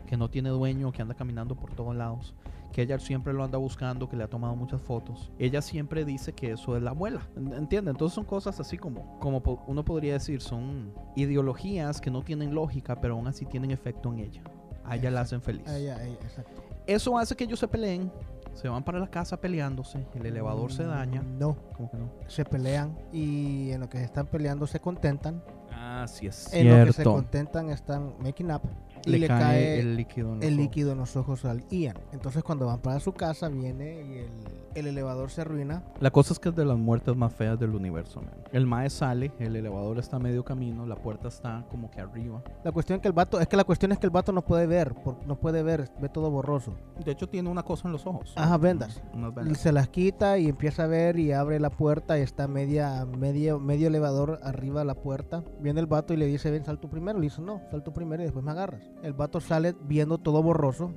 que 0.05 0.17
no 0.17 0.29
tiene 0.29 0.49
dueño, 0.49 0.91
que 0.91 1.01
anda 1.01 1.15
caminando 1.15 1.55
por 1.55 1.73
todos 1.73 1.95
lados, 1.95 2.35
que 2.73 2.81
ella 2.81 2.99
siempre 2.99 3.31
lo 3.31 3.43
anda 3.43 3.57
buscando, 3.57 4.09
que 4.09 4.17
le 4.17 4.23
ha 4.25 4.27
tomado 4.27 4.55
muchas 4.55 4.81
fotos. 4.81 5.31
Ella 5.39 5.61
siempre 5.61 6.03
dice 6.03 6.33
que 6.33 6.51
eso 6.51 6.75
es 6.75 6.83
la 6.83 6.89
abuela. 6.89 7.21
¿En- 7.37 7.53
¿Entiende? 7.53 7.91
Entonces 7.91 8.15
son 8.15 8.25
cosas 8.25 8.59
así 8.59 8.77
como, 8.77 9.17
como 9.19 9.41
uno 9.67 9.85
podría 9.85 10.13
decir, 10.13 10.41
son 10.41 10.91
ideologías 11.15 12.01
que 12.01 12.11
no 12.11 12.21
tienen 12.23 12.53
lógica, 12.53 12.99
pero 12.99 13.13
aún 13.13 13.27
así 13.27 13.45
tienen 13.45 13.71
efecto 13.71 14.11
en 14.11 14.19
ella. 14.19 14.41
A 14.83 14.95
ella 14.97 15.09
la 15.11 15.21
hacen 15.21 15.41
feliz. 15.41 15.63
Ah, 15.67 15.77
ya, 15.77 15.97
ya, 15.97 16.03
exacto. 16.13 16.61
Eso 16.85 17.17
hace 17.17 17.35
que 17.35 17.45
ellos 17.45 17.59
se 17.59 17.67
peleen, 17.69 18.11
se 18.53 18.67
van 18.67 18.83
para 18.83 18.99
la 18.99 19.07
casa 19.07 19.39
peleándose, 19.39 20.05
el 20.15 20.25
elevador 20.25 20.71
se 20.73 20.83
daña. 20.83 21.21
No, 21.21 21.55
¿Cómo 21.77 21.89
que 21.89 21.97
no? 21.97 22.09
se 22.27 22.43
pelean 22.43 22.97
y 23.13 23.71
en 23.71 23.79
lo 23.81 23.87
que 23.89 23.99
se 23.99 24.03
están 24.03 24.27
peleando 24.27 24.67
se 24.67 24.79
contentan. 24.81 25.41
Ah, 25.71 26.05
sí 26.07 26.27
es 26.27 26.51
En 26.53 26.69
lo 26.79 26.85
que 26.85 26.91
se 26.93 27.03
contentan 27.03 27.69
están 27.69 28.15
making 28.19 28.51
up. 28.51 28.61
Y 29.05 29.11
Le 29.11 29.19
le, 29.19 29.27
cae 29.27 29.39
cae, 29.39 29.79
el 29.79 29.95
líquido 29.97 30.33
en 30.33 30.43
el 30.43 30.55
líquido 30.57 30.91
en 30.93 30.97
los 30.99 31.15
ojos 31.15 31.45
al 31.45 31.67
Ian. 31.69 31.97
Entonces 32.11 32.43
cuando 32.43 32.65
van 32.67 32.79
para 32.79 32.99
su 32.99 33.13
casa 33.13 33.49
viene 33.49 34.01
y 34.01 34.17
el, 34.19 34.29
el 34.75 34.87
elevador 34.87 35.29
se 35.29 35.41
arruina. 35.41 35.83
La 35.99 36.09
cosa 36.11 36.33
es 36.33 36.39
que 36.39 36.49
es 36.49 36.55
de 36.55 36.65
las 36.65 36.77
muertes 36.77 37.15
más 37.15 37.33
feas 37.33 37.59
del 37.59 37.75
universo, 37.75 38.21
man. 38.21 38.33
El 38.51 38.65
mae 38.65 38.89
sale, 38.89 39.31
el 39.39 39.55
elevador 39.55 39.99
está 39.99 40.15
a 40.17 40.19
medio 40.19 40.43
camino, 40.43 40.85
la 40.85 40.95
puerta 40.95 41.27
está 41.27 41.65
como 41.69 41.91
que 41.91 41.99
arriba. 42.01 42.41
La 42.63 42.71
cuestión 42.71 42.99
que 42.99 43.07
el 43.07 43.13
vato, 43.13 43.39
es 43.39 43.47
que 43.47 43.57
la 43.57 43.63
cuestión 43.65 43.91
es 43.91 43.99
que 43.99 44.05
el 44.07 44.11
vato 44.11 44.31
no 44.31 44.41
puede 44.43 44.65
ver, 44.67 44.93
por- 44.95 45.25
no 45.27 45.35
puede 45.39 45.63
ver, 45.63 45.91
ve 46.01 46.09
todo 46.09 46.31
borroso. 46.31 46.75
De 47.03 47.11
hecho, 47.11 47.27
tiene 47.27 47.49
una 47.49 47.63
cosa 47.63 47.87
en 47.87 47.91
los 47.91 48.05
ojos. 48.07 48.33
Ajá, 48.35 48.57
vendas. 48.57 49.01
Unas 49.13 49.31
Y 49.31 49.35
vendas. 49.35 49.57
se 49.59 49.71
las 49.71 49.89
quita 49.89 50.37
y 50.37 50.47
empieza 50.47 50.83
a 50.83 50.87
ver 50.87 51.19
y 51.19 51.31
abre 51.33 51.59
la 51.59 51.69
puerta 51.69 52.17
y 52.17 52.21
está 52.21 52.47
media, 52.47 53.05
medio, 53.05 53.59
medio 53.59 53.87
elevador 53.87 54.39
arriba 54.43 54.79
de 54.81 54.85
la 54.85 54.95
puerta. 54.95 55.43
Viene 55.59 55.79
el 55.79 55.87
vato 55.87 56.13
y 56.13 56.17
le 56.17 56.25
dice, 56.25 56.49
ven, 56.51 56.65
sal 56.65 56.79
tú 56.79 56.89
primero. 56.89 57.19
Le 57.19 57.25
dice, 57.25 57.41
no, 57.41 57.61
sal 57.69 57.83
tú 57.83 57.91
primero 57.93 58.21
y 58.23 58.25
después 58.25 58.43
me 58.45 58.51
agarras. 58.51 58.81
El 59.03 59.13
vato 59.13 59.39
sale 59.39 59.75
viendo 59.87 60.17
todo 60.17 60.41
borroso 60.41 60.91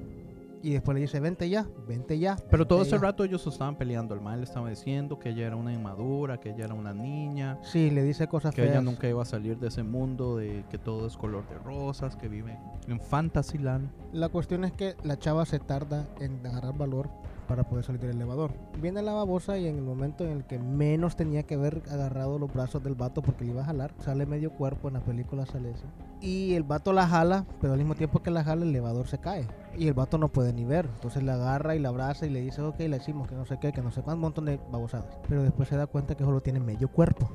y 0.62 0.72
después 0.72 0.94
le 0.94 1.02
dice, 1.02 1.20
vente 1.20 1.48
ya, 1.50 1.66
vente 1.86 2.18
ya. 2.18 2.36
Pero 2.50 2.66
todo 2.66 2.78
vente 2.78 2.88
ese 2.94 2.96
ya". 3.00 3.02
rato 3.10 3.24
ellos 3.24 3.46
estaban 3.46 3.76
peleando. 3.76 4.14
El 4.14 4.20
mae 4.20 4.38
le 4.38 4.44
estaba 4.44 4.70
diciendo 4.70 5.18
que 5.18 5.28
ella 5.28 5.46
era 5.46 5.56
una 5.56 5.72
inmadura, 5.72 6.40
que 6.40 6.50
ella 6.50 6.64
era 6.64 6.74
una 6.74 6.94
niña, 6.94 7.58
Sí, 7.62 7.90
le 7.90 8.02
dice 8.02 8.26
cosas 8.26 8.54
que 8.54 8.62
ella 8.62 8.72
feas. 8.72 8.84
nunca 8.84 9.08
iba 9.08 9.22
a 9.22 9.26
salir 9.26 9.58
de 9.58 9.68
ese 9.68 9.82
mundo 9.82 10.36
de 10.38 10.64
que 10.70 10.78
todo 10.78 11.06
es 11.06 11.16
color 11.16 11.46
de 11.48 11.58
rosas, 11.58 12.16
que 12.16 12.28
vive 12.28 12.58
en 12.88 12.98
Fantasyland. 13.00 13.90
La 14.12 14.28
cuestión 14.28 14.64
es 14.64 14.72
que 14.72 14.96
la 15.04 15.18
chava 15.18 15.44
se 15.44 15.58
tarda 15.58 16.06
en 16.20 16.44
agarrar 16.46 16.76
valor 16.76 17.10
para 17.46 17.64
poder 17.64 17.84
salir 17.84 18.00
del 18.00 18.16
elevador. 18.16 18.52
Viene 18.80 19.02
la 19.02 19.12
babosa 19.12 19.58
y 19.58 19.66
en 19.66 19.76
el 19.76 19.82
momento 19.82 20.24
en 20.24 20.30
el 20.30 20.44
que 20.44 20.58
menos 20.58 21.16
tenía 21.16 21.44
que 21.44 21.54
haber 21.54 21.82
agarrado 21.90 22.38
los 22.38 22.52
brazos 22.52 22.82
del 22.82 22.94
vato 22.94 23.22
porque 23.22 23.44
le 23.44 23.52
iba 23.52 23.62
a 23.62 23.66
jalar, 23.66 23.94
sale 23.98 24.26
medio 24.26 24.50
cuerpo, 24.50 24.88
en 24.88 24.94
la 24.94 25.00
película 25.00 25.46
sale 25.46 25.70
eso. 25.70 25.84
Y 26.20 26.54
el 26.54 26.62
vato 26.62 26.92
la 26.92 27.06
jala, 27.06 27.44
pero 27.60 27.72
al 27.72 27.78
mismo 27.78 27.94
tiempo 27.94 28.22
que 28.22 28.30
la 28.30 28.44
jala 28.44 28.62
el 28.62 28.70
elevador 28.70 29.06
se 29.06 29.18
cae. 29.18 29.46
Y 29.76 29.88
el 29.88 29.94
vato 29.94 30.18
no 30.18 30.28
puede 30.28 30.52
ni 30.52 30.64
ver. 30.64 30.86
Entonces 30.86 31.22
la 31.22 31.34
agarra 31.34 31.74
y 31.76 31.78
la 31.78 31.90
abraza 31.90 32.26
y 32.26 32.30
le 32.30 32.40
dice, 32.40 32.62
ok, 32.62 32.78
le 32.78 32.98
decimos 32.98 33.28
que 33.28 33.34
no 33.34 33.44
sé 33.44 33.58
qué, 33.60 33.72
que 33.72 33.82
no 33.82 33.90
sé 33.90 34.02
cuánto, 34.02 34.16
un 34.16 34.22
montón 34.22 34.44
de 34.46 34.58
babosadas. 34.70 35.18
Pero 35.28 35.42
después 35.42 35.68
se 35.68 35.76
da 35.76 35.86
cuenta 35.86 36.14
que 36.14 36.24
solo 36.24 36.40
tiene 36.40 36.60
medio 36.60 36.88
cuerpo. 36.88 37.28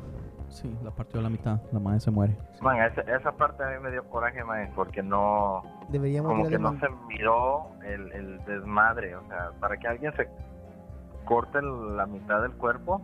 Sí, 0.52 0.70
la 0.84 0.92
partió 0.92 1.20
a 1.20 1.24
la 1.24 1.30
mitad. 1.30 1.60
La 1.72 1.80
madre 1.80 2.00
se 2.00 2.12
muere. 2.12 2.38
Man, 2.62 2.78
esa, 2.82 3.02
esa 3.02 3.32
parte 3.32 3.64
a 3.64 3.68
mí 3.70 3.76
me 3.82 3.90
dio 3.92 4.04
coraje, 4.10 4.44
man, 4.44 4.70
porque 4.76 5.02
no, 5.02 5.64
Deberíamos 5.90 6.30
como 6.32 6.48
que 6.48 6.60
no 6.60 6.72
man- 6.74 6.80
se 6.80 6.88
miró 7.08 7.68
el, 7.84 8.12
el 8.12 8.46
desmadre, 8.46 9.16
o 9.16 9.26
sea, 9.28 9.52
para 9.60 9.78
que 9.78 9.88
alguien 9.88 10.14
se 10.16 10.28
corte 11.26 11.60
la 11.62 12.06
mitad 12.06 12.42
del 12.42 12.52
cuerpo, 12.54 13.02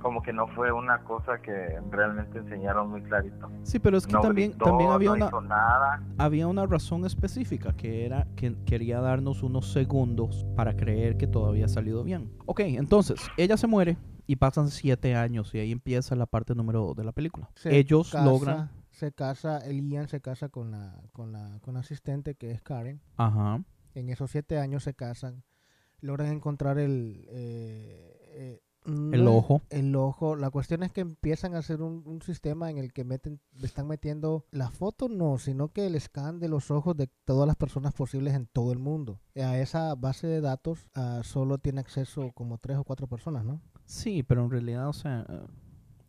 como 0.00 0.22
que 0.22 0.32
no 0.32 0.46
fue 0.48 0.72
una 0.72 1.00
cosa 1.00 1.42
que 1.42 1.78
realmente 1.90 2.38
enseñaron 2.38 2.88
muy 2.88 3.02
clarito. 3.02 3.50
Sí, 3.64 3.78
pero 3.78 3.98
es 3.98 4.06
que 4.06 4.14
No 4.14 4.20
también, 4.20 4.50
gritó, 4.52 4.64
también 4.64 4.90
había 4.90 5.14
no 5.14 5.38
una... 5.38 5.48
nada. 5.48 6.02
había 6.16 6.46
una 6.46 6.64
razón 6.64 7.04
específica 7.04 7.74
que 7.76 8.06
era 8.06 8.26
que 8.34 8.56
quería 8.64 9.00
darnos 9.00 9.42
unos 9.42 9.70
segundos 9.72 10.46
para 10.56 10.74
creer 10.74 11.18
que 11.18 11.26
todo 11.26 11.48
había 11.50 11.68
salido 11.68 12.02
bien. 12.02 12.32
Ok, 12.46 12.60
entonces, 12.60 13.20
ella 13.36 13.58
se 13.58 13.66
muere 13.66 13.98
y 14.30 14.36
pasan 14.36 14.68
siete 14.70 15.14
años 15.16 15.54
y 15.54 15.58
ahí 15.58 15.72
empieza 15.72 16.14
la 16.14 16.26
parte 16.26 16.54
número 16.54 16.80
dos 16.86 16.96
de 16.96 17.04
la 17.04 17.12
película. 17.12 17.50
se 17.56 17.76
Ellos 17.76 18.10
casa- 18.10 18.24
logran... 18.24 18.70
Se 18.90 19.12
casa, 19.12 19.58
el 19.58 19.88
Ian 19.88 20.08
se 20.08 20.20
casa 20.20 20.48
con 20.50 20.70
la, 20.72 21.00
con 21.12 21.32
la, 21.32 21.58
con 21.62 21.74
la 21.74 21.80
asistente 21.80 22.34
que 22.34 22.50
es 22.50 22.60
Karen. 22.60 23.00
Ajá. 23.16 23.62
En 23.94 24.08
esos 24.10 24.30
siete 24.30 24.58
años 24.58 24.82
se 24.84 24.94
casan. 24.94 25.42
Logran 26.00 26.28
encontrar 26.32 26.78
el... 26.78 27.24
eh, 27.30 28.16
eh, 28.32 28.60
El 29.12 29.26
ojo. 29.28 29.62
El 29.70 29.94
ojo. 29.96 30.36
La 30.36 30.50
cuestión 30.50 30.82
es 30.82 30.92
que 30.92 31.00
empiezan 31.00 31.54
a 31.54 31.58
hacer 31.58 31.82
un, 31.82 32.02
un 32.04 32.20
sistema 32.22 32.68
en 32.70 32.78
el 32.78 32.92
que 32.92 33.04
meten, 33.04 33.40
están 33.62 33.86
metiendo 33.86 34.44
la 34.50 34.70
foto, 34.70 35.08
no, 35.08 35.38
sino 35.38 35.68
que 35.68 35.86
el 35.86 35.98
scan 36.00 36.38
de 36.40 36.48
los 36.48 36.70
ojos 36.70 36.96
de 36.96 37.08
todas 37.24 37.46
las 37.46 37.56
personas 37.56 37.94
posibles 37.94 38.34
en 38.34 38.46
todo 38.46 38.72
el 38.72 38.78
mundo. 38.80 39.20
A 39.36 39.56
esa 39.58 39.94
base 39.94 40.26
de 40.26 40.40
datos 40.40 40.88
ah, 40.94 41.20
solo 41.24 41.58
tiene 41.58 41.80
acceso 41.80 42.32
como 42.32 42.58
tres 42.58 42.76
o 42.76 42.84
cuatro 42.84 43.06
personas, 43.06 43.44
¿no? 43.44 43.60
Sí, 43.90 44.22
pero 44.22 44.44
en 44.44 44.50
realidad, 44.52 44.88
o 44.88 44.92
sea, 44.92 45.26
eh, 45.28 45.46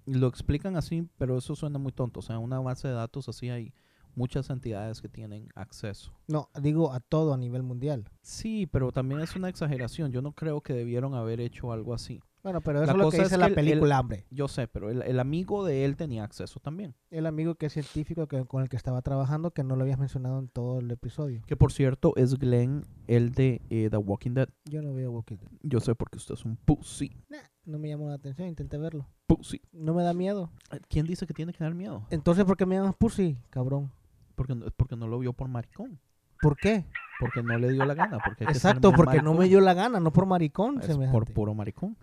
lo 0.05 0.27
explican 0.27 0.75
así, 0.75 1.09
pero 1.17 1.35
eso 1.35 1.55
suena 1.55 1.79
muy 1.79 1.91
tonto. 1.91 2.19
O 2.19 2.21
sea, 2.21 2.37
una 2.37 2.59
base 2.59 2.87
de 2.87 2.93
datos 2.93 3.27
así 3.27 3.49
hay 3.49 3.73
muchas 4.13 4.51
entidades 4.51 5.01
que 5.01 5.09
tienen 5.09 5.49
acceso. 5.55 6.13
No, 6.27 6.47
digo 6.61 6.93
a 6.93 6.99
todo 6.99 7.33
a 7.33 7.37
nivel 7.37 7.63
mundial. 7.63 8.07
Sí, 8.21 8.67
pero 8.67 8.91
también 8.91 9.21
es 9.21 9.35
una 9.35 9.49
exageración. 9.49 10.11
Yo 10.11 10.21
no 10.21 10.33
creo 10.33 10.61
que 10.61 10.73
debieron 10.73 11.15
haber 11.15 11.41
hecho 11.41 11.71
algo 11.71 11.95
así. 11.95 12.21
Bueno, 12.43 12.61
pero 12.61 12.79
eso 12.81 12.87
La 12.87 12.91
es 12.93 12.97
lo 12.97 13.09
que 13.11 13.17
es 13.17 13.23
dice 13.23 13.35
que 13.35 13.39
la 13.39 13.47
el- 13.47 13.53
película, 13.53 13.95
el- 13.95 14.01
hombre. 14.01 14.25
Yo 14.31 14.47
sé, 14.47 14.67
pero 14.67 14.89
el, 14.89 15.01
el 15.03 15.19
amigo 15.19 15.63
de 15.63 15.85
él 15.85 15.95
tenía 15.95 16.23
acceso 16.23 16.59
también. 16.59 16.95
El 17.11 17.25
amigo 17.27 17.55
que 17.55 17.67
es 17.67 17.73
científico 17.73 18.27
que, 18.27 18.45
con 18.45 18.63
el 18.63 18.69
que 18.69 18.77
estaba 18.77 19.01
trabajando, 19.01 19.51
que 19.51 19.63
no 19.63 19.75
lo 19.75 19.83
habías 19.83 19.99
mencionado 19.99 20.39
en 20.39 20.47
todo 20.47 20.79
el 20.79 20.89
episodio. 20.89 21.43
Que 21.45 21.55
por 21.55 21.71
cierto 21.71 22.13
es 22.15 22.35
Glenn, 22.39 22.83
el 23.07 23.31
de 23.33 23.61
eh, 23.69 23.89
The 23.91 23.97
Walking 23.97 24.31
Dead. 24.33 24.49
Yo 24.65 24.81
no 24.81 24.93
veo 24.93 25.11
Walking 25.11 25.37
Dead. 25.37 25.49
Yo 25.61 25.79
sé 25.79 25.93
porque 25.95 26.17
usted 26.17 26.33
es 26.33 26.43
un 26.45 26.55
pussy. 26.57 27.15
No 27.63 27.77
me 27.77 27.89
llamó 27.89 28.07
la 28.09 28.15
atención, 28.15 28.47
intenté 28.47 28.77
verlo. 28.79 29.07
Pussy. 29.27 29.61
No 29.71 29.93
me 29.93 30.01
da 30.01 30.13
miedo. 30.15 30.49
¿Quién 30.89 31.05
dice 31.05 31.27
que 31.27 31.33
tiene 31.35 31.53
que 31.53 31.63
dar 31.63 31.75
miedo? 31.75 32.07
Entonces, 32.09 32.43
¿por 32.43 32.57
qué 32.57 32.65
me 32.65 32.75
llamas 32.75 32.95
pussy, 32.95 33.37
cabrón? 33.51 33.91
Porque, 34.33 34.55
no- 34.55 34.65
porque 34.75 34.95
no 34.95 35.07
lo 35.07 35.19
vio 35.19 35.33
por 35.33 35.47
maricón. 35.47 35.99
¿Por 36.41 36.57
qué? 36.57 36.85
Porque 37.19 37.43
no 37.43 37.55
le 37.59 37.69
dio 37.71 37.85
la 37.85 37.93
gana. 37.93 38.17
Porque 38.25 38.45
Exacto, 38.45 38.91
porque 38.91 39.17
no 39.17 39.25
maricón. 39.33 39.37
me 39.37 39.47
dio 39.47 39.61
la 39.61 39.75
gana, 39.75 39.99
no 39.99 40.11
por 40.11 40.25
maricón. 40.25 40.79
Es 40.79 40.87
semejante. 40.87 41.11
por 41.11 41.31
puro 41.31 41.53
maricón. 41.53 41.95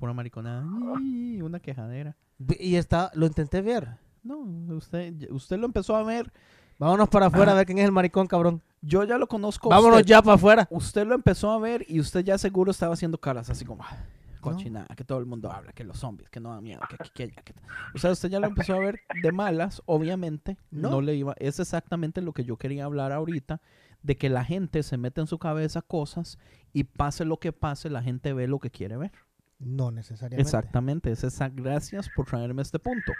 Pura 0.00 0.12
mariconada. 0.14 0.64
Ay, 0.96 1.40
Una 1.42 1.60
quejadera. 1.60 2.16
Y 2.58 2.76
está, 2.76 3.10
lo 3.14 3.26
intenté 3.26 3.60
ver. 3.60 3.98
No, 4.22 4.38
usted, 4.74 5.30
usted 5.30 5.58
lo 5.58 5.66
empezó 5.66 5.94
a 5.94 6.02
ver. 6.02 6.32
Vámonos 6.78 7.08
para 7.10 7.26
afuera 7.26 7.52
Ah. 7.52 7.54
a 7.54 7.58
ver 7.58 7.66
quién 7.66 7.78
es 7.78 7.84
el 7.84 7.92
maricón, 7.92 8.26
cabrón. 8.26 8.62
Yo 8.80 9.04
ya 9.04 9.18
lo 9.18 9.26
conozco. 9.28 9.68
Vámonos 9.68 9.98
usted. 10.00 10.08
ya 10.08 10.22
para 10.22 10.34
afuera. 10.36 10.66
Usted 10.70 11.06
lo 11.06 11.14
empezó 11.14 11.50
a 11.52 11.58
ver 11.58 11.84
y 11.88 12.00
usted 12.00 12.24
ya 12.24 12.38
seguro 12.38 12.70
estaba 12.70 12.94
haciendo 12.94 13.18
caras 13.18 13.50
así 13.50 13.66
como 13.66 13.82
"Ah, 13.84 13.94
cochinada, 14.40 14.86
que 14.96 15.04
todo 15.04 15.18
el 15.18 15.26
mundo 15.26 15.52
habla, 15.52 15.72
que 15.74 15.84
los 15.84 15.98
zombies, 15.98 16.30
que 16.30 16.40
no 16.40 16.50
da 16.54 16.62
miedo, 16.62 16.80
que 16.88 16.94
aquí, 16.98 17.10
que 17.12 17.22
allá, 17.24 17.42
que... 17.42 17.52
O 17.94 17.98
sea, 17.98 18.10
usted 18.10 18.30
ya 18.30 18.40
lo 18.40 18.46
empezó 18.46 18.72
a 18.74 18.78
ver 18.78 19.00
de 19.22 19.32
malas, 19.32 19.82
obviamente, 19.84 20.56
no. 20.70 20.88
No. 20.90 21.00
le 21.02 21.14
iba, 21.14 21.34
es 21.38 21.60
exactamente 21.60 22.22
lo 22.22 22.32
que 22.32 22.44
yo 22.44 22.56
quería 22.56 22.86
hablar 22.86 23.12
ahorita, 23.12 23.60
de 24.02 24.16
que 24.16 24.30
la 24.30 24.42
gente 24.46 24.82
se 24.82 24.96
mete 24.96 25.20
en 25.20 25.26
su 25.26 25.38
cabeza 25.38 25.82
cosas 25.82 26.38
y 26.72 26.84
pase 26.84 27.26
lo 27.26 27.36
que 27.38 27.52
pase, 27.52 27.90
la 27.90 28.02
gente 28.02 28.32
ve 28.32 28.48
lo 28.48 28.58
que 28.60 28.70
quiere 28.70 28.96
ver. 28.96 29.12
No 29.60 29.90
necesariamente. 29.90 30.42
Exactamente, 30.42 31.12
es 31.12 31.22
esa, 31.22 31.48
gracias 31.48 32.08
por 32.16 32.26
traerme 32.26 32.62
este 32.62 32.78
punto. 32.78 33.12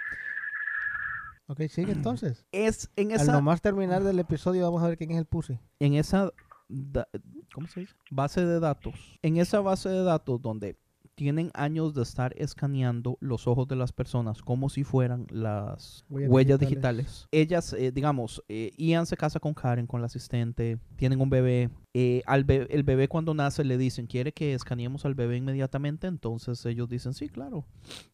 Ok, 1.47 1.63
sigue 1.69 1.93
entonces. 1.93 2.47
Es 2.53 2.91
en 2.97 3.13
Al 3.13 3.21
esa, 3.21 3.33
nomás 3.33 3.61
terminar 3.61 4.03
del 4.05 4.19
episodio 4.19 4.65
vamos 4.65 4.83
a 4.83 4.89
ver 4.89 4.97
quién 4.97 5.11
es 5.13 5.19
el 5.19 5.27
pussy. 5.27 5.59
en 5.81 5.95
esa 5.95 6.33
da- 6.69 7.09
¿cómo 7.53 7.67
se 7.67 7.81
dice? 7.81 7.95
base 8.11 8.45
de 8.47 8.59
datos. 8.61 9.19
En 9.23 9.37
esa 9.37 9.61
base 9.61 9.89
de 9.89 10.03
datos 10.05 10.41
donde 10.41 10.77
tienen 11.21 11.51
años 11.53 11.93
de 11.93 12.03
estar 12.03 12.33
escaneando 12.39 13.19
los 13.21 13.47
ojos 13.47 13.69
de 13.69 13.77
las 13.77 13.93
personas 13.93 14.41
como 14.41 14.71
si 14.71 14.85
fueran 14.85 15.27
las 15.31 16.03
Huellas 16.09 16.31
huellas, 16.31 16.59
digitales. 16.61 17.07
digitales. 17.07 17.29
Ellas, 17.31 17.73
eh, 17.75 17.93
digamos, 17.93 18.43
eh, 18.49 18.73
Ian 18.79 19.05
se 19.05 19.19
casa 19.19 19.39
con 19.39 19.53
Karen, 19.53 19.87
con 19.87 20.01
la 20.01 20.07
asistente, 20.07 20.79
tienen 20.97 21.21
un 21.21 21.29
bebé. 21.29 21.69
Eh, 21.93 22.23
al 22.25 22.45
be- 22.45 22.67
el 22.71 22.85
bebé 22.85 23.07
cuando 23.07 23.35
nace 23.35 23.65
le 23.65 23.77
dicen, 23.77 24.07
¿quiere 24.07 24.33
que 24.33 24.55
escaneemos 24.55 25.05
al 25.05 25.15
bebé 25.15 25.37
inmediatamente? 25.37 26.07
Entonces 26.07 26.65
ellos 26.65 26.89
dicen, 26.89 27.13
sí, 27.13 27.29
claro. 27.29 27.67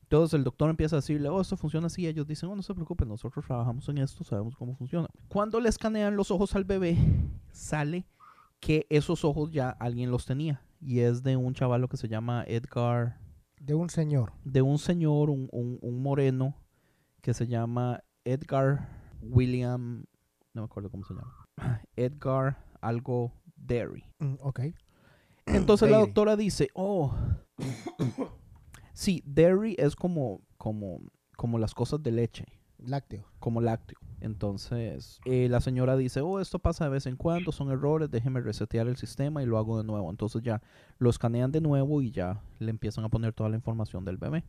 Entonces 0.03 0.35
el 0.35 0.43
doctor 0.43 0.69
empieza 0.69 0.97
a 0.97 0.99
decirle, 1.01 1.29
oh, 1.29 1.41
esto 1.41 1.57
funciona 1.57 1.87
así. 1.87 2.09
Ellos 2.09 2.27
dicen, 2.27 2.49
oh, 2.49 2.57
no 2.57 2.63
se 2.63 2.75
preocupen, 2.75 3.07
nosotros 3.07 3.45
trabajamos 3.47 3.89
en 3.89 3.99
esto, 3.99 4.25
sabemos 4.25 4.57
cómo 4.57 4.75
funciona. 4.75 5.07
Cuando 5.29 5.61
le 5.61 5.69
escanean 5.69 6.17
los 6.17 6.33
ojos 6.33 6.57
al 6.57 6.65
bebé, 6.65 6.99
sale 7.53 8.05
que 8.59 8.85
esos 8.91 9.25
ojos 9.25 9.53
ya 9.53 9.71
alguien 9.71 10.11
los 10.11 10.27
tenía. 10.27 10.61
Y 10.81 11.01
es 11.01 11.23
de 11.23 11.37
un 11.37 11.55
chavalo 11.55 11.89
que 11.89 11.97
se 11.97 12.09
llama 12.09 12.45
Edgar, 12.47 13.19
De 13.61 13.75
un 13.75 13.89
señor. 13.91 14.33
de 14.45 14.63
un 14.63 14.79
señor, 14.79 15.31
un, 15.31 15.49
un- 15.53 15.79
un 15.83 16.03
moreno, 16.03 16.55
que 17.23 17.35
se 17.35 17.47
llama 17.47 18.03
Edgar 18.25 18.89
William, 19.23 20.05
no 20.55 20.63
me 20.63 20.67
acuerdo 20.67 20.91
cómo 20.91 21.05
se 21.05 21.15
llama. 21.15 21.47
Edgar 21.97 22.65
algo 22.81 23.33
Derry. 23.57 24.05
Mm, 24.19 24.35
ok. 24.41 24.61
Entonces 25.47 25.91
la 25.91 25.99
doctora 25.99 26.37
dice, 26.37 26.69
oh, 26.75 27.15
sí, 28.93 29.23
dairy 29.27 29.75
es 29.79 29.97
como, 29.97 30.41
como, 30.57 31.01
como 31.37 31.59
las 31.59 31.75
cosas 31.75 32.03
de 32.03 32.13
leche, 32.13 32.45
Lácteo. 32.79 33.25
como 33.39 33.61
lácteo. 33.61 33.99
Entonces 34.27 35.21
eh, 35.25 35.49
la 35.49 35.61
señora 35.61 35.97
dice, 35.97 36.21
oh, 36.21 36.41
esto 36.41 36.59
pasa 36.59 36.85
de 36.85 36.91
vez 36.91 37.07
en 37.07 37.17
cuando, 37.17 37.53
son 37.53 37.71
errores, 37.71 38.11
déjeme 38.11 38.41
resetear 38.41 38.87
el 38.89 38.97
sistema 38.97 39.43
y 39.43 39.47
lo 39.47 39.57
hago 39.57 39.79
de 39.79 39.85
nuevo. 39.85 40.11
Entonces 40.11 40.43
ya 40.43 40.61
lo 40.99 41.09
escanean 41.11 41.53
de 41.53 41.61
nuevo 41.61 42.03
y 42.03 42.11
ya 42.11 42.43
le 42.59 42.71
empiezan 42.71 43.05
a 43.05 43.09
poner 43.09 43.33
toda 43.33 43.49
la 43.49 43.57
información 43.57 44.05
del 44.05 44.19
bebé. 44.19 44.45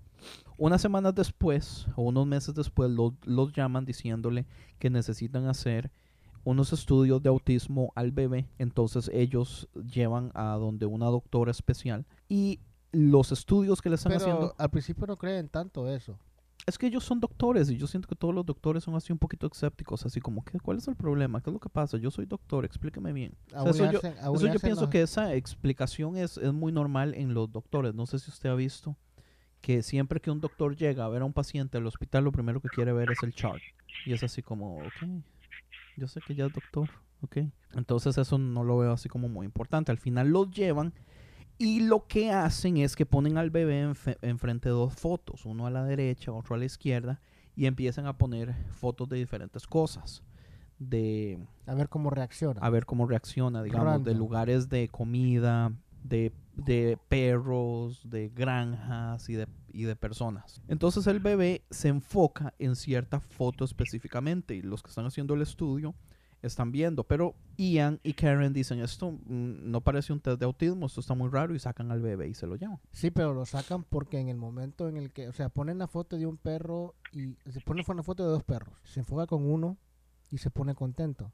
Unas 0.57 0.81
semanas 0.81 1.15
después, 1.15 1.87
o 1.95 2.03
unos 2.03 2.25
meses 2.27 2.53
después, 2.55 2.89
lo- 2.91 3.15
los 3.23 3.53
llaman 3.53 3.85
diciéndole 3.85 4.45
que 4.79 4.89
necesitan 4.89 5.47
hacer 5.47 5.91
unos 6.43 6.73
estudios 6.73 7.21
de 7.21 7.29
autismo 7.29 7.91
al 7.95 8.11
bebé. 8.11 8.47
Entonces 8.57 9.09
ellos 9.13 9.67
llevan 9.93 10.31
a 10.33 10.55
donde 10.55 10.85
una 10.85 11.05
doctora 11.07 11.51
especial 11.51 12.05
y 12.27 12.59
los 12.91 13.31
estudios 13.31 13.81
que 13.81 13.89
le 13.89 13.95
están 13.95 14.11
Pero 14.13 14.21
haciendo. 14.21 14.55
al 14.57 14.69
principio 14.69 15.05
no 15.07 15.17
creen 15.17 15.49
tanto 15.49 15.87
eso. 15.89 16.17
Es 16.67 16.77
que 16.77 16.85
ellos 16.87 17.05
son 17.05 17.21
doctores 17.21 17.69
y 17.71 17.77
yo 17.77 17.87
siento 17.87 18.09
que 18.09 18.15
todos 18.15 18.35
los 18.35 18.45
doctores 18.45 18.83
son 18.83 18.93
así 18.95 19.13
un 19.13 19.17
poquito 19.17 19.47
escépticos, 19.47 20.05
así 20.05 20.19
como, 20.19 20.43
¿qué, 20.43 20.59
¿cuál 20.59 20.77
es 20.79 20.87
el 20.89 20.97
problema? 20.97 21.41
¿Qué 21.41 21.49
es 21.49 21.53
lo 21.53 21.61
que 21.61 21.69
pasa? 21.69 21.97
Yo 21.97 22.11
soy 22.11 22.25
doctor, 22.25 22.65
explíqueme 22.65 23.13
bien. 23.13 23.33
O 23.55 23.63
sea, 23.63 23.71
eso 23.71 23.91
yo, 23.93 23.99
eso 24.49 24.59
pienso 24.61 24.81
los- 24.81 24.89
que 24.89 25.01
esa 25.01 25.33
explicación 25.33 26.17
es, 26.17 26.37
es 26.37 26.51
muy 26.51 26.73
normal 26.73 27.13
en 27.15 27.33
los 27.33 27.49
doctores. 27.51 27.95
No 27.95 28.05
sé 28.05 28.19
si 28.19 28.29
usted 28.29 28.49
ha 28.49 28.55
visto 28.55 28.97
que 29.61 29.81
siempre 29.81 30.19
que 30.19 30.29
un 30.29 30.41
doctor 30.41 30.75
llega 30.75 31.05
a 31.05 31.09
ver 31.09 31.21
a 31.21 31.25
un 31.25 31.31
paciente 31.33 31.77
al 31.77 31.87
hospital, 31.87 32.25
lo 32.25 32.33
primero 32.33 32.59
que 32.59 32.69
quiere 32.69 32.91
ver 32.91 33.11
es 33.11 33.23
el 33.23 33.33
chart. 33.33 33.63
Y 34.03 34.11
es 34.11 34.21
así 34.23 34.43
como, 34.43 34.87
ok, 34.87 35.03
yo 35.95 36.07
sé 36.09 36.21
que 36.21 36.35
ya 36.35 36.45
es 36.47 36.51
doctor, 36.51 36.89
ok. 37.21 37.37
Entonces 37.75 38.17
eso 38.17 38.37
no 38.37 38.65
lo 38.65 38.77
veo 38.77 38.91
así 38.91 39.07
como 39.07 39.29
muy 39.29 39.45
importante. 39.45 39.91
Al 39.93 39.97
final 39.99 40.27
los 40.29 40.51
llevan 40.51 40.93
y 41.57 41.81
lo 41.81 42.07
que 42.07 42.31
hacen 42.31 42.77
es 42.77 42.95
que 42.95 43.05
ponen 43.05 43.37
al 43.37 43.49
bebé 43.49 43.93
enfrente 44.21 44.69
de 44.69 44.75
dos 44.75 44.93
fotos, 44.93 45.45
uno 45.45 45.65
a 45.65 45.71
la 45.71 45.83
derecha, 45.83 46.31
otro 46.31 46.55
a 46.55 46.57
la 46.57 46.65
izquierda, 46.65 47.19
y 47.55 47.65
empiezan 47.65 48.05
a 48.05 48.17
poner 48.17 48.53
fotos 48.71 49.09
de 49.09 49.17
diferentes 49.17 49.65
cosas. 49.65 50.23
De 50.79 51.39
A 51.65 51.73
ver 51.73 51.89
cómo 51.89 52.11
reacciona. 52.11 52.61
a 52.61 52.69
ver 52.69 52.85
cómo 52.85 53.07
reacciona, 53.07 53.63
digamos, 53.63 54.03
de 54.03 54.13
lugares 54.13 54.69
de 54.69 54.89
comida, 54.89 55.73
de, 56.03 56.31
de 56.55 56.99
perros, 57.09 58.07
de 58.07 58.29
granjas 58.29 59.27
y 59.29 59.33
de, 59.33 59.47
y 59.69 59.83
de 59.83 59.95
personas. 59.95 60.61
Entonces 60.67 61.07
el 61.07 61.19
bebé 61.19 61.63
se 61.71 61.87
enfoca 61.87 62.53
en 62.59 62.75
cierta 62.75 63.19
foto 63.19 63.65
específicamente 63.65 64.53
y 64.55 64.61
los 64.61 64.83
que 64.83 64.89
están 64.89 65.07
haciendo 65.07 65.33
el 65.33 65.41
estudio 65.41 65.95
están 66.41 66.71
viendo, 66.71 67.03
pero 67.03 67.35
Ian 67.57 67.99
y 68.03 68.13
Karen 68.13 68.53
dicen 68.53 68.79
esto 68.79 69.11
mm, 69.11 69.71
no 69.71 69.81
parece 69.81 70.13
un 70.13 70.19
test 70.19 70.39
de 70.39 70.45
autismo, 70.45 70.85
esto 70.85 71.01
está 71.01 71.13
muy 71.13 71.29
raro 71.29 71.55
y 71.55 71.59
sacan 71.59 71.91
al 71.91 72.01
bebé 72.01 72.27
y 72.27 72.33
se 72.33 72.47
lo 72.47 72.55
llevan. 72.55 72.79
Sí, 72.91 73.11
pero 73.11 73.33
lo 73.33 73.45
sacan 73.45 73.83
porque 73.83 74.19
en 74.19 74.29
el 74.29 74.37
momento 74.37 74.87
en 74.87 74.97
el 74.97 75.11
que, 75.11 75.27
o 75.27 75.33
sea, 75.33 75.49
ponen 75.49 75.77
la 75.77 75.87
foto 75.87 76.17
de 76.17 76.25
un 76.25 76.37
perro 76.37 76.95
y 77.11 77.35
se 77.49 77.61
ponen 77.61 77.83
una 77.87 78.03
foto 78.03 78.23
de 78.23 78.29
dos 78.29 78.43
perros. 78.43 78.75
Se 78.83 78.99
enfoca 78.99 79.25
con 79.25 79.49
uno 79.49 79.77
y 80.29 80.37
se 80.37 80.51
pone 80.51 80.75
contento. 80.75 81.31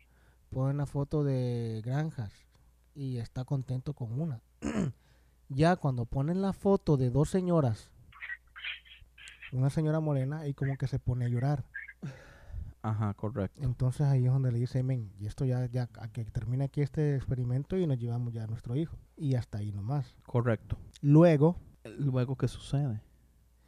Ponen 0.49 0.78
la 0.78 0.86
foto 0.86 1.24
de 1.24 1.82
granjas 1.84 2.32
y 2.95 3.18
está 3.18 3.43
contento 3.43 3.93
con 3.93 4.20
una. 4.20 4.41
ya 5.49 5.76
cuando 5.76 6.06
ponen 6.06 6.41
la 6.41 6.54
foto 6.54 6.97
de 6.97 7.10
dos 7.10 7.30
señoras, 7.30 7.91
una 9.51 9.70
señora 9.70 9.99
morena 9.99 10.47
y 10.47 10.54
como 10.54 10.78
que 10.78 10.88
se 10.88 10.99
pone 10.99 11.26
a 11.26 11.30
llorar. 11.30 11.66
Ajá, 12.84 13.13
correcto. 13.13 13.61
Entonces 13.63 14.01
ahí 14.01 14.25
es 14.25 14.31
donde 14.31 14.51
le 14.51 14.59
dice, 14.59 14.84
men, 14.84 15.09
y 15.19 15.25
esto 15.25 15.45
ya, 15.45 15.65
ya, 15.67 15.89
a 15.97 16.07
que 16.09 16.25
termine 16.25 16.65
aquí 16.65 16.81
este 16.81 17.15
experimento 17.15 17.77
y 17.77 17.88
nos 17.88 17.97
llevamos 17.97 18.34
ya 18.34 18.43
a 18.43 18.47
nuestro 18.47 18.75
hijo. 18.75 18.97
Y 19.17 19.36
hasta 19.36 19.59
ahí 19.59 19.71
nomás. 19.71 20.15
Correcto. 20.25 20.77
Luego, 21.01 21.55
Luego, 21.97 22.36
¿qué 22.38 22.47
sucede? 22.47 23.01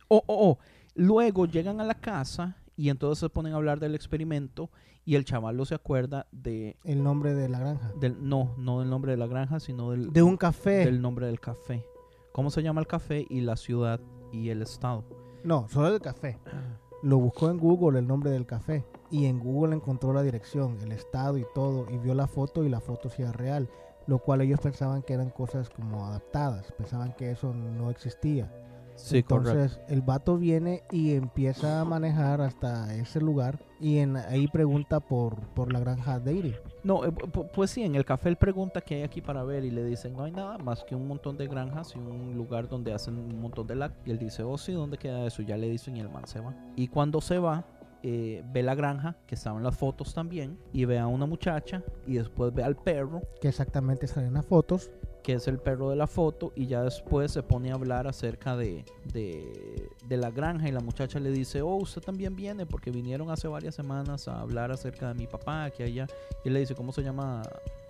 Oh, 0.08 0.24
oh, 0.28 0.52
oh. 0.52 0.60
Luego 0.94 1.46
llegan 1.46 1.82
a 1.82 1.84
la 1.84 1.96
casa 1.96 2.58
y 2.78 2.90
entonces 2.90 3.20
se 3.20 3.30
ponen 3.30 3.54
a 3.54 3.58
hablar 3.58 3.80
del 3.80 3.96
experimento 3.96 4.70
y 5.04 5.16
el 5.16 5.26
chaval 5.26 5.64
se 5.66 5.76
acuerda 5.76 6.28
de... 6.32 6.78
el 6.84 7.04
nombre 7.04 7.34
de 7.34 7.50
la 7.50 7.60
granja. 7.60 7.92
Del, 8.00 8.28
no, 8.28 8.56
no 8.58 8.80
del 8.80 8.90
nombre 8.90 9.12
de 9.12 9.18
la 9.18 9.28
granja, 9.28 9.60
sino 9.60 9.92
del, 9.92 10.12
De 10.14 10.24
un 10.24 10.38
café. 10.38 10.86
del 10.86 11.02
nombre 11.02 11.28
del 11.28 11.40
café. 11.40 11.86
¿Cómo 12.32 12.50
se 12.50 12.64
llama 12.64 12.82
el 12.82 12.88
café 12.88 13.26
y 13.30 13.42
la 13.42 13.56
ciudad 13.56 14.00
y 14.32 14.50
el 14.50 14.62
estado? 14.62 15.04
No, 15.44 15.68
solo 15.70 15.92
del 15.92 16.02
café. 16.02 16.40
Lo 17.04 17.18
buscó 17.18 17.50
en 17.50 17.58
Google 17.58 18.00
el 18.00 18.08
nombre 18.08 18.32
del 18.32 18.46
café 18.46 18.86
y 19.16 19.26
en 19.26 19.40
Google 19.40 19.76
encontró 19.76 20.12
la 20.14 20.22
dirección, 20.24 20.78
el 20.82 20.92
estado 20.92 21.38
y 21.38 21.46
todo 21.54 21.86
y 21.90 21.98
vio 21.98 22.14
la 22.14 22.28
foto 22.28 22.64
y 22.64 22.70
la 22.70 22.82
foto 22.82 23.10
sí 23.10 23.22
era 23.22 23.32
real, 23.32 23.70
lo 24.08 24.20
cual 24.20 24.42
ellos 24.42 24.60
pensaban 24.60 25.02
que 25.04 25.14
eran 25.14 25.30
cosas 25.30 25.70
como 25.70 26.06
adaptadas, 26.06 26.72
pensaban 26.78 27.14
que 27.14 27.32
eso 27.32 27.54
no 27.54 27.90
existía. 27.90 28.52
Sí, 28.98 29.18
Entonces 29.18 29.82
el 29.90 30.02
vato 30.02 30.38
viene 30.38 30.84
y 30.90 31.16
empieza 31.16 31.82
a 31.82 31.86
manejar 31.86 32.40
hasta 32.40 32.96
ese 32.96 33.20
lugar 33.20 33.60
y 33.82 33.98
en, 33.98 34.16
ahí 34.16 34.48
pregunta 34.48 35.02
por, 35.02 35.36
por 35.50 35.74
la 35.74 35.82
granja 35.82 36.18
Dairy. 36.22 36.56
No, 36.82 37.04
eh, 37.04 37.10
pu- 37.12 37.50
pues 37.52 37.72
sí, 37.72 37.84
en 37.84 37.96
el 37.96 38.06
café 38.06 38.30
él 38.30 38.38
pregunta 38.38 38.80
qué 38.80 38.96
hay 38.96 39.04
aquí 39.04 39.20
para 39.20 39.44
ver 39.44 39.66
y 39.66 39.72
le 39.72 39.84
dicen 39.84 40.14
no 40.16 40.24
hay 40.24 40.32
nada 40.32 40.58
más 40.60 40.86
que 40.86 40.96
un 40.96 41.10
montón 41.10 41.36
de 41.36 41.48
granjas 41.48 41.94
y 41.94 42.00
un 42.00 42.36
lugar 42.38 42.70
donde 42.70 42.94
hacen 42.94 43.18
un 43.18 43.42
montón 43.42 43.68
de 43.68 43.76
lácteos. 43.76 44.08
Y 44.08 44.12
él 44.12 44.18
dice, 44.20 44.44
oh 44.44 44.58
sí, 44.58 44.72
¿dónde 44.72 44.98
queda 44.98 45.26
eso? 45.28 45.42
Ya 45.42 45.58
le 45.58 45.68
dicen 45.70 45.98
y 45.98 46.00
el 46.00 46.10
man 46.10 46.26
se 46.26 46.40
va. 46.40 46.54
Y 46.78 46.88
cuando 46.88 47.20
se 47.20 47.38
va, 47.38 47.66
eh, 48.08 48.44
ve 48.54 48.62
la 48.62 48.76
granja, 48.76 49.18
que 49.26 49.34
estaba 49.34 49.58
en 49.58 49.64
las 49.64 49.76
fotos 49.76 50.14
también, 50.14 50.60
y 50.72 50.86
ve 50.86 51.00
a 51.00 51.08
una 51.08 51.26
muchacha 51.26 51.82
y 52.06 52.14
después 52.14 52.54
ve 52.54 52.64
al 52.64 52.76
perro, 52.76 53.22
Que 53.42 53.48
exactamente 53.48 54.06
salen 54.06 54.34
las 54.36 54.46
fotos. 54.46 54.92
que 55.24 55.34
es 55.34 55.48
el 55.48 55.58
perro 55.58 55.90
de 55.90 55.96
la 55.96 56.06
foto, 56.06 56.52
y 56.56 56.68
ya 56.68 56.84
después 56.84 57.32
se 57.32 57.42
pone 57.42 57.72
a 57.72 57.74
hablar 57.74 58.06
acerca 58.06 58.56
de, 58.56 58.86
de, 59.12 59.90
de 60.08 60.18
la 60.18 60.30
granja 60.30 60.68
y 60.70 60.72
la 60.72 60.82
muchacha 60.82 61.20
le 61.20 61.32
dice, 61.32 61.64
oh, 61.64 61.78
usted 61.78 62.02
también 62.04 62.36
viene 62.36 62.68
porque 62.68 62.92
vinieron 62.92 63.32
hace 63.32 63.48
varias 63.48 63.74
semanas 63.74 64.28
a 64.28 64.40
hablar 64.40 64.72
acerca 64.72 65.08
de 65.08 65.16
mi 65.16 65.26
papá, 65.26 65.72
que 65.72 65.84
allá, 65.84 66.06
y 66.44 66.52
le 66.52 66.60
dice, 66.60 66.76
¿cómo 66.76 66.92
se 66.92 67.02
llama 67.02 67.42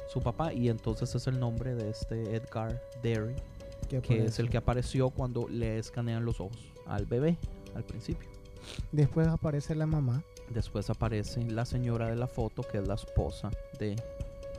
su 0.08 0.22
papá? 0.22 0.54
Y 0.54 0.70
entonces 0.70 1.14
es 1.14 1.28
el 1.28 1.38
nombre 1.38 1.76
de 1.76 1.90
este 1.90 2.36
Edgar 2.38 2.82
Derry, 3.04 3.36
Que, 3.90 4.26
es 4.26 4.40
el 4.40 4.50
que 4.50 4.56
apareció 4.58 5.10
cuando 5.10 5.50
le 5.50 5.78
escanean 5.78 6.24
los 6.24 6.40
ojos 6.40 6.72
al 6.88 7.06
bebé 7.06 7.38
al 7.76 7.84
principio. 7.84 8.30
Después 8.92 9.28
aparece 9.28 9.76
la 9.76 9.86
mamá. 9.86 10.24
Después 10.50 10.90
aparece 10.90 11.44
la 11.44 11.66
señora 11.66 12.08
de 12.08 12.16
la 12.16 12.28
foto, 12.28 12.64
que 12.64 12.78
es 12.78 12.88
la 12.88 12.96
esposa 12.96 13.50
de 13.80 13.96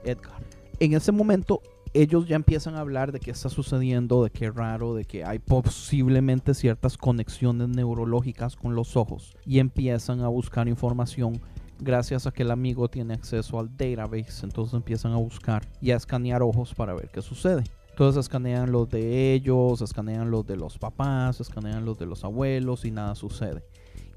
Edgar. 0.04 0.42
En 0.80 0.94
ese 0.94 1.12
momento, 1.12 1.62
ellos 1.94 2.26
ya 2.26 2.36
empiezan 2.36 2.74
a 2.74 2.80
hablar 2.80 3.12
de 3.12 3.20
qué 3.20 3.30
está 3.30 3.48
sucediendo, 3.48 4.24
de 4.24 4.30
qué 4.30 4.50
raro, 4.50 4.94
de 4.94 5.04
que 5.04 5.24
hay 5.24 5.38
posiblemente 5.38 6.54
ciertas 6.54 6.98
conexiones 6.98 7.68
neurológicas 7.68 8.56
con 8.56 8.74
los 8.74 8.96
ojos. 8.96 9.34
Y 9.46 9.58
empiezan 9.58 10.20
a 10.20 10.28
buscar 10.28 10.68
información 10.68 11.40
gracias 11.78 12.26
a 12.26 12.32
que 12.32 12.42
el 12.42 12.50
amigo 12.50 12.88
tiene 12.88 13.14
acceso 13.14 13.58
al 13.58 13.74
database. 13.76 14.44
Entonces 14.44 14.74
empiezan 14.74 15.12
a 15.12 15.16
buscar 15.16 15.66
y 15.80 15.92
a 15.92 15.96
escanear 15.96 16.42
ojos 16.42 16.74
para 16.74 16.94
ver 16.94 17.08
qué 17.10 17.22
sucede. 17.22 17.64
Entonces 17.90 18.20
escanean 18.20 18.72
los 18.72 18.90
de 18.90 19.32
ellos, 19.32 19.80
escanean 19.80 20.30
los 20.30 20.46
de 20.46 20.56
los 20.56 20.76
papás, 20.76 21.40
escanean 21.40 21.86
los 21.86 21.98
de 21.98 22.04
los 22.04 22.24
abuelos 22.24 22.84
y 22.84 22.90
nada 22.90 23.14
sucede. 23.14 23.64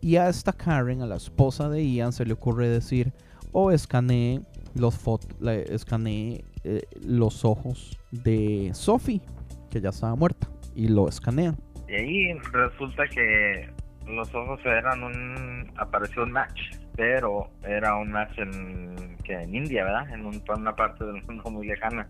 Y 0.01 0.15
a 0.15 0.29
esta 0.29 0.53
Karen, 0.53 1.01
a 1.01 1.05
la 1.05 1.15
esposa 1.17 1.69
de 1.69 1.83
Ian, 1.85 2.11
se 2.13 2.25
le 2.25 2.33
ocurre 2.33 2.69
decir, 2.69 3.11
o 3.51 3.71
escaneé 3.71 4.41
los 4.75 4.97
fotos, 4.97 5.29
escaneé 5.69 6.43
eh, 6.63 6.81
los 7.01 7.43
ojos 7.43 7.97
de 8.11 8.69
Sophie, 8.73 9.21
que 9.69 9.81
ya 9.81 9.89
estaba 9.89 10.15
muerta, 10.15 10.47
y 10.75 10.87
lo 10.87 11.07
escanean. 11.09 11.57
Y 11.87 11.93
ahí 11.93 12.33
resulta 12.53 13.07
que 13.07 13.69
los 14.07 14.33
ojos 14.33 14.59
eran 14.65 15.03
un... 15.03 15.71
apareció 15.77 16.23
un 16.23 16.31
match, 16.31 16.59
pero 16.95 17.49
era 17.63 17.95
un 17.95 18.11
match 18.11 18.37
en, 18.37 19.17
que 19.23 19.33
en 19.33 19.53
India, 19.55 19.83
¿verdad? 19.83 20.09
En 20.13 20.25
un- 20.25 20.41
una 20.55 20.75
parte 20.75 21.03
del 21.03 21.21
mundo 21.23 21.49
muy 21.51 21.67
lejana. 21.67 22.07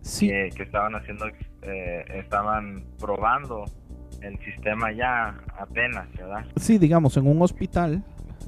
Sí, 0.00 0.28
Que, 0.28 0.50
que 0.54 0.62
estaban 0.64 0.94
haciendo, 0.96 1.26
eh, 1.62 2.04
estaban 2.14 2.84
probando 2.98 3.64
el 4.24 4.38
sistema 4.44 4.92
ya 4.92 5.38
apenas, 5.58 6.10
¿verdad? 6.16 6.44
sí, 6.56 6.78
digamos, 6.78 7.16
en 7.16 7.26
un 7.26 7.40
hospital 7.42 8.02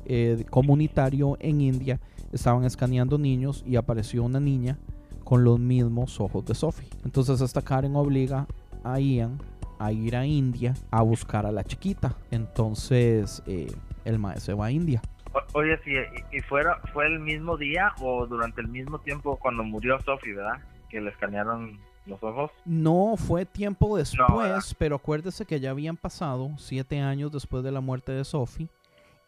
eh, 0.06 0.44
comunitario 0.50 1.36
en 1.40 1.60
India 1.60 2.00
estaban 2.32 2.64
escaneando 2.64 3.18
niños 3.18 3.62
y 3.66 3.76
apareció 3.76 4.22
una 4.24 4.40
niña 4.40 4.76
con 5.24 5.42
los 5.44 5.58
mismos 5.58 6.20
ojos 6.20 6.44
de 6.44 6.54
Sophie. 6.54 6.88
Entonces 7.04 7.40
esta 7.40 7.62
Karen 7.62 7.96
obliga 7.96 8.46
a 8.84 9.00
Ian 9.00 9.38
a 9.78 9.92
ir 9.92 10.16
a 10.16 10.24
India 10.24 10.74
a 10.90 11.02
buscar 11.02 11.46
a 11.46 11.52
la 11.52 11.64
chiquita. 11.64 12.14
Entonces 12.30 13.42
eh, 13.46 13.66
el 14.04 14.18
maestro 14.18 14.56
va 14.56 14.66
a 14.66 14.70
India. 14.70 15.02
O- 15.32 15.58
oye, 15.58 15.78
sí, 15.84 15.92
y, 16.32 16.36
y 16.38 16.40
fuera, 16.42 16.80
fue 16.92 17.06
el 17.06 17.18
mismo 17.20 17.56
día 17.56 17.92
o 18.00 18.26
durante 18.26 18.60
el 18.60 18.68
mismo 18.68 18.98
tiempo 19.00 19.36
cuando 19.36 19.62
murió 19.64 19.98
Sophie, 20.00 20.34
¿verdad? 20.34 20.60
Que 20.88 21.00
le 21.00 21.10
escanearon 21.10 21.78
los 22.06 22.22
ojos. 22.22 22.50
No, 22.64 23.14
fue 23.16 23.44
tiempo 23.44 23.96
después, 23.96 24.74
pero 24.78 24.96
acuérdese 24.96 25.44
que 25.44 25.60
ya 25.60 25.70
habían 25.70 25.96
pasado 25.96 26.50
siete 26.58 27.00
años 27.00 27.32
después 27.32 27.62
de 27.64 27.72
la 27.72 27.80
muerte 27.80 28.12
de 28.12 28.24
Sophie 28.24 28.68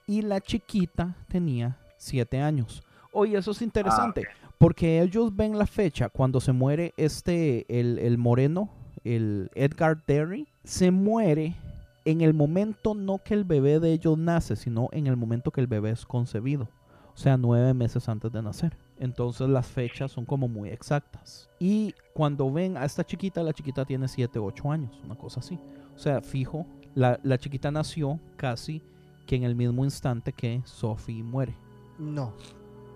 y 0.06 0.22
la 0.22 0.40
chiquita 0.40 1.14
tenía 1.28 1.76
siete 1.96 2.40
años. 2.40 2.82
Oye, 3.12 3.36
eso 3.36 3.50
es 3.50 3.62
interesante, 3.62 4.26
porque 4.58 5.00
ellos 5.00 5.34
ven 5.34 5.58
la 5.58 5.66
fecha 5.66 6.08
cuando 6.08 6.40
se 6.40 6.52
muere 6.52 6.94
este, 6.96 7.66
el, 7.68 7.98
el 7.98 8.18
moreno, 8.18 8.70
el 9.04 9.50
Edgar 9.54 10.04
Derry, 10.06 10.46
se 10.64 10.90
muere 10.90 11.56
en 12.04 12.22
el 12.22 12.32
momento 12.32 12.94
no 12.94 13.18
que 13.18 13.34
el 13.34 13.44
bebé 13.44 13.80
de 13.80 13.92
ellos 13.92 14.16
nace, 14.16 14.56
sino 14.56 14.88
en 14.92 15.06
el 15.06 15.16
momento 15.16 15.50
que 15.50 15.60
el 15.60 15.66
bebé 15.66 15.90
es 15.90 16.06
concebido. 16.06 16.68
O 17.14 17.16
sea, 17.18 17.36
nueve 17.36 17.74
meses 17.74 18.08
antes 18.08 18.32
de 18.32 18.42
nacer. 18.42 18.76
Entonces 19.00 19.48
las 19.48 19.66
fechas 19.66 20.10
son 20.12 20.24
como 20.24 20.48
muy 20.48 20.70
exactas. 20.70 21.48
Y 21.60 21.94
cuando 22.14 22.50
ven 22.52 22.76
a 22.76 22.84
esta 22.84 23.04
chiquita, 23.04 23.42
la 23.42 23.52
chiquita 23.52 23.84
tiene 23.84 24.08
7, 24.08 24.38
8 24.38 24.70
años, 24.72 25.00
una 25.04 25.14
cosa 25.16 25.40
así. 25.40 25.58
O 25.94 25.98
sea, 25.98 26.20
fijo, 26.20 26.66
la, 26.94 27.18
la 27.22 27.38
chiquita 27.38 27.70
nació 27.70 28.18
casi 28.36 28.82
que 29.26 29.36
en 29.36 29.44
el 29.44 29.54
mismo 29.54 29.84
instante 29.84 30.32
que 30.32 30.60
Sophie 30.64 31.22
muere. 31.22 31.54
No. 31.98 32.32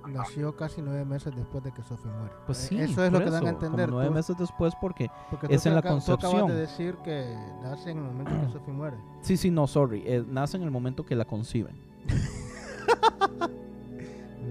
nació 0.09 0.57
casi 0.57 0.83
nueve 0.83 1.05
meses 1.05 1.33
después 1.37 1.63
de 1.63 1.71
que 1.73 1.81
Sophie 1.85 2.11
muere. 2.11 2.35
Pues 2.47 2.65
Eh, 2.65 2.69
sí, 2.69 2.79
eso 2.81 3.05
es 3.05 3.13
lo 3.13 3.21
que 3.21 3.27
dan 3.27 3.35
a 3.35 3.37
eso, 3.37 3.45
como 3.45 3.51
entender. 3.67 3.89
nueve 3.91 4.09
tú- 4.09 4.15
meses 4.15 4.37
después 4.37 4.75
porque, 4.81 5.09
es 5.49 5.65
en 5.67 5.75
la 5.75 5.79
acá- 5.79 5.91
tú 5.91 5.97
acabas 5.99 6.21
concepción. 6.21 6.49
de 6.49 6.55
decir 6.57 6.97
que 7.05 7.37
nace 7.63 7.91
en 7.93 7.99
el 7.99 8.05
momento 8.05 8.33
que 8.41 8.53
Sophie 8.53 8.73
muere. 8.75 8.97
Sí, 9.21 9.37
sí, 9.37 9.51
no, 9.53 9.69
sorry. 9.69 10.03
eh, 10.05 10.25
nace 10.29 10.57
en 10.57 10.65
el 10.65 10.73
momento 10.73 11.05
que 11.05 11.15
la 11.15 11.25
conciben. 11.25 11.77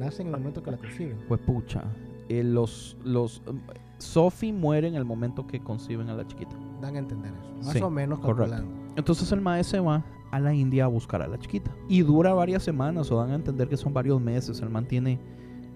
Nace 0.01 0.23
en 0.23 0.29
el 0.29 0.33
momento 0.33 0.63
que 0.63 0.71
la 0.71 0.77
conciben. 0.77 1.17
Fue 1.27 1.37
pucha. 1.37 1.83
Eh, 2.27 2.43
los, 2.43 2.97
los, 3.03 3.41
um, 3.47 3.59
Sophie 3.99 4.51
muere 4.51 4.87
en 4.87 4.95
el 4.95 5.05
momento 5.05 5.45
que 5.45 5.59
conciben 5.59 6.09
a 6.09 6.15
la 6.15 6.25
chiquita. 6.25 6.55
Dan 6.81 6.95
a 6.95 6.99
entender 6.99 7.31
eso. 7.39 7.53
Más 7.63 7.73
Sí, 7.73 7.81
o 7.81 7.89
menos 7.89 8.19
correcto. 8.19 8.63
Entonces 8.95 9.31
el 9.31 9.41
maestro 9.41 9.77
se 9.77 9.85
va 9.85 10.03
a 10.31 10.39
la 10.39 10.53
India 10.55 10.85
a 10.85 10.87
buscar 10.87 11.21
a 11.21 11.27
la 11.27 11.37
chiquita. 11.37 11.71
Y 11.87 12.01
dura 12.01 12.33
varias 12.33 12.63
semanas, 12.63 13.11
o 13.11 13.17
dan 13.17 13.29
a 13.31 13.35
entender 13.35 13.67
que 13.67 13.77
son 13.77 13.93
varios 13.93 14.19
meses. 14.19 14.59
El 14.61 14.69
man 14.69 14.87
tiene, 14.87 15.19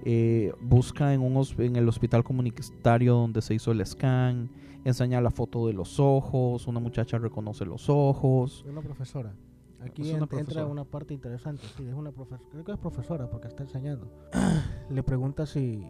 eh, 0.03 0.53
busca 0.59 1.13
en, 1.13 1.21
un, 1.21 1.45
en 1.59 1.75
el 1.75 1.87
hospital 1.87 2.23
comunitario 2.23 3.13
donde 3.13 3.41
se 3.43 3.53
hizo 3.53 3.71
el 3.71 3.85
scan, 3.85 4.49
enseña 4.85 5.21
la 5.21 5.29
foto 5.29 5.67
de 5.67 5.73
los 5.73 5.99
ojos, 5.99 6.65
una 6.67 6.79
muchacha 6.79 7.19
reconoce 7.19 7.65
los 7.65 7.89
ojos. 7.89 8.65
Una 8.67 8.81
profesora. 8.81 9.33
Aquí 9.81 10.09
Es 10.09 10.15
una 10.15 10.27
ent- 10.27 10.39
entra 10.39 10.65
una 10.65 10.83
parte 10.85 11.13
interesante. 11.13 11.63
Sí, 11.77 11.85
es 11.87 11.93
una 11.93 12.11
profesora. 12.11 12.49
Creo 12.51 12.63
que 12.63 12.71
es 12.71 12.77
profesora 12.79 13.29
porque 13.29 13.47
está 13.47 13.63
enseñando. 13.63 14.09
le 14.89 15.03
pregunta 15.03 15.45
si 15.45 15.85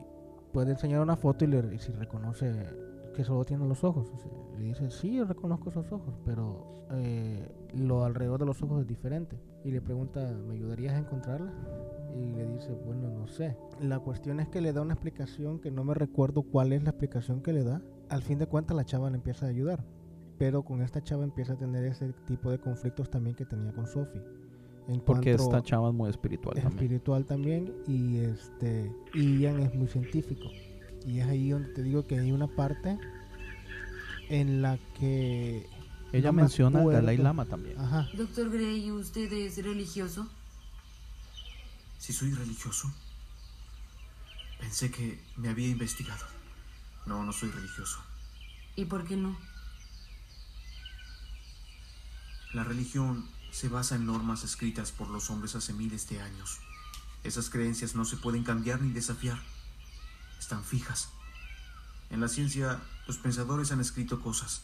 puede 0.52 0.72
enseñar 0.72 1.02
una 1.02 1.16
foto 1.16 1.46
y, 1.46 1.48
le, 1.48 1.76
y 1.76 1.80
si 1.80 1.92
reconoce 1.92 2.54
que 3.16 3.24
solo 3.24 3.46
tiene 3.46 3.68
los 3.68 3.84
ojos. 3.84 4.10
O 4.14 4.18
sea, 4.18 4.32
le 4.58 4.66
dice, 4.66 4.90
sí, 4.90 5.16
yo 5.16 5.26
reconozco 5.26 5.70
esos 5.70 5.90
ojos, 5.92 6.14
pero 6.26 6.86
eh, 6.92 7.50
lo 7.74 8.04
alrededor 8.04 8.40
de 8.40 8.46
los 8.46 8.62
ojos 8.62 8.82
es 8.82 8.88
diferente. 8.88 9.38
Y 9.64 9.72
le 9.72 9.82
pregunta, 9.82 10.20
¿me 10.46 10.56
ayudarías 10.56 10.94
a 10.94 10.98
encontrarla? 11.00 11.52
Y 12.16 12.34
le 12.36 12.46
dice, 12.48 12.74
bueno, 12.86 13.10
no 13.10 13.28
sé. 13.28 13.58
La 13.80 14.00
cuestión 14.00 14.40
es 14.40 14.48
que 14.50 14.62
le 14.62 14.74
da 14.74 14.82
una 14.82 14.94
explicación 14.94 15.60
que 15.60 15.72
no 15.72 15.84
me 15.84 15.94
recuerdo 15.94 16.44
cuál 16.44 16.74
es 16.74 16.84
la 16.84 16.90
explicación 16.92 17.42
que 17.42 17.54
le 17.54 17.64
da. 17.64 17.82
Al 18.10 18.22
fin 18.22 18.38
de 18.40 18.48
cuentas 18.48 18.76
la 18.78 18.86
chava 18.86 19.10
le 19.10 19.16
empieza 19.18 19.46
a 19.46 19.50
ayudar. 19.50 19.84
Pero 20.38 20.64
con 20.64 20.82
esta 20.82 21.02
chava 21.04 21.24
empieza 21.24 21.54
a 21.54 21.58
tener 21.58 21.86
ese 21.86 22.12
tipo 22.28 22.52
de 22.52 22.60
conflictos 22.60 23.10
también 23.10 23.36
que 23.36 23.46
tenía 23.46 23.72
con 23.72 23.88
Sophie. 23.88 24.22
En 24.88 25.00
Porque 25.02 25.36
cuanto- 25.36 25.44
esta 25.46 25.64
chava 25.64 25.90
es 25.90 25.96
muy 25.96 26.10
espiritual 26.10 26.56
también. 26.56 26.74
espiritual 26.74 27.26
también 27.26 27.74
y 27.88 28.18
este 28.18 28.92
y 29.14 29.40
Ian 29.40 29.60
es 29.62 29.74
muy 29.74 29.88
científico 29.88 30.46
y 31.08 31.20
es 31.20 31.28
ahí 31.28 31.50
donde 31.50 31.70
te 31.70 31.82
digo 31.82 32.06
que 32.06 32.20
hay 32.20 32.32
una 32.32 32.48
parte 32.48 33.00
en 34.30 34.62
la 34.62 34.78
que 35.00 35.68
Ella 36.12 36.30
no 36.30 36.34
me 36.34 36.42
menciona 36.44 36.82
al. 36.82 36.92
Dalai 36.92 37.18
Lama 37.18 37.46
también. 37.46 37.80
Ajá. 37.80 38.08
Doctor 38.16 38.50
Gray, 38.52 38.92
¿usted 38.92 39.32
es 39.34 39.64
religioso? 39.64 40.28
Si 41.98 42.14
soy 42.14 42.32
religioso, 42.34 42.92
pensé 44.60 44.92
que 44.92 45.20
me 45.38 45.50
había 45.50 45.68
investigado. 45.70 46.26
No, 47.08 47.24
no 47.24 47.32
soy 47.32 47.50
religioso. 47.50 48.00
¿Y 48.76 48.86
por 48.86 49.04
qué 49.06 49.16
no? 49.16 49.36
La 52.56 52.64
religión 52.64 53.28
se 53.52 53.68
basa 53.68 53.96
en 53.96 54.06
normas 54.06 54.46
escritas 54.46 54.94
por 54.94 55.10
los 55.10 55.30
hombres 55.30 55.56
hace 55.56 55.74
miles 55.74 56.08
de 56.08 56.22
años. 56.22 56.60
Esas 57.26 57.50
creencias 57.50 57.96
no 57.96 58.06
se 58.06 58.16
pueden 58.16 58.46
cambiar 58.46 58.82
ni 58.82 58.94
desafiar. 58.94 59.38
Están 60.40 60.64
fijas. 60.64 61.10
En 62.10 62.22
la 62.22 62.30
ciencia, 62.30 62.82
los 63.08 63.18
pensadores 63.18 63.74
han 63.74 63.82
escrito 63.82 64.22
cosas 64.22 64.64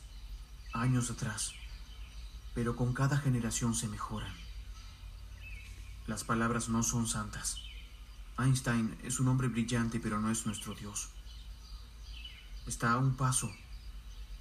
años 0.71 1.11
atrás, 1.11 1.51
pero 2.53 2.77
con 2.77 2.93
cada 2.93 3.17
generación 3.17 3.75
se 3.75 3.89
mejoran. 3.89 4.33
Las 6.07 6.23
palabras 6.23 6.69
no 6.69 6.83
son 6.83 7.07
santas. 7.07 7.57
Einstein 8.39 8.97
es 9.03 9.19
un 9.19 9.27
hombre 9.27 9.49
brillante, 9.49 9.99
pero 9.99 10.21
no 10.21 10.31
es 10.31 10.45
nuestro 10.45 10.75
Dios. 10.75 11.09
Está 12.65 12.93
a 12.93 12.99
un 12.99 13.17
paso 13.17 13.51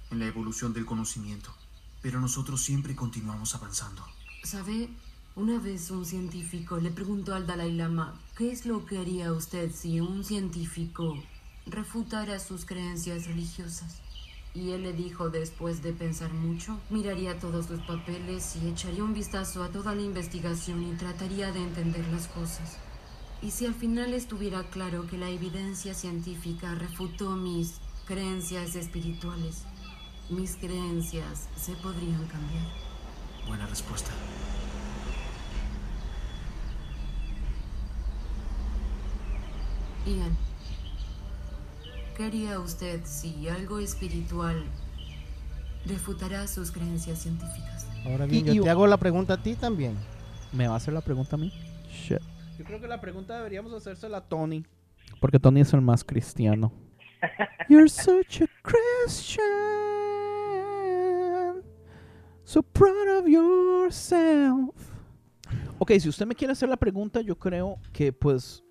en 0.09 0.19
la 0.19 0.27
evolución 0.27 0.71
del 0.71 0.85
conocimiento, 0.85 1.53
pero 2.01 2.19
nosotros 2.19 2.61
siempre 2.61 2.95
continuamos 2.95 3.55
avanzando. 3.55 4.05
¿Sabe? 4.43 4.89
Una 5.35 5.59
vez 5.59 5.89
un 5.91 6.05
científico 6.05 6.77
le 6.77 6.91
preguntó 6.91 7.33
al 7.33 7.47
Dalai 7.47 7.71
Lama, 7.71 8.13
¿qué 8.37 8.51
es 8.51 8.65
lo 8.65 8.85
que 8.85 8.97
haría 8.97 9.31
usted 9.31 9.71
si 9.73 10.01
un 10.01 10.25
científico 10.25 11.15
refutara 11.65 12.37
sus 12.39 12.65
creencias 12.65 13.27
religiosas? 13.27 14.01
Y 14.53 14.71
él 14.71 14.83
le 14.83 14.91
dijo 14.91 15.29
después 15.29 15.81
de 15.81 15.93
pensar 15.93 16.33
mucho, 16.33 16.77
miraría 16.89 17.39
todos 17.39 17.69
los 17.69 17.79
papeles 17.81 18.57
y 18.61 18.67
echaría 18.67 19.05
un 19.05 19.13
vistazo 19.13 19.63
a 19.63 19.69
toda 19.69 19.95
la 19.95 20.01
investigación 20.01 20.83
y 20.83 20.97
trataría 20.97 21.53
de 21.53 21.63
entender 21.63 22.05
las 22.09 22.27
cosas. 22.27 22.77
Y 23.41 23.51
si 23.51 23.65
al 23.65 23.73
final 23.73 24.13
estuviera 24.13 24.69
claro 24.69 25.07
que 25.07 25.17
la 25.17 25.29
evidencia 25.29 25.93
científica 25.93 26.75
refutó 26.75 27.37
mis 27.37 27.75
creencias 28.05 28.75
espirituales, 28.75 29.63
mis 30.31 30.55
creencias 30.55 31.49
se 31.55 31.73
podrían 31.73 32.25
cambiar. 32.27 32.63
Buena 33.47 33.67
respuesta. 33.67 34.11
Ian, 40.05 40.35
¿qué 42.15 42.23
haría 42.23 42.59
usted 42.59 43.01
si 43.03 43.47
algo 43.49 43.79
espiritual 43.79 44.63
refutará 45.85 46.47
sus 46.47 46.71
creencias 46.71 47.19
científicas? 47.19 47.85
Ahora 48.05 48.25
bien, 48.25 48.45
yo 48.45 48.63
te 48.63 48.69
hago 48.69 48.87
la 48.87 48.97
pregunta 48.97 49.33
a 49.33 49.43
ti 49.43 49.55
también. 49.55 49.95
¿Me 50.53 50.67
va 50.67 50.73
a 50.73 50.77
hacer 50.77 50.93
la 50.93 51.01
pregunta 51.01 51.35
a 51.35 51.39
mí? 51.39 51.51
Shit. 51.89 52.19
Yo 52.57 52.65
creo 52.65 52.79
que 52.79 52.87
la 52.87 52.99
pregunta 53.01 53.35
deberíamos 53.35 53.73
hacérsela 53.73 54.17
a 54.17 54.21
Tony. 54.21 54.65
Porque 55.19 55.39
Tony 55.39 55.61
es 55.61 55.73
el 55.73 55.81
más 55.81 56.03
cristiano. 56.03 56.71
You're 57.69 57.89
such 57.89 58.41
a 58.41 58.47
Christian. 58.63 59.90
So 62.51 62.61
proud 62.61 63.07
of 63.17 63.29
yourself. 63.29 64.75
Ok, 65.79 65.93
si 66.01 66.09
usted 66.09 66.25
me 66.25 66.35
quiere 66.35 66.51
hacer 66.51 66.67
la 66.67 66.75
pregunta, 66.75 67.21
yo 67.21 67.39
creo 67.39 67.77
que 67.93 68.11
pues 68.11 68.61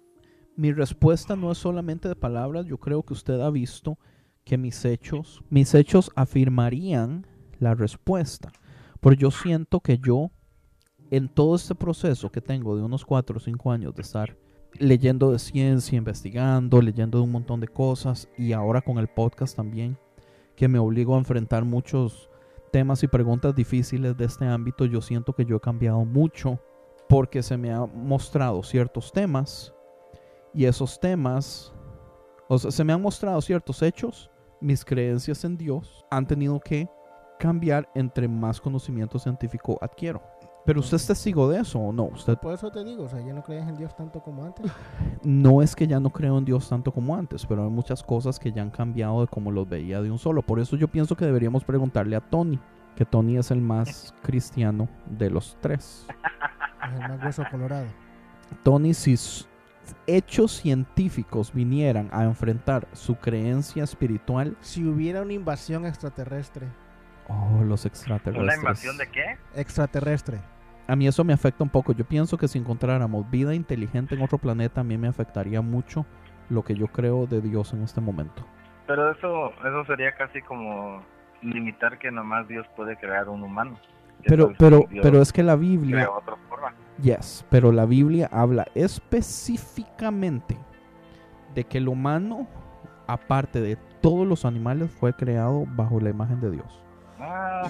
mi 0.54 0.70
respuesta 0.70 1.34
no 1.34 1.50
es 1.50 1.56
solamente 1.56 2.06
de 2.06 2.14
palabras. 2.14 2.66
Yo 2.66 2.76
creo 2.76 3.02
que 3.02 3.14
usted 3.14 3.40
ha 3.40 3.48
visto 3.48 3.98
que 4.44 4.58
mis 4.58 4.84
hechos, 4.84 5.42
mis 5.48 5.74
hechos 5.74 6.10
afirmarían 6.14 7.26
la 7.58 7.74
respuesta. 7.74 8.52
Pero 9.00 9.14
yo 9.14 9.30
siento 9.30 9.80
que 9.80 9.96
yo 9.96 10.30
en 11.10 11.30
todo 11.30 11.56
este 11.56 11.74
proceso 11.74 12.30
que 12.30 12.42
tengo 12.42 12.76
de 12.76 12.82
unos 12.82 13.06
4 13.06 13.38
o 13.38 13.40
5 13.40 13.72
años 13.72 13.94
de 13.94 14.02
estar 14.02 14.36
leyendo 14.74 15.32
de 15.32 15.38
ciencia, 15.38 15.96
investigando, 15.96 16.82
leyendo 16.82 17.16
de 17.16 17.24
un 17.24 17.32
montón 17.32 17.60
de 17.60 17.68
cosas 17.68 18.28
y 18.36 18.52
ahora 18.52 18.82
con 18.82 18.98
el 18.98 19.08
podcast 19.08 19.56
también, 19.56 19.96
que 20.54 20.68
me 20.68 20.78
obligo 20.78 21.14
a 21.14 21.18
enfrentar 21.18 21.64
muchos 21.64 22.29
temas 22.70 23.02
y 23.02 23.08
preguntas 23.08 23.54
difíciles 23.54 24.16
de 24.16 24.24
este 24.24 24.46
ámbito, 24.46 24.84
yo 24.84 25.00
siento 25.00 25.34
que 25.34 25.44
yo 25.44 25.56
he 25.56 25.60
cambiado 25.60 26.04
mucho 26.04 26.58
porque 27.08 27.42
se 27.42 27.56
me 27.56 27.72
han 27.72 27.90
mostrado 28.06 28.62
ciertos 28.62 29.12
temas 29.12 29.74
y 30.54 30.64
esos 30.64 30.98
temas, 30.98 31.72
o 32.48 32.58
sea, 32.58 32.70
se 32.70 32.84
me 32.84 32.92
han 32.92 33.02
mostrado 33.02 33.40
ciertos 33.40 33.82
hechos, 33.82 34.30
mis 34.60 34.84
creencias 34.84 35.44
en 35.44 35.56
Dios 35.56 36.04
han 36.10 36.26
tenido 36.26 36.60
que 36.60 36.88
cambiar 37.38 37.88
entre 37.94 38.28
más 38.28 38.60
conocimiento 38.60 39.18
científico 39.18 39.78
adquiero. 39.80 40.22
Pero 40.64 40.80
usted 40.80 40.96
es 40.96 41.06
testigo 41.06 41.48
de 41.48 41.60
eso 41.60 41.78
o 41.78 41.92
no? 41.92 42.04
Usted 42.04 42.36
Por 42.36 42.54
eso 42.54 42.70
te 42.70 42.84
digo, 42.84 43.04
o 43.04 43.08
sea, 43.08 43.20
ya 43.20 43.32
no 43.32 43.42
crees 43.42 43.66
en 43.66 43.76
Dios 43.76 43.94
tanto 43.96 44.20
como 44.20 44.44
antes. 44.44 44.70
no 45.24 45.62
es 45.62 45.74
que 45.74 45.86
ya 45.86 45.98
no 46.00 46.10
creo 46.10 46.38
en 46.38 46.44
Dios 46.44 46.68
tanto 46.68 46.92
como 46.92 47.16
antes, 47.16 47.46
pero 47.46 47.64
hay 47.64 47.70
muchas 47.70 48.02
cosas 48.02 48.38
que 48.38 48.52
ya 48.52 48.62
han 48.62 48.70
cambiado 48.70 49.22
de 49.22 49.26
como 49.26 49.50
los 49.50 49.68
veía 49.68 50.02
de 50.02 50.10
un 50.10 50.18
solo. 50.18 50.42
Por 50.42 50.60
eso 50.60 50.76
yo 50.76 50.88
pienso 50.88 51.16
que 51.16 51.24
deberíamos 51.24 51.64
preguntarle 51.64 52.16
a 52.16 52.20
Tony, 52.20 52.58
que 52.94 53.04
Tony 53.04 53.38
es 53.38 53.50
el 53.50 53.60
más 53.60 54.14
cristiano 54.22 54.88
de 55.06 55.30
los 55.30 55.56
tres. 55.60 56.06
Es 56.86 57.00
el 57.00 57.08
más 57.08 57.24
hueso 57.24 57.42
colorado. 57.50 57.86
Tony, 58.62 58.94
si 58.94 59.16
hechos 60.06 60.52
científicos 60.52 61.52
vinieran 61.52 62.08
a 62.12 62.24
enfrentar 62.24 62.86
su 62.92 63.16
creencia 63.16 63.84
espiritual, 63.84 64.56
Si 64.60 64.84
hubiera 64.84 65.22
una 65.22 65.32
invasión 65.32 65.86
extraterrestre. 65.86 66.68
Oh, 67.30 67.64
los 67.64 67.86
extraterrestres. 67.86 68.42
¿Una 68.42 68.56
invasión 68.56 68.96
de 68.96 69.08
qué? 69.08 69.38
Extraterrestre. 69.54 70.40
A 70.86 70.96
mí 70.96 71.06
eso 71.06 71.22
me 71.22 71.32
afecta 71.32 71.62
un 71.62 71.70
poco. 71.70 71.92
Yo 71.92 72.04
pienso 72.04 72.36
que 72.36 72.48
si 72.48 72.58
encontráramos 72.58 73.30
vida 73.30 73.54
inteligente 73.54 74.16
en 74.16 74.22
otro 74.22 74.38
planeta, 74.38 74.80
a 74.80 74.84
mí 74.84 74.98
me 74.98 75.08
afectaría 75.08 75.60
mucho 75.62 76.04
lo 76.48 76.64
que 76.64 76.74
yo 76.74 76.88
creo 76.88 77.26
de 77.26 77.40
Dios 77.40 77.72
en 77.72 77.82
este 77.82 78.00
momento. 78.00 78.44
Pero 78.86 79.12
eso, 79.12 79.52
eso 79.52 79.84
sería 79.86 80.12
casi 80.16 80.42
como 80.42 81.00
limitar 81.42 81.98
que 81.98 82.10
nomás 82.10 82.48
Dios 82.48 82.66
puede 82.76 82.96
crear 82.96 83.28
un 83.28 83.42
humano. 83.42 83.78
Pero, 84.26 84.52
pero, 84.58 84.86
Dios 84.90 85.02
pero 85.02 85.22
es 85.22 85.32
que 85.32 85.42
la 85.42 85.56
Biblia, 85.56 85.96
crea 85.96 86.10
otra 86.10 86.36
forma. 86.48 86.74
yes, 87.00 87.46
pero 87.48 87.72
la 87.72 87.86
Biblia 87.86 88.28
habla 88.32 88.66
específicamente 88.74 90.58
de 91.54 91.64
que 91.64 91.78
el 91.78 91.88
humano, 91.88 92.48
aparte 93.06 93.60
de 93.60 93.76
todos 94.00 94.26
los 94.26 94.44
animales, 94.44 94.90
fue 94.90 95.14
creado 95.14 95.64
bajo 95.68 96.00
la 96.00 96.10
imagen 96.10 96.40
de 96.40 96.50
Dios. 96.50 96.82
Ah, 97.20 97.68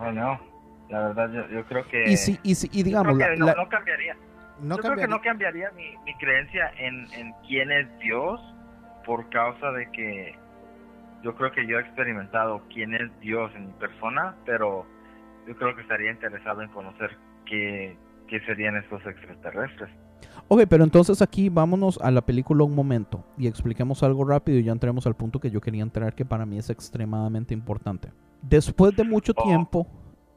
oh, 0.00 0.12
no. 0.12 0.40
La 0.88 1.08
verdad, 1.08 1.30
yo, 1.32 1.48
yo 1.48 1.64
creo 1.66 1.86
que. 1.88 2.10
Y 2.12 2.16
si, 2.16 2.38
y 2.42 2.54
si, 2.54 2.68
y 2.72 2.82
digamos, 2.82 3.16
la- 3.18 3.34
no, 3.36 3.46
la- 3.46 3.54
no 3.54 3.68
cambiaría. 3.68 4.16
No 4.60 4.76
Yo 4.76 4.82
creo 4.82 4.96
que 4.96 5.06
no 5.08 5.20
cambiaría 5.20 5.70
mi, 5.72 5.96
mi 6.04 6.14
creencia 6.16 6.72
en, 6.78 7.06
en 7.12 7.32
quién 7.46 7.70
es 7.70 7.86
Dios 8.00 8.40
por 9.04 9.28
causa 9.30 9.70
de 9.72 9.90
que 9.92 10.34
yo 11.22 11.34
creo 11.36 11.52
que 11.52 11.66
yo 11.66 11.78
he 11.78 11.82
experimentado 11.82 12.62
quién 12.72 12.94
es 12.94 13.20
Dios 13.20 13.52
en 13.54 13.66
mi 13.68 13.72
persona, 13.74 14.34
pero 14.44 14.84
yo 15.46 15.56
creo 15.56 15.74
que 15.76 15.82
estaría 15.82 16.10
interesado 16.10 16.62
en 16.62 16.68
conocer 16.70 17.16
qué, 17.46 17.96
qué 18.28 18.40
serían 18.40 18.76
estos 18.76 19.04
extraterrestres. 19.06 19.90
Ok, 20.50 20.62
pero 20.68 20.82
entonces 20.82 21.20
aquí 21.20 21.50
vámonos 21.50 21.98
a 22.02 22.10
la 22.10 22.24
película 22.24 22.64
un 22.64 22.74
momento 22.74 23.22
y 23.36 23.46
expliquemos 23.46 24.02
algo 24.02 24.24
rápido 24.24 24.58
y 24.58 24.64
ya 24.64 24.72
entremos 24.72 25.06
al 25.06 25.14
punto 25.14 25.40
que 25.40 25.50
yo 25.50 25.60
quería 25.60 25.82
entrar 25.82 26.14
que 26.14 26.24
para 26.24 26.46
mí 26.46 26.56
es 26.56 26.70
extremadamente 26.70 27.52
importante. 27.52 28.10
Después 28.40 28.96
de 28.96 29.04
mucho 29.04 29.34
tiempo, 29.34 29.86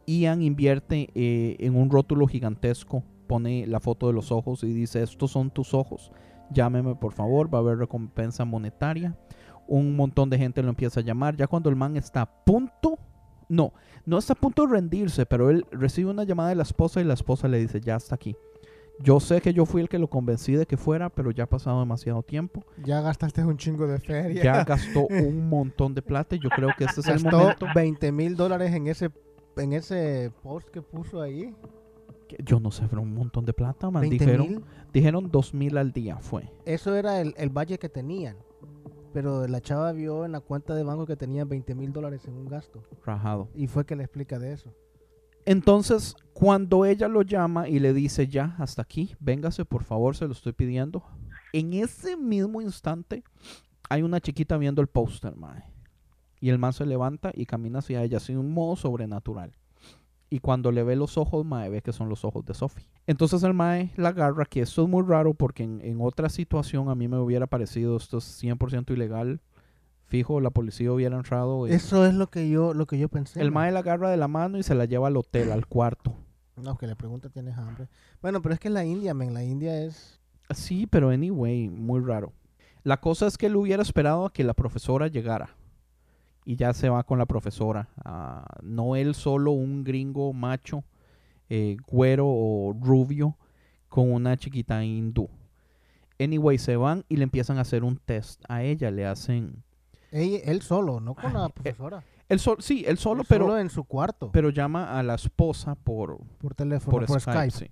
Ian 0.05 0.41
invierte 0.41 1.09
eh, 1.15 1.55
en 1.59 1.77
un 1.77 1.89
rótulo 1.89 2.27
gigantesco, 2.27 3.03
pone 3.27 3.65
la 3.67 3.79
foto 3.79 4.07
de 4.07 4.13
los 4.13 4.33
ojos 4.33 4.63
y 4.65 4.73
dice, 4.73 5.01
estos 5.01 5.31
son 5.31 5.49
tus 5.49 5.73
ojos, 5.73 6.11
llámeme 6.51 6.95
por 6.95 7.13
favor, 7.13 7.53
va 7.53 7.59
a 7.59 7.61
haber 7.61 7.77
recompensa 7.77 8.43
monetaria. 8.43 9.17
Un 9.65 9.95
montón 9.95 10.29
de 10.29 10.37
gente 10.37 10.61
lo 10.61 10.69
empieza 10.69 10.99
a 10.99 11.03
llamar, 11.03 11.37
ya 11.37 11.47
cuando 11.47 11.69
el 11.69 11.77
man 11.77 11.95
está 11.95 12.23
a 12.23 12.43
punto, 12.43 12.99
no, 13.47 13.71
no 14.05 14.17
está 14.17 14.33
a 14.33 14.35
punto 14.35 14.65
de 14.65 14.73
rendirse, 14.73 15.25
pero 15.25 15.49
él 15.49 15.65
recibe 15.71 16.09
una 16.09 16.25
llamada 16.25 16.49
de 16.49 16.55
la 16.55 16.63
esposa 16.63 16.99
y 16.99 17.05
la 17.05 17.13
esposa 17.13 17.47
le 17.47 17.59
dice, 17.59 17.79
ya 17.79 17.95
está 17.95 18.15
aquí. 18.15 18.35
Yo 18.99 19.19
sé 19.19 19.41
que 19.41 19.53
yo 19.53 19.65
fui 19.65 19.81
el 19.81 19.89
que 19.89 19.97
lo 19.97 20.07
convencí 20.09 20.53
de 20.53 20.65
que 20.65 20.77
fuera, 20.77 21.09
pero 21.09 21.31
ya 21.31 21.45
ha 21.45 21.49
pasado 21.49 21.79
demasiado 21.79 22.21
tiempo. 22.21 22.63
Ya 22.83 23.01
gastaste 23.01 23.43
un 23.43 23.57
chingo 23.57 23.87
de 23.87 23.99
feria. 23.99 24.43
Ya 24.43 24.63
gastó 24.63 25.07
un 25.09 25.49
montón 25.49 25.95
de 25.95 26.01
plata 26.01 26.35
y 26.35 26.39
yo 26.39 26.49
creo 26.49 26.69
que 26.77 26.83
este 26.83 27.01
es 27.01 27.07
el 27.07 27.23
Gastó 27.23 27.37
momento. 27.37 27.65
20 27.73 28.11
mil 28.11 28.35
dólares 28.35 28.73
en 28.73 28.87
ese, 28.87 29.09
en 29.57 29.73
ese 29.73 30.31
post 30.43 30.69
que 30.69 30.81
puso 30.81 31.21
ahí. 31.21 31.55
Yo 32.45 32.59
no 32.59 32.71
sé, 32.71 32.85
pero 32.89 33.01
un 33.01 33.13
montón 33.13 33.43
de 33.45 33.53
plata, 33.53 33.89
man. 33.89 34.01
20 34.01 34.23
Dijeron, 34.23 34.47
mil. 34.47 34.63
dijeron 34.93 35.31
dos 35.31 35.53
mil 35.53 35.77
al 35.77 35.91
día 35.91 36.17
fue. 36.17 36.49
Eso 36.65 36.95
era 36.95 37.19
el, 37.21 37.33
el 37.37 37.49
valle 37.49 37.77
que 37.79 37.89
tenían. 37.89 38.37
Pero 39.13 39.45
la 39.47 39.59
chava 39.59 39.91
vio 39.91 40.23
en 40.25 40.31
la 40.31 40.39
cuenta 40.39 40.73
de 40.73 40.83
banco 40.83 41.05
que 41.05 41.17
tenían 41.17 41.49
20 41.49 41.75
mil 41.75 41.91
dólares 41.91 42.25
en 42.27 42.35
un 42.37 42.47
gasto. 42.47 42.81
Rajado. 43.05 43.49
Y 43.53 43.67
fue 43.67 43.85
que 43.85 43.95
le 43.95 44.03
explica 44.03 44.39
de 44.39 44.53
eso. 44.53 44.73
Entonces, 45.45 46.15
cuando 46.33 46.85
ella 46.85 47.07
lo 47.07 47.21
llama 47.21 47.67
y 47.67 47.79
le 47.79 47.93
dice, 47.93 48.27
ya, 48.27 48.55
hasta 48.59 48.81
aquí, 48.81 49.15
véngase, 49.19 49.65
por 49.65 49.83
favor, 49.83 50.15
se 50.15 50.25
lo 50.25 50.33
estoy 50.33 50.53
pidiendo. 50.53 51.03
En 51.53 51.73
ese 51.73 52.17
mismo 52.17 52.61
instante, 52.61 53.23
hay 53.89 54.03
una 54.03 54.21
chiquita 54.21 54.57
viendo 54.57 54.81
el 54.81 54.87
póster, 54.87 55.35
mae. 55.35 55.63
Y 56.39 56.49
el 56.49 56.57
man 56.57 56.73
se 56.73 56.85
levanta 56.85 57.31
y 57.33 57.45
camina 57.45 57.79
hacia 57.79 58.03
ella, 58.03 58.17
así 58.17 58.33
de 58.33 58.39
un 58.39 58.53
modo 58.53 58.75
sobrenatural. 58.75 59.51
Y 60.29 60.39
cuando 60.39 60.71
le 60.71 60.83
ve 60.83 60.95
los 60.95 61.17
ojos, 61.17 61.45
mae, 61.45 61.69
ve 61.69 61.81
que 61.81 61.91
son 61.91 62.07
los 62.07 62.23
ojos 62.23 62.45
de 62.45 62.53
Sophie. 62.53 62.87
Entonces 63.05 63.43
el 63.43 63.53
mae 63.53 63.91
la 63.97 64.09
agarra, 64.09 64.45
que 64.45 64.61
esto 64.61 64.83
es 64.83 64.89
muy 64.89 65.03
raro 65.03 65.33
porque 65.33 65.63
en, 65.63 65.97
otra 65.99 66.29
situación 66.29 66.87
a 66.87 66.95
mí 66.95 67.09
me 67.09 67.19
hubiera 67.19 67.47
parecido 67.47 67.97
esto 67.97 68.19
es 68.19 68.41
100% 68.41 68.91
ilegal. 68.93 69.41
Fijo, 70.11 70.41
la 70.41 70.49
policía 70.49 70.91
hubiera 70.91 71.15
entrado. 71.15 71.67
y- 71.67 71.71
Eso 71.71 72.05
es 72.05 72.13
lo 72.13 72.27
que 72.29 72.49
yo, 72.49 72.73
lo 72.73 72.85
que 72.85 72.99
yo 72.99 73.07
pensé. 73.07 73.39
el 73.41 73.49
mae 73.49 73.71
la 73.71 73.79
agarra 73.79 74.09
de 74.11 74.17
la 74.17 74.27
mano 74.27 74.57
y 74.57 74.63
se 74.63 74.75
la 74.75 74.83
lleva 74.83 75.07
al 75.07 75.15
hotel, 75.15 75.53
al 75.53 75.65
cuarto. 75.67 76.13
No, 76.57 76.77
que 76.77 76.85
le 76.85 76.97
pregunta, 76.97 77.29
¿tienes 77.29 77.57
hambre? 77.57 77.87
Bueno, 78.21 78.41
pero 78.41 78.53
es 78.53 78.59
que 78.59 78.69
la 78.69 78.83
India, 78.83 79.13
men, 79.13 79.33
la 79.33 79.41
India 79.43 79.81
es... 79.83 80.19
Sí, 80.49 80.85
pero 80.85 81.09
anyway, 81.11 81.69
muy 81.69 82.01
raro. 82.01 82.33
La 82.83 82.97
cosa 82.99 83.25
es 83.25 83.37
que 83.37 83.45
él 83.45 83.55
hubiera 83.55 83.81
esperado 83.81 84.25
a 84.25 84.33
que 84.33 84.43
la 84.43 84.53
profesora 84.53 85.07
llegara. 85.07 85.55
Y 86.43 86.57
ya 86.57 86.73
se 86.73 86.89
va 86.89 87.03
con 87.03 87.17
la 87.17 87.25
profesora. 87.25 87.87
Ah, 88.03 88.45
no 88.63 88.97
él 88.97 89.15
solo, 89.15 89.51
un 89.51 89.83
gringo 89.85 90.33
macho, 90.33 90.83
eh, 91.49 91.77
güero 91.87 92.25
o 92.27 92.75
rubio, 92.79 93.37
con 93.87 94.11
una 94.11 94.35
chiquita 94.35 94.83
hindú. 94.83 95.29
Anyway, 96.19 96.57
se 96.57 96.75
van 96.75 97.05
y 97.07 97.15
le 97.15 97.23
empiezan 97.23 97.57
a 97.57 97.61
hacer 97.61 97.83
un 97.85 97.95
test 97.97 98.43
a 98.49 98.61
ella. 98.61 98.91
Le 98.91 99.05
hacen... 99.05 99.63
Él 100.11 100.61
solo, 100.61 100.99
no 100.99 101.15
con 101.15 101.33
la 101.33 101.49
profesora. 101.49 102.03
Él 102.29 102.39
sol- 102.39 102.57
sí, 102.61 102.83
él 102.87 102.97
solo, 102.97 103.21
Él 103.21 103.27
pero, 103.29 103.45
solo 103.47 103.57
en 103.59 103.69
su 103.69 103.83
cuarto. 103.83 104.29
pero 104.31 104.49
llama 104.49 104.97
a 104.97 105.03
la 105.03 105.15
esposa 105.15 105.75
por, 105.75 106.17
Por 106.37 106.53
teléfono, 106.55 107.05
por, 107.05 107.19
Skype. 107.19 107.51
sí. 107.51 107.71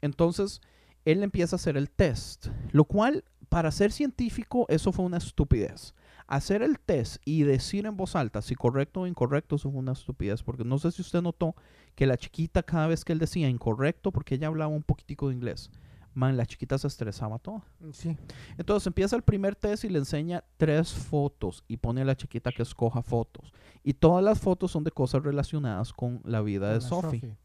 Entonces, 0.00 0.60
él 1.04 1.22
empieza 1.22 1.56
a 1.56 1.58
hacer 1.58 1.76
el 1.76 1.90
test, 1.90 2.48
lo 2.72 2.84
cual, 2.84 3.24
para 3.48 3.70
ser 3.70 3.92
científico, 3.92 4.66
eso 4.68 4.92
fue 4.92 5.04
una 5.04 5.18
estupidez. 5.18 5.94
Hacer 6.28 6.62
el 6.62 6.80
test 6.80 7.22
y 7.24 7.44
decir 7.44 7.86
en 7.86 7.96
voz 7.96 8.16
alta 8.16 8.42
si 8.42 8.56
correcto 8.56 9.02
o 9.02 9.06
incorrecto, 9.06 9.54
eso 9.56 9.70
fue 9.70 9.78
una 9.78 9.92
estupidez, 9.92 10.42
porque 10.42 10.64
no 10.64 10.78
sé 10.78 10.90
si 10.90 11.00
usted 11.02 11.22
notó 11.22 11.54
que 11.94 12.06
la 12.06 12.16
chiquita 12.16 12.64
cada 12.64 12.88
vez 12.88 13.04
que 13.04 13.12
él 13.12 13.20
decía 13.20 13.48
incorrecto, 13.48 14.10
porque 14.10 14.34
ella 14.34 14.48
hablaba 14.48 14.72
un 14.74 14.82
poquitico 14.82 15.28
de 15.28 15.34
inglés, 15.36 15.70
man, 16.16 16.36
la 16.36 16.46
chiquita 16.46 16.78
se 16.78 16.86
estresaba 16.86 17.38
toda. 17.38 17.62
Sí. 17.92 18.16
Entonces 18.56 18.86
empieza 18.86 19.16
el 19.16 19.22
primer 19.22 19.54
test 19.54 19.84
y 19.84 19.90
le 19.90 19.98
enseña 19.98 20.42
tres 20.56 20.92
fotos 20.92 21.62
y 21.68 21.76
pone 21.76 22.00
a 22.02 22.04
la 22.04 22.16
chiquita 22.16 22.50
que 22.50 22.62
escoja 22.62 23.02
fotos. 23.02 23.52
Y 23.84 23.94
todas 23.94 24.24
las 24.24 24.40
fotos 24.40 24.70
son 24.70 24.82
de 24.82 24.90
cosas 24.90 25.22
relacionadas 25.22 25.92
con 25.92 26.20
la 26.24 26.40
vida 26.40 26.72
de 26.72 26.78
Con 26.78 26.82
la 26.82 26.88
Sophie. 26.88 27.20
Sophie. 27.20 27.36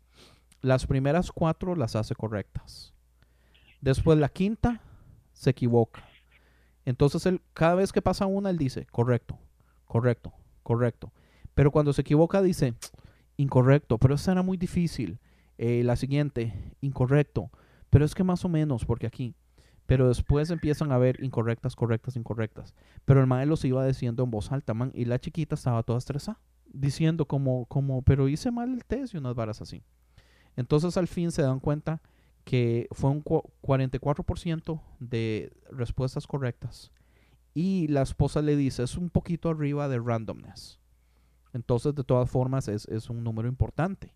Las 0.62 0.88
primeras 0.88 1.32
cuatro 1.32 1.76
las 1.76 1.96
hace 1.96 2.16
correctas. 2.16 2.94
Después 3.82 4.18
la 4.18 4.30
quinta 4.30 4.82
se 5.34 5.50
equivoca. 5.50 6.04
Entonces 6.86 7.26
él, 7.26 7.42
cada 7.54 7.76
vez 7.76 7.92
que 7.92 8.02
pasa 8.02 8.26
una, 8.26 8.50
él 8.50 8.58
dice, 8.58 8.86
correcto, 8.86 9.38
correcto, 9.86 10.34
correcto. 10.64 11.12
Pero 11.54 11.72
cuando 11.72 11.94
se 11.94 12.02
equivoca 12.02 12.42
dice, 12.42 12.76
incorrecto, 13.38 13.98
pero 13.98 14.16
esa 14.16 14.32
era 14.32 14.42
muy 14.42 14.58
difícil. 14.58 15.20
Eh, 15.58 15.84
la 15.84 15.96
siguiente, 15.96 16.74
incorrecto, 16.82 17.52
pero 17.92 18.04
es 18.04 18.16
que 18.16 18.24
más 18.24 18.44
o 18.44 18.50
menos, 18.50 18.84
porque 18.86 19.06
aquí. 19.06 19.36
Pero 19.86 20.08
después 20.08 20.50
empiezan 20.50 20.92
a 20.92 20.98
ver 20.98 21.22
incorrectas, 21.24 21.76
correctas, 21.76 22.16
incorrectas. 22.16 22.74
Pero 23.06 23.20
el 23.20 23.28
maestro 23.28 23.50
los 23.52 23.66
iba 23.66 23.86
diciendo 23.86 24.24
en 24.24 24.32
voz 24.32 24.52
alta, 24.52 24.74
man, 24.74 24.92
y 24.96 25.06
la 25.06 25.20
chiquita 25.20 25.54
estaba 25.54 25.84
toda 25.84 26.00
estresada, 26.00 26.40
diciendo 26.72 27.26
como, 27.28 27.66
como, 27.66 28.02
pero 28.02 28.28
hice 28.28 28.50
mal 28.52 28.74
el 28.74 28.86
test 28.86 29.14
y 29.14 29.18
unas 29.18 29.36
varas 29.36 29.62
así. 29.62 29.84
Entonces 30.56 30.98
al 30.98 31.08
fin 31.08 31.32
se 31.32 31.42
dan 31.44 31.60
cuenta 31.60 32.02
que 32.46 32.88
fue 32.92 33.10
un 33.12 33.22
cu- 33.22 33.44
44% 33.62 34.82
de 35.00 35.52
respuestas 35.72 36.26
correctas. 36.26 36.92
Y 37.54 37.88
la 37.90 38.02
esposa 38.02 38.42
le 38.42 38.56
dice, 38.56 38.84
es 38.84 38.98
un 38.98 39.10
poquito 39.10 39.50
arriba 39.50 39.90
de 39.90 40.00
randomness. 40.00 40.80
Entonces, 41.54 41.94
de 41.94 42.06
todas 42.06 42.30
formas, 42.30 42.70
es, 42.70 42.88
es 42.88 43.10
un 43.10 43.24
número 43.26 43.50
importante. 43.50 44.14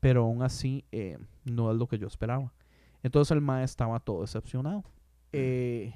Pero 0.00 0.22
aún 0.24 0.42
así, 0.42 0.84
eh, 0.90 1.18
no 1.44 1.70
es 1.70 1.76
lo 1.76 1.86
que 1.86 1.98
yo 1.98 2.06
esperaba. 2.06 2.52
Entonces, 3.02 3.32
el 3.32 3.40
mae 3.40 3.64
estaba 3.64 4.00
todo 4.00 4.20
decepcionado. 4.22 4.84
Eh, 5.32 5.94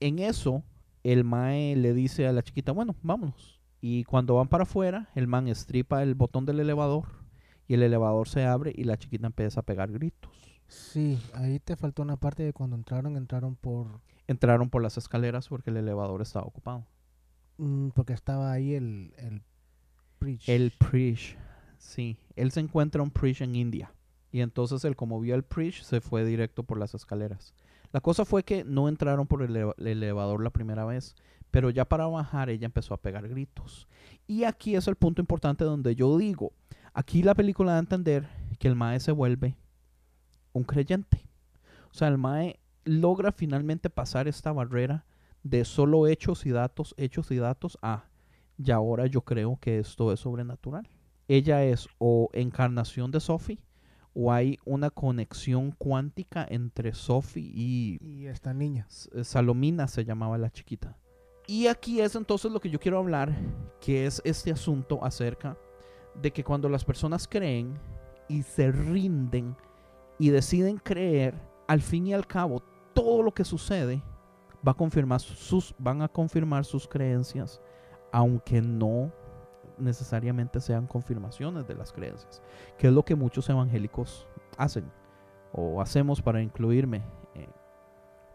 en 0.00 0.18
eso, 0.18 0.62
el 1.02 1.24
mae 1.24 1.76
le 1.76 1.94
dice 1.94 2.26
a 2.26 2.32
la 2.32 2.42
chiquita, 2.42 2.72
bueno, 2.72 2.94
vámonos. 3.02 3.60
Y 3.80 4.04
cuando 4.04 4.34
van 4.34 4.48
para 4.48 4.64
afuera, 4.64 5.08
el 5.14 5.26
man 5.26 5.48
estripa 5.48 6.02
el 6.02 6.14
botón 6.14 6.44
del 6.44 6.60
elevador 6.60 7.06
y 7.66 7.74
el 7.74 7.82
elevador 7.82 8.28
se 8.28 8.44
abre 8.44 8.72
y 8.74 8.84
la 8.84 8.98
chiquita 8.98 9.26
empieza 9.26 9.60
a 9.60 9.62
pegar 9.64 9.90
gritos. 9.92 10.60
Sí, 10.66 11.18
ahí 11.34 11.58
te 11.60 11.76
faltó 11.76 12.02
una 12.02 12.16
parte 12.16 12.42
de 12.42 12.52
cuando 12.52 12.76
entraron, 12.76 13.16
entraron 13.16 13.56
por... 13.56 14.00
Entraron 14.28 14.70
por 14.70 14.82
las 14.82 14.96
escaleras 14.98 15.48
porque 15.48 15.70
el 15.70 15.76
elevador 15.78 16.22
estaba 16.22 16.46
ocupado. 16.46 16.86
mm, 17.58 17.88
porque 17.90 18.12
estaba 18.12 18.52
ahí 18.52 18.74
el... 18.74 19.12
El 19.18 19.42
preach. 20.18 20.48
El 20.48 20.70
Prish, 20.72 21.36
sí. 21.78 22.18
Él 22.36 22.50
se 22.52 22.60
encuentra 22.60 23.02
un 23.02 23.10
Prish 23.10 23.42
en 23.42 23.54
India. 23.56 23.92
Y 24.32 24.40
entonces 24.40 24.84
él, 24.84 24.96
como 24.96 25.20
vio 25.20 25.34
el 25.34 25.42
Prish, 25.42 25.82
se 25.82 26.00
fue 26.00 26.24
directo 26.24 26.62
por 26.62 26.78
las 26.78 26.94
escaleras. 26.94 27.54
La 27.92 28.00
cosa 28.00 28.24
fue 28.24 28.44
que 28.44 28.62
no 28.64 28.88
entraron 28.88 29.26
por 29.26 29.42
el 29.42 29.74
elevador 29.84 30.42
la 30.42 30.50
primera 30.50 30.84
vez, 30.84 31.16
pero 31.50 31.70
ya 31.70 31.84
para 31.84 32.06
bajar 32.06 32.48
ella 32.48 32.66
empezó 32.66 32.94
a 32.94 33.00
pegar 33.00 33.28
gritos. 33.28 33.88
Y 34.28 34.44
aquí 34.44 34.76
es 34.76 34.86
el 34.86 34.94
punto 34.94 35.20
importante 35.20 35.64
donde 35.64 35.96
yo 35.96 36.16
digo, 36.16 36.52
aquí 36.94 37.22
la 37.22 37.34
película 37.34 37.72
da 37.72 37.78
a 37.78 37.80
entender 37.80 38.28
que 38.58 38.68
el 38.68 38.76
Mae 38.76 39.00
se 39.00 39.10
vuelve 39.10 39.56
un 40.52 40.62
creyente. 40.62 41.26
O 41.90 41.94
sea, 41.94 42.08
el 42.08 42.18
Mae 42.18 42.60
logra 42.84 43.32
finalmente 43.32 43.90
pasar 43.90 44.28
esta 44.28 44.52
barrera 44.52 45.04
de 45.42 45.64
solo 45.64 46.06
hechos 46.06 46.46
y 46.46 46.50
datos, 46.50 46.94
hechos 46.96 47.30
y 47.30 47.36
datos 47.36 47.78
a, 47.82 48.04
y 48.56 48.70
ahora 48.70 49.06
yo 49.06 49.22
creo 49.22 49.58
que 49.60 49.78
esto 49.78 50.12
es 50.12 50.20
sobrenatural. 50.20 50.88
Ella 51.26 51.64
es 51.64 51.88
o 51.98 52.28
encarnación 52.32 53.10
de 53.10 53.20
Sophie, 53.20 53.60
o 54.14 54.32
hay 54.32 54.58
una 54.64 54.90
conexión 54.90 55.72
cuántica 55.72 56.46
entre 56.48 56.92
Sophie 56.94 57.50
y 57.54 57.98
Y 58.00 58.26
esta 58.26 58.52
niña. 58.52 58.86
Eh, 59.12 59.24
Salomina 59.24 59.86
se 59.88 60.04
llamaba 60.04 60.38
la 60.38 60.50
chiquita. 60.50 60.96
Y 61.46 61.66
aquí 61.66 62.00
es 62.00 62.14
entonces 62.14 62.52
lo 62.52 62.60
que 62.60 62.70
yo 62.70 62.78
quiero 62.78 62.98
hablar, 62.98 63.34
que 63.80 64.06
es 64.06 64.22
este 64.24 64.52
asunto 64.52 65.04
acerca 65.04 65.56
de 66.20 66.32
que 66.32 66.44
cuando 66.44 66.68
las 66.68 66.84
personas 66.84 67.26
creen 67.26 67.74
y 68.28 68.42
se 68.42 68.70
rinden 68.70 69.56
y 70.18 70.30
deciden 70.30 70.78
creer, 70.78 71.34
al 71.66 71.80
fin 71.80 72.06
y 72.06 72.14
al 72.14 72.26
cabo, 72.26 72.62
todo 72.94 73.22
lo 73.22 73.32
que 73.32 73.44
sucede 73.44 74.02
va 74.66 74.72
a 74.72 74.76
confirmar 74.76 75.20
sus, 75.20 75.74
van 75.78 76.02
a 76.02 76.08
confirmar 76.08 76.64
sus 76.64 76.86
creencias, 76.86 77.60
aunque 78.12 78.60
no 78.60 79.12
necesariamente 79.80 80.60
sean 80.60 80.86
confirmaciones 80.86 81.66
de 81.66 81.74
las 81.74 81.92
creencias, 81.92 82.42
que 82.78 82.88
es 82.88 82.92
lo 82.92 83.04
que 83.04 83.14
muchos 83.14 83.48
evangélicos 83.48 84.26
hacen. 84.56 84.90
o 85.52 85.80
hacemos 85.80 86.22
para 86.22 86.40
incluirme. 86.42 87.02
eh, 87.34 87.48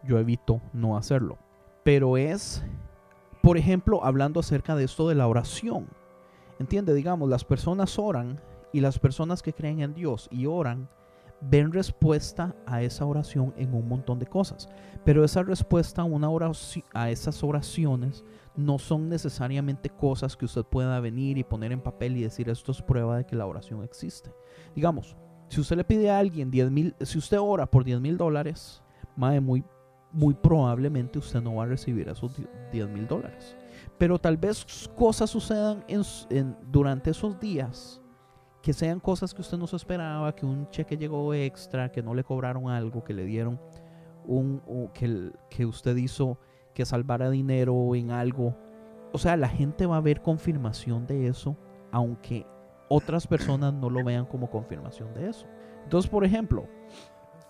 yo 0.04 0.18
evito 0.18 0.60
no 0.72 0.96
hacerlo. 0.96 1.38
Pero 1.82 2.16
es, 2.16 2.62
por 3.42 3.56
ejemplo, 3.56 4.04
hablando 4.04 4.40
acerca 4.40 4.74
de 4.76 4.84
esto 4.84 5.08
de 5.08 5.14
la 5.14 5.26
oración. 5.26 5.88
Entiende, 6.58 6.92
digamos, 6.94 7.28
las 7.28 7.44
personas 7.44 7.98
oran 7.98 8.40
y 8.72 8.80
las 8.80 8.98
personas 8.98 9.42
que 9.42 9.52
creen 9.54 9.80
en 9.80 9.94
Dios 9.94 10.28
y 10.30 10.46
oran 10.46 10.88
ven 11.40 11.72
respuesta 11.72 12.54
a 12.66 12.82
esa 12.82 13.04
oración 13.04 13.52
en 13.56 13.74
un 13.74 13.88
montón 13.88 14.18
de 14.18 14.26
cosas. 14.26 14.68
Pero 15.04 15.24
esa 15.24 15.42
respuesta 15.42 16.02
a, 16.02 16.04
una 16.04 16.28
oraci- 16.28 16.84
a 16.92 17.10
esas 17.10 17.42
oraciones 17.44 18.24
no 18.56 18.78
son 18.78 19.08
necesariamente 19.08 19.90
cosas 19.90 20.36
que 20.36 20.44
usted 20.44 20.64
pueda 20.64 20.98
venir 21.00 21.38
y 21.38 21.44
poner 21.44 21.72
en 21.72 21.80
papel 21.80 22.16
y 22.16 22.22
decir 22.22 22.48
esto 22.48 22.72
es 22.72 22.82
prueba 22.82 23.18
de 23.18 23.26
que 23.26 23.36
la 23.36 23.46
oración 23.46 23.82
existe. 23.82 24.32
Digamos, 24.74 25.16
si 25.48 25.60
usted 25.60 25.76
le 25.76 25.84
pide 25.84 26.10
a 26.10 26.18
alguien 26.18 26.50
10 26.50 26.70
mil, 26.70 26.94
si 27.00 27.18
usted 27.18 27.38
ora 27.38 27.66
por 27.66 27.84
10 27.84 28.00
mil 28.00 28.16
dólares, 28.16 28.82
mae, 29.14 29.40
muy, 29.40 29.64
muy 30.12 30.34
probablemente 30.34 31.18
usted 31.18 31.40
no 31.40 31.56
va 31.56 31.64
a 31.64 31.66
recibir 31.66 32.08
esos 32.08 32.32
10 32.72 32.88
mil 32.88 33.06
dólares. 33.06 33.56
Pero 33.98 34.18
tal 34.18 34.36
vez 34.36 34.64
cosas 34.96 35.30
sucedan 35.30 35.84
durante 36.70 37.10
esos 37.10 37.38
días 37.38 38.00
que 38.62 38.72
sean 38.72 38.98
cosas 38.98 39.32
que 39.32 39.42
usted 39.42 39.56
no 39.56 39.66
se 39.66 39.76
esperaba, 39.76 40.34
que 40.34 40.44
un 40.44 40.68
cheque 40.70 40.96
llegó 40.96 41.32
extra, 41.32 41.92
que 41.92 42.02
no 42.02 42.14
le 42.14 42.24
cobraron 42.24 42.68
algo, 42.68 43.04
que 43.04 43.14
le 43.14 43.24
dieron 43.24 43.60
un, 44.26 44.90
que, 44.92 45.30
que 45.48 45.64
usted 45.64 45.96
hizo 45.96 46.38
que 46.76 46.84
salvara 46.84 47.30
dinero 47.30 47.94
en 47.94 48.10
algo. 48.10 48.54
O 49.12 49.18
sea, 49.18 49.34
la 49.38 49.48
gente 49.48 49.86
va 49.86 49.96
a 49.96 50.02
ver 50.02 50.20
confirmación 50.20 51.06
de 51.06 51.26
eso, 51.26 51.56
aunque 51.90 52.46
otras 52.90 53.26
personas 53.26 53.72
no 53.72 53.88
lo 53.88 54.04
vean 54.04 54.26
como 54.26 54.50
confirmación 54.50 55.14
de 55.14 55.30
eso. 55.30 55.46
Entonces, 55.84 56.10
por 56.10 56.22
ejemplo, 56.22 56.68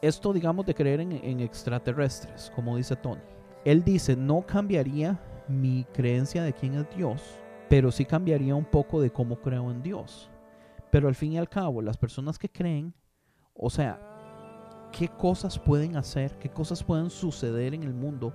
esto 0.00 0.32
digamos 0.32 0.64
de 0.64 0.76
creer 0.76 1.00
en, 1.00 1.10
en 1.10 1.40
extraterrestres, 1.40 2.52
como 2.54 2.76
dice 2.76 2.94
Tony. 2.94 3.20
Él 3.64 3.82
dice, 3.82 4.14
no 4.14 4.42
cambiaría 4.46 5.20
mi 5.48 5.84
creencia 5.92 6.44
de 6.44 6.52
quién 6.52 6.74
es 6.74 6.86
Dios, 6.96 7.20
pero 7.68 7.90
sí 7.90 8.04
cambiaría 8.04 8.54
un 8.54 8.64
poco 8.64 9.00
de 9.00 9.10
cómo 9.10 9.40
creo 9.40 9.72
en 9.72 9.82
Dios. 9.82 10.30
Pero 10.92 11.08
al 11.08 11.16
fin 11.16 11.32
y 11.32 11.38
al 11.38 11.48
cabo, 11.48 11.82
las 11.82 11.96
personas 11.96 12.38
que 12.38 12.48
creen, 12.48 12.94
o 13.54 13.70
sea, 13.70 14.00
¿qué 14.92 15.08
cosas 15.08 15.58
pueden 15.58 15.96
hacer? 15.96 16.38
¿Qué 16.38 16.48
cosas 16.48 16.84
pueden 16.84 17.10
suceder 17.10 17.74
en 17.74 17.82
el 17.82 17.92
mundo 17.92 18.32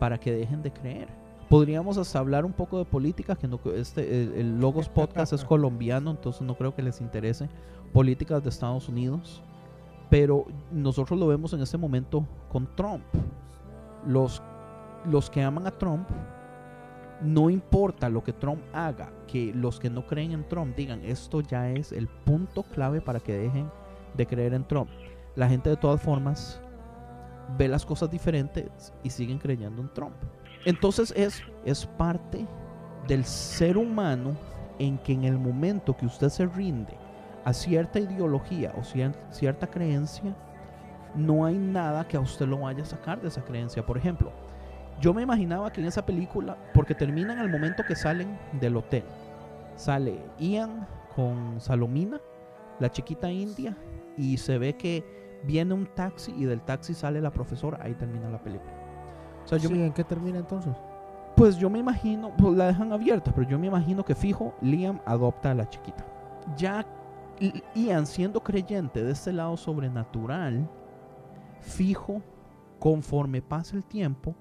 para 0.00 0.18
que 0.18 0.32
dejen 0.32 0.62
de 0.62 0.72
creer? 0.72 1.08
Podríamos 1.48 1.96
hasta 1.98 2.18
hablar 2.18 2.44
un 2.44 2.52
poco 2.52 2.78
de 2.78 2.84
política, 2.84 3.36
que 3.36 3.46
no, 3.46 3.60
este, 3.76 4.22
el, 4.22 4.32
el 4.34 4.60
Logos 4.60 4.88
Podcast 4.98 5.32
es 5.32 5.44
colombiano, 5.44 6.10
entonces 6.10 6.42
no 6.42 6.56
creo 6.56 6.74
que 6.74 6.82
les 6.82 7.00
interese 7.00 7.48
políticas 7.92 8.42
de 8.42 8.48
Estados 8.48 8.88
Unidos. 8.88 9.42
Pero 10.08 10.46
nosotros 10.72 11.18
lo 11.18 11.28
vemos 11.28 11.52
en 11.52 11.60
este 11.60 11.78
momento 11.78 12.26
con 12.48 12.66
Trump. 12.74 13.04
Los, 14.04 14.42
los 15.04 15.30
que 15.30 15.42
aman 15.42 15.66
a 15.66 15.70
Trump, 15.70 16.08
no 17.22 17.50
importa 17.50 18.08
lo 18.08 18.24
que 18.24 18.32
Trump 18.32 18.60
haga, 18.72 19.12
que 19.28 19.52
los 19.54 19.78
que 19.78 19.90
no 19.90 20.06
creen 20.06 20.32
en 20.32 20.48
Trump 20.48 20.74
digan 20.74 21.04
esto 21.04 21.42
ya 21.42 21.70
es 21.70 21.92
el 21.92 22.08
punto 22.08 22.62
clave 22.62 23.00
para 23.00 23.20
que 23.20 23.34
dejen 23.34 23.70
de 24.16 24.26
creer 24.26 24.54
en 24.54 24.64
Trump. 24.66 24.90
La 25.36 25.48
gente 25.48 25.70
de 25.70 25.76
todas 25.76 26.00
formas 26.00 26.60
ve 27.56 27.68
las 27.68 27.84
cosas 27.84 28.10
diferentes 28.10 28.92
y 29.02 29.10
siguen 29.10 29.38
creyendo 29.38 29.82
en 29.82 29.92
Trump. 29.92 30.16
Entonces 30.64 31.12
es, 31.16 31.42
es 31.64 31.86
parte 31.86 32.46
del 33.06 33.24
ser 33.24 33.76
humano 33.76 34.36
en 34.78 34.98
que 34.98 35.12
en 35.12 35.24
el 35.24 35.38
momento 35.38 35.96
que 35.96 36.06
usted 36.06 36.28
se 36.28 36.46
rinde 36.46 36.94
a 37.44 37.52
cierta 37.52 37.98
ideología 37.98 38.72
o 38.76 38.80
cier- 38.80 39.14
cierta 39.30 39.66
creencia, 39.66 40.34
no 41.14 41.44
hay 41.44 41.56
nada 41.56 42.06
que 42.06 42.16
a 42.16 42.20
usted 42.20 42.46
lo 42.46 42.60
vaya 42.60 42.82
a 42.82 42.86
sacar 42.86 43.20
de 43.20 43.28
esa 43.28 43.42
creencia. 43.42 43.84
Por 43.84 43.96
ejemplo, 43.96 44.30
yo 45.00 45.14
me 45.14 45.22
imaginaba 45.22 45.72
que 45.72 45.80
en 45.80 45.86
esa 45.86 46.04
película, 46.04 46.56
porque 46.74 46.94
terminan 46.94 47.38
al 47.38 47.48
momento 47.50 47.82
que 47.84 47.96
salen 47.96 48.38
del 48.60 48.76
hotel, 48.76 49.04
sale 49.76 50.18
Ian 50.38 50.86
con 51.16 51.60
Salomina, 51.60 52.20
la 52.78 52.90
chiquita 52.90 53.30
india, 53.30 53.76
y 54.16 54.36
se 54.36 54.58
ve 54.58 54.76
que 54.76 55.19
viene 55.44 55.74
un 55.74 55.86
taxi 55.86 56.32
y 56.36 56.44
del 56.44 56.60
taxi 56.62 56.94
sale 56.94 57.20
la 57.20 57.30
profesora, 57.32 57.78
ahí 57.82 57.94
termina 57.94 58.28
la 58.30 58.42
película. 58.42 58.72
O 59.44 59.48
sea, 59.48 59.58
yo 59.58 59.68
Sí, 59.68 59.74
me- 59.74 59.86
¿En 59.86 59.92
qué 59.92 60.04
termina 60.04 60.38
entonces? 60.38 60.74
pues 61.36 61.56
yo 61.56 61.70
me 61.70 61.78
imagino, 61.78 62.36
pues 62.36 62.54
la 62.56 62.66
dejan 62.66 62.92
abierta, 62.92 63.32
pero 63.34 63.48
yo 63.48 63.58
me 63.58 63.66
imagino 63.68 64.04
que 64.04 64.14
fijo, 64.14 64.54
Liam 64.60 65.00
adopta 65.06 65.52
a 65.52 65.54
la 65.54 65.68
chiquita. 65.68 66.04
Ya 66.56 66.84
Ian 67.74 68.06
siendo 68.06 68.42
creyente 68.42 69.02
de 69.02 69.12
este 69.12 69.32
lado 69.32 69.56
sobrenatural, 69.56 70.68
fijo, 71.60 72.20
conforme 72.78 73.40
pasa 73.42 73.76
el 73.76 73.84
tiempo, 73.84 74.34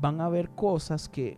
van 0.00 0.20
a 0.20 0.26
haber 0.26 0.50
cosas 0.50 1.08
que 1.08 1.36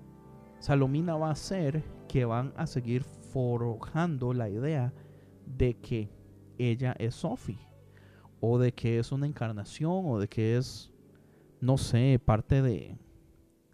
Salomina 0.60 1.16
va 1.16 1.28
a 1.28 1.32
hacer 1.32 1.82
que 2.06 2.24
van 2.24 2.52
a 2.56 2.66
seguir 2.66 3.02
forjando 3.04 4.32
la 4.32 4.48
idea 4.48 4.92
de 5.46 5.74
que 5.78 6.10
ella 6.58 6.94
es 6.98 7.14
Sophie, 7.14 7.58
o 8.40 8.58
de 8.58 8.72
que 8.72 8.98
es 8.98 9.12
una 9.12 9.26
encarnación, 9.26 10.02
o 10.06 10.18
de 10.18 10.28
que 10.28 10.56
es, 10.56 10.90
no 11.60 11.76
sé, 11.76 12.20
parte 12.24 12.62
de 12.62 12.98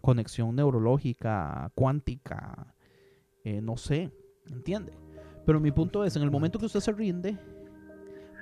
conexión 0.01 0.55
neurológica, 0.55 1.71
cuántica, 1.75 2.75
eh, 3.43 3.61
no 3.61 3.77
sé, 3.77 4.11
¿entiende? 4.49 4.93
Pero 5.45 5.59
mi 5.59 5.71
punto 5.71 6.03
es, 6.03 6.15
en 6.15 6.23
el 6.23 6.31
momento 6.31 6.59
que 6.59 6.65
usted 6.65 6.81
se 6.81 6.91
rinde, 6.91 7.37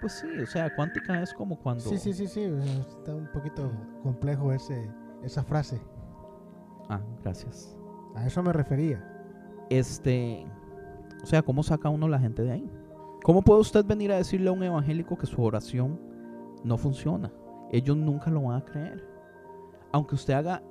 pues 0.01 0.13
sí, 0.13 0.27
o 0.41 0.45
sea, 0.45 0.73
cuántica 0.75 1.21
es 1.21 1.33
como 1.33 1.57
cuando... 1.57 1.83
Sí, 1.83 1.97
sí, 1.97 2.13
sí, 2.13 2.27
sí. 2.27 2.43
Está 2.43 3.15
un 3.15 3.31
poquito 3.31 3.71
complejo 4.03 4.51
ese, 4.51 4.89
esa 5.23 5.43
frase. 5.43 5.79
Ah, 6.89 7.01
gracias. 7.23 7.77
A 8.15 8.25
eso 8.25 8.43
me 8.43 8.53
refería. 8.53 9.03
Este, 9.69 10.45
o 11.23 11.25
sea, 11.25 11.41
¿cómo 11.41 11.63
saca 11.63 11.89
uno 11.89 12.07
la 12.07 12.19
gente 12.19 12.43
de 12.43 12.51
ahí? 12.51 12.71
¿Cómo 13.23 13.41
puede 13.41 13.61
usted 13.61 13.83
venir 13.83 14.11
a 14.11 14.17
decirle 14.17 14.49
a 14.49 14.51
un 14.51 14.61
evangélico 14.61 15.17
que 15.17 15.25
su 15.25 15.41
oración 15.41 15.99
no 16.65 16.77
funciona? 16.77 17.31
Ellos 17.71 17.95
nunca 17.95 18.29
lo 18.31 18.41
van 18.41 18.57
a 18.61 18.65
creer. 18.65 19.07
Aunque 19.91 20.15
usted 20.15 20.33
haga 20.33 20.61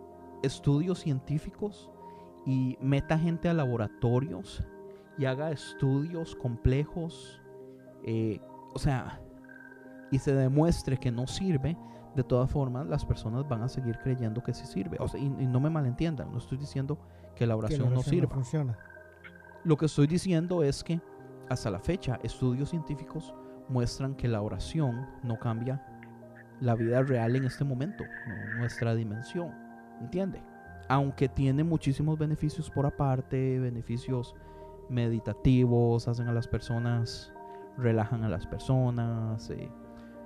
estudios 0.43 0.99
científicos 0.99 1.91
y 2.45 2.77
meta 2.81 3.19
gente 3.19 3.49
a 3.49 3.55
laboratorios 3.55 4.63
y 5.17 5.25
haga 5.25 5.51
estudios 5.51 6.35
complejos, 6.37 7.41
eh, 8.05 8.41
o 8.75 8.79
sea, 8.79 9.21
y 10.11 10.19
se 10.19 10.35
demuestre 10.35 10.99
que 10.99 11.11
no 11.11 11.27
sirve, 11.27 11.77
de 12.15 12.23
todas 12.23 12.51
formas 12.51 12.87
las 12.87 13.05
personas 13.05 13.49
van 13.49 13.63
a 13.63 13.69
seguir 13.69 13.99
creyendo 13.99 14.43
que 14.43 14.53
sí 14.53 14.67
sirve. 14.67 14.97
O 15.01 15.09
sea, 15.09 15.19
y, 15.21 15.25
y 15.27 15.47
no 15.47 15.61
me 15.61 15.71
malentiendan, 15.71 16.31
no 16.31 16.39
estoy 16.39 16.59
diciendo 16.59 16.99
que 16.99 17.01
la 17.01 17.35
Que 17.35 17.47
la 17.47 17.57
oración 17.57 17.81
no 17.89 17.95
oración 17.97 18.15
sirva. 18.15 18.35
funciona. 18.35 18.79
Lo 19.65 19.77
que 19.77 19.87
estoy 19.87 20.07
diciendo 20.07 20.63
es 20.63 20.85
que 20.85 21.01
hasta 21.49 21.71
la 21.71 21.79
fecha 21.79 22.19
estudios 22.23 22.71
científicos 22.71 23.35
muestran 23.69 24.15
que 24.15 24.29
la 24.29 24.43
oración 24.43 25.07
no 25.23 25.39
cambia 25.39 25.85
la 26.61 26.75
vida 26.75 27.03
real 27.03 27.37
en 27.37 27.45
este 27.45 27.65
momento, 27.65 28.05
no 28.27 28.59
nuestra 28.59 28.95
dimensión, 28.95 29.53
¿entiende? 30.01 30.43
Aunque 30.89 31.29
tiene 31.29 31.65
muchísimos 31.65 32.19
beneficios 32.19 32.71
por 32.71 32.87
aparte, 32.87 33.59
beneficios 33.59 34.35
meditativos, 34.89 36.09
hacen 36.09 36.29
a 36.29 36.33
las 36.33 36.47
personas, 36.47 37.33
relajan 37.79 38.23
a 38.25 38.29
las 38.29 38.47
personas, 38.47 39.51
eh, 39.51 39.69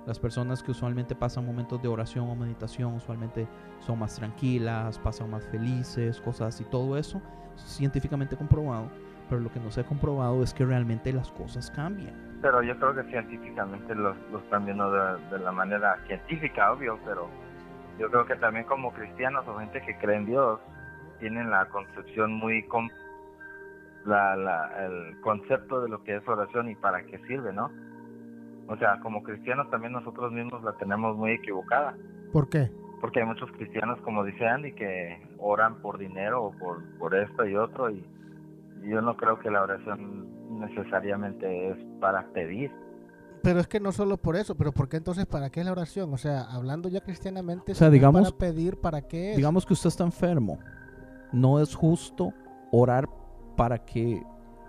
las 0.05 0.19
personas 0.19 0.63
que 0.63 0.71
usualmente 0.71 1.15
pasan 1.15 1.45
momentos 1.45 1.81
de 1.81 1.87
oración 1.87 2.29
o 2.29 2.35
meditación 2.35 2.95
usualmente 2.95 3.47
son 3.79 3.99
más 3.99 4.15
tranquilas, 4.15 4.99
pasan 4.99 5.29
más 5.29 5.45
felices, 5.47 6.19
cosas 6.21 6.55
así, 6.55 6.63
todo 6.65 6.97
eso 6.97 7.21
científicamente 7.65 8.35
comprobado, 8.37 8.89
pero 9.29 9.41
lo 9.41 9.51
que 9.51 9.59
no 9.59 9.71
se 9.71 9.81
ha 9.81 9.83
comprobado 9.85 10.41
es 10.43 10.53
que 10.53 10.65
realmente 10.65 11.13
las 11.13 11.31
cosas 11.31 11.69
cambian. 11.71 12.15
Pero 12.41 12.63
yo 12.63 12.77
creo 12.77 12.95
que 12.95 13.03
científicamente 13.03 13.93
lo, 13.95 14.15
lo 14.31 14.39
están 14.39 14.65
viendo 14.65 14.91
de, 14.91 15.21
de 15.29 15.39
la 15.39 15.51
manera 15.51 15.97
científica, 16.07 16.71
obvio, 16.71 16.97
pero 17.05 17.29
yo 17.99 18.09
creo 18.09 18.25
que 18.25 18.35
también 18.35 18.65
como 18.65 18.91
cristianos 18.91 19.47
o 19.47 19.57
gente 19.59 19.81
que 19.81 19.97
cree 19.97 20.17
en 20.17 20.25
Dios, 20.25 20.59
tienen 21.19 21.49
la 21.49 21.65
concepción 21.67 22.33
muy... 22.33 22.63
com- 22.63 22.89
la, 24.05 24.35
la, 24.37 24.85
el 24.85 25.19
concepto 25.19 25.81
de 25.81 25.89
lo 25.89 26.01
que 26.03 26.15
es 26.15 26.27
oración 26.27 26.69
y 26.69 26.75
para 26.75 27.03
qué 27.03 27.19
sirve, 27.27 27.51
¿no? 27.51 27.69
O 28.67 28.77
sea, 28.77 28.97
como 29.01 29.21
cristianos 29.23 29.69
también 29.69 29.91
nosotros 29.91 30.31
mismos 30.31 30.63
la 30.63 30.71
tenemos 30.73 31.17
muy 31.17 31.31
equivocada. 31.31 31.95
¿Por 32.31 32.47
qué? 32.49 32.71
Porque 33.01 33.19
hay 33.19 33.25
muchos 33.25 33.51
cristianos, 33.51 33.99
como 34.01 34.23
dice 34.23 34.47
Andy, 34.47 34.71
que 34.71 35.21
oran 35.37 35.81
por 35.81 35.97
dinero 35.97 36.43
o 36.43 36.51
por, 36.51 36.81
por 36.97 37.13
esto 37.13 37.45
y 37.45 37.55
otro, 37.57 37.89
y 37.89 38.01
yo 38.87 39.01
no 39.01 39.15
creo 39.17 39.39
que 39.39 39.49
la 39.49 39.61
oración 39.63 40.27
necesariamente 40.59 41.69
es 41.71 41.77
para 41.99 42.25
pedir. 42.33 42.71
Pero 43.41 43.59
es 43.61 43.67
que 43.67 43.79
no 43.79 43.91
solo 43.93 44.17
por 44.17 44.35
eso, 44.35 44.55
pero 44.55 44.71
¿por 44.73 44.89
qué 44.89 44.97
entonces 44.97 45.25
para 45.25 45.49
qué 45.49 45.61
es 45.61 45.65
la 45.65 45.71
oración? 45.71 46.13
O 46.13 46.17
sea, 46.17 46.41
hablando 46.41 46.89
ya 46.89 46.99
cristianamente, 47.01 47.71
O 47.71 47.75
sea, 47.75 47.75
si 47.75 47.83
no 47.83 47.87
es 47.87 47.93
digamos- 47.93 48.31
para 48.33 48.37
pedir, 48.37 48.77
¿para 48.77 49.01
qué 49.01 49.31
es? 49.31 49.37
Digamos 49.37 49.65
que 49.65 49.73
usted 49.73 49.87
está 49.87 50.03
enfermo, 50.03 50.59
no 51.31 51.59
es 51.59 51.73
justo 51.73 52.33
orar 52.71 53.07
para 53.55 53.77
que 53.85 54.21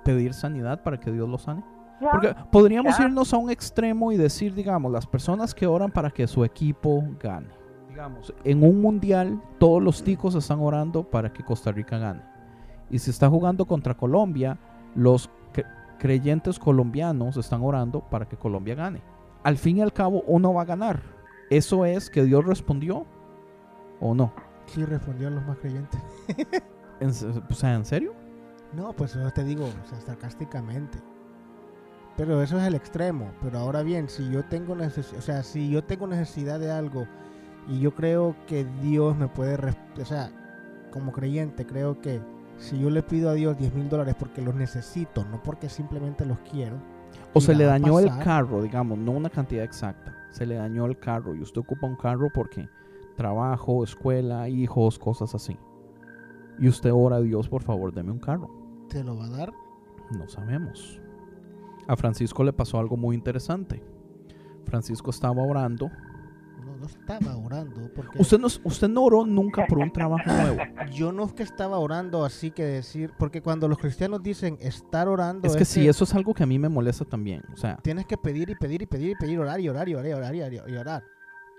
pedir 0.04 0.32
sanidad 0.34 0.82
para 0.82 0.98
que 1.00 1.10
Dios 1.10 1.28
lo 1.28 1.38
sane. 1.38 1.64
Porque 2.12 2.34
podríamos 2.50 2.96
ya. 2.96 3.04
irnos 3.04 3.34
a 3.34 3.36
un 3.36 3.50
extremo 3.50 4.10
y 4.12 4.16
decir, 4.16 4.54
digamos, 4.54 4.90
las 4.90 5.06
personas 5.06 5.54
que 5.54 5.66
oran 5.66 5.90
para 5.90 6.10
que 6.10 6.26
su 6.26 6.44
equipo 6.44 7.04
gane. 7.22 7.48
Digamos, 7.88 8.32
en 8.44 8.62
un 8.64 8.80
mundial, 8.80 9.42
todos 9.58 9.82
los 9.82 10.02
ticos 10.02 10.34
están 10.34 10.60
orando 10.60 11.02
para 11.02 11.30
que 11.30 11.42
Costa 11.44 11.70
Rica 11.72 11.98
gane. 11.98 12.22
Y 12.90 12.98
si 12.98 13.10
está 13.10 13.28
jugando 13.28 13.66
contra 13.66 13.96
Colombia, 13.96 14.58
los 14.94 15.30
cre- 15.54 15.66
creyentes 15.98 16.58
colombianos 16.58 17.36
están 17.36 17.62
orando 17.62 18.00
para 18.00 18.26
que 18.28 18.36
Colombia 18.36 18.74
gane. 18.74 19.02
Al 19.42 19.56
fin 19.56 19.78
y 19.78 19.82
al 19.82 19.92
cabo, 19.92 20.22
uno 20.26 20.52
va 20.52 20.62
a 20.62 20.66
ganar. 20.66 21.00
¿Eso 21.50 21.84
es 21.84 22.10
que 22.10 22.22
Dios 22.24 22.44
respondió 22.44 23.06
o 24.00 24.14
no? 24.14 24.32
Sí, 24.66 24.84
respondió 24.84 25.28
a 25.28 25.30
los 25.30 25.44
más 25.46 25.58
creyentes. 25.58 26.00
¿En, 27.00 27.14
se- 27.14 27.26
o 27.28 27.54
sea, 27.54 27.74
¿en 27.74 27.84
serio? 27.84 28.12
No, 28.72 28.92
pues 28.92 29.16
eso 29.16 29.30
te 29.30 29.42
digo, 29.44 29.64
o 29.64 29.86
sea, 29.88 30.00
sarcásticamente. 30.00 30.98
Pero 32.16 32.42
eso 32.42 32.58
es 32.60 32.66
el 32.66 32.74
extremo. 32.74 33.30
Pero 33.42 33.58
ahora 33.58 33.82
bien, 33.82 34.08
si 34.08 34.28
yo 34.30 34.44
tengo 34.44 34.74
neces 34.74 35.12
o 35.14 35.20
sea, 35.22 35.42
si 35.42 35.70
yo 35.70 35.82
tengo 35.84 36.06
necesidad 36.06 36.60
de 36.60 36.70
algo 36.70 37.06
y 37.68 37.80
yo 37.80 37.94
creo 37.94 38.36
que 38.46 38.64
Dios 38.82 39.16
me 39.16 39.28
puede, 39.28 39.56
o 40.00 40.04
sea, 40.04 40.30
como 40.92 41.12
creyente 41.12 41.66
creo 41.66 42.00
que 42.00 42.20
si 42.60 42.78
yo 42.78 42.90
le 42.90 43.02
pido 43.02 43.30
a 43.30 43.34
Dios 43.34 43.56
10 43.58 43.74
mil 43.74 43.88
dólares 43.88 44.14
porque 44.18 44.42
los 44.42 44.54
necesito, 44.54 45.24
no 45.24 45.42
porque 45.42 45.68
simplemente 45.68 46.26
los 46.26 46.38
quiero. 46.40 46.76
O 47.32 47.40
se 47.40 47.54
le 47.54 47.64
dañó 47.64 47.98
el 47.98 48.10
carro, 48.18 48.62
digamos, 48.62 48.98
no 48.98 49.12
una 49.12 49.30
cantidad 49.30 49.64
exacta. 49.64 50.14
Se 50.30 50.46
le 50.46 50.56
dañó 50.56 50.84
el 50.86 50.98
carro 50.98 51.34
y 51.34 51.40
usted 51.40 51.60
ocupa 51.60 51.86
un 51.86 51.96
carro 51.96 52.28
porque 52.32 52.68
trabajo, 53.16 53.82
escuela, 53.82 54.48
hijos, 54.48 54.98
cosas 54.98 55.34
así. 55.34 55.56
Y 56.58 56.68
usted 56.68 56.92
ora 56.92 57.16
a 57.16 57.20
Dios, 57.20 57.48
por 57.48 57.62
favor, 57.62 57.92
deme 57.94 58.12
un 58.12 58.18
carro. 58.18 58.50
¿Te 58.88 59.02
lo 59.02 59.16
va 59.16 59.26
a 59.26 59.30
dar? 59.30 59.52
No 60.10 60.28
sabemos. 60.28 61.00
A 61.88 61.96
Francisco 61.96 62.44
le 62.44 62.52
pasó 62.52 62.78
algo 62.78 62.96
muy 62.96 63.16
interesante. 63.16 63.82
Francisco 64.66 65.10
estaba 65.10 65.42
orando. 65.42 65.90
No, 66.80 66.86
estaba 66.86 67.36
orando 67.36 67.90
porque 67.94 68.18
Usted 68.18 68.38
no, 68.38 68.46
usted 68.46 68.88
no 68.88 69.02
oró 69.02 69.26
nunca 69.26 69.66
por 69.66 69.78
un 69.78 69.92
trabajo 69.92 70.24
nuevo. 70.32 70.58
yo 70.92 71.12
no 71.12 71.24
es 71.24 71.32
que 71.34 71.42
estaba 71.42 71.78
orando 71.78 72.24
así 72.24 72.50
que 72.50 72.64
decir, 72.64 73.12
porque 73.18 73.42
cuando 73.42 73.68
los 73.68 73.76
cristianos 73.76 74.22
dicen 74.22 74.56
estar 74.60 75.06
orando 75.06 75.46
Es 75.46 75.56
que 75.56 75.66
sí, 75.66 75.86
eso 75.86 76.04
es 76.04 76.14
algo 76.14 76.32
que 76.32 76.42
a 76.42 76.46
mí 76.46 76.58
me 76.58 76.68
molesta 76.70 77.04
también. 77.04 77.42
O 77.52 77.56
sea, 77.56 77.76
tienes 77.82 78.06
que 78.06 78.16
pedir 78.16 78.48
y 78.48 78.54
pedir 78.54 78.80
y 78.82 78.86
pedir 78.86 79.10
y 79.10 79.14
pedir, 79.14 79.38
orar 79.38 79.60
y 79.60 79.68
orar 79.68 79.88
y 79.88 79.94
orar 79.94 80.06
y 80.06 80.12
orar 80.12 80.34
y 80.34 80.40
orar 80.40 80.70
y 80.70 80.76
orar. 80.76 81.02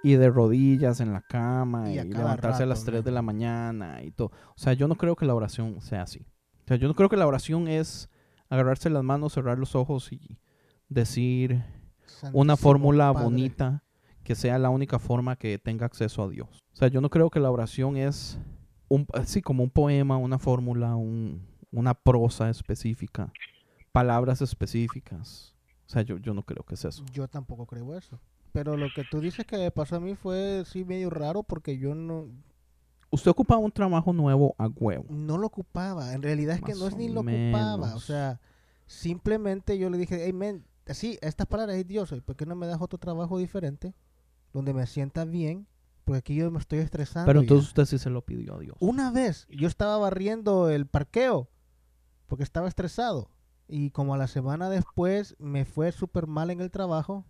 y 0.03 0.13
de 0.13 0.29
rodillas 0.29 0.99
en 0.99 1.13
la 1.13 1.21
cama 1.21 1.91
Y 1.91 2.01
levantarse 2.03 2.63
a 2.63 2.65
las 2.65 2.79
rato, 2.79 2.91
3 2.91 3.03
de 3.03 3.11
la 3.11 3.21
mañana 3.21 4.01
y 4.01 4.09
todo. 4.11 4.31
O 4.49 4.57
sea, 4.57 4.73
yo 4.73 4.87
no 4.87 4.95
creo 4.95 5.15
que 5.15 5.25
la 5.25 5.35
oración 5.35 5.79
sea 5.81 6.01
así. 6.01 6.25
O 6.65 6.67
sea, 6.67 6.77
yo 6.77 6.87
no 6.87 6.95
creo 6.95 7.09
que 7.09 7.17
la 7.17 7.27
oración 7.27 7.67
es 7.67 8.09
agarrarse 8.49 8.89
las 8.89 9.03
manos, 9.03 9.33
cerrar 9.33 9.59
los 9.59 9.75
ojos 9.75 10.11
y 10.11 10.39
decir 10.89 11.63
una 12.33 12.57
fórmula 12.57 13.13
Padre. 13.13 13.25
bonita 13.25 13.83
que 14.23 14.35
sea 14.35 14.57
la 14.59 14.69
única 14.69 14.99
forma 14.99 15.35
que 15.35 15.57
tenga 15.57 15.85
acceso 15.85 16.23
a 16.23 16.29
Dios. 16.29 16.47
O 16.73 16.75
sea, 16.75 16.87
yo 16.87 17.01
no 17.01 17.09
creo 17.09 17.29
que 17.29 17.39
la 17.39 17.51
oración 17.51 17.97
es 17.97 18.39
un, 18.87 19.05
así 19.13 19.41
como 19.41 19.63
un 19.63 19.69
poema, 19.69 20.17
una 20.17 20.37
fórmula, 20.39 20.95
un- 20.95 21.45
una 21.71 21.93
prosa 21.93 22.49
específica, 22.49 23.31
palabras 23.91 24.41
específicas. 24.41 25.53
O 25.87 25.89
sea, 25.91 26.01
yo, 26.03 26.17
yo 26.17 26.33
no 26.33 26.43
creo 26.43 26.63
que 26.63 26.75
es 26.75 26.85
eso. 26.85 27.03
Yo 27.11 27.27
tampoco 27.27 27.65
creo 27.65 27.95
eso. 27.97 28.19
Pero 28.53 28.75
lo 28.77 28.87
que 28.93 29.03
tú 29.09 29.19
dices 29.21 29.45
que 29.45 29.57
me 29.57 29.71
pasó 29.71 29.95
a 29.95 29.99
mí 29.99 30.15
fue 30.15 30.63
sí 30.65 30.83
medio 30.83 31.09
raro 31.09 31.43
porque 31.43 31.77
yo 31.77 31.95
no, 31.95 32.27
Usted 33.13 33.31
ocupaba 33.31 33.59
un 33.59 33.71
trabajo 33.71 34.13
nuevo 34.13 34.55
a 34.57 34.67
huevo. 34.67 35.05
no 35.09 35.37
lo 35.37 35.47
ocupaba. 35.47 36.13
En 36.13 36.21
realidad 36.21 36.55
es 36.55 36.61
que 36.61 36.73
no 36.75 36.87
es 36.87 36.95
ni 36.95 37.09
lo 37.09 37.21
ocupaba. 37.21 37.95
O 37.95 37.99
sea, 37.99 38.39
simplemente 38.87 39.77
yo 39.77 39.89
le 39.89 39.97
dije, 39.97 40.23
hey, 40.25 40.33
men, 40.33 40.63
así, 40.87 41.17
estas 41.21 41.47
palabras 41.47 41.77
es 41.77 41.87
Dios, 41.87 42.13
¿por 42.25 42.35
qué 42.35 42.45
no 42.45 42.55
me 42.55 42.67
das 42.67 42.81
otro 42.81 42.99
trabajo 42.99 43.37
diferente? 43.37 43.93
Donde 44.53 44.73
me 44.73 44.85
sienta 44.87 45.25
bien, 45.25 45.67
porque 46.03 46.19
aquí 46.19 46.35
yo 46.35 46.51
me 46.51 46.59
estoy 46.59 46.79
estresando. 46.79 47.27
Pero 47.27 47.41
ya". 47.41 47.43
entonces 47.43 47.67
usted 47.69 47.85
sí 47.85 47.97
se 47.97 48.09
lo 48.09 48.21
pidió 48.23 48.55
a 48.55 48.59
Dios. 48.59 48.75
Una 48.79 49.11
vez 49.11 49.47
yo 49.49 49.67
estaba 49.67 49.97
barriendo 49.97 50.69
el 50.69 50.85
parqueo 50.87 51.49
porque 52.27 52.43
estaba 52.43 52.67
estresado. 52.67 53.29
Y 53.67 53.91
como 53.91 54.13
a 54.13 54.17
la 54.17 54.27
semana 54.27 54.69
después 54.69 55.35
me 55.39 55.65
fue 55.65 55.91
súper 55.91 56.27
mal 56.27 56.49
en 56.49 56.59
el 56.59 56.71
trabajo, 56.71 57.25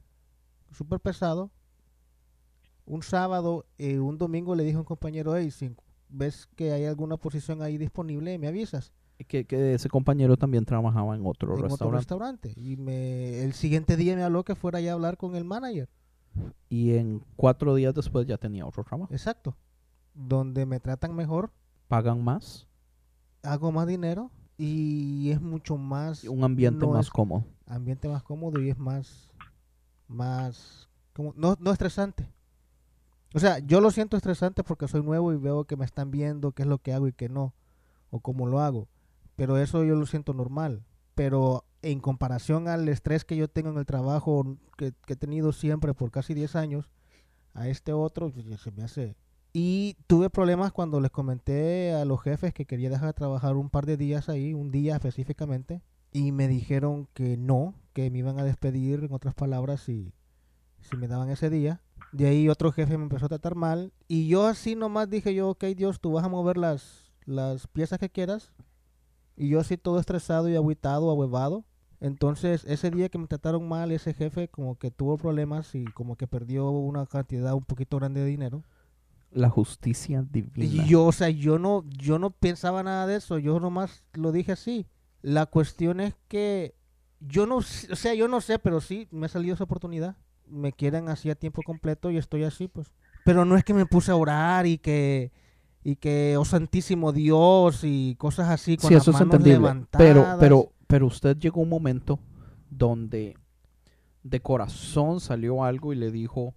súper 0.72 1.00
pesado. 1.00 1.52
Un 2.86 3.04
sábado, 3.04 3.66
eh, 3.78 4.00
un 4.00 4.18
domingo 4.18 4.56
le 4.56 4.64
dije 4.64 4.76
a 4.76 4.80
un 4.80 4.86
compañero, 4.86 5.36
hey, 5.36 5.52
si 5.52 5.76
ves 6.10 6.48
que 6.56 6.72
hay 6.72 6.86
alguna 6.86 7.18
posición 7.18 7.62
ahí 7.62 7.78
disponible, 7.78 8.38
me 8.38 8.48
avisas. 8.48 8.92
Que, 9.28 9.46
que 9.46 9.76
ese 9.76 9.88
compañero 9.88 10.36
también 10.36 10.66
trabajaba 10.66 11.16
en 11.16 11.26
otro 11.26 11.50
en 11.50 11.66
otro 11.66 11.68
restaurante. 11.68 11.98
restaurante. 12.50 12.54
Y 12.56 12.78
me, 12.78 13.44
el 13.44 13.54
siguiente 13.54 13.96
día 13.96 14.16
me 14.16 14.24
habló 14.24 14.44
que 14.44 14.56
fuera 14.56 14.82
ya 14.82 14.92
a 14.92 14.94
hablar 14.94 15.18
con 15.18 15.36
el 15.36 15.46
manager. 15.46 15.90
Y 16.70 16.96
en 16.96 17.24
cuatro 17.36 17.76
días 17.76 17.94
después 17.94 18.26
ya 18.28 18.38
tenía 18.38 18.66
otro 18.66 18.84
trabajo. 18.84 19.12
Exacto. 19.14 19.56
Donde 20.14 20.66
me 20.66 20.80
tratan 20.80 21.16
mejor, 21.16 21.52
Pagan 21.88 22.24
más, 22.24 22.68
hago 23.44 23.72
más 23.74 23.86
dinero 23.86 24.32
y 24.58 25.30
es 25.32 25.42
mucho 25.42 25.76
más... 25.76 26.24
un 26.24 26.44
ambiente 26.44 26.86
no 26.86 26.94
más 26.94 27.10
cómodo. 27.10 27.44
ambiente 27.66 28.08
más 28.08 28.24
cómodo 28.24 28.62
y 28.62 28.70
es 28.70 28.78
más 28.78 29.34
más 30.08 30.88
como 31.14 31.34
no, 31.36 31.58
no 31.60 31.72
estresante 31.72 32.30
o 33.34 33.40
sea 33.40 33.60
yo 33.60 33.82
lo 33.82 33.92
siento 33.92 34.18
estresante 34.18 34.64
porque 34.64 34.88
soy 34.88 35.04
nuevo 35.04 35.34
y 35.34 35.38
veo 35.38 35.66
que 35.66 35.76
me 35.76 35.84
están 35.86 36.12
viendo 36.12 36.52
qué 36.52 36.62
es 36.62 36.68
lo 36.70 36.78
que 36.78 36.94
hago 36.94 37.08
y 37.08 37.14
qué 37.14 37.28
no 37.28 37.54
o 38.10 38.20
cómo 38.20 38.46
lo 38.46 38.60
hago 38.60 38.88
pero 39.36 39.58
eso 39.58 39.84
yo 39.84 39.96
lo 39.96 40.06
siento 40.06 40.34
normal 40.34 40.84
pero 41.16 41.66
en 41.82 42.00
comparación 42.00 42.68
al 42.68 42.88
estrés 42.90 43.26
que 43.26 43.36
yo 43.36 43.48
tengo 43.48 43.70
en 43.70 43.78
el 43.78 43.86
trabajo 43.86 44.58
que, 44.78 44.94
que 45.06 45.14
he 45.14 45.16
tenido 45.16 45.52
siempre 45.52 45.94
por 45.94 46.12
casi 46.12 46.34
10 46.34 46.56
años 46.56 46.90
a 47.54 47.68
este 47.68 47.94
otro 47.94 48.32
pues, 48.32 48.46
se 48.62 48.72
me 48.72 48.84
hace 48.84 49.16
y 49.54 49.98
tuve 50.08 50.30
problemas 50.30 50.72
cuando 50.72 51.02
les 51.02 51.12
comenté 51.12 51.94
a 51.94 52.06
los 52.06 52.22
jefes 52.22 52.54
que 52.54 52.66
quería 52.66 52.90
dejar 52.90 53.08
de 53.08 53.14
trabajar 53.14 53.56
un 53.56 53.70
par 53.70 53.86
de 53.86 53.98
días 53.98 54.30
ahí 54.30 54.54
un 54.54 54.72
día 54.72 54.96
específicamente 54.96 55.82
y 56.12 56.32
me 56.32 56.48
dijeron 56.48 57.08
que 57.14 57.38
no, 57.38 57.74
que 57.94 58.10
me 58.12 58.20
iban 58.20 58.40
a 58.40 58.44
despedir, 58.44 59.04
en 59.04 59.14
otras 59.14 59.34
palabras, 59.34 59.82
si, 59.82 60.14
si 60.82 60.98
me 60.98 61.08
daban 61.08 61.30
ese 61.30 61.50
día. 61.50 61.82
De 62.12 62.28
ahí 62.28 62.50
otro 62.50 62.72
jefe 62.72 62.98
me 62.98 63.04
empezó 63.04 63.28
a 63.28 63.30
tratar 63.30 63.56
mal. 63.56 63.94
Y 64.08 64.28
yo 64.28 64.46
así 64.46 64.76
nomás 64.76 65.10
dije 65.10 65.34
yo, 65.34 65.50
ok 65.50 65.64
Dios, 65.76 66.02
tú 66.02 66.12
vas 66.12 66.26
a 66.26 66.30
mover 66.30 66.58
las, 66.58 67.14
las 67.26 67.68
piezas 67.68 68.00
que 68.00 68.10
quieras. 68.10 68.52
Y 69.38 69.50
yo 69.50 69.62
así 69.62 69.78
todo 69.78 70.00
estresado 70.00 70.50
y 70.50 70.56
aguitado, 70.56 71.10
ahuevado. 71.10 71.64
Entonces 72.02 72.66
ese 72.68 72.90
día 72.90 73.10
que 73.10 73.20
me 73.20 73.28
trataron 73.28 73.70
mal, 73.70 73.92
ese 73.92 74.16
jefe 74.16 74.48
como 74.48 74.76
que 74.76 74.90
tuvo 74.90 75.18
problemas 75.18 75.76
y 75.76 75.86
como 75.86 76.18
que 76.18 76.26
perdió 76.28 76.70
una 76.72 77.06
cantidad 77.06 77.54
un 77.54 77.64
poquito 77.64 77.98
grande 77.98 78.22
de 78.22 78.26
dinero. 78.26 78.64
La 79.32 79.50
justicia 79.50 80.26
divina. 80.30 80.66
Y 80.66 80.88
yo, 80.88 81.06
o 81.06 81.12
sea, 81.12 81.30
yo 81.30 81.60
no, 81.60 81.86
yo 81.88 82.18
no 82.18 82.32
pensaba 82.32 82.82
nada 82.82 83.06
de 83.06 83.18
eso, 83.18 83.38
yo 83.38 83.60
nomás 83.60 84.04
lo 84.14 84.32
dije 84.32 84.52
así. 84.52 84.88
La 85.22 85.46
cuestión 85.46 86.00
es 86.00 86.16
que 86.28 86.74
yo 87.20 87.46
no, 87.46 87.58
o 87.58 87.62
sea, 87.62 88.16
yo 88.16 88.28
no 88.28 88.42
sé, 88.42 88.58
pero 88.58 88.82
sí 88.82 89.08
me 89.12 89.28
ha 89.28 89.30
salido 89.30 89.54
esa 89.54 89.66
oportunidad. 89.66 90.18
Me 90.48 90.74
quieren 90.74 91.08
así 91.08 91.30
a 91.30 91.36
tiempo 91.36 91.62
completo 91.62 92.10
y 92.10 92.18
estoy 92.18 92.44
así, 92.44 92.68
pues. 92.68 92.92
Pero 93.24 93.46
no 93.46 93.56
es 93.56 93.64
que 93.64 93.76
me 93.76 93.86
puse 93.86 94.12
a 94.12 94.16
orar 94.16 94.66
y 94.66 94.80
que, 94.80 95.32
y 95.84 95.98
que, 95.98 96.36
oh 96.36 96.46
santísimo 96.46 97.12
Dios 97.12 97.82
y 97.84 98.16
cosas 98.16 98.50
así 98.50 98.76
con 98.76 98.88
sí, 98.88 98.96
las 98.96 99.04
eso 99.04 99.12
es 99.12 99.20
manos 99.20 99.36
entendible. 99.36 99.60
Pero, 99.92 100.16
levantadas. 100.16 100.40
pero, 100.40 100.40
pero 100.40 100.72
usted 101.02 101.38
llegó 101.38 101.62
a 101.62 101.64
un 101.64 101.70
momento 101.70 102.20
donde 102.70 103.36
de 104.24 104.40
corazón 104.42 105.20
salió 105.20 105.64
algo 105.64 105.94
y 105.94 105.96
le 105.96 106.12
dijo 106.12 106.54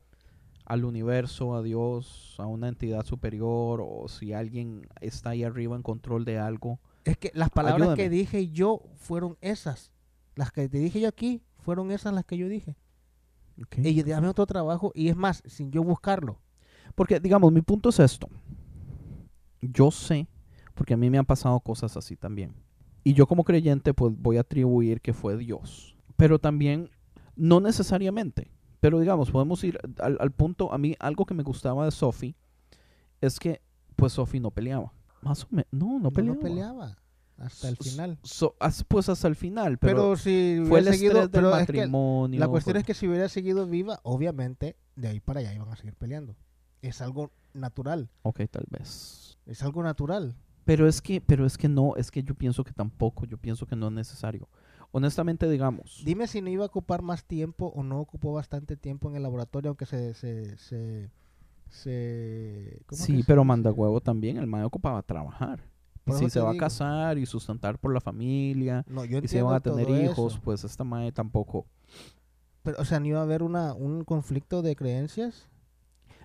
al 0.64 0.84
universo, 0.84 1.54
a 1.54 1.62
Dios, 1.62 2.34
a 2.38 2.46
una 2.46 2.68
entidad 2.68 3.04
superior, 3.04 3.82
o 3.82 4.08
si 4.08 4.32
alguien 4.32 4.88
está 5.00 5.30
ahí 5.30 5.44
arriba 5.44 5.76
en 5.76 5.82
control 5.82 6.24
de 6.24 6.38
algo. 6.38 6.80
Es 7.04 7.18
que 7.18 7.30
las 7.34 7.50
palabras 7.50 7.94
que 7.96 8.08
dije 8.08 8.48
yo 8.48 8.82
fueron 8.96 9.36
esas. 9.40 9.92
Las 10.34 10.52
que 10.52 10.68
te 10.68 10.78
dije 10.78 11.00
yo 11.00 11.08
aquí 11.08 11.42
fueron 11.58 11.90
esas 11.90 12.14
las 12.14 12.24
que 12.24 12.38
yo 12.38 12.48
dije. 12.48 12.76
Ok. 13.62 13.78
Y 13.78 14.02
dame 14.02 14.28
otro 14.28 14.46
trabajo 14.46 14.90
y 14.94 15.08
es 15.08 15.16
más, 15.16 15.42
sin 15.46 15.70
yo 15.70 15.84
buscarlo. 15.84 16.40
Porque, 16.94 17.20
digamos, 17.20 17.52
mi 17.52 17.60
punto 17.60 17.90
es 17.90 18.00
esto. 18.00 18.28
Yo 19.60 19.90
sé, 19.90 20.28
porque 20.74 20.94
a 20.94 20.96
mí 20.96 21.10
me 21.10 21.18
han 21.18 21.24
pasado 21.24 21.58
cosas 21.60 21.96
así 21.96 22.16
también. 22.16 22.54
Y 23.04 23.12
yo 23.14 23.26
como 23.26 23.44
creyente, 23.44 23.92
pues 23.94 24.14
voy 24.16 24.38
a 24.38 24.40
atribuir 24.40 25.00
que 25.00 25.12
fue 25.12 25.36
Dios. 25.36 25.94
Pero 26.16 26.38
también, 26.38 26.90
no 27.36 27.60
necesariamente. 27.60 28.50
Pero 28.80 28.98
digamos, 29.00 29.30
podemos 29.30 29.62
ir 29.64 29.78
al, 29.98 30.16
al 30.20 30.30
punto, 30.30 30.72
a 30.72 30.78
mí 30.78 30.94
algo 30.98 31.24
que 31.26 31.34
me 31.34 31.42
gustaba 31.42 31.84
de 31.84 31.90
Sophie 31.90 32.34
es 33.20 33.38
que, 33.38 33.60
pues 33.96 34.14
Sophie 34.14 34.40
no 34.40 34.50
peleaba. 34.50 34.92
Más 35.22 35.44
o 35.44 35.48
menos, 35.50 35.68
no, 35.70 35.98
no 35.98 36.10
peleaba. 36.10 36.34
no 36.36 36.40
peleaba 36.42 36.98
hasta 37.38 37.68
el 37.68 37.76
final. 37.76 38.18
so- 38.22 38.54
pues 38.88 39.08
hasta 39.08 39.26
el 39.28 39.36
final. 39.36 39.78
Pero, 39.78 39.96
Pero, 39.96 40.16
si 40.16 40.62
fue 40.68 40.80
el 40.80 40.84
seguido, 40.86 41.12
estrés 41.22 41.30
del 41.30 41.42
pero 41.42 41.48
es 41.56 41.66
que 41.66 41.72
matrimonio. 41.72 42.40
la 42.40 42.48
cuestión 42.48 42.74
fue- 42.74 42.80
es 42.80 42.86
que 42.86 42.94
si 42.94 43.08
hubiera 43.08 43.28
seguido 43.28 43.66
viva, 43.66 44.00
obviamente 44.02 44.76
de 44.96 45.08
ahí 45.08 45.20
para 45.20 45.40
allá 45.40 45.52
iban 45.54 45.68
a 45.70 45.76
seguir 45.76 45.94
peleando. 45.94 46.36
Es 46.82 47.00
algo 47.00 47.30
natural, 47.54 48.10
Ok, 48.22 48.42
tal 48.50 48.66
vez. 48.70 49.38
es 49.46 49.62
algo 49.62 49.82
natural. 49.82 50.36
Pero 50.64 50.88
es 50.88 51.02
que, 51.02 51.20
pero 51.20 51.44
es 51.46 51.58
que 51.58 51.68
no, 51.68 51.94
es 51.96 52.10
que 52.10 52.22
yo 52.22 52.34
pienso 52.34 52.64
que 52.64 52.72
tampoco, 52.72 53.26
yo 53.26 53.36
pienso 53.38 53.66
que 53.66 53.76
no 53.76 53.88
es 53.88 53.92
necesario. 53.92 54.48
honestamente, 54.92 55.48
digamos, 55.48 56.04
Dime 56.04 56.26
si 56.28 56.40
no 56.42 56.50
iba 56.50 56.64
a 56.64 56.66
ocupar 56.66 57.02
más 57.02 57.24
tiempo 57.24 57.66
o 57.74 57.82
no 57.82 58.00
ocupó 58.00 58.32
bastante 58.32 58.76
tiempo 58.76 59.08
en 59.08 59.16
el 59.16 59.22
laboratorio, 59.22 59.70
aunque 59.70 59.86
se... 59.86 60.14
se, 60.14 60.56
se, 60.58 61.10
se- 61.68 62.82
¿cómo 62.86 63.08
que 63.08 63.16
sí, 63.16 63.22
se 63.22 63.32
pero 63.32 63.40
dice? 63.40 63.48
manda 63.48 63.72
huevo 63.72 64.00
también, 64.00 64.36
el 64.36 64.46
mae 64.46 64.64
ocupaba 64.64 65.02
trabajar. 65.02 65.60
Y 66.06 66.12
si 66.12 66.28
se 66.28 66.40
va 66.40 66.50
a 66.50 66.54
casar 66.54 67.16
y 67.18 67.24
sustentar 67.26 67.78
por 67.78 67.92
la 67.94 68.00
familia, 68.00 68.84
No, 68.86 69.04
yo 69.04 69.20
y 69.22 69.28
si 69.28 69.40
van 69.40 69.54
a 69.54 69.60
tener 69.60 69.88
hijos, 69.88 70.34
eso. 70.34 70.40
pues 70.44 70.62
esta 70.64 70.84
mae 70.84 71.12
tampoco. 71.12 71.66
Pero, 72.62 72.80
o 72.80 72.84
sea, 72.84 72.98
¿no 73.00 73.06
iba 73.06 73.20
a 73.20 73.22
haber 73.22 73.42
una, 73.42 73.74
un 73.74 74.04
conflicto 74.04 74.62
de 74.62 74.74
creencias? 74.76 75.48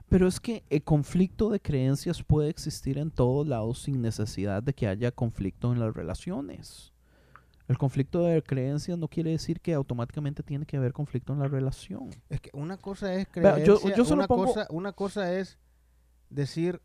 Pero 0.09 0.27
es 0.27 0.39
que 0.39 0.63
el 0.69 0.83
conflicto 0.83 1.49
de 1.49 1.59
creencias 1.59 2.23
puede 2.23 2.49
existir 2.49 2.97
en 2.97 3.11
todos 3.11 3.47
lados 3.47 3.83
sin 3.83 4.01
necesidad 4.01 4.63
de 4.63 4.73
que 4.73 4.87
haya 4.87 5.11
conflicto 5.11 5.71
en 5.71 5.79
las 5.79 5.93
relaciones. 5.93 6.91
El 7.67 7.77
conflicto 7.77 8.23
de 8.23 8.41
creencias 8.41 8.97
no 8.97 9.07
quiere 9.07 9.29
decir 9.29 9.61
que 9.61 9.75
automáticamente 9.75 10.41
tiene 10.41 10.65
que 10.65 10.77
haber 10.77 10.91
conflicto 10.91 11.33
en 11.33 11.39
la 11.39 11.47
relación. 11.47 12.09
Es 12.27 12.41
que 12.41 12.49
una 12.53 12.77
cosa 12.77 13.13
es 13.13 13.27
creencia, 13.27 13.63
yo- 13.63 13.79
yo 13.95 14.13
una, 14.15 14.27
pongo- 14.27 14.45
cosa, 14.47 14.65
una 14.71 14.91
cosa 14.93 15.31
es 15.37 15.59
decir, 16.31 16.81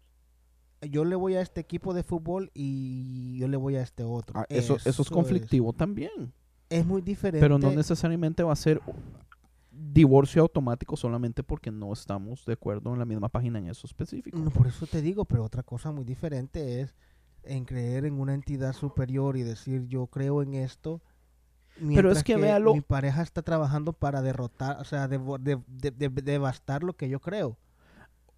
yo 0.83 1.07
le 1.07 1.17
voy 1.17 1.37
a 1.37 1.41
este 1.41 1.63
equipo 1.63 1.95
de 1.95 2.03
fútbol 2.03 2.51
y 2.53 3.39
yo 3.39 3.49
le 3.49 3.57
voy 3.57 3.77
a 3.77 3.83
este 3.83 4.03
otro. 4.05 4.39
Ah, 4.41 4.47
eso, 4.51 4.77
eso 4.85 5.01
es 5.01 5.09
conflictivo 5.09 5.73
también. 5.73 6.35
Es 6.69 6.85
muy 6.85 7.01
diferente. 7.01 7.41
Pero 7.43 7.59
no 7.59 7.71
necesariamente 7.73 8.43
va 8.43 8.53
a 8.53 8.57
ser 8.57 8.83
divorcio 9.77 10.43
automático 10.43 10.97
solamente 10.97 11.43
porque 11.43 11.71
no 11.71 11.93
estamos 11.93 12.45
de 12.47 12.53
acuerdo 12.55 12.93
en 12.93 12.99
la 12.99 13.05
misma 13.05 13.29
página 13.29 13.59
en 13.59 13.69
eso 13.69 13.87
específico. 13.87 14.39
No, 14.39 14.51
por 14.51 14.67
eso 14.67 14.87
te 14.87 15.03
digo, 15.03 15.25
pero 15.25 15.45
otra 15.45 15.63
cosa 15.63 15.91
muy 15.93 16.05
diferente 16.05 16.81
es 16.81 16.95
en 17.43 17.65
creer 17.65 18.05
en 18.07 18.19
una 18.21 18.35
entidad 18.35 18.73
superior 18.73 19.37
y 19.37 19.43
decir 19.43 19.87
yo 19.87 20.07
creo 20.07 20.43
en 20.43 20.55
esto. 20.55 21.01
Pero 21.95 22.11
es 22.13 22.23
que 22.23 22.37
véalo- 22.37 22.73
Mi 22.75 22.81
pareja 22.81 23.23
está 23.23 23.43
trabajando 23.43 23.93
para 23.93 24.23
derrotar, 24.23 24.81
o 24.81 24.85
sea, 24.85 25.09
devo- 25.09 25.39
de- 25.39 25.61
de- 25.67 25.91
de- 25.91 26.09
devastar 26.23 26.85
lo 26.85 26.93
que 26.93 27.09
yo 27.09 27.19
creo. 27.21 27.57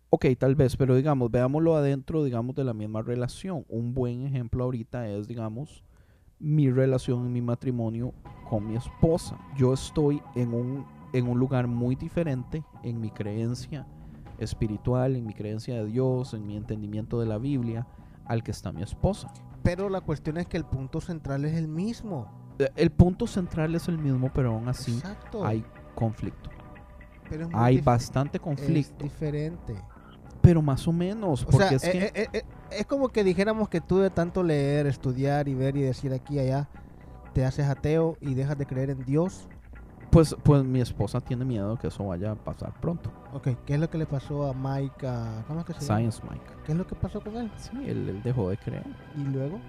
Ok, 0.08 0.24
tal 0.38 0.54
vez, 0.54 0.76
pero 0.76 0.94
digamos, 0.94 1.30
veámoslo 1.30 1.76
adentro, 1.76 2.24
digamos, 2.24 2.54
de 2.56 2.64
la 2.64 2.72
misma 2.72 3.02
relación. 3.02 3.66
Un 3.68 3.92
buen 3.92 4.24
ejemplo 4.24 4.64
ahorita 4.64 5.08
es, 5.08 5.28
digamos, 5.28 5.82
mi 6.38 6.70
relación 6.70 7.26
en 7.26 7.32
mi 7.32 7.42
matrimonio 7.42 8.12
con 8.48 8.66
mi 8.66 8.76
esposa. 8.76 9.38
Yo 9.56 9.74
estoy 9.74 10.22
en 10.34 10.54
un, 10.54 10.86
en 11.12 11.28
un 11.28 11.38
lugar 11.38 11.66
muy 11.66 11.94
diferente 11.96 12.64
en 12.82 13.00
mi 13.00 13.10
creencia 13.10 13.86
espiritual, 14.38 15.16
en 15.16 15.26
mi 15.26 15.34
creencia 15.34 15.74
de 15.76 15.86
Dios, 15.86 16.34
en 16.34 16.46
mi 16.46 16.56
entendimiento 16.56 17.18
de 17.20 17.26
la 17.26 17.38
Biblia, 17.38 17.86
al 18.26 18.42
que 18.42 18.50
está 18.50 18.72
mi 18.72 18.82
esposa. 18.82 19.32
Pero 19.62 19.88
la 19.88 20.00
cuestión 20.00 20.36
es 20.36 20.46
que 20.46 20.56
el 20.56 20.64
punto 20.64 21.00
central 21.00 21.44
es 21.44 21.54
el 21.56 21.68
mismo. 21.68 22.26
Eh, 22.58 22.68
El 22.76 22.90
punto 22.90 23.26
central 23.26 23.74
es 23.74 23.88
el 23.88 23.98
mismo, 23.98 24.30
pero 24.32 24.52
aún 24.52 24.68
así 24.68 24.92
Exacto. 24.96 25.44
hay 25.44 25.64
conflicto. 25.94 26.50
Pero 27.28 27.44
es 27.46 27.50
Hay 27.54 27.80
bastante 27.80 28.36
Es 28.38 28.42
conflicto, 28.42 29.02
diferente. 29.04 29.74
pero 30.40 30.62
más 30.62 30.86
o 30.86 30.92
menos, 30.92 31.42
O 31.42 31.46
porque 31.46 31.78
sea, 31.78 31.90
es 31.90 32.12
que... 32.12 32.20
eh, 32.22 32.28
eh, 32.32 32.42
es 32.70 32.86
como 32.86 33.08
que 33.08 33.24
dijéramos 33.24 33.68
que 33.68 33.80
tú 33.80 33.98
de 33.98 34.10
tanto 34.10 34.42
leer, 34.42 34.86
estudiar 34.86 35.48
y 35.48 35.54
ver 35.54 35.76
y 35.76 35.82
decir 35.82 36.12
aquí 36.12 36.34
y 36.36 36.38
allá, 36.40 36.68
te 37.32 37.44
haces 37.44 37.66
ateo 37.66 38.16
y 38.20 38.34
dejas 38.34 38.56
de 38.56 38.66
creer 38.66 38.90
en 38.90 39.04
Dios. 39.04 39.48
Pues, 40.16 40.34
pues 40.42 40.64
mi 40.64 40.80
esposa 40.80 41.20
tiene 41.20 41.44
miedo 41.44 41.76
que 41.78 41.88
eso 41.88 42.06
vaya 42.06 42.30
a 42.30 42.34
pasar 42.36 42.72
pronto. 42.80 43.10
Ok, 43.34 43.48
¿qué 43.66 43.74
es 43.74 43.80
lo 43.80 43.90
que 43.90 43.98
le 43.98 44.06
pasó 44.06 44.48
a 44.48 44.54
Mike? 44.54 45.06
a- 45.06 45.44
¿Cómo 45.46 45.60
es 45.60 45.66
que 45.66 45.74
se 45.74 45.80
llama? 45.80 45.98
Science 45.98 46.22
Mike. 46.22 46.44
¿Qué 46.64 46.72
es 46.72 46.78
lo 46.78 46.86
que 46.86 46.94
pasó 46.94 47.20
con 47.20 47.36
él? 47.36 47.50
Sí, 47.58 47.76
él, 47.84 48.08
él 48.08 48.22
dejó 48.22 48.48
de 48.48 48.56
creer. 48.56 48.86
Y 49.14 49.24
luego, 49.24 49.60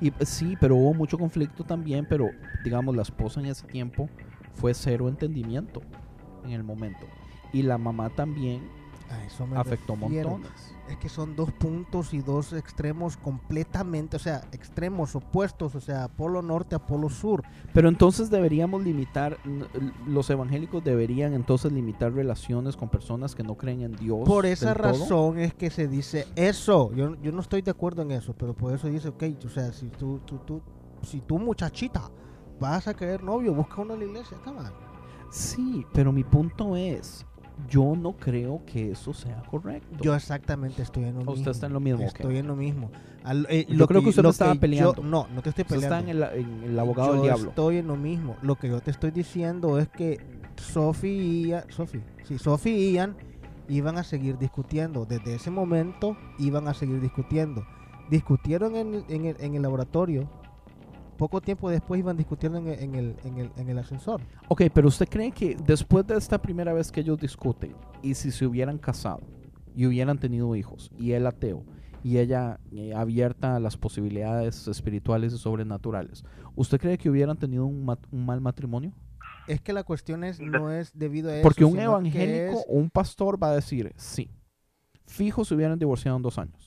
Y 0.00 0.10
pues, 0.10 0.30
sí, 0.30 0.56
pero 0.58 0.76
hubo 0.76 0.94
mucho 0.94 1.18
conflicto 1.18 1.64
también, 1.64 2.06
pero 2.08 2.30
digamos, 2.64 2.96
la 2.96 3.02
esposa 3.02 3.40
en 3.40 3.46
ese 3.46 3.66
tiempo 3.66 4.08
fue 4.54 4.72
cero 4.72 5.06
entendimiento 5.08 5.82
en 6.46 6.52
el 6.52 6.64
momento. 6.64 7.04
Y 7.52 7.62
la 7.62 7.76
mamá 7.76 8.08
también 8.08 8.66
a 9.10 9.22
eso 9.24 9.46
me 9.46 9.58
afectó 9.58 9.96
refiero. 9.96 10.30
montones. 10.30 10.73
Es 10.88 10.98
que 10.98 11.08
son 11.08 11.34
dos 11.34 11.50
puntos 11.50 12.12
y 12.12 12.20
dos 12.20 12.52
extremos 12.52 13.16
completamente, 13.16 14.16
o 14.16 14.18
sea, 14.18 14.42
extremos 14.52 15.16
opuestos, 15.16 15.74
o 15.74 15.80
sea, 15.80 16.08
polo 16.08 16.42
norte 16.42 16.74
a 16.74 16.78
polo 16.78 17.08
sur. 17.08 17.42
Pero 17.72 17.88
entonces 17.88 18.28
deberíamos 18.28 18.84
limitar, 18.84 19.38
los 20.06 20.28
evangélicos 20.28 20.84
deberían 20.84 21.32
entonces 21.32 21.72
limitar 21.72 22.12
relaciones 22.12 22.76
con 22.76 22.90
personas 22.90 23.34
que 23.34 23.42
no 23.42 23.56
creen 23.56 23.80
en 23.80 23.96
Dios. 23.96 24.20
Por 24.26 24.44
esa 24.44 24.74
todo. 24.74 24.82
razón 24.84 25.38
es 25.38 25.54
que 25.54 25.70
se 25.70 25.88
dice 25.88 26.26
eso. 26.36 26.92
Yo, 26.92 27.14
yo 27.22 27.32
no 27.32 27.40
estoy 27.40 27.62
de 27.62 27.70
acuerdo 27.70 28.02
en 28.02 28.10
eso, 28.10 28.34
pero 28.34 28.54
por 28.54 28.74
eso 28.74 28.88
dice, 28.88 29.08
ok, 29.08 29.24
o 29.46 29.48
sea, 29.48 29.72
si 29.72 29.88
tú, 29.88 30.20
tú, 30.26 30.38
tú, 30.38 30.60
si 31.02 31.22
tú 31.22 31.38
muchachita 31.38 32.10
vas 32.60 32.88
a 32.88 32.94
querer 32.94 33.22
novio, 33.22 33.54
busca 33.54 33.80
uno 33.80 33.94
en 33.94 34.00
la 34.00 34.04
iglesia, 34.06 34.36
come 34.44 34.60
on. 34.60 34.72
Sí, 35.30 35.84
pero 35.92 36.12
mi 36.12 36.24
punto 36.24 36.76
es, 36.76 37.26
yo 37.70 37.94
no 37.96 38.12
creo 38.12 38.62
que 38.66 38.90
eso 38.92 39.12
sea 39.14 39.42
correcto. 39.50 39.98
Yo 40.02 40.14
exactamente 40.14 40.82
estoy 40.82 41.04
en 41.04 41.14
lo 41.14 41.20
¿O 41.20 41.24
mismo. 41.24 41.32
usted 41.34 41.50
está 41.52 41.66
en 41.66 41.72
lo 41.72 41.80
mismo? 41.80 42.02
Estoy 42.02 42.38
en 42.38 42.46
lo 42.46 42.56
mismo. 42.56 42.90
Al- 43.22 43.46
eh, 43.48 43.64
Yo 43.68 43.76
lo 43.76 43.86
creo 43.86 44.02
que 44.02 44.08
usted 44.10 44.22
lo 44.22 44.28
me 44.28 44.32
estaba 44.32 44.54
yo- 44.54 44.60
peleando. 44.60 45.02
no, 45.02 45.26
no 45.34 45.42
te 45.42 45.48
estoy 45.50 45.62
Usted 45.62 45.76
peleando. 45.76 45.96
está 45.96 46.10
en 46.10 46.16
el, 46.42 46.46
en 46.62 46.70
el 46.70 46.78
abogado 46.78 47.10
del 47.12 47.18
yo 47.18 47.22
diablo. 47.24 47.48
estoy 47.50 47.76
en 47.78 47.86
lo 47.86 47.96
mismo. 47.96 48.36
Lo 48.42 48.56
que 48.56 48.68
yo 48.68 48.80
te 48.80 48.90
estoy 48.90 49.10
diciendo 49.12 49.78
es 49.78 49.88
que 49.88 50.20
Sophie 50.56 51.10
y 51.12 51.46
Ian, 51.48 51.64
Sophie, 51.70 52.02
sí, 52.24 52.38
Sophie 52.38 52.76
y 52.76 52.92
Ian 52.92 53.16
iban 53.68 53.96
a 53.98 54.04
seguir 54.04 54.36
discutiendo. 54.38 55.06
Desde 55.06 55.34
ese 55.36 55.50
momento 55.50 56.16
iban 56.38 56.68
a 56.68 56.74
seguir 56.74 57.00
discutiendo. 57.00 57.64
Discutieron 58.10 58.76
en, 58.76 59.04
en 59.08 59.24
el, 59.24 59.36
en 59.40 59.54
el 59.54 59.62
laboratorio. 59.62 60.28
Poco 61.16 61.40
tiempo 61.40 61.70
después 61.70 61.98
iban 61.98 62.16
discutiendo 62.16 62.58
en 62.58 62.66
el, 62.68 62.78
en 62.80 62.94
el, 62.94 63.16
en 63.24 63.38
el, 63.38 63.50
en 63.56 63.68
el 63.68 63.78
ascensor. 63.78 64.20
Ok, 64.48 64.62
pero 64.72 64.88
usted 64.88 65.08
cree 65.08 65.30
que 65.32 65.56
después 65.56 66.06
de 66.06 66.16
esta 66.16 66.40
primera 66.40 66.72
vez 66.72 66.90
que 66.90 67.00
ellos 67.00 67.18
discuten, 67.18 67.74
y 68.02 68.14
si 68.14 68.30
se 68.30 68.46
hubieran 68.46 68.78
casado 68.78 69.20
y 69.76 69.86
hubieran 69.86 70.18
tenido 70.18 70.54
hijos, 70.56 70.90
y 70.98 71.12
él 71.12 71.26
ateo, 71.26 71.64
y 72.02 72.18
ella 72.18 72.60
eh, 72.72 72.92
abierta 72.94 73.56
a 73.56 73.60
las 73.60 73.76
posibilidades 73.76 74.68
espirituales 74.68 75.32
y 75.32 75.38
sobrenaturales, 75.38 76.24
¿usted 76.54 76.78
cree 76.78 76.98
que 76.98 77.08
hubieran 77.10 77.36
tenido 77.36 77.64
un, 77.66 77.84
mat- 77.84 78.06
un 78.12 78.26
mal 78.26 78.40
matrimonio? 78.40 78.92
Es 79.48 79.60
que 79.60 79.72
la 79.72 79.84
cuestión 79.84 80.24
es 80.24 80.40
no 80.40 80.70
es 80.70 80.96
debido 80.98 81.30
a 81.30 81.34
eso. 81.34 81.42
Porque 81.42 81.64
un 81.64 81.78
evangélico 81.78 82.58
es- 82.60 82.64
o 82.68 82.72
un 82.74 82.88
pastor 82.90 83.42
va 83.42 83.50
a 83.50 83.54
decir, 83.54 83.92
sí, 83.96 84.30
fijo 85.06 85.44
se 85.44 85.54
hubieran 85.54 85.78
divorciado 85.78 86.16
en 86.16 86.22
dos 86.22 86.38
años. 86.38 86.63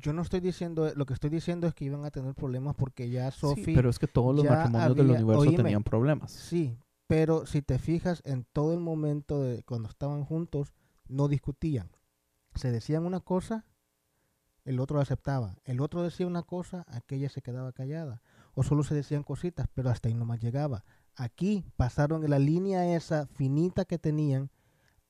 Yo 0.00 0.12
no 0.12 0.22
estoy 0.22 0.40
diciendo, 0.40 0.90
lo 0.96 1.06
que 1.06 1.14
estoy 1.14 1.30
diciendo 1.30 1.66
es 1.66 1.74
que 1.74 1.84
iban 1.84 2.04
a 2.04 2.10
tener 2.10 2.34
problemas 2.34 2.74
porque 2.74 3.10
ya 3.10 3.30
Sophie. 3.30 3.64
sí, 3.64 3.74
pero 3.74 3.90
es 3.90 3.98
que 3.98 4.06
todos 4.08 4.34
los 4.34 4.44
matrimonios 4.44 4.96
del 4.96 5.06
había- 5.10 5.16
universo 5.20 5.40
oíme, 5.42 5.56
tenían 5.56 5.82
problemas. 5.84 6.32
Sí, 6.32 6.78
pero 7.06 7.46
si 7.46 7.62
te 7.62 7.78
fijas 7.78 8.22
en 8.24 8.44
todo 8.52 8.72
el 8.74 8.80
momento 8.80 9.42
de 9.42 9.62
cuando 9.62 9.88
estaban 9.88 10.24
juntos, 10.24 10.74
no 11.06 11.28
discutían. 11.28 11.90
Se 12.54 12.70
decían 12.72 13.04
una 13.06 13.20
cosa, 13.20 13.64
el 14.64 14.80
otro 14.80 15.00
aceptaba. 15.00 15.56
El 15.64 15.80
otro 15.80 16.02
decía 16.02 16.26
una 16.26 16.42
cosa, 16.42 16.84
aquella 16.88 17.28
se 17.28 17.42
quedaba 17.42 17.72
callada. 17.72 18.22
O 18.54 18.62
solo 18.62 18.82
se 18.84 18.94
decían 18.94 19.22
cositas, 19.22 19.68
pero 19.74 19.90
hasta 19.90 20.08
ahí 20.08 20.14
nomás 20.14 20.40
llegaba. 20.40 20.84
Aquí 21.16 21.64
pasaron 21.76 22.28
la 22.28 22.38
línea 22.38 22.96
esa 22.96 23.26
finita 23.26 23.84
que 23.84 23.98
tenían 23.98 24.50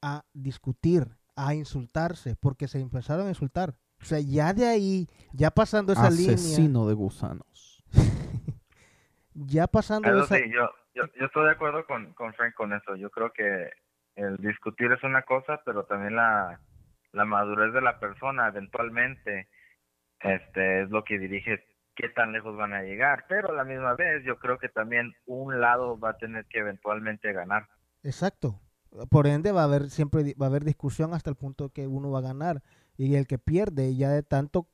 a 0.02 0.24
discutir, 0.34 1.16
a 1.36 1.54
insultarse, 1.54 2.36
porque 2.36 2.68
se 2.68 2.80
empezaron 2.80 3.26
a 3.26 3.30
insultar. 3.30 3.76
O 4.04 4.06
sea, 4.06 4.20
ya 4.20 4.52
de 4.52 4.66
ahí, 4.66 5.08
ya 5.32 5.50
pasando 5.50 5.94
esa 5.94 6.10
línea, 6.10 6.34
Asesino 6.34 6.86
de 6.86 6.92
gusanos. 6.92 7.82
ya 9.32 9.66
pasando 9.66 10.10
Eso 10.10 10.24
esa... 10.24 10.36
sí, 10.36 10.42
yo, 10.52 10.68
yo, 10.94 11.04
yo 11.18 11.24
estoy 11.24 11.46
de 11.46 11.52
acuerdo 11.52 11.86
con, 11.86 12.12
con 12.12 12.34
Frank 12.34 12.52
con 12.52 12.74
eso. 12.74 12.96
Yo 12.96 13.08
creo 13.08 13.32
que 13.32 13.70
el 14.16 14.36
discutir 14.36 14.92
es 14.92 15.02
una 15.04 15.22
cosa, 15.22 15.62
pero 15.64 15.84
también 15.84 16.16
la, 16.16 16.60
la 17.12 17.24
madurez 17.24 17.72
de 17.72 17.80
la 17.80 17.98
persona 17.98 18.48
eventualmente 18.48 19.48
este 20.20 20.82
es 20.82 20.90
lo 20.90 21.02
que 21.02 21.18
dirige 21.18 21.64
qué 21.96 22.10
tan 22.10 22.32
lejos 22.32 22.58
van 22.58 22.74
a 22.74 22.82
llegar. 22.82 23.24
Pero 23.26 23.52
a 23.52 23.54
la 23.54 23.64
misma 23.64 23.94
vez 23.94 24.22
yo 24.26 24.38
creo 24.38 24.58
que 24.58 24.68
también 24.68 25.14
un 25.24 25.62
lado 25.62 25.98
va 25.98 26.10
a 26.10 26.18
tener 26.18 26.44
que 26.44 26.58
eventualmente 26.58 27.32
ganar. 27.32 27.68
Exacto. 28.02 28.60
Por 29.08 29.26
ende 29.26 29.50
va 29.50 29.62
a 29.62 29.64
haber 29.64 29.88
siempre 29.88 30.34
va 30.38 30.44
a 30.44 30.50
haber 30.50 30.62
discusión 30.62 31.14
hasta 31.14 31.30
el 31.30 31.36
punto 31.36 31.70
que 31.70 31.86
uno 31.86 32.10
va 32.10 32.18
a 32.18 32.22
ganar 32.34 32.62
y 32.96 33.14
el 33.14 33.26
que 33.26 33.38
pierde 33.38 33.94
ya 33.96 34.10
de 34.10 34.22
tanto 34.22 34.68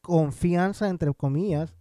confianza 0.00 0.88
entre 0.88 1.12
comillas 1.14 1.74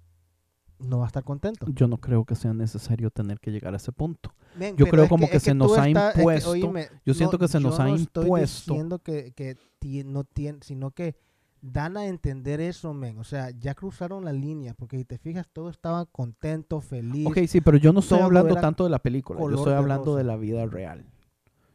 no 0.80 1.00
va 1.00 1.06
a 1.06 1.08
estar 1.08 1.24
contento. 1.26 1.66
Yo 1.74 1.88
no 1.88 1.98
creo 1.98 2.24
que 2.24 2.36
sea 2.36 2.54
necesario 2.54 3.12
tener 3.12 3.40
que 3.40 3.52
llegar 3.52 3.74
a 3.74 3.78
ese 3.78 3.92
punto. 3.92 4.34
Yo 4.78 4.86
creo 4.88 5.10
como 5.10 5.26
que- 5.26 5.34
que, 5.34 5.40
se 5.42 5.52
que 5.52 5.54
nos 5.56 5.78
ha 5.78 5.88
estás- 5.88 6.10
es 6.10 6.14
que, 6.16 6.20
impuesto. 6.22 6.50
oíme, 6.52 6.88
yo 7.06 7.14
siento 7.14 7.34
no, 7.34 7.40
que 7.40 7.48
se 7.50 7.60
nos 7.60 7.80
ha 7.80 7.88
no 7.88 7.96
estoy 7.96 8.24
impuesto. 8.24 8.72
diciendo 8.74 9.00
que, 9.00 9.34
que 9.34 9.58
no 10.06 10.24
tiene, 10.24 10.60
sino 10.62 10.92
que 10.92 11.16
dan 11.62 11.98
a 11.98 12.06
entender 12.06 12.62
eso, 12.62 12.94
men. 12.94 13.20
O 13.20 13.26
sea, 13.26 13.50
ya 13.52 13.76
cruzaron 13.76 14.24
la 14.24 14.32
línea, 14.32 14.74
porque 14.74 14.98
si 14.98 15.04
te 15.04 15.18
fijas, 15.18 15.50
todos 15.52 15.72
estaban 15.76 16.06
contentos, 16.14 16.86
felices. 16.86 17.28
Ok, 17.28 17.46
sí, 17.50 17.60
pero 17.60 17.78
yo 17.78 17.92
no 17.92 18.00
estoy 18.00 18.20
hablando 18.20 18.56
tanto 18.56 18.86
de 18.86 18.90
la 18.90 19.00
película. 19.00 19.42
Yo 19.42 19.50
estoy 19.50 19.72
de 19.74 19.78
hablando 19.78 20.06
rosa. 20.06 20.18
de 20.20 20.24
la 20.24 20.38
vida 20.38 20.66
real. 20.66 21.04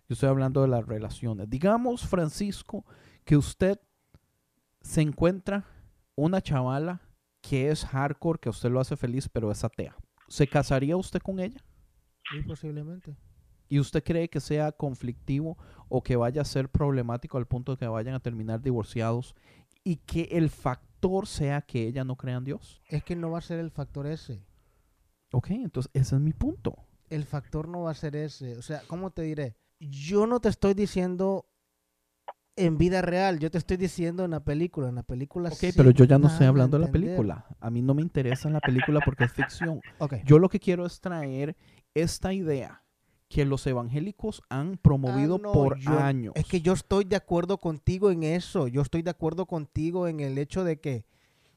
Yo 0.08 0.14
estoy 0.14 0.30
hablando 0.30 0.62
de 0.62 0.68
las 0.68 0.86
relaciones. 0.86 1.50
Digamos, 1.50 2.06
Francisco, 2.06 2.86
que 3.24 3.36
usted 3.36 3.80
se 4.80 5.00
encuentra 5.00 5.64
una 6.14 6.40
chavala 6.40 7.00
que 7.40 7.70
es 7.70 7.84
hardcore, 7.84 8.38
que 8.38 8.48
a 8.48 8.50
usted 8.50 8.70
lo 8.70 8.80
hace 8.80 8.96
feliz, 8.96 9.28
pero 9.28 9.50
es 9.50 9.64
atea. 9.64 9.96
¿Se 10.28 10.46
casaría 10.46 10.96
usted 10.96 11.20
con 11.20 11.40
ella? 11.40 11.62
Sí, 12.30 12.42
posiblemente. 12.46 13.16
¿Y 13.68 13.78
usted 13.78 14.02
cree 14.02 14.28
que 14.28 14.40
sea 14.40 14.72
conflictivo 14.72 15.58
o 15.88 16.02
que 16.02 16.16
vaya 16.16 16.42
a 16.42 16.46
ser 16.46 16.68
problemático 16.68 17.38
al 17.38 17.46
punto 17.46 17.72
de 17.72 17.78
que 17.78 17.86
vayan 17.86 18.14
a 18.14 18.20
terminar 18.20 18.62
divorciados 18.62 19.34
y 19.82 19.96
que 19.96 20.28
el 20.32 20.50
factor 20.50 21.26
sea 21.26 21.62
que 21.62 21.86
ella 21.86 22.04
no 22.04 22.16
crea 22.16 22.36
en 22.36 22.44
Dios? 22.44 22.82
Es 22.88 23.04
que 23.04 23.16
no 23.16 23.30
va 23.30 23.38
a 23.38 23.42
ser 23.42 23.58
el 23.58 23.70
factor 23.70 24.06
ese. 24.06 24.42
Ok, 25.32 25.50
entonces 25.50 25.90
ese 25.94 26.14
es 26.14 26.20
mi 26.20 26.32
punto. 26.32 26.76
El 27.10 27.24
factor 27.24 27.68
no 27.68 27.82
va 27.82 27.90
a 27.90 27.94
ser 27.94 28.16
ese. 28.16 28.56
O 28.56 28.62
sea, 28.62 28.82
¿cómo 28.86 29.10
te 29.10 29.22
diré? 29.22 29.56
Yo 29.80 30.26
no 30.26 30.40
te 30.40 30.48
estoy 30.48 30.74
diciendo 30.74 31.46
en 32.56 32.78
vida 32.78 33.02
real, 33.02 33.38
yo 33.38 33.50
te 33.50 33.58
estoy 33.58 33.76
diciendo 33.76 34.24
en 34.24 34.30
la 34.32 34.40
película. 34.44 34.88
En 34.88 34.94
la 34.94 35.02
película 35.02 35.48
Ok, 35.48 35.56
sí 35.58 35.72
pero 35.76 35.90
yo 35.90 36.04
ya 36.04 36.18
no 36.18 36.28
estoy 36.28 36.46
hablando 36.46 36.76
de 36.76 36.82
la 36.82 36.86
entender. 36.86 37.16
película. 37.16 37.46
A 37.60 37.70
mí 37.70 37.82
no 37.82 37.94
me 37.94 38.02
interesa 38.02 38.48
la 38.50 38.60
película 38.60 39.00
porque 39.04 39.24
es 39.24 39.32
ficción. 39.32 39.80
Ok. 39.98 40.14
Yo 40.24 40.38
lo 40.38 40.48
que 40.48 40.60
quiero 40.60 40.86
es 40.86 41.00
traer 41.00 41.56
esta 41.94 42.32
idea 42.32 42.82
que 43.28 43.44
los 43.44 43.66
evangélicos 43.66 44.42
han 44.48 44.76
promovido 44.76 45.36
Ah, 45.36 45.40
no, 45.42 45.52
por 45.52 45.78
yo- 45.78 45.98
años. 45.98 46.32
Es 46.36 46.46
que 46.46 46.60
yo 46.60 46.72
estoy 46.72 47.04
de 47.04 47.16
acuerdo 47.16 47.58
contigo 47.58 48.10
en 48.10 48.22
eso. 48.22 48.68
Yo 48.68 48.82
estoy 48.82 49.02
de 49.02 49.10
acuerdo 49.10 49.46
contigo 49.46 50.06
en 50.06 50.20
el 50.20 50.38
hecho 50.38 50.62
de 50.62 50.78
que, 50.78 51.04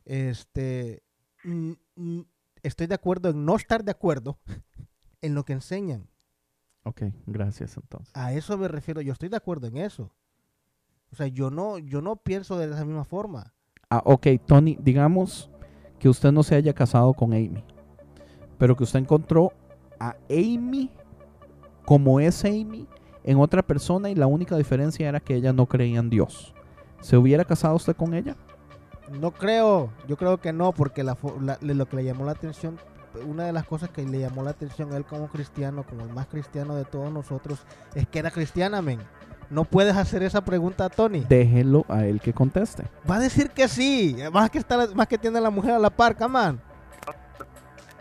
este, 0.06 1.04
mm, 1.44 1.72
mm, 1.96 2.22
estoy 2.64 2.88
de 2.88 2.96
acuerdo 2.96 3.30
en 3.30 3.46
no 3.46 3.56
estar 3.56 3.84
de 3.84 3.92
acuerdo 3.92 4.40
en 5.22 5.36
lo 5.36 5.46
que 5.46 5.54
enseñan. 5.54 6.10
Ok, 6.84 7.04
gracias 7.26 7.76
entonces. 7.78 8.16
A 8.16 8.34
eso 8.34 8.58
me 8.58 8.68
refiero. 8.68 9.02
Yo 9.02 9.14
estoy 9.14 9.30
de 9.30 9.38
acuerdo 9.38 9.68
en 9.68 9.78
eso. 9.78 10.12
O 11.12 11.16
sea, 11.16 11.28
yo 11.28 11.50
no, 11.50 11.78
yo 11.78 12.02
no 12.02 12.16
pienso 12.16 12.58
de 12.58 12.66
esa 12.72 12.86
misma 12.86 13.06
forma. 13.06 13.54
Ah, 13.90 14.02
ok, 14.06 14.28
Tony, 14.46 14.78
digamos 14.82 15.50
que 16.00 16.10
usted 16.10 16.32
no 16.32 16.44
se 16.44 16.56
haya 16.56 16.74
casado 16.74 17.14
con 17.14 17.34
Amy, 17.34 17.64
pero 18.58 18.76
que 18.76 18.84
usted 18.84 19.00
encontró 19.00 19.54
a 20.00 20.16
Amy 20.30 20.92
como 21.86 22.20
es 22.20 22.44
Amy 22.44 22.86
en 23.24 23.40
otra 23.40 23.62
persona 23.64 24.10
y 24.10 24.16
la 24.16 24.28
única 24.28 24.56
diferencia 24.58 25.08
era 25.08 25.20
que 25.20 25.36
ella 25.36 25.54
no 25.54 25.66
creía 25.66 26.00
en 26.00 26.10
Dios. 26.10 26.54
¿Se 27.02 27.16
hubiera 27.18 27.46
casado 27.46 27.76
usted 27.76 27.96
con 27.96 28.14
ella? 28.14 28.36
No 29.20 29.32
creo, 29.32 29.90
yo 30.08 30.18
creo 30.18 30.40
que 30.40 30.52
no, 30.52 30.74
porque 30.74 31.04
la, 31.04 31.18
la- 31.42 31.58
lo 31.62 31.86
que 31.88 31.96
le 31.96 32.04
llamó 32.04 32.26
la 32.26 32.34
atención, 32.34 32.78
una 33.26 33.46
de 33.46 33.54
las 33.54 33.66
cosas 33.66 33.90
que 33.90 34.06
le 34.06 34.20
llamó 34.20 34.44
la 34.44 34.50
atención 34.52 34.92
a 34.92 34.98
él 34.98 35.06
como 35.06 35.30
cristiano, 35.30 35.86
como 35.88 36.02
el 36.02 36.10
más 36.14 36.28
cristiano 36.28 36.76
de 36.76 36.84
todos 36.84 37.12
nosotros, 37.12 37.60
es 37.96 38.06
que 38.08 38.20
era 38.20 38.32
cristiana, 38.32 38.82
men. 38.82 39.00
No 39.50 39.64
puedes 39.64 39.96
hacer 39.96 40.24
esa 40.24 40.42
pregunta 40.44 40.86
a 40.86 40.90
Tony. 40.90 41.26
Déjelo 41.28 41.86
a 41.88 42.06
él 42.06 42.20
que 42.20 42.34
conteste. 42.34 42.84
Va 43.10 43.16
a 43.16 43.20
decir 43.20 43.50
que 43.52 43.68
sí, 43.68 44.18
más 44.34 44.50
que, 44.50 44.58
está, 44.58 44.88
más 44.94 45.08
que 45.08 45.18
tiene 45.18 45.38
a 45.38 45.42
la 45.42 45.50
mujer 45.50 45.72
a 45.74 45.80
la 45.80 45.90
par, 45.90 46.16
man. 46.30 46.60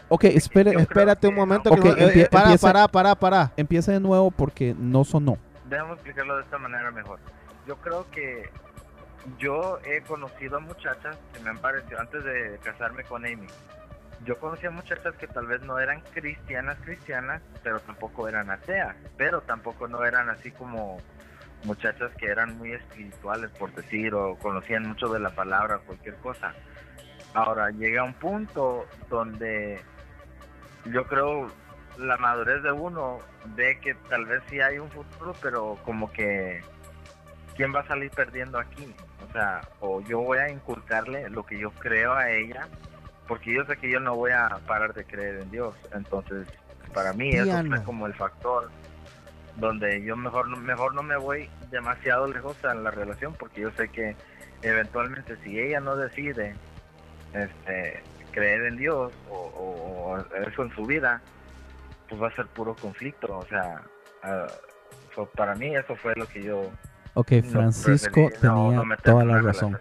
Ok, 0.09 0.25
espere, 0.25 0.73
Espérate 0.81 1.27
un 1.29 1.35
momento. 1.35 1.71
Que 1.71 1.81
Ok, 1.81 1.85
no- 1.87 1.93
eh, 1.93 2.07
empie- 2.15 2.23
eh, 2.25 2.29
para, 2.31 2.45
empieza- 2.47 2.67
para, 2.73 2.89
para, 2.89 3.15
para. 3.15 3.53
Empiece 3.57 3.93
de 3.93 4.01
nuevo 4.01 4.31
porque 4.31 4.75
no 4.79 5.05
sonó. 5.05 5.37
Déjame 5.69 5.95
explicarlo 5.95 6.37
de 6.37 6.43
esta 6.43 6.59
manera 6.59 6.91
mejor. 6.93 7.19
Yo 7.67 7.77
creo 7.77 8.07
que 8.13 8.49
yo 9.39 9.79
he 9.85 10.03
conocido 10.03 10.59
a 10.59 10.61
muchachas 10.61 11.17
que 11.33 11.41
me 11.41 11.51
han 11.51 11.59
parecido, 11.59 11.99
antes 12.01 12.23
de 12.25 12.61
casarme 12.63 13.03
con 13.03 13.25
Amy, 13.27 13.49
yo 14.25 14.39
conocí 14.39 14.67
a 14.67 14.71
muchachas 14.71 15.17
que 15.17 15.27
tal 15.27 15.47
vez 15.49 15.61
no 15.63 15.81
eran 15.81 16.01
cristianas 16.15 16.77
cristianas, 16.85 17.43
pero 17.65 17.81
tampoco 17.81 18.29
eran 18.29 18.51
ateas, 18.51 18.95
pero 19.17 19.41
tampoco 19.41 19.89
no 19.89 20.05
eran 20.05 20.31
así 20.31 20.53
como 20.53 20.99
muchachas 21.67 22.13
que 22.17 22.27
eran 22.27 22.57
muy 22.57 22.73
espirituales, 22.73 23.51
por 23.51 23.75
decir, 23.75 24.15
o 24.15 24.37
conocían 24.37 24.87
mucho 24.89 25.09
de 25.09 25.21
la 25.21 25.31
palabra 25.31 25.79
cualquier 25.79 26.15
cosa. 26.17 26.55
Ahora 27.35 27.71
llega 27.71 28.03
un 28.05 28.15
punto 28.15 28.87
donde 29.11 29.81
yo 30.87 31.07
creo 31.07 31.51
la 31.99 32.17
madurez 32.17 32.63
de 32.63 32.73
uno 32.73 33.19
ve 33.57 33.79
que 33.81 33.95
tal 34.09 34.27
vez 34.27 34.43
sí 34.49 34.61
hay 34.61 34.79
un 34.79 34.91
futuro, 34.91 35.35
pero 35.43 35.79
como 35.85 36.11
que 36.13 36.63
quién 37.57 37.75
va 37.75 37.81
a 37.81 37.87
salir 37.87 38.11
perdiendo 38.11 38.59
aquí, 38.59 38.95
o 39.29 39.33
sea, 39.33 39.63
o 39.81 40.01
yo 40.03 40.21
voy 40.21 40.39
a 40.39 40.49
inculcarle 40.51 41.29
lo 41.31 41.45
que 41.45 41.59
yo 41.59 41.71
creo 41.73 42.15
a 42.15 42.31
ella, 42.31 42.69
porque 43.27 43.55
yo 43.55 43.65
sé 43.65 43.77
que 43.77 43.91
yo 43.91 43.99
no 43.99 44.15
voy 44.15 44.33
a 44.33 44.61
parar 44.67 44.95
de 44.95 45.05
creer 45.05 45.41
en 45.41 45.51
Dios, 45.51 45.75
entonces 45.93 46.47
para 46.93 47.13
mí 47.13 47.31
eso 47.31 47.45
Cristiano. 47.45 47.77
fue 47.77 47.85
como 47.85 48.07
el 48.07 48.15
factor 48.15 48.71
donde 49.57 50.03
yo 50.05 50.17
mejor 50.17 50.49
no- 50.49 50.57
mejor 50.59 50.95
no 50.95 51.03
me 51.03 51.17
voy 51.17 51.49
demasiado 51.71 52.27
lejos 52.27 52.57
en 52.65 52.85
la 52.85 52.91
relación, 52.91 53.35
porque 53.35 53.63
yo 53.63 53.71
sé 53.73 53.89
que 53.89 54.17
eventualmente 54.63 55.37
si 55.43 55.59
ella 55.59 55.81
no 55.81 55.97
decide 55.97 56.55
este 57.33 58.03
creer 58.33 58.63
en 58.67 58.77
Dios 58.77 59.13
o, 59.31 59.35
o- 59.35 60.13
o 60.13 60.19
eso 60.49 60.63
en 60.63 60.75
su 60.75 60.85
vida, 60.85 61.21
pues 62.09 62.21
va 62.23 62.29
a 62.29 62.35
ser 62.37 62.47
puro 62.49 62.75
conflicto. 62.75 63.39
O 63.39 63.47
sea, 63.47 63.81
so, 65.15 65.27
para 65.27 65.55
mí 65.55 65.75
eso 65.75 65.97
fue 65.97 66.15
lo 66.17 66.27
que 66.27 66.43
yo... 66.43 66.71
Ok, 67.15 67.33
Francisco 67.51 68.21
no- 68.21 68.29
tenía 68.29 68.85
no 68.85 68.97
toda 69.03 69.25
la 69.25 69.41
razón. 69.41 69.79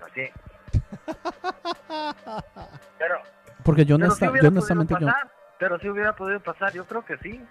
Pero, 2.97 3.15
Porque 3.63 3.85
yo, 3.85 3.97
pero 3.97 4.07
honesta- 4.13 4.25
yo 4.41 4.47
honestamente 4.47 4.93
podido 4.93 5.09
yo, 5.09 5.13
pasar, 5.13 5.31
pero 5.59 5.79
si 5.79 5.89
hubiera 5.89 6.15
podido 6.15 6.39
pasar, 6.39 6.71
yo 6.73 6.85
creo 6.85 7.03
que 7.05 7.17
sí. 7.17 7.41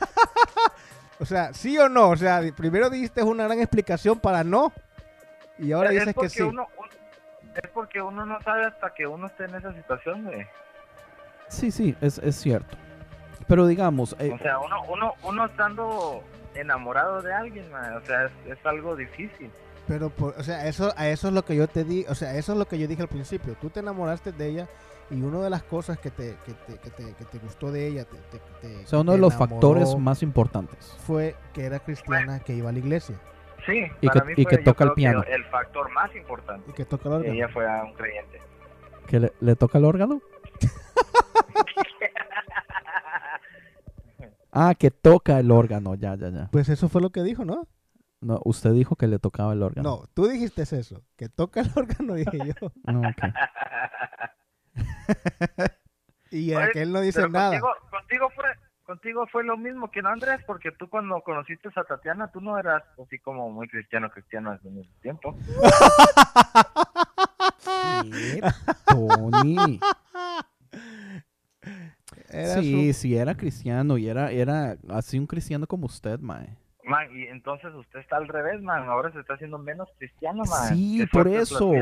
O 1.20 1.24
sea, 1.24 1.52
¿sí 1.54 1.78
o 1.78 1.88
no? 1.88 2.10
O 2.10 2.16
sea, 2.16 2.40
primero 2.56 2.90
diste 2.90 3.22
una 3.22 3.44
gran 3.44 3.60
explicación 3.60 4.18
para 4.18 4.42
no. 4.44 4.72
Y 5.58 5.72
ahora 5.72 5.90
es 5.90 5.94
dices 5.94 6.08
que 6.08 6.14
porque 6.14 6.28
sí. 6.30 6.42
Uno, 6.42 6.66
un- 6.78 6.88
es 7.62 7.70
porque 7.72 8.02
uno 8.02 8.26
no 8.26 8.40
sabe 8.42 8.64
hasta 8.66 8.92
que 8.94 9.06
uno 9.06 9.28
esté 9.28 9.44
en 9.44 9.54
esa 9.54 9.72
situación, 9.72 10.24
güey. 10.24 10.46
Sí, 11.48 11.70
sí, 11.70 11.96
es, 12.00 12.18
es 12.18 12.34
cierto. 12.36 12.76
Pero 13.46 13.66
digamos, 13.66 14.16
eh, 14.18 14.32
O 14.34 14.38
sea, 14.38 14.58
uno, 14.58 14.82
uno, 14.88 15.14
uno 15.22 15.44
estando 15.46 16.24
enamorado 16.54 17.22
de 17.22 17.32
alguien, 17.32 17.70
man, 17.70 17.94
o 17.96 18.00
sea, 18.04 18.24
es, 18.24 18.32
es 18.46 18.66
algo 18.66 18.96
difícil. 18.96 19.50
Pero, 19.86 20.08
por- 20.10 20.34
o 20.38 20.42
sea, 20.42 20.66
eso, 20.66 20.92
a 20.96 21.08
eso 21.08 21.28
es 21.28 21.34
lo 21.34 21.44
que 21.44 21.54
yo 21.54 21.68
te 21.68 21.84
di, 21.84 22.04
o 22.08 22.14
sea, 22.14 22.34
eso 22.34 22.52
es 22.52 22.58
lo 22.58 22.66
que 22.66 22.78
yo 22.78 22.88
dije 22.88 23.02
al 23.02 23.08
principio. 23.08 23.54
Tú 23.60 23.70
te 23.70 23.80
enamoraste 23.80 24.32
de 24.32 24.48
ella 24.48 24.68
y 25.10 25.20
una 25.22 25.40
de 25.42 25.50
las 25.50 25.62
cosas 25.62 25.98
que 25.98 26.10
te, 26.10 26.36
que 26.46 26.52
te, 26.54 26.78
que 26.78 26.90
te, 26.90 27.14
que 27.14 27.24
te 27.24 27.38
gustó 27.38 27.70
de 27.70 27.86
ella, 27.88 28.04
te, 28.04 28.16
te- 28.16 28.40
te- 28.60 28.84
o 28.84 28.86
sea, 28.86 29.00
uno 29.00 29.12
te 29.12 29.16
de 29.16 29.20
los 29.22 29.34
factores 29.34 29.96
más 29.96 30.22
importantes. 30.22 30.78
fue 31.06 31.36
que 31.52 31.64
era 31.64 31.78
cristiana, 31.78 32.40
que 32.40 32.54
iba 32.54 32.70
a 32.70 32.72
la 32.72 32.78
iglesia 32.78 33.16
Sí, 33.66 33.80
Y 34.02 34.06
para 34.08 34.20
que- 34.20 34.26
mí 34.26 34.32
y 34.36 34.44
que 34.46 34.58
toca 34.58 34.84
el 34.84 34.92
piano. 34.92 35.22
el 35.22 35.44
factor 35.46 35.90
más 35.92 36.14
importante. 36.16 36.70
y 36.70 36.74
que 36.74 36.84
toca 36.84 37.08
el 37.08 37.14
órgano. 37.14 37.34
ella 37.34 37.48
fue 37.48 37.66
a 37.70 37.82
un 37.84 37.94
creyente. 37.94 38.38
¿Que 39.06 39.20
le, 39.20 39.32
le 39.40 39.56
toca 39.56 39.78
el 39.78 39.84
órgano? 39.86 40.20
Ah, 44.56 44.74
que 44.78 44.90
toca 44.92 45.40
el 45.40 45.50
órgano, 45.50 45.94
ya, 45.96 46.14
ya, 46.14 46.28
ya. 46.28 46.48
Pues 46.52 46.68
eso 46.68 46.88
fue 46.88 47.00
lo 47.00 47.10
que 47.10 47.22
dijo, 47.24 47.44
¿no? 47.44 47.66
No, 48.20 48.40
usted 48.44 48.70
dijo 48.72 48.94
que 48.94 49.08
le 49.08 49.18
tocaba 49.18 49.52
el 49.52 49.62
órgano. 49.64 49.88
No, 49.88 50.04
tú 50.14 50.28
dijiste 50.28 50.62
eso, 50.62 51.02
que 51.16 51.28
toca 51.28 51.60
el 51.60 51.70
órgano, 51.76 52.14
dije 52.14 52.38
yo. 52.60 52.70
No, 52.84 53.00
ok. 53.00 53.16
Y 56.30 56.52
Oye, 56.52 56.64
aquel 56.64 56.92
no 56.92 57.00
dice 57.00 57.28
nada. 57.28 57.60
Contigo, 57.60 57.68
contigo 57.90 58.30
fue 58.34 58.44
contigo 58.84 59.26
fue 59.28 59.44
lo 59.44 59.56
mismo 59.56 59.90
que 59.90 60.02
no 60.02 60.08
Andrés, 60.08 60.40
porque 60.46 60.72
tú 60.72 60.88
cuando 60.88 61.20
conociste 61.22 61.68
a 61.76 61.84
Tatiana, 61.84 62.30
tú 62.32 62.40
no 62.40 62.58
eras 62.58 62.82
así 63.02 63.18
como 63.20 63.50
muy 63.50 63.68
cristiano 63.68 64.10
cristiano 64.10 64.50
al 64.50 64.60
mismo 64.62 64.92
tiempo. 65.00 65.36
¿Qué, 67.64 68.40
Tony? 68.86 69.80
Era 72.28 72.60
sí, 72.60 72.92
su- 72.92 73.00
sí, 73.00 73.16
era 73.16 73.34
cristiano 73.36 73.96
y 73.96 74.08
era, 74.08 74.30
era 74.30 74.76
así 74.90 75.18
un 75.18 75.26
cristiano 75.26 75.66
como 75.66 75.86
usted, 75.86 76.18
mae. 76.18 76.56
Man, 76.84 77.08
y 77.16 77.24
entonces 77.24 77.72
usted 77.74 78.00
está 78.00 78.16
al 78.16 78.28
revés, 78.28 78.62
man. 78.62 78.88
Ahora 78.88 79.10
se 79.12 79.20
está 79.20 79.34
haciendo 79.34 79.58
menos 79.58 79.88
cristiano, 79.98 80.42
man. 80.44 80.68
Sí, 80.74 80.98
Qué 80.98 81.06
por 81.06 81.28
eso. 81.28 81.72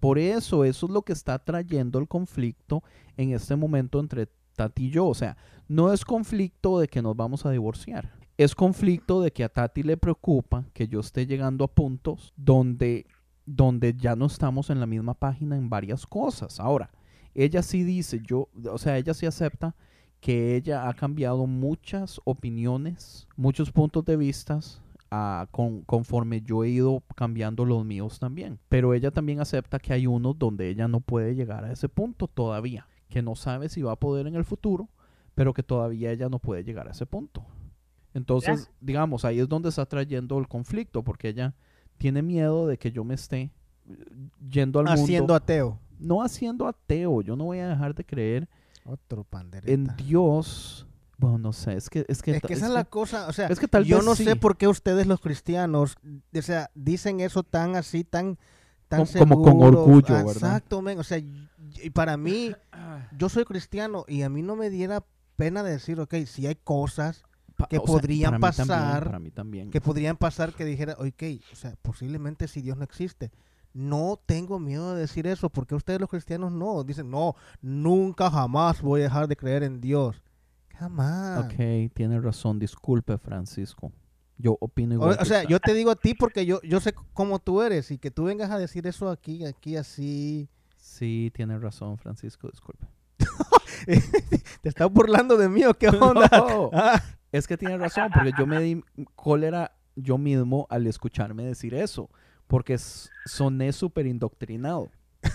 Por 0.00 0.18
eso, 0.18 0.64
eso 0.64 0.86
es 0.86 0.92
lo 0.92 1.02
que 1.02 1.12
está 1.12 1.38
trayendo 1.38 1.98
el 1.98 2.06
conflicto 2.06 2.82
en 3.16 3.32
este 3.32 3.56
momento 3.56 3.98
entre 3.98 4.28
Tati 4.54 4.86
y 4.86 4.90
yo. 4.90 5.06
O 5.06 5.14
sea, 5.14 5.36
no 5.66 5.92
es 5.92 6.04
conflicto 6.04 6.78
de 6.78 6.88
que 6.88 7.02
nos 7.02 7.16
vamos 7.16 7.44
a 7.46 7.50
divorciar. 7.50 8.12
Es 8.36 8.54
conflicto 8.54 9.20
de 9.20 9.32
que 9.32 9.42
a 9.42 9.48
Tati 9.48 9.82
le 9.82 9.96
preocupa 9.96 10.64
que 10.72 10.86
yo 10.86 11.00
esté 11.00 11.26
llegando 11.26 11.64
a 11.64 11.68
puntos 11.68 12.32
donde, 12.36 13.06
donde 13.44 13.94
ya 13.94 14.14
no 14.14 14.26
estamos 14.26 14.70
en 14.70 14.78
la 14.78 14.86
misma 14.86 15.14
página 15.14 15.56
en 15.56 15.68
varias 15.68 16.06
cosas. 16.06 16.60
Ahora, 16.60 16.90
ella 17.34 17.62
sí 17.62 17.82
dice, 17.82 18.20
yo, 18.22 18.48
o 18.70 18.78
sea, 18.78 18.96
ella 18.98 19.14
sí 19.14 19.26
acepta 19.26 19.74
que 20.20 20.56
ella 20.56 20.88
ha 20.88 20.94
cambiado 20.94 21.46
muchas 21.46 22.20
opiniones, 22.24 23.26
muchos 23.36 23.70
puntos 23.70 24.04
de 24.04 24.16
vistas 24.16 24.82
ah, 25.10 25.46
con- 25.50 25.82
conforme 25.82 26.40
yo 26.42 26.64
he 26.64 26.70
ido 26.70 27.02
cambiando 27.14 27.64
los 27.64 27.84
míos 27.84 28.18
también. 28.18 28.58
Pero 28.68 28.94
ella 28.94 29.10
también 29.10 29.40
acepta 29.40 29.78
que 29.78 29.92
hay 29.92 30.06
unos 30.06 30.38
donde 30.38 30.68
ella 30.68 30.88
no 30.88 31.00
puede 31.00 31.34
llegar 31.34 31.64
a 31.64 31.72
ese 31.72 31.88
punto 31.88 32.26
todavía, 32.26 32.86
que 33.08 33.22
no 33.22 33.36
sabe 33.36 33.68
si 33.68 33.82
va 33.82 33.92
a 33.92 33.96
poder 33.96 34.26
en 34.26 34.34
el 34.34 34.44
futuro, 34.44 34.88
pero 35.34 35.54
que 35.54 35.62
todavía 35.62 36.10
ella 36.10 36.28
no 36.28 36.38
puede 36.40 36.64
llegar 36.64 36.88
a 36.88 36.90
ese 36.90 37.06
punto. 37.06 37.44
Entonces, 38.14 38.70
digamos, 38.80 39.24
ahí 39.24 39.38
es 39.38 39.48
donde 39.48 39.68
está 39.68 39.86
trayendo 39.86 40.38
el 40.38 40.48
conflicto, 40.48 41.04
porque 41.04 41.28
ella 41.28 41.54
tiene 41.98 42.22
miedo 42.22 42.66
de 42.66 42.76
que 42.76 42.90
yo 42.90 43.04
me 43.04 43.14
esté 43.14 43.52
eh, 43.88 43.94
yendo 44.50 44.80
al 44.80 44.86
mundo. 44.86 45.02
Haciendo 45.02 45.34
ateo. 45.34 45.78
No 46.00 46.22
haciendo 46.22 46.66
ateo, 46.66 47.22
yo 47.22 47.36
no 47.36 47.44
voy 47.44 47.58
a 47.58 47.68
dejar 47.68 47.94
de 47.94 48.04
creer 48.04 48.48
Otro 48.88 49.24
pandereta. 49.24 49.72
en 49.72 49.86
Dios 49.96 50.86
Bueno, 51.18 51.38
no 51.38 51.52
sé, 51.52 51.74
es 51.76 51.90
que... 51.90 52.04
Es 52.08 52.22
que, 52.22 52.36
Es 52.36 52.42
que 52.42 52.54
esa 52.54 52.66
es 52.66 52.72
la 52.72 52.84
cosa, 52.84 53.26
o 53.28 53.32
sea, 53.32 53.48
es 53.48 53.58
que 53.60 53.68
tal 53.68 53.84
yo 53.84 53.96
vez 53.96 54.04
no 54.06 54.14
sí. 54.14 54.24
sé 54.24 54.36
por 54.36 54.56
qué 54.56 54.68
ustedes 54.68 55.06
los 55.06 55.20
cristianos, 55.20 55.96
o 56.34 56.42
sea, 56.42 56.70
dicen 56.74 57.20
eso 57.20 57.42
tan 57.42 57.76
así, 57.76 58.04
tan, 58.04 58.38
tan 58.88 59.04
Como- 59.04 59.42
como 59.42 59.42
con 59.42 59.62
orgullo, 59.62 60.14
¿verdad? 60.14 60.32
Exacto, 60.32 60.80
men, 60.80 60.98
o 60.98 61.04
sea, 61.04 61.18
y 61.18 61.90
para 61.92 62.16
mí, 62.16 62.54
yo 63.16 63.28
soy 63.28 63.44
cristiano 63.44 64.04
y 64.08 64.22
a 64.22 64.28
mí 64.28 64.42
no 64.42 64.54
me 64.56 64.70
diera 64.70 65.04
pena 65.36 65.62
de 65.62 65.72
decir, 65.72 66.00
ok, 66.00 66.14
si 66.26 66.46
hay 66.46 66.54
cosas 66.56 67.24
que 67.68 67.78
o 67.78 67.80
sea, 67.80 67.86
podrían 67.86 68.40
para 68.40 68.52
mí 68.52 68.56
también, 68.56 68.78
pasar, 68.78 69.04
para 69.04 69.18
mí 69.18 69.30
también. 69.32 69.70
que 69.70 69.80
podrían 69.80 70.16
pasar 70.16 70.52
que 70.54 70.64
dijera, 70.64 70.94
ok, 70.98 71.22
o 71.52 71.56
sea, 71.56 71.74
posiblemente 71.82 72.46
si 72.46 72.62
Dios 72.62 72.76
no 72.76 72.84
existe. 72.84 73.32
No 73.74 74.18
tengo 74.26 74.58
miedo 74.58 74.94
de 74.94 75.02
decir 75.02 75.26
eso, 75.26 75.50
porque 75.50 75.74
ustedes 75.74 76.00
los 76.00 76.08
cristianos 76.10 76.50
no. 76.52 76.82
Dicen, 76.84 77.10
no, 77.10 77.34
nunca 77.60 78.30
jamás 78.30 78.80
voy 78.82 79.00
a 79.00 79.04
dejar 79.04 79.28
de 79.28 79.36
creer 79.36 79.62
en 79.62 79.80
Dios. 79.80 80.22
Jamás. 80.76 81.44
Ok, 81.44 81.92
tienes 81.94 82.22
razón, 82.22 82.58
disculpe 82.58 83.18
Francisco. 83.18 83.92
Yo 84.36 84.56
opino 84.60 84.94
igual. 84.94 85.18
o 85.20 85.24
sea, 85.24 85.42
yo 85.44 85.58
te 85.58 85.74
digo 85.74 85.90
a 85.90 85.96
ti 85.96 86.14
porque 86.14 86.46
yo, 86.46 86.60
yo 86.62 86.78
sé 86.80 86.94
cómo 87.12 87.40
tú 87.40 87.60
eres 87.62 87.90
y 87.90 87.98
que 87.98 88.10
tú 88.12 88.24
vengas 88.24 88.50
a 88.52 88.58
decir 88.58 88.86
eso 88.86 89.10
aquí, 89.10 89.44
aquí 89.44 89.76
así. 89.76 90.48
Sí, 90.76 91.32
tienes 91.34 91.60
razón, 91.60 91.98
Francisco, 91.98 92.48
disculpe. 92.48 92.86
¿Te 94.62 94.68
estás 94.68 94.90
burlando 94.90 95.36
de 95.36 95.48
mí 95.48 95.64
o 95.64 95.74
qué 95.74 95.88
onda? 96.00 96.28
No, 96.32 96.70
Ah, 96.72 97.02
es 97.32 97.46
que 97.46 97.56
tienes 97.56 97.80
razón, 97.80 98.10
porque 98.12 98.32
yo 98.38 98.46
me 98.46 98.60
di 98.60 98.82
cólera 99.14 99.72
yo 99.96 100.16
mismo 100.18 100.66
al 100.70 100.86
escucharme 100.86 101.42
decir 101.44 101.74
eso, 101.74 102.08
porque 102.48 102.76
soné 102.78 103.72
súper 103.72 104.06
indoctrinado. 104.06 104.90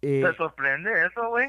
Eh, 0.00 0.22
¿Te 0.24 0.36
sorprende 0.36 0.90
eso, 1.06 1.28
güey? 1.28 1.48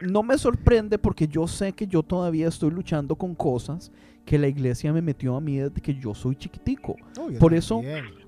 no 0.00 0.22
me 0.22 0.38
sorprende 0.38 0.98
porque 0.98 1.28
yo 1.28 1.46
sé 1.46 1.72
que 1.72 1.86
yo 1.86 2.02
todavía 2.02 2.48
estoy 2.48 2.70
luchando 2.70 3.16
con 3.16 3.34
cosas 3.34 3.92
que 4.24 4.38
la 4.38 4.48
iglesia 4.48 4.92
me 4.92 5.02
metió 5.02 5.36
a 5.36 5.40
mí 5.40 5.58
desde 5.58 5.80
que 5.80 5.94
yo 5.94 6.14
soy 6.14 6.36
chiquitico. 6.36 6.96
Oh, 7.18 7.30
yo 7.30 7.38
Por 7.38 7.52
eso, 7.54 7.82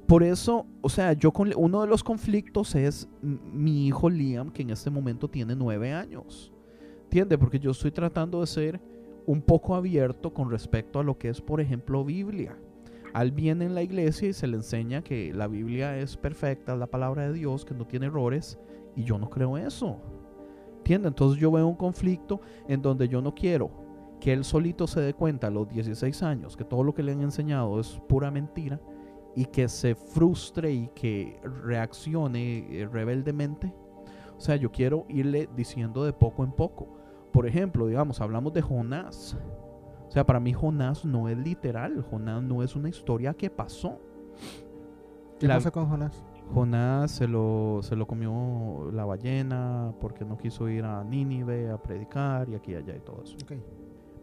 por 0.07 0.23
eso, 0.23 0.67
o 0.83 0.89
sea, 0.89 1.15
yo 1.15 1.33
con 1.33 1.51
uno 1.57 1.81
de 1.81 1.89
los 1.89 2.05
conflictos 2.05 2.75
es 2.75 3.09
mi 3.23 3.87
hijo 3.87 4.11
Liam, 4.11 4.51
que 4.51 4.63
en 4.63 4.71
este 4.71 4.91
momento 4.91 5.29
tiene 5.29 5.57
nueve 5.57 5.93
años. 5.93 6.53
¿Entiende? 7.05 7.39
Porque 7.39 7.59
yo 7.59 7.71
estoy 7.71 7.93
tratando 7.93 8.41
de 8.41 8.47
ser 8.47 8.81
un 9.25 9.41
poco 9.41 9.75
abierto 9.75 10.33
con 10.33 10.51
respecto 10.51 11.01
a 11.01 11.03
lo 11.03 11.17
que 11.19 11.31
es, 11.31 11.41
por 11.41 11.61
ejemplo, 11.61 12.05
Biblia. 12.05 12.57
Al 13.17 13.33
viene 13.33 13.65
en 13.65 13.75
la 13.75 13.83
iglesia 13.83 14.29
y 14.29 14.35
se 14.35 14.47
le 14.47 14.59
enseña 14.59 15.01
que 15.01 15.33
la 15.33 15.47
Biblia 15.47 15.97
es 15.97 16.19
perfecta, 16.19 16.77
la 16.77 16.87
palabra 16.87 17.23
de 17.23 17.33
Dios, 17.33 17.65
que 17.65 17.73
no 17.73 17.87
tiene 17.87 18.09
errores, 18.09 18.59
y 18.95 19.05
yo 19.05 19.17
no 19.17 19.31
creo 19.31 19.57
eso. 19.57 20.03
¿Entiende? 20.77 21.09
Entonces 21.09 21.41
yo 21.41 21.51
veo 21.51 21.67
un 21.67 21.77
conflicto 21.77 22.43
en 22.69 22.83
donde 22.83 23.09
yo 23.09 23.23
no 23.23 23.35
quiero 23.35 23.71
que 24.21 24.35
él 24.35 24.45
solito 24.45 24.87
se 24.87 25.01
dé 25.01 25.15
cuenta 25.15 25.47
a 25.47 25.51
los 25.51 25.67
16 25.67 26.23
años 26.25 26.59
que 26.59 26.65
todo 26.65 26.85
lo 26.85 26.93
que 26.93 27.03
le 27.03 27.13
han 27.13 27.23
enseñado 27.23 27.81
es 27.81 27.99
pura 28.07 28.31
mentira 28.31 28.83
y 29.35 29.47
que 29.47 29.67
se 29.71 29.95
frustre 29.95 30.71
y 30.75 30.89
que 30.89 31.41
reaccione 31.65 32.67
eh, 32.69 32.87
rebeldemente. 32.87 33.73
O 34.37 34.41
sea, 34.43 34.57
yo 34.57 34.71
quiero 34.71 35.07
irle 35.09 35.49
diciendo 35.57 36.05
de 36.05 36.13
poco 36.13 36.45
en 36.45 36.53
poco. 36.53 36.99
Por 37.33 37.47
ejemplo, 37.47 37.87
digamos, 37.87 38.21
hablamos 38.21 38.53
de 38.53 38.61
Jonás. 38.61 39.39
O 40.09 40.11
sea, 40.11 40.25
para 40.25 40.41
mí 40.41 40.53
Jonás 40.53 41.05
no 41.05 41.29
es 41.29 41.37
literal. 41.37 42.03
Jonás 42.11 42.43
no 42.43 42.63
es 42.63 42.77
una 42.77 42.89
historia 42.89 43.35
que 43.35 43.51
pasó. 43.51 43.99
¿Qué 45.39 45.47
La- 45.49 45.55
pasa 45.55 45.71
con 45.71 45.87
Jonás? 45.89 46.25
Jonás 46.55 47.11
se 47.11 47.27
lo, 47.27 47.81
se 47.83 47.97
lo 47.97 48.07
comió 48.07 48.89
la 48.93 49.05
ballena 49.05 49.93
porque 50.01 50.25
no 50.25 50.37
quiso 50.39 50.69
ir 50.69 50.85
a 50.85 51.03
Nínive 51.03 51.71
a 51.71 51.77
predicar 51.83 52.49
y 52.49 52.55
aquí 52.55 52.71
y 52.73 52.75
allá 52.77 52.95
y 52.97 53.01
todo 53.01 53.21
eso. 53.25 53.37
Ok. 53.43 53.53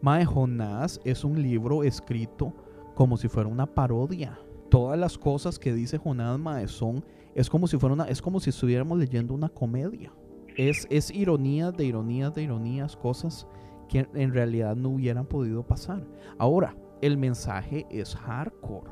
Mae, 0.02 0.24
Jonás 0.26 1.02
es 1.04 1.24
un 1.26 1.42
libro 1.42 1.84
escrito 1.84 2.54
como 2.96 3.18
si 3.18 3.28
fuera 3.28 3.50
una 3.50 3.66
parodia. 3.66 4.40
Todas 4.70 4.98
las 4.98 5.18
cosas 5.18 5.60
que 5.60 5.74
dice 5.74 5.98
Jonás, 5.98 6.40
mae, 6.40 6.68
son, 6.68 7.04
es 7.36 7.50
como 7.50 7.68
si 7.68 7.78
fuera 7.78 7.94
una, 7.94 8.06
es 8.06 8.22
como 8.22 8.40
si 8.40 8.50
estuviéramos 8.52 8.98
leyendo 8.98 9.34
una 9.34 9.50
comedia. 9.50 10.14
Es, 10.56 10.88
es 10.90 11.12
ironías 11.12 11.76
de 11.76 11.86
ironías 11.86 12.34
de 12.34 12.44
ironías, 12.44 12.96
cosas 12.96 13.48
que 13.94 14.08
en 14.16 14.34
realidad 14.34 14.76
no 14.76 14.90
hubieran 14.90 15.28
podido 15.28 15.62
pasar. 15.68 16.04
Ahora, 16.40 16.76
el 17.02 17.16
mensaje 17.18 17.86
es 17.92 18.16
hardcore. 18.16 18.90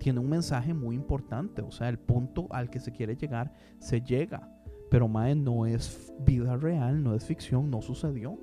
Tiene 0.00 0.18
un 0.18 0.28
mensaje 0.28 0.74
muy 0.74 0.96
importante. 0.96 1.62
O 1.62 1.70
sea, 1.70 1.88
el 1.88 1.98
punto 1.98 2.48
al 2.50 2.68
que 2.68 2.80
se 2.80 2.90
quiere 2.90 3.14
llegar, 3.14 3.52
se 3.78 4.00
llega. 4.00 4.48
Pero 4.90 5.06
Mae 5.06 5.34
no 5.36 5.64
es 5.64 6.12
vida 6.26 6.56
real, 6.56 7.02
no 7.04 7.14
es 7.14 7.24
ficción, 7.24 7.70
no 7.70 7.80
sucedió. 7.82 8.36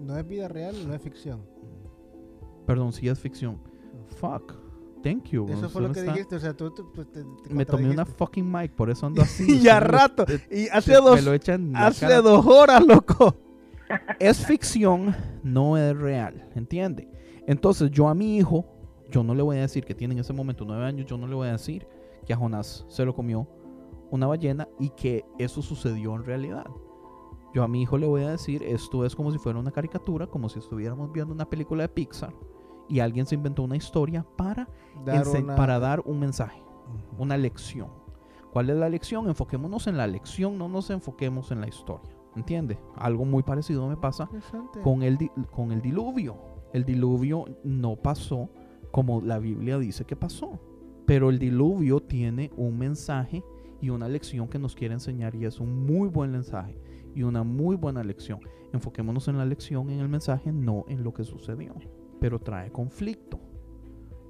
No 0.00 0.16
es 0.18 0.26
vida 0.26 0.48
real, 0.48 0.74
no 0.86 0.92
es 0.94 1.00
ficción. 1.00 1.40
Perdón, 2.66 2.92
sí 2.92 3.08
es 3.08 3.18
ficción. 3.18 3.58
Fuck. 4.20 4.54
Thank 5.04 5.26
you. 5.28 5.44
bro. 5.44 5.54
Eso 5.54 5.68
fue 5.68 5.82
lo 5.82 5.92
que 5.92 6.00
está- 6.00 6.12
dijiste, 6.12 6.34
o 6.36 6.40
sea, 6.40 6.54
tú, 6.56 6.70
tú, 6.74 6.90
pues, 6.92 7.10
te, 7.12 7.22
te 7.44 7.54
Me 7.54 7.64
tomé 7.64 7.88
una 7.90 8.04
fucking 8.04 8.50
mic, 8.50 8.72
por 8.74 8.90
eso 8.90 9.06
ando 9.06 9.22
así. 9.22 9.44
Y 9.62 9.68
a 9.68 9.74
Usted 9.78 9.80
me 9.80 9.80
lo- 9.80 9.86
rato. 9.98 10.24
Y 10.50 10.68
hace 10.68 10.94
dos, 10.94 11.14
Me 11.14 11.22
lo 11.22 11.32
echan 11.32 11.76
hace 11.76 12.12
dos 12.16 12.44
horas, 12.44 12.84
loco. 12.84 13.36
Es 14.18 14.44
ficción, 14.46 15.14
no 15.42 15.76
es 15.76 15.96
real. 15.96 16.48
¿Entiende? 16.54 17.08
Entonces, 17.46 17.90
yo 17.90 18.08
a 18.08 18.14
mi 18.14 18.36
hijo, 18.36 18.64
yo 19.10 19.22
no 19.22 19.34
le 19.34 19.42
voy 19.42 19.56
a 19.56 19.60
decir 19.62 19.84
que 19.84 19.94
tiene 19.94 20.14
en 20.14 20.20
ese 20.20 20.32
momento 20.32 20.64
nueve 20.66 20.84
años, 20.84 21.06
yo 21.06 21.16
no 21.16 21.26
le 21.26 21.34
voy 21.34 21.48
a 21.48 21.52
decir 21.52 21.86
que 22.26 22.32
a 22.32 22.36
Jonás 22.36 22.84
se 22.88 23.04
lo 23.04 23.14
comió 23.14 23.48
una 24.10 24.26
ballena 24.26 24.68
y 24.78 24.90
que 24.90 25.24
eso 25.38 25.62
sucedió 25.62 26.14
en 26.14 26.24
realidad. 26.24 26.66
Yo 27.54 27.62
a 27.62 27.68
mi 27.68 27.80
hijo 27.82 27.96
le 27.96 28.06
voy 28.06 28.22
a 28.22 28.30
decir, 28.30 28.62
esto 28.62 29.04
es 29.06 29.14
como 29.16 29.30
si 29.32 29.38
fuera 29.38 29.58
una 29.58 29.70
caricatura, 29.70 30.26
como 30.26 30.48
si 30.50 30.58
estuviéramos 30.58 31.10
viendo 31.12 31.32
una 31.32 31.48
película 31.48 31.82
de 31.84 31.88
Pixar 31.88 32.34
y 32.88 33.00
alguien 33.00 33.24
se 33.26 33.34
inventó 33.34 33.62
una 33.62 33.76
historia 33.76 34.26
para, 34.36 34.68
Dar 35.04 35.24
ense- 35.24 35.42
una- 35.42 35.56
para 35.56 35.78
dar 35.78 36.00
un 36.04 36.18
mensaje, 36.20 36.62
una 37.18 37.36
lección. 37.38 37.88
¿Cuál 38.52 38.68
es 38.70 38.76
la 38.76 38.88
lección? 38.88 39.28
Enfoquémonos 39.28 39.86
en 39.86 39.96
la 39.96 40.06
lección, 40.06 40.58
no 40.58 40.68
nos 40.68 40.90
enfoquemos 40.90 41.50
en 41.50 41.60
la 41.62 41.68
historia. 41.68 42.10
¿Entiende? 42.38 42.78
Algo 42.94 43.24
muy 43.24 43.42
parecido 43.42 43.88
me 43.88 43.96
pasa 43.96 44.30
con 44.84 45.02
el, 45.02 45.18
con 45.50 45.72
el 45.72 45.82
diluvio. 45.82 46.36
El 46.72 46.84
diluvio 46.84 47.44
no 47.64 47.96
pasó 47.96 48.48
como 48.92 49.20
la 49.20 49.38
Biblia 49.38 49.78
dice 49.78 50.04
que 50.04 50.14
pasó. 50.14 50.60
Pero 51.04 51.30
el 51.30 51.38
diluvio 51.38 52.00
tiene 52.00 52.52
un 52.56 52.78
mensaje 52.78 53.42
y 53.80 53.90
una 53.90 54.08
lección 54.08 54.48
que 54.48 54.58
nos 54.58 54.74
quiere 54.74 54.94
enseñar 54.94 55.34
y 55.34 55.46
es 55.46 55.58
un 55.58 55.84
muy 55.84 56.08
buen 56.08 56.30
mensaje 56.30 56.78
y 57.14 57.24
una 57.24 57.42
muy 57.42 57.76
buena 57.76 58.04
lección. 58.04 58.40
Enfoquémonos 58.72 59.26
en 59.28 59.38
la 59.38 59.44
lección, 59.44 59.90
en 59.90 60.00
el 60.00 60.08
mensaje, 60.08 60.52
no 60.52 60.84
en 60.88 61.02
lo 61.02 61.12
que 61.12 61.24
sucedió. 61.24 61.74
Pero 62.20 62.38
trae 62.38 62.70
conflicto. 62.70 63.40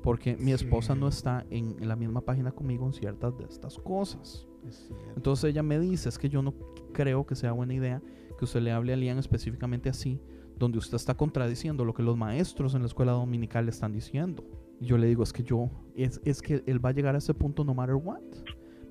Porque 0.02 0.36
mi 0.36 0.52
esposa 0.52 0.94
no 0.94 1.08
está 1.08 1.44
en, 1.50 1.86
la 1.86 1.96
misma 1.96 2.20
página 2.20 2.52
conmigo 2.52 2.86
en 2.86 2.92
ciertas 2.92 3.36
de 3.36 3.44
estas 3.44 3.76
cosas. 3.78 4.46
Es. 4.64 4.90
Entonces 5.16 5.50
ella 5.50 5.62
me 5.62 5.78
dice, 5.78 6.08
es 6.08 6.18
que 6.18 6.28
yo 6.28 6.40
no 6.40 6.54
creo 6.98 7.24
que 7.24 7.36
sea 7.36 7.52
buena 7.52 7.74
idea 7.74 8.02
que 8.36 8.44
usted 8.44 8.60
le 8.60 8.72
hable 8.72 8.92
a 8.92 8.96
Lian 8.96 9.18
específicamente 9.18 9.88
así, 9.88 10.20
donde 10.58 10.78
usted 10.78 10.96
está 10.96 11.14
contradiciendo 11.14 11.84
lo 11.84 11.94
que 11.94 12.02
los 12.02 12.16
maestros 12.16 12.74
en 12.74 12.80
la 12.80 12.86
escuela 12.88 13.12
dominical 13.12 13.66
le 13.66 13.70
están 13.70 13.92
diciendo. 13.92 14.42
Y 14.80 14.86
yo 14.86 14.98
le 14.98 15.06
digo, 15.06 15.22
es 15.22 15.32
que 15.32 15.44
yo, 15.44 15.70
es, 15.94 16.20
es 16.24 16.42
que 16.42 16.64
él 16.66 16.84
va 16.84 16.88
a 16.88 16.92
llegar 16.92 17.14
a 17.14 17.18
ese 17.18 17.34
punto 17.34 17.62
no 17.64 17.72
matter 17.74 17.94
what. 17.94 18.20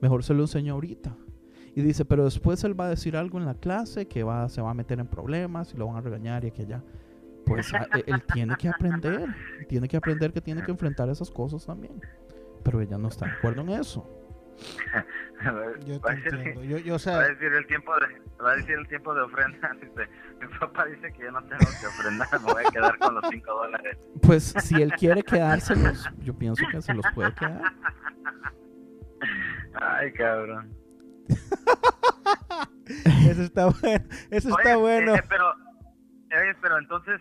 Mejor 0.01 0.23
se 0.23 0.33
lo 0.33 0.43
enseño 0.43 0.73
ahorita. 0.73 1.15
Y 1.75 1.81
dice, 1.81 2.05
pero 2.05 2.23
después 2.23 2.63
él 2.63 2.79
va 2.79 2.85
a 2.85 2.89
decir 2.89 3.17
algo 3.17 3.37
en 3.39 3.45
la 3.45 3.55
clase 3.55 4.07
que 4.07 4.23
va, 4.23 4.47
se 4.49 4.61
va 4.61 4.71
a 4.71 4.73
meter 4.73 4.99
en 4.99 5.07
problemas 5.07 5.73
y 5.73 5.77
lo 5.77 5.87
van 5.87 5.97
a 5.97 6.01
regañar 6.01 6.43
y 6.45 6.47
aquí 6.47 6.61
allá. 6.61 6.81
Pues 7.45 7.73
a- 7.73 7.87
él, 7.93 8.03
él 8.07 8.23
tiene 8.33 8.55
que 8.57 8.67
aprender, 8.69 9.27
tiene 9.67 9.87
que 9.87 9.97
aprender 9.97 10.31
que 10.33 10.41
tiene 10.41 10.63
que 10.63 10.71
enfrentar 10.71 11.09
esas 11.09 11.29
cosas 11.29 11.65
también. 11.65 11.99
Pero 12.63 12.81
ella 12.81 12.97
no 12.97 13.07
está 13.09 13.25
de 13.25 13.31
acuerdo 13.33 13.61
en 13.61 13.69
eso. 13.69 14.09
Yo 15.85 15.99
va, 16.01 16.07
te 16.07 16.11
a 16.11 16.15
decir, 16.15 16.33
entiendo. 16.33 16.63
Yo, 16.63 16.77
yo, 16.79 16.95
o 16.95 16.99
va 17.11 17.19
a 17.21 17.27
decir 17.27 17.53
el 17.53 17.67
tiempo 17.67 17.93
de 17.95 18.21
va 18.43 18.51
a 18.51 18.55
decir 18.55 18.75
el 18.77 18.87
tiempo 18.87 19.13
de 19.13 19.21
ofrenda 19.21 19.71
dice, 19.81 20.09
mi 20.41 20.47
papá 20.57 20.85
dice 20.85 21.13
que 21.13 21.23
yo 21.23 21.31
no 21.31 21.41
tengo 21.43 21.65
que 21.79 21.87
ofrendar 21.87 22.27
me 22.41 22.53
voy 22.53 22.63
a 22.65 22.71
quedar 22.71 22.97
con 22.97 23.15
los 23.15 23.23
5 23.29 23.53
dólares 23.53 23.97
Pues 24.21 24.53
si 24.63 24.81
él 24.81 24.91
quiere 24.93 25.23
quedárselos, 25.23 26.09
yo 26.19 26.37
pienso 26.37 26.65
que 26.71 26.81
se 26.81 26.93
los 26.93 27.05
puede 27.13 27.33
quedar. 27.35 27.61
ay 29.73 30.11
cabrón 30.13 30.73
eso 33.29 33.43
está 33.43 33.65
bueno. 33.67 34.05
Eso 34.31 34.53
Oye, 34.53 34.63
está 34.63 34.77
bueno. 34.77 35.15
eh, 35.15 35.23
pero 35.27 35.49
oye, 35.51 36.55
pero 36.61 36.77
entonces 36.77 37.19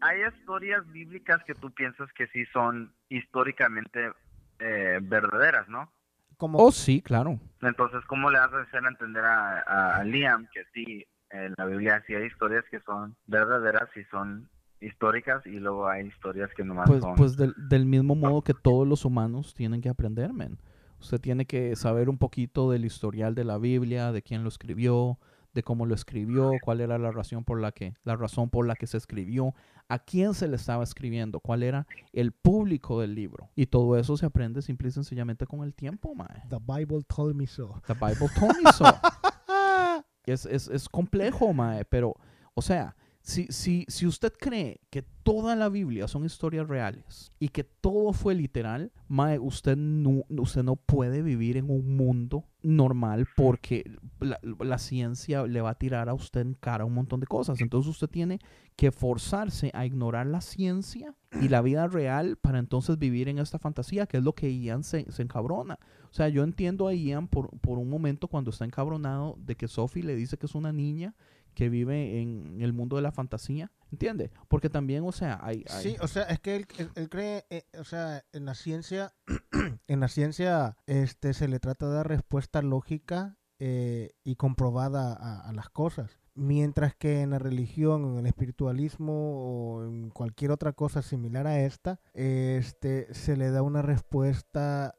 hay 0.00 0.24
historias 0.26 0.86
bíblicas 0.92 1.42
que 1.44 1.54
tú 1.54 1.72
piensas 1.72 2.12
que 2.12 2.26
sí 2.28 2.44
son 2.52 2.92
históricamente 3.08 4.12
eh, 4.58 4.98
verdaderas 5.02 5.68
no 5.68 5.92
Como, 6.36 6.58
Oh, 6.58 6.70
sí, 6.72 7.00
claro. 7.02 7.38
entonces 7.62 8.00
cómo 8.06 8.30
le 8.30 8.38
vas 8.38 8.52
a 8.52 8.60
hacer 8.60 8.82
entender 8.84 9.24
a, 9.24 9.96
a 9.98 10.04
Liam 10.04 10.46
que 10.52 10.62
sí 10.74 11.04
en 11.30 11.54
la 11.56 11.64
Biblia 11.66 12.02
sí 12.06 12.14
hay 12.14 12.26
historias 12.26 12.64
que 12.70 12.80
son 12.80 13.16
verdaderas 13.26 13.88
y 13.96 14.04
son 14.04 14.48
históricas 14.80 15.44
y 15.46 15.58
luego 15.58 15.88
hay 15.88 16.06
historias 16.06 16.50
que 16.56 16.62
nomás 16.64 16.88
Pues, 16.88 17.00
son 17.02 17.14
pues 17.16 17.36
del, 17.36 17.54
del 17.68 17.86
mismo 17.86 18.14
modo 18.14 18.42
que 18.42 18.54
todos 18.54 18.86
los 18.86 19.04
humanos 19.04 19.54
tienen 19.54 19.80
que 19.80 19.88
aprender, 19.88 20.32
men. 20.32 20.58
Usted 21.00 21.20
tiene 21.20 21.46
que 21.46 21.74
saber 21.76 22.08
un 22.08 22.18
poquito 22.18 22.70
del 22.70 22.84
historial 22.84 23.34
de 23.34 23.44
la 23.44 23.58
Biblia, 23.58 24.12
de 24.12 24.22
quién 24.22 24.42
lo 24.42 24.48
escribió, 24.48 25.18
de 25.52 25.62
cómo 25.62 25.86
lo 25.86 25.94
escribió, 25.94 26.52
cuál 26.62 26.80
era 26.80 26.98
la 26.98 27.10
razón 27.10 27.44
por 27.44 27.60
la 27.60 27.72
que, 27.72 27.94
la 28.04 28.16
razón 28.16 28.50
por 28.50 28.66
la 28.66 28.76
que 28.76 28.86
se 28.86 28.96
escribió, 28.98 29.54
a 29.88 29.98
quién 29.98 30.34
se 30.34 30.48
le 30.48 30.56
estaba 30.56 30.82
escribiendo, 30.82 31.40
cuál 31.40 31.62
era 31.62 31.86
el 32.12 32.32
público 32.32 33.00
del 33.00 33.14
libro. 33.14 33.50
Y 33.54 33.66
todo 33.66 33.96
eso 33.96 34.16
se 34.16 34.26
aprende 34.26 34.62
simple 34.62 34.88
y 34.88 34.92
sencillamente 34.92 35.46
con 35.46 35.62
el 35.62 35.74
tiempo, 35.74 36.14
mae. 36.14 36.42
The 36.48 36.58
Bible 36.60 37.02
told 37.04 37.34
me 37.34 37.46
so. 37.46 37.80
The 37.86 37.94
Bible 37.94 38.28
told 38.38 38.56
me 38.62 38.72
so. 38.72 38.84
es, 40.26 40.46
es, 40.46 40.68
es 40.68 40.88
complejo, 40.88 41.52
mae, 41.52 41.84
pero, 41.84 42.14
o 42.54 42.62
sea, 42.62 42.96
si, 43.26 43.48
si, 43.48 43.84
si 43.88 44.06
usted 44.06 44.32
cree 44.38 44.80
que 44.88 45.02
toda 45.02 45.56
la 45.56 45.68
Biblia 45.68 46.06
son 46.06 46.24
historias 46.24 46.68
reales 46.68 47.32
y 47.40 47.48
que 47.48 47.64
todo 47.64 48.12
fue 48.12 48.36
literal, 48.36 48.92
mae, 49.08 49.40
usted 49.40 49.76
no, 49.76 50.22
usted 50.28 50.62
no 50.62 50.76
puede 50.76 51.22
vivir 51.22 51.56
en 51.56 51.68
un 51.68 51.96
mundo 51.96 52.44
normal 52.62 53.26
porque 53.34 53.98
la, 54.20 54.38
la 54.60 54.78
ciencia 54.78 55.44
le 55.44 55.60
va 55.60 55.70
a 55.70 55.74
tirar 55.74 56.08
a 56.08 56.14
usted 56.14 56.42
en 56.42 56.54
cara 56.54 56.84
un 56.84 56.94
montón 56.94 57.18
de 57.18 57.26
cosas. 57.26 57.60
Entonces 57.60 57.90
usted 57.90 58.06
tiene 58.06 58.38
que 58.76 58.92
forzarse 58.92 59.72
a 59.74 59.84
ignorar 59.84 60.28
la 60.28 60.40
ciencia 60.40 61.12
y 61.42 61.48
la 61.48 61.62
vida 61.62 61.88
real 61.88 62.36
para 62.36 62.60
entonces 62.60 62.96
vivir 62.96 63.28
en 63.28 63.40
esta 63.40 63.58
fantasía, 63.58 64.06
que 64.06 64.18
es 64.18 64.22
lo 64.22 64.36
que 64.36 64.56
Ian 64.56 64.84
se, 64.84 65.10
se 65.10 65.22
encabrona. 65.22 65.80
O 66.12 66.14
sea, 66.14 66.28
yo 66.28 66.44
entiendo 66.44 66.86
a 66.86 66.94
Ian 66.94 67.26
por, 67.26 67.50
por 67.58 67.78
un 67.78 67.90
momento 67.90 68.28
cuando 68.28 68.50
está 68.50 68.64
encabronado 68.64 69.36
de 69.40 69.56
que 69.56 69.66
Sophie 69.66 70.04
le 70.04 70.14
dice 70.14 70.38
que 70.38 70.46
es 70.46 70.54
una 70.54 70.72
niña 70.72 71.16
que 71.56 71.68
vive 71.70 72.20
en 72.20 72.60
el 72.60 72.72
mundo 72.74 72.94
de 72.96 73.02
la 73.02 73.10
fantasía, 73.10 73.72
¿entiende? 73.90 74.30
Porque 74.46 74.68
también, 74.70 75.02
o 75.04 75.10
sea, 75.10 75.40
hay... 75.42 75.64
Sí, 75.80 75.96
o 76.00 76.06
sea, 76.06 76.24
es 76.24 76.38
que 76.38 76.54
él, 76.54 76.66
él- 76.78 76.90
él 76.94 77.08
cree, 77.08 77.46
eh, 77.50 77.64
o 77.80 77.84
sea, 77.84 78.22
en 78.32 78.44
la 78.44 78.54
ciencia, 78.54 79.14
en 79.88 80.00
la 80.00 80.08
ciencia, 80.08 80.76
este, 80.86 81.32
se 81.32 81.48
le 81.48 81.58
trata 81.58 81.88
de 81.88 81.94
dar 81.94 82.06
respuesta 82.08 82.60
lógica 82.60 83.38
eh, 83.58 84.10
y 84.22 84.36
comprobada 84.36 85.14
a, 85.14 85.48
a 85.48 85.52
las 85.54 85.70
cosas. 85.70 86.18
Mientras 86.34 86.94
que 86.94 87.22
en 87.22 87.30
la 87.30 87.38
religión, 87.38 88.04
en 88.04 88.18
el 88.18 88.26
espiritualismo 88.26 89.14
o 89.14 89.84
en 89.86 90.10
cualquier 90.10 90.50
otra 90.50 90.74
cosa 90.74 91.00
similar 91.00 91.46
a 91.46 91.60
esta, 91.60 91.98
este, 92.12 93.12
se 93.14 93.38
le 93.38 93.50
da 93.50 93.62
una 93.62 93.80
respuesta, 93.80 94.94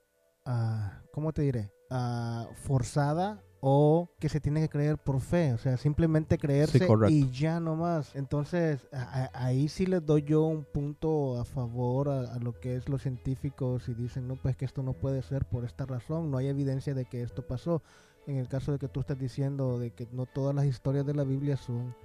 ah, 0.46 1.04
¿cómo 1.14 1.34
te 1.34 1.44
diré? 1.44 1.72
Ah, 1.92 2.48
forzada 2.56 3.44
o 3.60 4.10
que 4.20 4.30
se 4.30 4.40
tiene 4.40 4.62
que 4.62 4.70
creer 4.70 4.98
por 4.98 5.20
fe, 5.20 5.54
o 5.54 5.58
sea, 5.58 5.78
simplemente 5.78 6.38
creerse 6.38 6.80
y 7.12 7.30
ya 7.32 7.60
no 7.60 7.76
más. 7.76 8.16
Entonces, 8.16 8.88
a- 8.94 9.30
a- 9.34 9.46
ahí 9.46 9.68
sí 9.68 9.86
les 9.86 10.06
doy 10.06 10.22
yo 10.24 10.44
un 10.44 10.64
punto 10.64 11.40
a 11.40 11.46
favor 11.46 12.10
a, 12.10 12.34
a 12.36 12.40
lo 12.40 12.60
que 12.60 12.76
es 12.76 12.88
los 12.88 13.02
científicos 13.02 13.90
y 13.90 13.94
dicen, 13.96 14.28
no, 14.28 14.36
pues 14.36 14.56
que 14.56 14.66
esto 14.66 14.84
no 14.84 14.94
puede 14.94 15.22
ser 15.24 15.46
por 15.46 15.66
esta 15.66 15.86
razón, 15.86 16.30
no 16.30 16.38
hay 16.38 16.48
evidencia 16.48 16.94
de 16.94 17.06
que 17.06 17.22
esto 17.24 17.46
pasó. 17.48 17.82
En 18.28 18.36
el 18.38 18.48
caso 18.48 18.74
de 18.74 18.78
que 18.80 18.90
tú 18.90 19.00
estás 19.00 19.18
diciendo 19.18 19.80
de 19.80 19.92
que 19.92 20.08
no 20.12 20.26
todas 20.26 20.54
las 20.54 20.66
historias 20.66 21.06
de 21.06 21.14
la 21.16 21.24
Biblia 21.24 21.56
son 21.58 21.96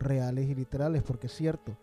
reales 0.00 0.48
y 0.48 0.54
literales, 0.54 1.02
porque 1.04 1.28
es 1.28 1.32
cierto. 1.34 1.76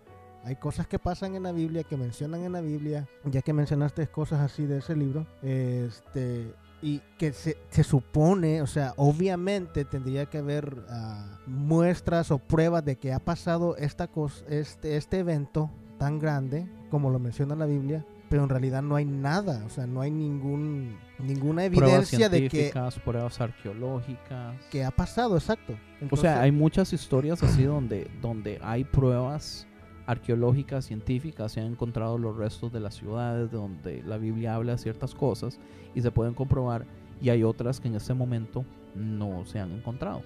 Hay 0.44 0.58
cosas 0.58 0.86
que 0.86 1.00
pasan 1.00 1.34
en 1.36 1.44
la 1.44 1.52
Biblia, 1.52 1.84
que 1.84 1.98
mencionan 1.98 2.44
en 2.44 2.52
la 2.52 2.62
Biblia, 2.62 3.08
ya 3.24 3.42
que 3.42 3.54
mencionaste 3.54 4.06
cosas 4.08 4.42
así 4.42 4.66
de 4.68 4.78
ese 4.78 4.96
libro, 4.96 5.26
este, 5.42 6.54
y 6.86 7.02
que 7.18 7.34
se, 7.34 7.58
se 7.72 7.84
supone, 7.84 8.62
o 8.62 8.68
sea, 8.68 8.94
obviamente 8.98 9.86
tendría 9.86 10.28
que 10.28 10.38
haber 10.38 10.86
ah, 10.88 11.40
muestras 11.48 12.30
o 12.30 12.38
pruebas 12.38 12.86
de 12.86 12.98
que 12.98 13.12
ha 13.12 13.18
pasado 13.18 13.76
esta 13.76 14.08
cosa, 14.08 14.46
este, 14.50 14.96
este 14.96 15.18
evento 15.18 15.72
tan 15.98 16.20
grande, 16.20 16.70
como 16.92 17.10
lo 17.10 17.18
menciona 17.18 17.56
la 17.56 17.66
Biblia, 17.66 18.06
pero 18.30 18.44
en 18.44 18.50
realidad 18.50 18.84
no 18.84 18.96
hay 18.96 19.06
nada, 19.06 19.64
o 19.66 19.70
sea, 19.72 19.88
no 19.88 20.00
hay 20.02 20.12
ningún 20.12 20.96
ninguna 21.18 21.66
evidencia 21.66 22.30
de 22.30 22.50
que, 22.50 22.72
pruebas 23.04 23.42
arqueológicas. 23.42 24.56
que 24.70 24.84
ha 24.84 24.92
pasado, 24.92 25.38
exacto. 25.38 25.74
o 26.12 26.16
sea, 26.16 26.40
hay 26.40 26.52
muchas 26.52 26.94
historias 26.94 27.42
así 27.42 27.64
donde, 27.64 28.12
donde 28.22 28.60
hay 28.62 28.84
pruebas 28.84 29.66
arqueológicas, 30.06 30.86
científicas, 30.86 31.52
se 31.52 31.62
han 31.62 31.68
encontrado 31.68 32.18
los 32.18 32.38
restos 32.38 32.72
de 32.72 32.80
las 32.80 32.96
ciudades 32.96 33.52
donde 33.52 34.04
la 34.04 34.18
Biblia 34.18 34.56
habla 34.56 34.74
de 34.74 34.78
ciertas 34.78 35.16
cosas 35.16 35.60
y 35.94 36.02
se 36.02 36.12
pueden 36.12 36.34
comprobar 36.34 36.86
y 37.22 37.30
hay 37.30 37.44
otras 37.44 37.80
que 37.80 37.88
en 37.88 37.96
este 37.96 38.14
momento 38.14 38.66
no 38.96 39.46
se 39.46 39.60
han 39.60 39.72
encontrado. 39.72 40.22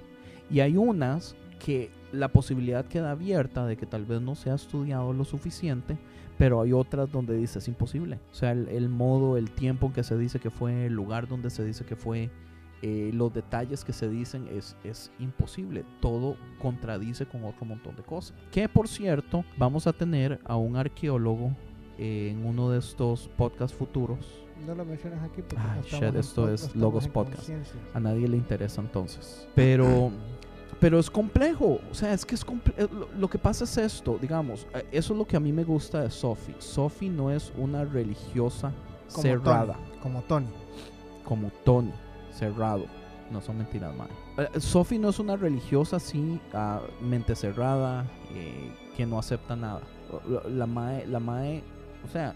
Y 0.50 0.62
hay 0.62 0.78
unas 0.78 1.36
que 1.60 1.92
la 2.12 2.30
posibilidad 2.30 2.86
queda 2.86 3.12
abierta 3.12 3.66
de 3.66 3.78
que 3.78 3.86
tal 3.86 4.06
vez 4.06 4.22
no 4.22 4.36
se 4.36 4.50
ha 4.50 4.56
estudiado 4.56 5.14
lo 5.14 5.26
suficiente, 5.26 5.98
pero 6.38 6.62
hay 6.62 6.74
otras 6.74 7.12
donde 7.12 7.36
dice 7.36 7.60
es 7.60 7.68
imposible. 7.68 8.20
O 8.32 8.36
sea, 8.36 8.52
el, 8.52 8.68
el 8.70 8.90
modo, 8.90 9.38
el 9.38 9.52
tiempo 9.52 9.88
en 9.88 9.94
que 9.94 10.04
se 10.04 10.18
dice 10.18 10.40
que 10.40 10.50
fue, 10.50 10.88
el 10.88 10.94
lugar 10.94 11.28
donde 11.28 11.50
se 11.50 11.64
dice 11.64 11.86
que 11.86 11.96
fue, 11.96 12.30
eh, 12.82 13.12
los 13.14 13.34
detalles 13.34 13.84
que 13.84 13.92
se 13.94 14.10
dicen 14.10 14.48
es, 14.52 14.76
es 14.84 15.12
imposible. 15.20 15.84
Todo 16.00 16.38
contradice 16.62 17.26
con 17.26 17.44
otro 17.44 17.66
montón 17.66 17.96
de 17.96 18.04
cosas. 18.04 18.36
Que 18.52 18.70
por 18.70 18.88
cierto, 18.88 19.44
vamos 19.58 19.86
a 19.88 19.94
tener 19.94 20.40
a 20.46 20.56
un 20.56 20.76
arqueólogo 20.78 21.52
eh, 21.98 22.30
en 22.32 22.46
uno 22.46 22.70
de 22.70 22.80
estos 22.80 23.30
podcasts 23.38 23.76
futuros. 23.78 24.26
no 24.66 24.74
lo 24.76 24.86
mencionas 24.86 25.22
aquí 25.24 25.42
porque 25.42 25.58
Ay, 25.58 25.82
no 25.92 26.08
shit, 26.08 26.16
esto 26.16 26.50
es 26.52 26.74
no 26.76 26.82
Logos 26.82 27.08
Podcast. 27.10 27.50
A 27.94 28.00
nadie 28.00 28.28
le 28.28 28.38
interesa 28.38 28.80
entonces. 28.82 29.46
Pero, 29.56 30.12
pero 30.80 30.98
es 31.00 31.10
complejo. 31.10 31.80
O 31.92 31.94
sea, 31.94 32.14
es 32.14 32.26
que 32.26 32.36
es 32.36 32.46
comple- 32.48 32.74
eh, 32.78 32.88
lo, 32.90 33.10
lo 33.20 33.30
que 33.30 33.38
pasa 33.38 33.66
es 33.66 33.78
esto, 33.78 34.18
digamos, 34.22 34.66
eh, 34.74 34.86
eso 34.94 35.12
es 35.14 35.20
lo 35.20 35.28
que 35.28 35.36
a 35.36 35.42
mí 35.42 35.52
me 35.52 35.66
gusta 35.66 36.02
de 36.04 36.10
Sophie. 36.10 36.56
Sophie 36.60 37.10
no 37.10 37.30
es 37.30 37.52
una 37.58 37.84
religiosa 37.84 38.72
Como 39.12 39.22
cerrada 39.24 39.74
Tony, 39.74 40.00
como 40.02 40.22
Tony. 40.22 40.48
como 41.26 41.52
Tony, 41.66 41.92
cerrado. 42.40 42.86
No 43.32 43.42
son 43.42 43.58
mentiras, 43.60 43.94
mae. 43.96 44.08
Eh, 44.38 44.60
Sophie 44.60 44.98
no 44.98 45.10
es 45.10 45.20
una 45.20 45.36
religiosa 45.36 45.98
así, 45.98 46.40
ah, 46.54 46.82
mente 47.02 47.36
cerrada, 47.36 48.06
eh, 48.34 48.72
que 48.98 49.06
no 49.06 49.20
acepta 49.20 49.56
nada. 49.56 49.82
La- 50.28 50.50
La 50.50 50.66
mae, 50.66 51.06
la 51.06 51.20
mae, 51.20 51.62
o 52.04 52.08
sea, 52.08 52.34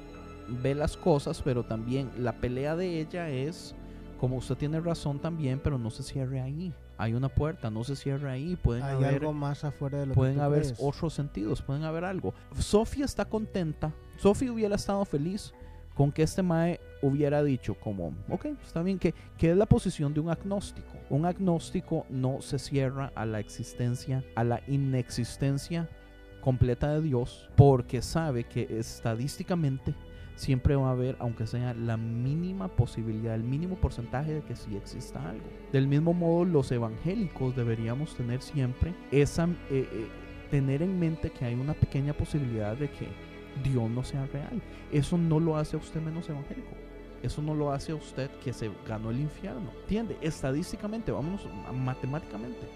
ve 0.62 0.76
las 0.76 0.96
cosas, 0.98 1.42
pero 1.44 1.64
también 1.64 2.12
la 2.20 2.34
pelea 2.34 2.76
de 2.76 3.00
ella 3.00 3.30
es, 3.30 3.74
como 4.20 4.36
usted 4.38 4.56
tiene 4.56 4.80
razón 4.82 5.18
también, 5.20 5.60
pero 5.64 5.80
no 5.80 5.90
se 5.90 6.04
cierre 6.04 6.40
ahí. 6.42 6.72
Hay 7.00 7.16
una 7.16 7.28
puerta, 7.28 7.72
no 7.72 7.84
se 7.84 7.96
cierre 7.96 8.30
ahí. 8.30 8.56
Pueden 8.56 8.84
Hay 8.84 8.94
haber 8.96 9.16
algo 9.16 9.34
más 9.34 9.64
afuera 9.64 9.98
de 10.02 10.06
lo 10.06 10.14
pueden 10.14 10.36
que 10.36 10.40
tú 10.42 10.46
haber 10.46 10.62
crees. 10.62 10.76
otros 10.80 11.12
sentidos, 11.14 11.62
pueden 11.64 11.84
haber 11.86 12.06
algo. 12.06 12.36
Sofía 12.60 13.06
está 13.06 13.26
contenta. 13.26 13.92
Sofía 14.18 14.52
hubiera 14.52 14.76
estado 14.76 15.04
feliz 15.06 15.54
con 15.94 16.12
que 16.12 16.24
este 16.24 16.44
Mae 16.44 16.80
hubiera 17.02 17.44
dicho 17.44 17.76
como, 17.76 18.14
ok, 18.30 18.46
está 18.64 18.82
bien, 18.82 19.00
que, 19.00 19.14
que 19.38 19.52
es 19.52 19.58
la 19.58 19.66
posición 19.66 20.14
de 20.14 20.20
un 20.20 20.30
agnóstico. 20.30 20.94
Un 21.10 21.26
agnóstico 21.26 22.06
no 22.10 22.42
se 22.42 22.60
cierra 22.60 23.12
a 23.16 23.26
la 23.26 23.40
existencia, 23.40 24.24
a 24.36 24.44
la 24.44 24.62
inexistencia 24.68 25.90
completa 26.42 26.94
de 26.94 27.02
Dios, 27.02 27.50
porque 27.56 28.02
sabe 28.02 28.46
que 28.46 28.68
estadísticamente 28.80 29.94
siempre 30.36 30.76
va 30.76 30.90
a 30.90 30.92
haber, 30.92 31.16
aunque 31.20 31.48
sea 31.48 31.74
la 31.74 31.98
mínima 31.98 32.68
posibilidad, 32.68 33.36
el 33.36 33.44
mínimo 33.44 33.76
porcentaje 33.76 34.34
de 34.34 34.42
que 34.42 34.56
sí 34.56 34.76
exista 34.76 35.30
algo. 35.30 35.46
Del 35.72 35.88
mismo 35.88 36.14
modo, 36.14 36.46
los 36.46 36.72
evangélicos 36.72 37.56
deberíamos 37.56 38.16
tener 38.16 38.42
siempre 38.42 38.94
esa, 39.12 39.46
eh, 39.70 39.88
eh, 39.92 40.08
tener 40.50 40.82
en 40.82 41.00
mente 41.00 41.32
que 41.32 41.46
hay 41.46 41.54
una 41.54 41.74
pequeña 41.74 42.14
posibilidad 42.14 42.76
de 42.76 42.90
que 42.90 43.08
Dios 43.64 43.90
no 43.90 44.04
sea 44.04 44.26
real. 44.28 44.62
Eso 44.92 45.18
no 45.18 45.40
lo 45.40 45.58
hace 45.58 45.76
a 45.76 45.80
usted 45.80 46.02
menos 46.02 46.30
evangélico. 46.30 46.72
Eso 47.22 47.42
no 47.42 47.56
lo 47.56 47.72
hace 47.72 47.94
a 47.94 47.96
usted 47.96 48.30
que 48.44 48.52
se 48.52 48.70
ganó 48.88 49.10
el 49.10 49.20
infierno. 49.20 49.72
¿Entiende? 49.84 50.18
Estadísticamente, 50.22 51.12
vámonos 51.12 51.48
matemáticamente. 51.74 52.68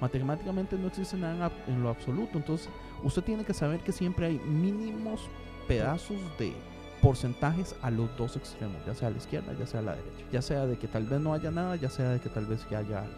Matemáticamente 0.00 0.76
no 0.76 0.88
existe 0.88 1.16
nada 1.16 1.52
en 1.66 1.82
lo 1.82 1.90
absoluto. 1.90 2.38
Entonces, 2.38 2.70
usted 3.02 3.22
tiene 3.22 3.44
que 3.44 3.52
saber 3.52 3.80
que 3.80 3.92
siempre 3.92 4.26
hay 4.26 4.38
mínimos 4.38 5.28
pedazos 5.68 6.16
de 6.38 6.54
porcentajes 7.02 7.74
a 7.82 7.90
los 7.90 8.14
dos 8.16 8.36
extremos, 8.36 8.76
ya 8.86 8.94
sea 8.94 9.08
a 9.08 9.10
la 9.10 9.18
izquierda, 9.18 9.52
ya 9.58 9.66
sea 9.66 9.80
a 9.80 9.82
la 9.82 9.96
derecha. 9.96 10.24
Ya 10.32 10.42
sea 10.42 10.66
de 10.66 10.78
que 10.78 10.88
tal 10.88 11.04
vez 11.04 11.20
no 11.20 11.34
haya 11.34 11.50
nada, 11.50 11.76
ya 11.76 11.90
sea 11.90 12.10
de 12.10 12.20
que 12.20 12.28
tal 12.28 12.46
vez 12.46 12.66
ya 12.70 12.78
haya 12.78 13.00
algo. 13.00 13.14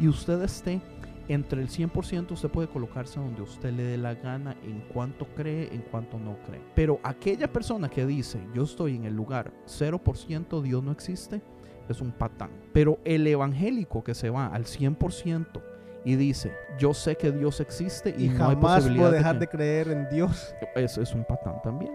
Y 0.00 0.08
usted 0.08 0.42
esté 0.42 0.80
entre 1.28 1.62
el 1.62 1.68
100%, 1.68 2.32
usted 2.32 2.48
puede 2.50 2.68
colocarse 2.68 3.18
donde 3.18 3.42
usted 3.42 3.72
le 3.72 3.84
dé 3.84 3.96
la 3.96 4.14
gana 4.14 4.56
en 4.62 4.80
cuanto 4.92 5.26
cree, 5.34 5.74
en 5.74 5.82
cuanto 5.82 6.18
no 6.18 6.36
cree. 6.46 6.60
Pero 6.74 7.00
aquella 7.02 7.52
persona 7.52 7.88
que 7.88 8.06
dice, 8.06 8.40
yo 8.54 8.64
estoy 8.64 8.96
en 8.96 9.04
el 9.04 9.14
lugar 9.14 9.52
0%, 9.66 10.62
Dios 10.62 10.82
no 10.82 10.92
existe, 10.92 11.42
es 11.88 12.00
un 12.00 12.12
patán. 12.12 12.50
Pero 12.72 12.98
el 13.04 13.26
evangélico 13.26 14.04
que 14.04 14.14
se 14.14 14.30
va 14.30 14.46
al 14.46 14.64
100% 14.64 15.62
y 16.04 16.16
dice, 16.16 16.52
yo 16.78 16.92
sé 16.92 17.16
que 17.16 17.32
Dios 17.32 17.60
existe 17.60 18.14
y, 18.16 18.26
Y 18.26 18.28
no 18.28 18.38
jamás 18.38 18.84
puedo 18.84 19.10
de 19.10 19.18
dejar 19.18 19.34
que-". 19.34 19.40
de 19.40 19.48
creer 19.48 19.88
en 19.88 20.08
Dios. 20.10 20.54
Eso 20.74 21.00
es 21.00 21.14
un 21.14 21.24
patán 21.24 21.60
también. 21.62 21.92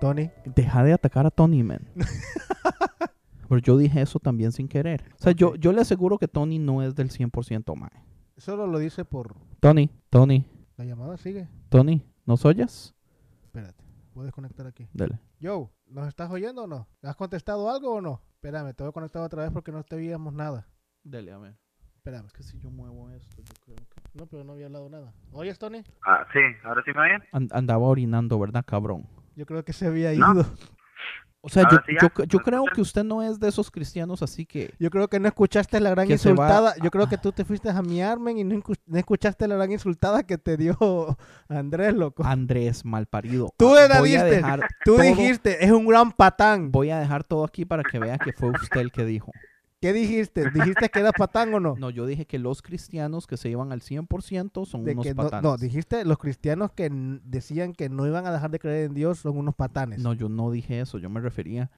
Tony. 0.00 0.30
Deja 0.44 0.84
de 0.84 0.92
atacar 0.92 1.26
a 1.26 1.30
Tony, 1.30 1.64
man. 1.64 1.88
Pero 3.48 3.60
yo 3.60 3.76
dije 3.78 4.00
eso 4.00 4.20
también 4.20 4.52
sin 4.52 4.68
querer. 4.68 5.02
O 5.18 5.22
sea, 5.22 5.32
yo, 5.32 5.54
yo 5.56 5.72
le 5.72 5.80
aseguro 5.80 6.18
que 6.18 6.28
Tony 6.28 6.58
no 6.58 6.82
es 6.82 6.94
del 6.94 7.10
100% 7.10 7.74
mae. 7.74 7.90
Solo 8.38 8.66
lo 8.66 8.78
dice 8.78 9.04
por 9.04 9.34
Tony, 9.60 9.90
Tony, 10.10 10.46
la 10.76 10.84
llamada. 10.84 11.16
Sigue. 11.16 11.48
Tony, 11.68 12.04
¿nos 12.24 12.44
oyes? 12.44 12.94
Espérate. 13.44 13.84
Voy 14.14 14.22
a 14.22 14.26
desconectar 14.26 14.66
aquí. 14.66 14.88
Dale. 14.92 15.18
Yo, 15.40 15.70
¿nos 15.86 16.06
estás 16.08 16.30
oyendo 16.30 16.64
o 16.64 16.66
no? 16.66 16.88
¿Has 17.02 17.16
contestado 17.16 17.70
algo 17.70 17.94
o 17.94 18.00
no? 18.00 18.20
Espérame, 18.34 18.72
te 18.74 18.82
voy 18.84 18.90
a 18.90 18.92
conectar 18.92 19.22
otra 19.22 19.42
vez 19.42 19.52
porque 19.52 19.72
no 19.72 19.82
te 19.82 19.96
oíamos 19.96 20.32
nada. 20.32 20.66
Dale, 21.02 21.32
a 21.32 21.38
ver. 21.38 21.56
Espérame. 21.96 22.28
Que 22.32 22.42
si 22.42 22.58
yo 22.58 22.70
muevo 22.70 23.10
esto, 23.10 23.42
yo 23.42 23.52
creo 23.64 23.76
que... 23.76 24.00
No, 24.14 24.26
pero 24.26 24.44
no 24.44 24.52
había 24.52 24.66
hablado 24.66 24.88
nada. 24.88 25.12
¿Oyes, 25.32 25.58
Tony? 25.58 25.82
Ah, 26.06 26.24
sí, 26.32 26.38
ahora 26.64 26.82
sí 26.84 26.92
me 26.94 27.00
oyen. 27.00 27.22
An- 27.32 27.48
andaba 27.52 27.86
orinando, 27.86 28.38
¿verdad, 28.38 28.64
cabrón? 28.64 29.06
Yo 29.36 29.46
creo 29.46 29.64
que 29.64 29.72
se 29.72 29.86
había 29.86 30.12
No. 30.14 30.44
O 31.40 31.48
sea, 31.48 31.62
yo, 31.62 31.68
Ahora 31.70 31.84
sí 31.86 31.92
ya, 31.94 32.00
yo, 32.16 32.24
yo 32.24 32.38
¿me 32.38 32.44
creo 32.44 32.64
que 32.74 32.80
usted 32.80 33.04
no 33.04 33.22
es 33.22 33.38
de 33.38 33.48
esos 33.48 33.70
cristianos 33.70 34.22
así 34.22 34.44
que... 34.44 34.74
Yo 34.80 34.90
creo 34.90 35.06
que 35.08 35.20
no 35.20 35.28
escuchaste 35.28 35.78
la 35.78 35.90
gran 35.90 36.10
insultada. 36.10 36.74
Yo 36.82 36.90
creo 36.90 37.08
que 37.08 37.16
tú 37.16 37.30
te 37.30 37.44
fuiste 37.44 37.70
a 37.70 37.80
miarme 37.80 38.32
y 38.32 38.42
no, 38.44 38.60
escuchaste 38.94 39.46
la 39.46 39.54
gran 39.54 39.70
insultada 39.70 40.24
que 40.24 40.36
te 40.36 40.56
dio 40.56 40.76
Andrés, 41.48 41.94
loco. 41.94 42.24
Andrés, 42.24 42.84
malparido. 42.84 43.52
Tú 43.56 43.74
Ah, 43.76 43.86
la 43.88 44.02
diste. 44.02 44.42
Tú 44.84 44.96
todo- 44.96 45.02
dijiste, 45.02 45.64
es 45.64 45.70
un 45.70 45.86
gran 45.86 46.10
patán. 46.10 46.72
Voy 46.72 46.90
a 46.90 46.98
dejar 46.98 47.22
todo 47.22 47.44
aquí 47.44 47.64
para 47.64 47.84
que 47.84 47.98
vea 48.00 48.18
que 48.18 48.32
fue 48.32 48.50
usted 48.50 48.80
el 48.80 48.90
que 48.90 49.04
dijo. 49.04 49.30
¿Qué 49.80 49.92
dijiste? 49.92 50.50
¿Dijiste 50.50 50.88
que 50.88 50.98
era 50.98 51.12
patán 51.12 51.54
o 51.54 51.60
no? 51.60 51.76
No, 51.78 51.90
yo 51.90 52.04
dije 52.04 52.26
que 52.26 52.40
los 52.40 52.62
cristianos 52.62 53.28
que 53.28 53.36
se 53.36 53.48
iban 53.48 53.70
al 53.70 53.80
100% 53.80 54.66
son 54.66 54.82
De 54.84 54.90
unos 54.92 55.04
que 55.06 55.14
no, 55.14 55.22
patanes. 55.22 55.42
no, 55.44 55.56
dijiste 55.56 56.04
los 56.04 56.18
cristianos 56.18 56.72
que 56.72 56.88
decían 56.90 57.74
que 57.74 57.88
no 57.88 58.04
iban 58.04 58.26
a 58.26 58.32
dejar 58.32 58.50
de 58.50 58.58
creer 58.58 58.86
en 58.86 58.94
Dios 58.94 59.20
son 59.20 59.38
unos 59.38 59.54
patanes. 59.54 60.00
No, 60.00 60.14
yo 60.14 60.28
no 60.28 60.50
dije 60.50 60.80
eso, 60.80 60.98
yo 60.98 61.08
me 61.10 61.20
refería. 61.20 61.70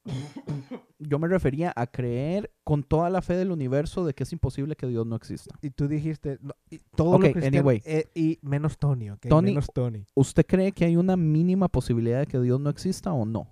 Yo 0.99 1.19
me 1.19 1.29
refería 1.29 1.73
a 1.77 1.87
creer 1.87 2.51
con 2.65 2.85
toda 2.85 3.11
la 3.11 3.21
fe 3.21 3.35
del 3.35 3.51
universo 3.51 4.05
de 4.07 4.15
que 4.15 4.23
es 4.23 4.33
imposible 4.33 4.77
que 4.77 4.87
Dios 4.87 5.07
no 5.07 5.17
exista. 5.17 5.55
Y 5.61 5.69
tú 5.71 5.87
dijiste, 5.87 6.39
no, 6.41 6.55
y 6.71 6.79
todos 6.97 7.17
Ok, 7.17 7.23
los 7.25 7.33
cristianos, 7.33 7.59
anyway. 7.59 7.83
eh, 7.85 8.11
y 8.15 8.39
menos 8.41 8.79
Tony, 8.79 9.11
ok, 9.11 9.27
Tony- 9.29 9.51
menos 9.51 9.67
Tony. 9.75 10.07
¿Usted 10.15 10.47
cree 10.47 10.73
que 10.73 10.87
hay 10.87 10.97
una 10.97 11.17
mínima 11.19 11.69
posibilidad 11.69 12.21
de 12.21 12.27
que 12.27 12.41
Dios 12.41 12.59
no 12.61 12.71
exista 12.71 13.13
o 13.13 13.27
no? 13.27 13.47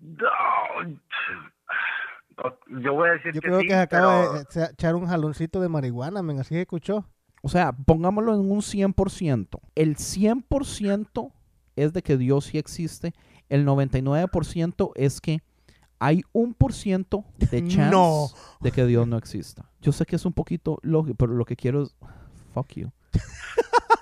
No, 0.00 0.26
Yo 2.82 2.92
voy 2.94 3.08
a 3.08 3.12
decir 3.12 3.32
Yo 3.32 3.40
que 3.40 3.48
creo 3.48 3.60
sí, 3.60 3.66
que 3.66 3.72
se 3.74 3.78
acaba 3.80 4.44
pero- 4.52 4.66
de 4.66 4.72
echar 4.72 4.94
un 4.94 5.06
jaloncito 5.06 5.60
de 5.60 5.68
marihuana, 5.68 6.22
men, 6.22 6.38
así 6.38 6.56
escuchó. 6.56 7.04
O 7.42 7.48
sea, 7.48 7.72
pongámoslo 7.72 8.34
en 8.34 8.50
un 8.50 8.60
100%. 8.62 9.60
El 9.74 9.96
100% 9.96 11.32
es 11.76 11.92
de 11.92 12.02
que 12.02 12.16
Dios 12.16 12.46
sí 12.46 12.58
existe. 12.58 13.14
El 13.48 13.64
99% 13.64 14.92
es 14.96 15.20
que 15.20 15.42
hay 15.98 16.22
un 16.32 16.54
por 16.54 16.72
ciento 16.72 17.24
de 17.38 17.60
chance 17.68 17.90
No. 17.90 18.28
de 18.60 18.72
que 18.72 18.84
Dios 18.84 19.06
no 19.06 19.16
exista. 19.16 19.70
Yo 19.80 19.92
sé 19.92 20.04
que 20.06 20.16
es 20.16 20.24
un 20.26 20.32
poquito 20.32 20.78
lógico, 20.82 21.16
pero 21.16 21.32
lo 21.34 21.44
que 21.44 21.56
quiero 21.56 21.82
es... 21.82 21.94
Fuck 22.52 22.72
you. 22.74 22.90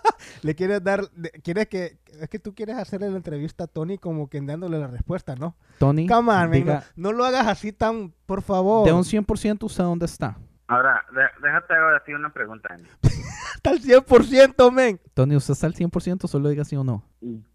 Le 0.44 0.54
quieres 0.54 0.82
dar, 0.84 1.08
le- 1.16 1.30
quieres 1.30 1.68
que, 1.68 1.98
es 2.20 2.28
que 2.28 2.38
tú 2.38 2.54
quieres 2.54 2.76
hacerle 2.76 3.08
la 3.10 3.16
entrevista 3.16 3.64
a 3.64 3.66
Tony 3.66 3.96
como 3.96 4.28
que 4.28 4.40
dándole 4.40 4.78
la 4.78 4.88
respuesta, 4.88 5.34
¿no? 5.36 5.56
Tony, 5.78 6.06
Come 6.06 6.32
on, 6.32 6.50
diga, 6.50 6.84
no, 6.96 7.10
no 7.10 7.16
lo 7.16 7.24
hagas 7.24 7.46
así 7.46 7.72
tan, 7.72 8.12
por 8.26 8.42
favor. 8.42 8.86
de 8.86 8.92
un 8.92 9.04
100% 9.04 9.62
usted 9.64 9.84
dónde 9.84 10.04
está. 10.06 10.36
Ahora, 10.66 11.04
de- 11.12 11.46
déjate 11.46 11.74
ahora 11.74 12.02
ti 12.04 12.12
una 12.12 12.32
pregunta. 12.32 12.76
Está 13.54 13.70
al 13.70 13.80
100%, 13.80 14.70
men. 14.70 15.00
Tony, 15.14 15.36
¿usted 15.36 15.52
está 15.52 15.66
al 15.66 15.74
100%? 15.74 16.26
Solo 16.26 16.50
diga 16.50 16.64
sí 16.64 16.76
o 16.76 16.84
no. 16.84 17.02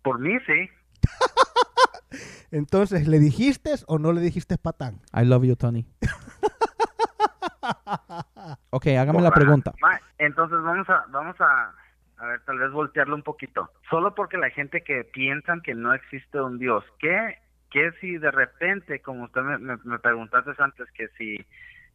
Por 0.01 0.17
mí, 0.19 0.31
sí. 0.47 0.69
Entonces, 2.51 3.07
¿le 3.07 3.19
dijiste 3.19 3.71
o 3.85 3.99
no 3.99 4.11
le 4.13 4.21
dijiste 4.21 4.57
patán? 4.57 5.01
I 5.13 5.25
love 5.25 5.43
you, 5.43 5.55
Tony. 5.55 5.85
ok, 8.71 8.87
hágame 8.99 9.21
la 9.21 9.31
pregunta. 9.31 9.73
Entonces 10.17 10.57
vamos 10.63 10.89
a, 10.89 11.05
vamos 11.11 11.35
a, 11.39 11.71
a 12.19 12.27
ver, 12.27 12.41
tal 12.41 12.59
vez 12.59 12.71
voltearlo 12.71 13.15
un 13.15 13.23
poquito. 13.23 13.69
Solo 13.89 14.13
porque 14.13 14.37
la 14.37 14.49
gente 14.49 14.81
que 14.81 15.05
piensan 15.05 15.61
que 15.61 15.73
no 15.73 15.93
existe 15.93 16.41
un 16.41 16.59
Dios, 16.59 16.83
¿qué, 16.99 17.37
qué 17.71 17.91
si 18.01 18.17
de 18.17 18.31
repente, 18.31 19.01
como 19.01 19.25
usted 19.25 19.41
me, 19.41 19.57
me, 19.57 19.77
me 19.83 19.99
preguntaste 19.99 20.51
antes, 20.57 20.91
que 20.91 21.07
si 21.17 21.45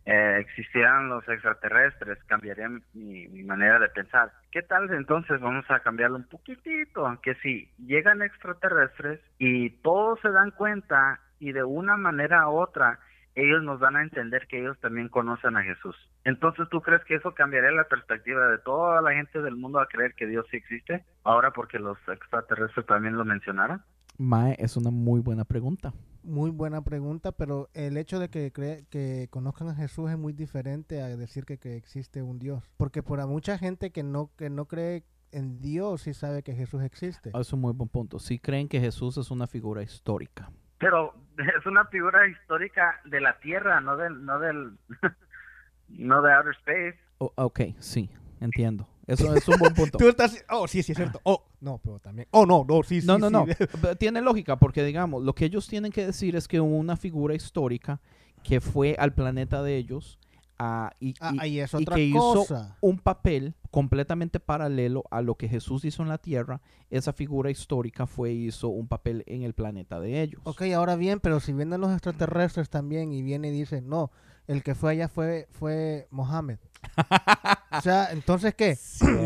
eh, 0.06 0.36
existieran 0.40 1.10
los 1.10 1.28
extraterrestres, 1.28 2.18
cambiaría 2.24 2.68
mi, 2.94 3.28
mi 3.28 3.42
manera 3.42 3.78
de 3.78 3.88
pensar? 3.90 4.32
¿Qué 4.50 4.62
tal 4.62 4.90
entonces 4.92 5.40
vamos 5.40 5.66
a 5.70 5.80
cambiarlo 5.80 6.16
un 6.16 6.28
poquitito? 6.28 7.18
Que 7.22 7.34
si 7.36 7.70
llegan 7.78 8.22
extraterrestres 8.22 9.20
y 9.38 9.70
todos 9.82 10.20
se 10.20 10.30
dan 10.30 10.52
cuenta 10.52 11.20
y 11.38 11.52
de 11.52 11.64
una 11.64 11.98
manera 11.98 12.48
u 12.48 12.60
otra 12.60 12.98
ellos 13.34 13.62
nos 13.62 13.80
dan 13.80 13.96
a 13.96 14.02
entender 14.02 14.46
que 14.48 14.60
ellos 14.60 14.78
también 14.80 15.08
conocen 15.08 15.56
a 15.56 15.62
Jesús. 15.62 15.96
Entonces, 16.24 16.68
¿tú 16.70 16.80
crees 16.80 17.02
que 17.04 17.16
eso 17.16 17.34
cambiaría 17.34 17.70
la 17.72 17.88
perspectiva 17.88 18.46
de 18.48 18.58
toda 18.58 19.02
la 19.02 19.12
gente 19.12 19.42
del 19.42 19.56
mundo 19.56 19.80
a 19.80 19.86
creer 19.88 20.14
que 20.14 20.26
Dios 20.26 20.46
sí 20.50 20.56
existe? 20.56 21.04
Ahora 21.24 21.52
porque 21.52 21.78
los 21.78 21.98
extraterrestres 22.08 22.86
también 22.86 23.16
lo 23.16 23.24
mencionaron. 23.24 23.82
Mae, 24.16 24.54
es 24.58 24.76
una 24.76 24.90
muy 24.90 25.20
buena 25.20 25.44
pregunta. 25.44 25.92
Muy 26.22 26.50
buena 26.50 26.82
pregunta, 26.82 27.32
pero 27.32 27.68
el 27.74 27.96
hecho 27.96 28.18
de 28.20 28.28
que 28.30 28.52
cre- 28.52 28.86
que 28.88 29.26
conozcan 29.30 29.68
a 29.68 29.74
Jesús 29.74 30.10
es 30.10 30.16
muy 30.16 30.32
diferente 30.32 31.02
a 31.02 31.08
decir 31.16 31.44
que, 31.44 31.58
que 31.58 31.76
existe 31.76 32.22
un 32.22 32.38
Dios. 32.38 32.62
Porque 32.76 33.02
para 33.02 33.26
mucha 33.26 33.58
gente 33.58 33.90
que 33.90 34.02
no, 34.04 34.30
que 34.36 34.48
no 34.50 34.66
cree 34.66 35.02
en 35.32 35.60
Dios 35.60 36.02
sí 36.02 36.14
sabe 36.14 36.44
que 36.44 36.54
Jesús 36.54 36.80
existe. 36.84 37.30
Ah, 37.34 37.40
Es 37.40 37.52
un 37.52 37.60
muy 37.60 37.72
buen 37.72 37.88
punto. 37.88 38.20
Sí 38.20 38.38
creen 38.38 38.68
que 38.68 38.78
Jesús 38.80 39.18
es 39.18 39.32
una 39.32 39.48
figura 39.48 39.82
histórica. 39.82 40.48
Pero 40.78 41.12
es 41.58 41.66
una 41.66 41.84
figura 41.86 42.26
histórica 42.28 43.00
de 43.04 43.20
la 43.20 43.38
Tierra, 43.40 43.80
no 43.80 43.96
del, 43.96 44.24
no 44.24 44.38
del, 44.38 44.72
no 45.88 46.22
de 46.22 46.32
outer 46.32 46.52
space. 46.60 46.98
O- 47.18 47.32
ok, 47.36 47.60
sí, 47.78 48.10
entiendo. 48.40 48.88
Eso 49.06 49.34
es 49.34 49.46
un 49.48 49.58
buen 49.58 49.74
punto. 49.74 49.98
Tú 49.98 50.08
estás, 50.08 50.44
oh, 50.48 50.66
sí, 50.66 50.82
sí, 50.82 50.92
es 50.92 50.96
cierto. 50.96 51.20
Oh, 51.24 51.44
no, 51.60 51.78
pero 51.82 51.98
también, 51.98 52.26
oh, 52.30 52.46
no, 52.46 52.64
no, 52.66 52.82
sí, 52.82 53.00
sí, 53.02 53.06
No, 53.06 53.18
no, 53.18 53.28
sí. 53.28 53.52
no. 53.82 53.96
Tiene 53.96 54.22
lógica 54.22 54.56
porque, 54.56 54.82
digamos, 54.82 55.22
lo 55.22 55.34
que 55.34 55.44
ellos 55.44 55.68
tienen 55.68 55.92
que 55.92 56.06
decir 56.06 56.36
es 56.36 56.48
que 56.48 56.60
hubo 56.60 56.76
una 56.76 56.96
figura 56.96 57.34
histórica 57.34 58.00
que 58.42 58.60
fue 58.60 58.96
al 58.98 59.12
planeta 59.12 59.62
de 59.62 59.76
ellos 59.76 60.18
ah, 60.58 60.90
y, 61.00 61.14
Ah, 61.20 61.32
y- 61.34 61.38
ahí 61.40 61.60
es 61.60 61.72
y 61.72 61.76
otra 61.76 61.96
que 61.96 62.04
hizo 62.04 62.46
un 62.80 62.98
papel 62.98 63.54
completamente 63.70 64.38
paralelo 64.40 65.04
a 65.10 65.20
lo 65.20 65.34
que 65.36 65.48
Jesús 65.48 65.84
hizo 65.84 66.02
en 66.02 66.08
la 66.08 66.18
tierra. 66.18 66.60
Esa 66.90 67.12
figura 67.12 67.50
histórica 67.50 68.06
fue 68.06 68.32
hizo 68.32 68.68
un 68.68 68.86
papel 68.86 69.24
en 69.26 69.42
el 69.42 69.52
planeta 69.54 69.98
de 70.00 70.22
ellos. 70.22 70.40
Ok, 70.44 70.62
ahora 70.74 70.96
bien, 70.96 71.18
pero 71.20 71.40
si 71.40 71.52
vienen 71.52 71.80
los 71.80 71.90
extraterrestres 71.92 72.70
también 72.70 73.12
y 73.12 73.22
vienen 73.22 73.54
y 73.54 73.58
dicen, 73.60 73.88
no, 73.88 74.10
el 74.46 74.62
que 74.62 74.74
fue 74.74 74.92
allá 74.92 75.08
fue, 75.08 75.48
fue 75.50 76.06
Mohammed. 76.10 76.58
o 77.72 77.80
sea, 77.80 78.08
entonces, 78.12 78.54
¿qué? 78.54 78.76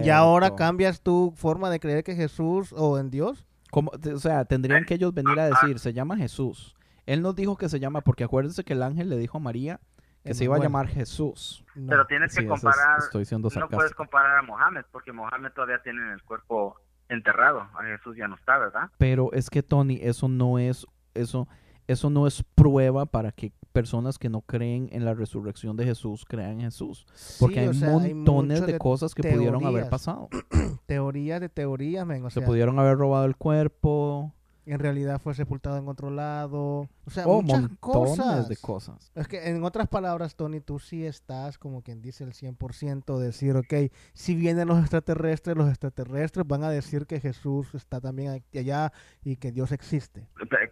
¿Y 0.04 0.08
ahora 0.10 0.46
Cierto. 0.46 0.56
cambias 0.56 1.00
tu 1.02 1.32
forma 1.36 1.70
de 1.70 1.80
creer 1.80 2.04
que 2.04 2.14
Jesús 2.14 2.72
o 2.76 2.98
en 2.98 3.10
Dios? 3.10 3.44
Como- 3.70 3.90
o 4.14 4.18
sea, 4.18 4.44
tendrían 4.46 4.84
que 4.86 4.94
ellos 4.94 5.12
venir 5.12 5.38
a 5.38 5.48
decir, 5.48 5.78
se 5.78 5.92
llama 5.92 6.16
Jesús. 6.16 6.74
Él 7.04 7.20
nos 7.22 7.34
dijo 7.34 7.56
que 7.56 7.68
se 7.68 7.80
llama, 7.80 8.00
porque 8.02 8.24
acuérdense 8.24 8.64
que 8.64 8.72
el 8.74 8.82
ángel 8.82 9.08
le 9.08 9.16
dijo 9.18 9.38
a 9.38 9.40
María 9.40 9.80
que 10.28 10.34
se 10.34 10.44
iba 10.44 10.56
a 10.56 10.60
llamar 10.60 10.86
Jesús. 10.88 11.64
No. 11.74 11.88
Pero 11.90 12.06
tienes 12.06 12.32
Sí, 12.32 12.38
que 12.40 12.44
eso 12.46 12.54
es- 12.54 12.60
comparar, 12.62 12.98
estoy 13.00 13.24
siendo 13.24 13.48
no 13.58 13.68
puedes 13.68 13.94
comparar 13.94 14.38
a 14.38 14.42
Mohammed, 14.42 14.84
porque 14.92 15.12
Mohammed 15.12 15.50
todavía 15.52 15.80
tiene 15.82 16.12
el 16.12 16.22
cuerpo 16.22 16.76
enterrado. 17.08 17.60
A 17.78 17.82
Jesús 17.84 18.16
ya 18.16 18.28
no 18.28 18.34
está, 18.36 18.58
¿verdad? 18.58 18.90
Pero 18.98 19.32
es 19.32 19.50
que 19.50 19.62
Tony, 19.62 19.98
eso 20.02 20.28
no 20.28 20.58
es, 20.58 20.86
eso, 21.14 21.48
eso 21.86 22.10
no 22.10 22.26
es 22.26 22.42
prueba 22.54 23.06
para 23.06 23.32
que 23.32 23.52
personas 23.72 24.18
que 24.18 24.28
no 24.28 24.40
creen 24.42 24.88
en 24.92 25.04
la 25.04 25.14
resurrección 25.14 25.76
de 25.76 25.84
Jesús 25.84 26.24
crean 26.28 26.52
en 26.52 26.60
Jesús. 26.62 27.06
Porque 27.38 27.54
Sí, 27.56 27.60
hay 27.60 27.68
o 27.68 27.74
sea, 27.74 27.88
hay 28.00 28.12
montones 28.14 28.60
mucho 28.60 28.72
de, 28.72 28.78
cosas 28.78 29.14
que 29.14 29.22
pudieron 29.22 29.56
haber 29.64 29.84
teorías. 29.84 29.88
pasado. 29.88 30.28
Teorías 30.86 31.40
de 31.40 31.48
teorías, 31.48 32.04
men. 32.06 32.24
O 32.24 32.30
Se 32.30 32.40
sea, 32.40 32.46
pudieron 32.46 32.78
haber 32.78 32.96
robado 32.98 33.24
el 33.26 33.36
cuerpo. 33.36 34.34
En 34.72 34.78
realidad 34.78 35.20
fue 35.20 35.34
sepultado 35.34 35.76
en 35.78 35.88
otro 35.88 36.10
lado. 36.10 36.88
O 37.04 37.10
sea, 37.10 37.26
Oh, 37.26 37.42
muchas 37.42 37.62
montones 37.62 37.78
cosas. 37.80 38.48
de 38.48 38.56
cosas. 38.56 39.12
Es 39.14 39.28
que 39.28 39.48
en 39.48 39.62
otras 39.64 39.88
palabras, 39.88 40.34
Tony, 40.36 40.60
tú 40.60 40.78
sí 40.78 41.04
estás 41.06 41.58
como 41.58 41.82
quien 41.82 42.00
dice 42.02 42.24
el 42.24 42.32
100% 42.32 43.18
de 43.18 43.26
decir, 43.26 43.56
ok, 43.56 43.92
si 44.12 44.34
vienen 44.34 44.68
los 44.68 44.78
extraterrestres, 44.80 45.56
los 45.56 45.68
extraterrestres 45.68 46.46
van 46.46 46.64
a 46.64 46.70
decir 46.70 47.06
que 47.06 47.20
Jesús 47.20 47.74
está 47.74 48.00
también 48.00 48.32
aquí- 48.32 48.58
allá 48.58 48.92
y 49.24 49.36
que 49.36 49.52
Dios 49.52 49.72
existe. 49.72 50.26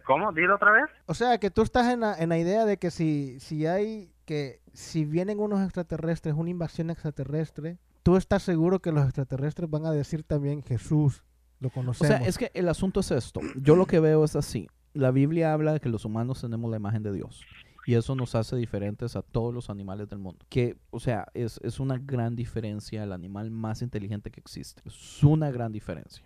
¿Cómo? 0.05 0.31
¿Dilo 0.31 0.55
otra 0.55 0.71
vez? 0.71 0.85
O 1.05 1.13
sea, 1.13 1.37
que 1.37 1.51
tú 1.51 1.61
estás 1.61 1.91
en 1.93 1.99
la, 2.01 2.15
en 2.15 2.29
la 2.29 2.37
idea 2.37 2.65
de 2.65 2.77
que 2.77 2.91
si, 2.91 3.39
si 3.39 3.65
hay, 3.65 4.13
que 4.25 4.61
si 4.73 5.05
vienen 5.05 5.39
unos 5.39 5.61
extraterrestres, 5.63 6.33
una 6.35 6.49
invasión 6.49 6.89
extraterrestre, 6.89 7.77
tú 8.03 8.15
estás 8.15 8.43
seguro 8.43 8.79
que 8.79 8.91
los 8.91 9.03
extraterrestres 9.03 9.69
van 9.69 9.85
a 9.85 9.91
decir 9.91 10.23
también 10.23 10.63
Jesús, 10.63 11.23
lo 11.59 11.71
O 11.75 11.93
sea, 11.93 12.17
es 12.17 12.37
que 12.37 12.51
el 12.53 12.69
asunto 12.69 12.99
es 12.99 13.11
esto. 13.11 13.41
Yo 13.61 13.75
lo 13.75 13.85
que 13.85 13.99
veo 13.99 14.23
es 14.23 14.35
así. 14.35 14.67
La 14.93 15.11
Biblia 15.11 15.53
habla 15.53 15.73
de 15.73 15.79
que 15.79 15.89
los 15.89 16.05
humanos 16.05 16.41
tenemos 16.41 16.69
la 16.69 16.77
imagen 16.77 17.03
de 17.03 17.11
Dios. 17.11 17.41
Y 17.85 17.95
eso 17.95 18.15
nos 18.15 18.35
hace 18.35 18.57
diferentes 18.57 19.15
a 19.15 19.21
todos 19.21 19.53
los 19.53 19.69
animales 19.69 20.09
del 20.09 20.19
mundo. 20.19 20.45
Que, 20.49 20.77
o 20.89 20.99
sea, 20.99 21.27
es, 21.33 21.59
es 21.63 21.79
una 21.79 21.97
gran 21.97 22.35
diferencia 22.35 23.03
el 23.03 23.13
animal 23.13 23.49
más 23.49 23.81
inteligente 23.81 24.29
que 24.29 24.41
existe. 24.41 24.81
Es 24.85 25.23
una 25.23 25.51
gran 25.51 25.71
diferencia. 25.71 26.25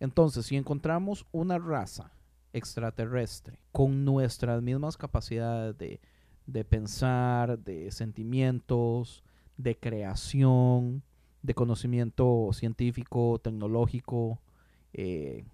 Entonces, 0.00 0.44
si 0.44 0.56
encontramos 0.56 1.24
una 1.32 1.58
raza 1.58 2.12
extraterrestre 2.52 3.58
con 3.72 4.04
nuestras 4.04 4.62
mismas 4.62 4.96
capacidades 4.96 5.76
de, 5.78 6.00
de 6.46 6.64
pensar, 6.64 7.58
de 7.58 7.90
sentimientos, 7.90 9.24
de 9.56 9.78
creación, 9.78 11.02
de 11.42 11.54
conocimiento 11.54 12.50
científico, 12.52 13.40
tecnológico, 13.42 14.40
eh, 14.92 15.44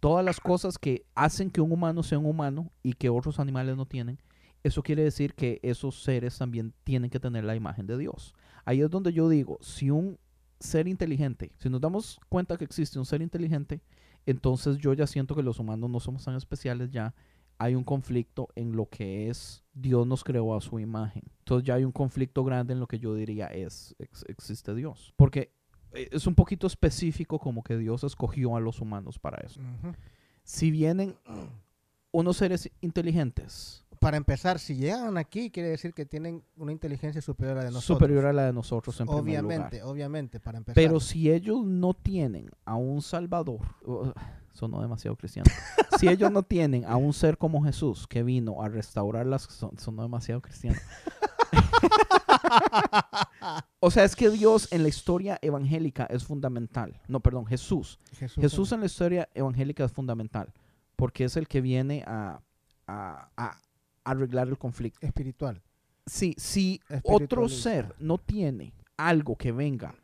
todas 0.00 0.24
las 0.24 0.40
cosas 0.40 0.78
que 0.78 1.04
hacen 1.14 1.50
que 1.50 1.60
un 1.60 1.72
humano 1.72 2.02
sea 2.02 2.18
un 2.18 2.26
humano 2.26 2.70
y 2.82 2.92
que 2.94 3.08
otros 3.08 3.38
animales 3.40 3.76
no 3.76 3.86
tienen, 3.86 4.18
eso 4.62 4.82
quiere 4.82 5.04
decir 5.04 5.34
que 5.34 5.60
esos 5.62 6.02
seres 6.02 6.36
también 6.38 6.72
tienen 6.84 7.10
que 7.10 7.20
tener 7.20 7.44
la 7.44 7.54
imagen 7.54 7.86
de 7.86 7.96
Dios. 7.96 8.34
Ahí 8.64 8.80
es 8.80 8.90
donde 8.90 9.12
yo 9.12 9.28
digo, 9.28 9.58
si 9.60 9.90
un 9.90 10.18
ser 10.58 10.88
inteligente, 10.88 11.52
si 11.58 11.68
nos 11.68 11.80
damos 11.80 12.18
cuenta 12.28 12.56
que 12.56 12.64
existe 12.64 12.98
un 12.98 13.06
ser 13.06 13.22
inteligente, 13.22 13.80
entonces 14.24 14.78
yo 14.78 14.92
ya 14.92 15.06
siento 15.06 15.36
que 15.36 15.42
los 15.42 15.60
humanos 15.60 15.88
no 15.88 16.00
somos 16.00 16.24
tan 16.24 16.34
especiales 16.34 16.90
ya. 16.90 17.14
Hay 17.58 17.74
un 17.74 17.84
conflicto 17.84 18.48
en 18.54 18.74
lo 18.76 18.86
que 18.88 19.30
es 19.30 19.62
Dios 19.72 20.06
nos 20.06 20.24
creó 20.24 20.54
a 20.56 20.60
su 20.60 20.78
imagen. 20.80 21.22
Entonces 21.38 21.66
ya 21.66 21.74
hay 21.74 21.84
un 21.84 21.92
conflicto 21.92 22.42
grande 22.42 22.72
en 22.72 22.80
lo 22.80 22.86
que 22.86 22.98
yo 22.98 23.14
diría 23.14 23.46
es 23.46 23.94
ex- 23.98 24.24
existe 24.28 24.74
Dios. 24.74 25.14
Porque 25.16 25.52
es 25.96 26.26
un 26.26 26.34
poquito 26.34 26.66
específico 26.66 27.38
como 27.38 27.62
que 27.62 27.76
Dios 27.76 28.04
escogió 28.04 28.56
a 28.56 28.60
los 28.60 28.80
humanos 28.80 29.18
para 29.18 29.38
eso. 29.46 29.60
Si 30.44 30.70
vienen 30.70 31.16
unos 32.12 32.36
seres 32.36 32.70
inteligentes, 32.80 33.82
Para 33.98 34.16
empezar, 34.18 34.58
si 34.58 34.76
llegan 34.76 35.16
aquí, 35.16 35.50
quiere 35.50 35.70
decir 35.70 35.92
que 35.94 36.04
tienen 36.06 36.42
una 36.56 36.70
inteligencia 36.70 37.20
superior 37.22 37.56
a 37.56 37.60
la 37.60 37.64
de 37.66 37.72
nosotros. 37.72 37.96
superior 37.98 38.26
a 38.26 38.32
la 38.32 38.44
de 38.46 38.52
nosotros 38.52 39.00
en 39.00 39.06
primer 39.06 39.22
Obviamente, 39.22 39.78
lugar. 39.78 39.90
obviamente, 39.92 40.38
para 40.38 40.58
empezar. 40.58 40.74
Pero 40.74 41.00
si 41.00 41.30
ellos 41.30 41.64
no 41.64 41.94
tienen 41.94 42.50
a 42.66 42.74
un 42.76 43.00
Salvador, 43.02 43.60
uh, 43.84 44.12
sonó 44.52 44.80
demasiado 44.82 45.16
cristiano. 45.16 45.50
si 45.98 46.08
ellos 46.08 46.30
no 46.30 46.42
tienen 46.42 46.84
a 46.84 46.96
un 46.96 47.12
ser 47.14 47.38
como 47.38 47.64
Jesús 47.64 48.06
que 48.06 48.22
vino 48.22 48.62
a 48.62 48.68
restaurar 48.68 49.24
las, 49.26 49.42
son- 49.42 49.76
sonó 49.78 50.02
demasiado 50.02 50.40
cristiano. 50.42 50.78
o 53.80 53.90
sea, 53.90 54.04
es 54.04 54.16
que 54.16 54.30
Dios 54.30 54.68
en 54.72 54.82
la 54.82 54.88
historia 54.88 55.38
evangélica 55.42 56.04
es 56.06 56.24
fundamental. 56.24 57.00
No, 57.08 57.20
perdón, 57.20 57.46
Jesús. 57.46 57.98
Jesús, 58.12 58.42
Jesús 58.42 58.72
en 58.72 58.80
la 58.80 58.86
historia 58.86 59.28
evangélica 59.34 59.84
es 59.84 59.92
fundamental 59.92 60.52
porque 60.96 61.24
es 61.24 61.36
el 61.36 61.46
que 61.48 61.60
viene 61.60 62.02
a, 62.06 62.40
a- 62.86 63.28
a 63.36 63.60
arreglar 64.04 64.48
el 64.48 64.58
conflicto. 64.58 65.04
espiritual. 65.06 65.60
Sí, 66.06 66.34
si 66.38 66.80
otro 67.02 67.48
ser 67.48 67.94
no 67.98 68.16
tiene 68.18 68.72
algo 68.96 69.36
que 69.36 69.50
venga 69.52 69.94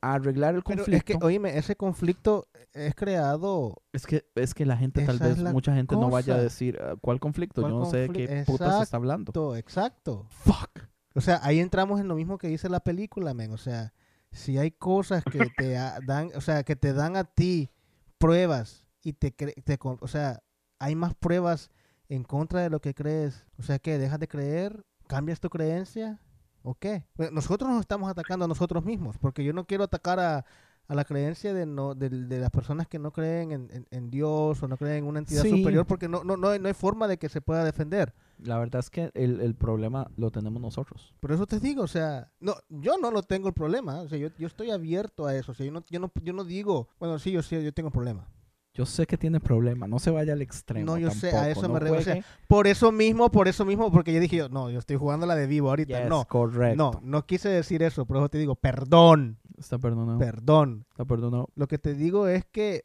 a 0.00 0.14
arreglar 0.14 0.54
el 0.54 0.62
Pero 0.62 0.78
conflicto, 0.84 1.12
es 1.12 1.18
que, 1.18 1.24
oíme, 1.24 1.58
ese 1.58 1.76
conflicto 1.76 2.46
es 2.72 2.94
creado. 2.94 3.82
es 3.92 4.06
que 4.06 4.24
es 4.34 4.54
que 4.54 4.64
la 4.64 4.76
gente 4.76 5.04
tal 5.04 5.18
vez 5.18 5.38
mucha 5.38 5.74
gente 5.74 5.94
no 5.96 6.08
vaya 6.10 6.34
a 6.36 6.40
decir 6.42 6.78
"Ah, 6.80 6.94
cuál 7.00 7.18
conflicto, 7.20 7.60
¿Cuál 7.60 7.72
yo 7.72 7.78
no 7.80 7.84
sé 7.86 7.96
de 7.98 8.08
qué 8.10 8.44
putas 8.46 8.82
está 8.82 8.96
hablando. 8.96 9.30
Exacto, 9.30 9.56
exacto. 9.56 10.26
Fuck. 10.30 10.88
O 11.14 11.20
sea, 11.20 11.40
ahí 11.42 11.60
entramos 11.60 12.00
en 12.00 12.08
lo 12.08 12.14
mismo 12.16 12.38
que 12.38 12.48
dice 12.48 12.68
la 12.68 12.80
película, 12.80 13.34
men. 13.34 13.52
O 13.52 13.56
sea, 13.58 13.92
si 14.32 14.58
hay 14.58 14.70
cosas 14.72 15.22
que 15.24 15.38
te 15.56 15.72
dan, 16.06 16.30
o 16.34 16.40
sea, 16.40 16.62
que 16.64 16.76
te 16.76 16.92
dan 16.92 17.16
a 17.16 17.24
ti 17.24 17.70
pruebas 18.18 18.88
y 19.02 19.12
te, 19.12 19.30
te 19.30 19.78
o 19.82 20.08
sea, 20.08 20.42
hay 20.78 20.94
más 20.96 21.14
pruebas 21.14 21.70
en 22.08 22.24
contra 22.24 22.60
de 22.60 22.70
lo 22.70 22.80
que 22.80 22.94
crees. 22.94 23.46
O 23.58 23.62
sea, 23.62 23.78
que 23.78 23.98
dejas 23.98 24.18
de 24.18 24.28
creer, 24.28 24.84
cambias 25.06 25.40
tu 25.40 25.50
creencia 25.50 26.20
o 26.62 26.74
qué? 26.74 27.06
Nosotros 27.32 27.70
nos 27.70 27.80
estamos 27.80 28.10
atacando 28.10 28.46
a 28.46 28.48
nosotros 28.48 28.84
mismos, 28.84 29.18
porque 29.18 29.44
yo 29.44 29.52
no 29.52 29.66
quiero 29.66 29.84
atacar 29.84 30.18
a, 30.18 30.44
a 30.88 30.94
la 30.94 31.04
creencia 31.04 31.52
de 31.54 31.66
no 31.66 31.94
de, 31.94 32.08
de 32.08 32.38
las 32.38 32.50
personas 32.50 32.88
que 32.88 32.98
no 32.98 33.12
creen 33.12 33.52
en, 33.52 33.70
en- 33.70 33.86
en 33.90 34.10
Dios 34.10 34.62
o 34.62 34.68
no 34.68 34.76
creen 34.78 34.98
en 34.98 35.04
una 35.06 35.18
entidad 35.18 35.42
Sí. 35.42 35.50
superior, 35.50 35.86
porque 35.86 36.08
no, 36.08 36.24
no, 36.24 36.36
no, 36.38 36.48
hay, 36.48 36.58
no 36.58 36.68
hay 36.68 36.74
forma 36.74 37.06
de 37.06 37.18
que 37.18 37.28
se 37.28 37.40
pueda 37.42 37.64
defender. 37.64 38.14
La 38.44 38.58
verdad 38.58 38.80
es 38.80 38.90
que 38.90 39.10
el, 39.14 39.40
el 39.40 39.54
problema 39.54 40.10
lo 40.16 40.30
tenemos 40.30 40.60
nosotros. 40.60 41.14
Por 41.20 41.32
eso 41.32 41.46
te 41.46 41.60
digo, 41.60 41.82
o 41.82 41.86
sea, 41.88 42.30
no, 42.40 42.54
yo 42.68 42.96
no 42.98 43.10
lo 43.10 43.22
tengo 43.22 43.48
el 43.48 43.54
problema, 43.54 44.00
o 44.02 44.08
sea, 44.08 44.18
yo, 44.18 44.28
yo 44.38 44.46
estoy 44.46 44.70
abierto 44.70 45.26
a 45.26 45.34
eso, 45.34 45.52
o 45.52 45.54
sea, 45.54 45.64
yo 45.66 45.72
no, 45.72 45.82
yo 45.90 45.98
no, 46.00 46.12
yo 46.22 46.32
no 46.32 46.44
digo, 46.44 46.88
bueno, 46.98 47.18
sí, 47.18 47.32
yo 47.32 47.42
sí, 47.42 47.62
yo 47.62 47.72
tengo 47.72 47.90
problema. 47.90 48.28
Yo 48.76 48.84
sé 48.86 49.06
que 49.06 49.16
tiene 49.16 49.38
problema, 49.38 49.86
no 49.86 50.00
se 50.00 50.10
vaya 50.10 50.32
al 50.32 50.42
extremo. 50.42 50.84
No, 50.84 50.98
yo 50.98 51.08
sé, 51.12 51.30
a 51.30 51.48
eso 51.48 51.62
no 51.68 51.74
me 51.74 51.78
refiero, 51.80 52.00
o 52.00 52.04
sea, 52.04 52.14
juegue- 52.14 52.26
por 52.48 52.66
eso 52.66 52.90
mismo, 52.90 53.30
por 53.30 53.46
eso 53.46 53.64
mismo, 53.64 53.92
porque 53.92 54.12
yo 54.12 54.18
dije, 54.18 54.36
yo, 54.36 54.48
no, 54.48 54.68
yo 54.68 54.80
estoy 54.80 54.96
jugando 54.96 55.26
la 55.26 55.36
de 55.36 55.46
vivo 55.46 55.68
ahorita, 55.70 56.00
Yes, 56.00 56.08
no, 56.08 56.24
correcto. 56.24 56.76
no, 56.76 57.00
no 57.02 57.24
quise 57.24 57.48
decir 57.48 57.84
eso, 57.84 58.04
por 58.04 58.16
eso 58.16 58.28
te 58.28 58.38
digo, 58.38 58.56
perdón, 58.56 59.38
Está 59.56 59.78
perdonado. 59.78 60.18
perdón. 60.18 60.86
Está 60.90 61.04
perdonado. 61.04 61.48
Lo 61.54 61.68
que 61.68 61.78
te 61.78 61.94
digo 61.94 62.26
es 62.26 62.44
que, 62.46 62.84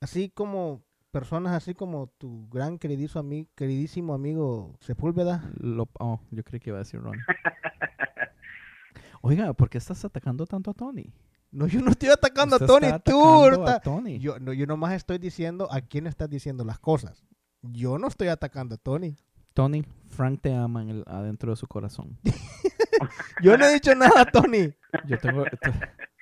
así 0.00 0.30
como 0.30 0.82
personas 1.14 1.52
así 1.52 1.74
como 1.74 2.08
tu 2.18 2.48
gran 2.48 2.76
queridizo 2.78 3.20
ami- 3.22 3.48
queridísimo 3.54 4.14
amigo 4.14 4.76
Sepúlveda, 4.80 5.48
Lo- 5.60 5.88
oh, 6.00 6.20
yo 6.32 6.42
creí 6.42 6.58
que 6.60 6.70
iba 6.70 6.78
a 6.78 6.82
decir 6.82 7.00
Ron. 7.00 7.16
Oiga, 9.22 9.52
¿por 9.54 9.70
qué 9.70 9.78
estás 9.78 10.04
atacando 10.04 10.44
tanto 10.46 10.72
a 10.72 10.74
Tony? 10.74 11.12
no, 11.52 11.68
yo 11.68 11.80
no 11.80 11.92
estoy 11.92 12.08
atacando 12.08 12.56
a 12.56 12.58
Tony, 12.58 12.86
está 12.86 12.98
tú, 12.98 13.22
atacando 13.22 13.28
a 13.28 13.36
ahorita- 13.36 13.80
Tony. 13.80 14.18
Yo, 14.18 14.40
no, 14.40 14.52
yo 14.52 14.66
nomás 14.66 14.92
estoy 14.94 15.18
diciendo 15.18 15.68
a 15.70 15.80
quién 15.82 16.08
estás 16.08 16.28
diciendo 16.28 16.64
las 16.64 16.80
cosas. 16.80 17.24
Yo 17.62 17.96
no 17.98 18.08
estoy 18.08 18.26
atacando 18.28 18.74
a 18.74 18.78
Tony. 18.78 19.16
Tony, 19.54 19.84
Frank 20.08 20.40
te 20.42 20.52
ama 20.52 20.82
en 20.82 20.88
el- 20.90 21.04
adentro 21.06 21.52
de 21.52 21.56
su 21.56 21.68
corazón. 21.68 22.18
Yo 23.42 23.56
no 23.56 23.64
he 23.66 23.74
dicho 23.74 23.94
nada, 23.94 24.24
Tony. 24.26 24.74
Yo 25.06 25.18
tengo... 25.18 25.42
o 25.42 25.46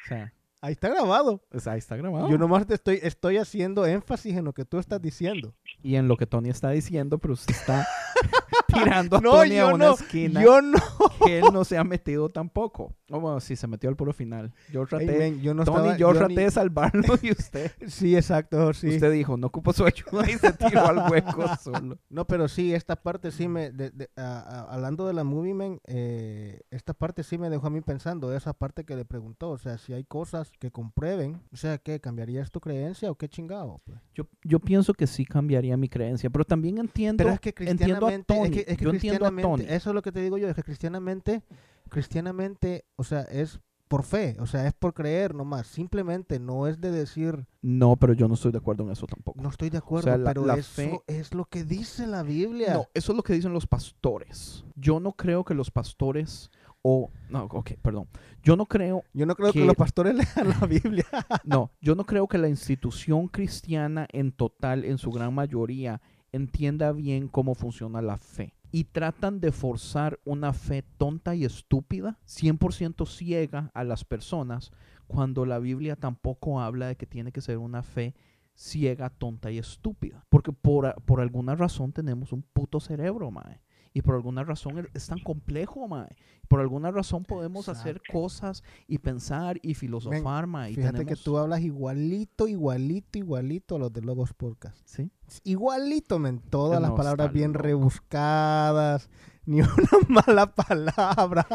sea, 0.06 0.32
Ahí 0.64 0.74
está 0.74 0.88
grabado. 0.90 1.42
o 1.52 1.58
sea, 1.58 1.72
ahí 1.72 1.80
está 1.80 1.96
grabado. 1.96 2.30
Yo 2.30 2.38
nomás 2.38 2.64
te 2.68 2.74
estoy, 2.74 3.00
estoy 3.02 3.36
haciendo 3.36 3.84
énfasis 3.84 4.36
en 4.36 4.44
lo 4.44 4.52
que 4.52 4.64
tú 4.64 4.78
estás 4.78 5.02
diciendo. 5.02 5.56
Y 5.82 5.96
en 5.96 6.06
lo 6.06 6.16
que 6.16 6.24
Tony 6.24 6.50
está 6.50 6.70
diciendo, 6.70 7.18
pero 7.18 7.34
usted 7.34 7.52
está 7.52 7.84
tirando 8.72 9.16
a 9.16 9.20
No, 9.20 9.30
Tony 9.32 9.58
a 9.58 9.66
una 9.66 9.86
no, 9.86 9.94
esquina 9.94 10.42
yo 10.42 10.60
no. 10.62 10.78
que 11.24 11.38
él 11.38 11.44
no 11.52 11.64
se 11.64 11.78
ha 11.78 11.84
metido 11.84 12.28
tampoco. 12.28 12.94
Oh, 13.10 13.20
bueno, 13.20 13.40
sí, 13.40 13.56
se 13.56 13.66
metió 13.66 13.90
al 13.90 13.96
puro 13.96 14.12
final. 14.12 14.52
Yo 14.72 14.86
traté... 14.86 15.18
men, 15.18 15.40
yo 15.42 15.52
no 15.54 15.64
Tony, 15.64 15.76
estaba- 15.78 15.96
yo 15.98 16.12
yo 16.12 16.18
traté 16.18 16.34
ni- 16.34 16.42
de 16.44 16.50
salvarlo 16.50 17.14
y 17.22 17.30
usted... 17.32 17.70
Sí, 17.86 18.16
exacto, 18.16 18.72
sí. 18.72 18.88
Usted 18.88 19.12
dijo, 19.12 19.36
no 19.36 19.48
ocupo 19.48 19.72
su 19.74 19.84
ayuda 19.84 20.28
y 20.30 20.38
se 20.38 20.52
tiró 20.54 20.86
al 20.86 21.10
hueco 21.10 21.44
solo. 21.62 21.98
No, 22.08 22.26
pero 22.26 22.48
sí, 22.48 22.72
esta 22.74 22.96
parte 22.96 23.30
sí 23.30 23.48
me... 23.48 23.70
de- 23.70 23.90
de- 23.90 24.10
a- 24.16 24.38
a- 24.40 24.72
hablando 24.74 25.06
de 25.06 25.12
la 25.14 25.24
Movie 25.24 25.52
Man, 25.54 25.80
eh, 25.86 26.60
esta 26.70 26.94
parte 26.94 27.22
sí 27.22 27.36
me 27.38 27.50
dejó 27.50 27.66
a 27.66 27.70
mí 27.70 27.80
pensando, 27.82 28.34
esa 28.34 28.54
parte 28.54 28.84
que 28.84 28.96
le 28.96 29.04
preguntó, 29.04 29.50
o 29.50 29.58
sea, 29.58 29.76
si 29.78 29.92
hay 29.92 30.04
cosas 30.04 30.50
que 30.58 30.70
comprueben, 30.70 31.42
o 31.52 31.56
sea, 31.56 31.78
¿qué? 31.78 32.00
¿Cambiarías 32.00 32.50
tu 32.50 32.60
creencia 32.60 33.10
o 33.10 33.14
qué 33.16 33.28
chingado? 33.28 33.80
Pues? 33.84 33.98
Yo, 34.14 34.26
yo 34.42 34.58
pienso 34.58 34.94
que 34.94 35.06
sí 35.06 35.24
cambiaría 35.26 35.76
mi 35.76 35.88
creencia, 35.88 36.30
pero 36.30 36.44
también 36.44 36.78
entiendo, 36.78 37.24
Pero 37.24 37.34
es 37.34 37.40
que 37.40 37.50
entiendo 37.50 38.06
a 38.06 38.10
cristianamente, 38.10 38.34
Tony. 38.34 38.44
es 38.58 38.61
que, 38.61 38.61
es 38.68 38.76
que 38.78 38.84
yo 38.84 38.90
entiendo 38.90 39.26
a 39.26 39.30
cristianamente- 39.30 39.64
Tony. 39.64 39.74
eso 39.76 39.90
es 39.90 39.94
lo 39.94 40.02
que 40.02 40.12
te 40.12 40.20
digo 40.20 40.38
yo, 40.38 40.48
es 40.48 40.54
que 40.54 40.62
cristianamente, 40.62 41.42
cristianamente, 41.88 42.84
o 42.96 43.04
sea, 43.04 43.20
es 43.22 43.60
por 43.88 44.02
fe, 44.04 44.36
o 44.40 44.46
sea, 44.46 44.66
es 44.66 44.72
por 44.72 44.94
creer 44.94 45.34
nomás, 45.34 45.66
simplemente 45.66 46.40
no 46.40 46.66
es 46.66 46.80
de 46.80 46.90
decir, 46.90 47.46
No, 47.60 47.96
pero 47.96 48.14
yo 48.14 48.26
no 48.26 48.34
estoy 48.34 48.50
de 48.50 48.56
acuerdo 48.58 48.84
en 48.84 48.90
eso 48.90 49.06
tampoco. 49.06 49.40
no 49.42 49.50
estoy 49.50 49.68
de 49.68 49.76
acuerdo, 49.78 50.04
sea, 50.04 50.16
la- 50.16 50.30
pero 50.32 50.46
la 50.46 50.54
eso 50.54 50.72
fe- 50.72 51.00
es 51.06 51.34
lo 51.34 51.44
que 51.44 51.62
dice 51.64 52.06
la 52.06 52.22
Biblia. 52.22 52.72
No, 52.72 52.86
eso 52.94 53.12
es 53.12 53.16
lo 53.16 53.22
que 53.22 53.34
dicen 53.34 53.52
los 53.52 53.66
pastores. 53.66 54.64
Yo 54.76 54.98
no 54.98 55.12
creo 55.12 55.44
que 55.44 55.52
los 55.54 55.70
pastores 55.70 56.50
o 56.80 57.10
no, 57.28 57.44
ok, 57.44 57.72
perdón. 57.82 58.08
Yo 58.42 58.56
no 58.56 58.64
creo, 58.66 59.04
Yo 59.12 59.24
no 59.26 59.36
creo 59.36 59.52
que, 59.52 59.60
que- 59.60 59.66
los 59.66 59.76
pastores 59.76 60.14
lean 60.36 60.48
la 60.48 60.66
Biblia. 60.66 61.04
no, 61.44 61.70
yo 61.82 61.94
no 61.94 62.04
creo 62.04 62.26
que 62.26 62.38
la 62.38 62.48
institución 62.48 63.28
cristiana 63.28 64.08
en 64.10 64.32
total, 64.32 64.84
en 64.86 64.96
su 64.98 65.10
gran 65.10 65.34
mayoría, 65.34 66.00
entienda 66.32 66.92
bien 66.92 67.28
cómo 67.28 67.54
funciona 67.54 68.02
la 68.02 68.18
fe. 68.18 68.54
Y 68.70 68.84
tratan 68.84 69.40
de 69.40 69.52
forzar 69.52 70.18
una 70.24 70.52
fe 70.54 70.82
tonta 70.96 71.34
y 71.34 71.44
estúpida, 71.44 72.18
100% 72.26 73.06
ciega 73.06 73.70
a 73.74 73.84
las 73.84 74.04
personas, 74.04 74.72
cuando 75.06 75.44
la 75.44 75.58
Biblia 75.58 75.96
tampoco 75.96 76.60
habla 76.60 76.88
de 76.88 76.96
que 76.96 77.06
tiene 77.06 77.32
que 77.32 77.42
ser 77.42 77.58
una 77.58 77.82
fe 77.82 78.14
ciega, 78.54 79.10
tonta 79.10 79.50
y 79.50 79.58
estúpida. 79.58 80.24
Porque 80.30 80.52
por, 80.52 80.94
por 81.04 81.20
alguna 81.20 81.54
razón 81.54 81.92
tenemos 81.92 82.32
un 82.32 82.42
puto 82.42 82.80
cerebro, 82.80 83.30
mae. 83.30 83.60
Y 83.94 84.02
por 84.02 84.14
alguna 84.14 84.42
razón 84.44 84.78
el- 84.78 84.88
es 84.94 85.06
tan 85.06 85.18
complejo, 85.18 85.86
mae. 85.88 86.08
Por 86.48 86.60
alguna 86.60 86.90
razón 86.90 87.24
podemos 87.24 87.68
hacer 87.68 88.02
cosas 88.10 88.62
y 88.86 88.98
pensar 88.98 89.58
y 89.62 89.74
filosofar, 89.74 90.46
mae. 90.46 90.72
y 90.72 90.74
Fíjate 90.76 91.04
que 91.06 91.16
tú 91.16 91.38
hablas 91.38 91.60
igualito, 91.60 92.46
igualito, 92.48 93.18
igualito 93.18 93.76
a 93.76 93.78
los 93.78 93.92
de 93.92 94.02
Logos 94.02 94.32
Podcast. 94.34 94.78
¿Sí? 94.84 95.10
Igualito, 95.44 96.18
men. 96.18 96.40
Todas 96.50 96.80
las 96.80 96.90
palabras 96.92 97.32
bien 97.32 97.52
loco. 97.52 97.62
rebuscadas, 97.62 99.08
ni 99.46 99.60
una 99.60 99.72
mala 100.26 100.54
palabra. 100.54 101.46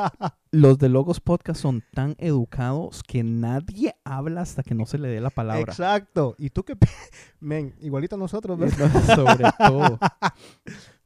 Los 0.51 0.77
de 0.79 0.89
Logos 0.89 1.19
Podcast 1.19 1.61
son 1.61 1.83
tan 1.93 2.15
educados 2.17 3.03
que 3.03 3.23
nadie 3.23 3.95
habla 4.03 4.41
hasta 4.41 4.63
que 4.63 4.73
no 4.75 4.85
se 4.85 4.97
le 4.97 5.07
dé 5.09 5.21
la 5.21 5.29
palabra. 5.29 5.61
Exacto. 5.71 6.35
¿Y 6.39 6.49
tú 6.49 6.63
qué? 6.63 6.75
pi- 6.75 6.87
Men, 7.39 7.75
igualito 7.81 8.15
a 8.15 8.19
nosotros, 8.19 8.57
¿verdad? 8.57 9.15
Sobre 9.15 9.45
todo. 9.59 9.99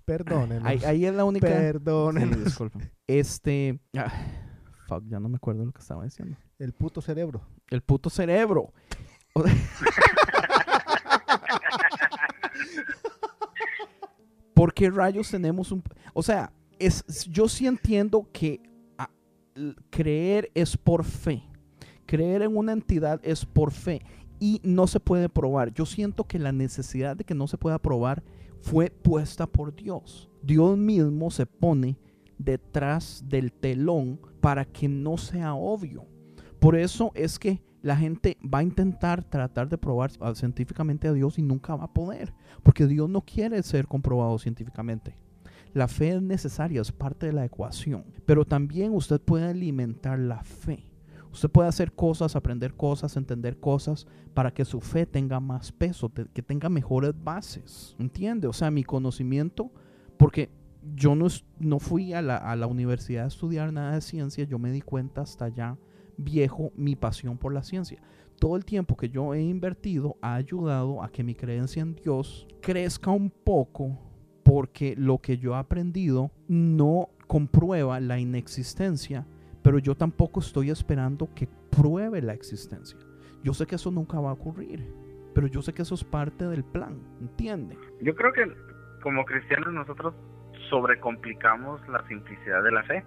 Perdónenos. 0.05 0.65
Ahí, 0.65 0.81
ahí 0.85 1.05
es 1.05 1.13
la 1.13 1.23
única. 1.25 1.47
Perdónenos. 1.47 2.37
Sí, 2.37 2.43
disculpen. 2.43 2.91
Este. 3.07 3.79
ah, 3.97 4.11
fuck, 4.87 5.03
ya 5.07 5.19
no 5.19 5.29
me 5.29 5.37
acuerdo 5.37 5.65
lo 5.65 5.71
que 5.71 5.81
estaba 5.81 6.03
diciendo. 6.03 6.37
El 6.59 6.73
puto 6.73 7.01
cerebro. 7.01 7.41
El 7.69 7.81
puto 7.81 8.09
cerebro. 8.09 8.73
¿Por 14.53 14.73
qué 14.73 14.89
rayos 14.91 15.31
tenemos 15.31 15.71
un... 15.71 15.81
O 16.13 16.21
sea, 16.21 16.51
es, 16.77 17.03
yo 17.29 17.47
sí 17.49 17.65
entiendo 17.65 18.27
que 18.31 18.61
ah, 18.97 19.09
creer 19.89 20.51
es 20.53 20.77
por 20.77 21.03
fe. 21.03 21.41
Creer 22.05 22.43
en 22.43 22.55
una 22.55 22.73
entidad 22.73 23.19
es 23.23 23.45
por 23.45 23.71
fe. 23.71 24.01
Y 24.39 24.61
no 24.63 24.85
se 24.87 24.99
puede 24.99 25.29
probar. 25.29 25.73
Yo 25.73 25.85
siento 25.85 26.25
que 26.25 26.37
la 26.37 26.51
necesidad 26.51 27.15
de 27.15 27.23
que 27.23 27.33
no 27.33 27.47
se 27.47 27.57
pueda 27.57 27.79
probar 27.79 28.23
fue 28.61 28.89
puesta 28.89 29.47
por 29.47 29.75
Dios. 29.75 30.29
Dios 30.41 30.77
mismo 30.77 31.29
se 31.31 31.45
pone 31.45 31.97
detrás 32.37 33.23
del 33.27 33.51
telón 33.51 34.19
para 34.39 34.65
que 34.65 34.87
no 34.87 35.17
sea 35.17 35.53
obvio. 35.53 36.05
Por 36.59 36.75
eso 36.75 37.11
es 37.15 37.37
que 37.39 37.61
la 37.81 37.97
gente 37.97 38.37
va 38.41 38.59
a 38.59 38.63
intentar 38.63 39.23
tratar 39.23 39.67
de 39.67 39.77
probar 39.77 40.11
científicamente 40.35 41.07
a 41.07 41.13
Dios 41.13 41.39
y 41.39 41.41
nunca 41.41 41.75
va 41.75 41.85
a 41.85 41.93
poder, 41.93 42.33
porque 42.63 42.87
Dios 42.87 43.09
no 43.09 43.21
quiere 43.21 43.61
ser 43.63 43.87
comprobado 43.87 44.37
científicamente. 44.37 45.15
La 45.73 45.87
fe 45.87 46.09
es 46.09 46.21
necesaria, 46.21 46.81
es 46.81 46.91
parte 46.91 47.27
de 47.27 47.33
la 47.33 47.45
ecuación, 47.45 48.05
pero 48.25 48.45
también 48.45 48.93
usted 48.93 49.21
puede 49.21 49.45
alimentar 49.45 50.19
la 50.19 50.43
fe. 50.43 50.90
Usted 51.31 51.49
puede 51.49 51.69
hacer 51.69 51.93
cosas, 51.93 52.35
aprender 52.35 52.73
cosas, 52.73 53.15
entender 53.15 53.59
cosas 53.59 54.05
para 54.33 54.53
que 54.53 54.65
su 54.65 54.81
fe 54.81 55.05
tenga 55.05 55.39
más 55.39 55.71
peso, 55.71 56.11
que 56.11 56.41
tenga 56.41 56.69
mejores 56.69 57.13
bases. 57.23 57.95
¿Entiende? 57.99 58.47
O 58.47 58.53
sea, 58.53 58.71
mi 58.71 58.83
conocimiento, 58.83 59.71
porque 60.17 60.49
yo 60.95 61.15
no, 61.15 61.27
no 61.59 61.79
fui 61.79 62.13
a 62.13 62.21
la, 62.21 62.37
a 62.37 62.55
la 62.55 62.67
universidad 62.67 63.25
a 63.25 63.27
estudiar 63.27 63.71
nada 63.71 63.95
de 63.95 64.01
ciencia, 64.01 64.43
yo 64.43 64.59
me 64.59 64.71
di 64.71 64.81
cuenta 64.81 65.21
hasta 65.21 65.47
ya 65.49 65.77
viejo 66.17 66.71
mi 66.75 66.95
pasión 66.95 67.37
por 67.37 67.53
la 67.53 67.63
ciencia. 67.63 68.01
Todo 68.39 68.55
el 68.55 68.65
tiempo 68.65 68.97
que 68.97 69.09
yo 69.09 69.33
he 69.33 69.41
invertido 69.41 70.17
ha 70.21 70.35
ayudado 70.35 71.03
a 71.03 71.11
que 71.11 71.23
mi 71.23 71.35
creencia 71.35 71.81
en 71.81 71.95
Dios 71.95 72.47
crezca 72.61 73.11
un 73.11 73.29
poco 73.29 73.97
porque 74.43 74.95
lo 74.97 75.19
que 75.19 75.37
yo 75.37 75.53
he 75.53 75.57
aprendido 75.57 76.31
no 76.47 77.09
comprueba 77.27 77.99
la 77.99 78.19
inexistencia, 78.19 79.27
pero 79.61 79.79
yo 79.79 79.95
tampoco 79.95 80.39
estoy 80.39 80.69
esperando 80.71 81.29
que 81.33 81.47
pruebe 81.69 82.21
la 82.21 82.33
existencia. 82.33 82.97
Yo 83.43 83.53
sé 83.53 83.65
que 83.65 83.75
eso 83.75 83.91
nunca 83.91 84.19
va 84.19 84.29
a 84.29 84.33
ocurrir, 84.33 84.93
pero 85.33 85.47
yo 85.47 85.61
sé 85.61 85.73
que 85.73 85.81
eso 85.81 85.95
es 85.95 86.03
parte 86.03 86.47
del 86.47 86.63
plan, 86.63 86.99
¿entiende? 87.21 87.77
Yo 88.01 88.13
creo 88.15 88.31
que 88.33 88.41
como 89.01 89.25
cristianos 89.25 89.73
nosotros 89.73 90.13
sobrecomplicamos 90.69 91.79
la 91.89 92.05
simplicidad 92.07 92.63
de 92.63 92.71
la 92.71 92.83
fe. 92.83 93.03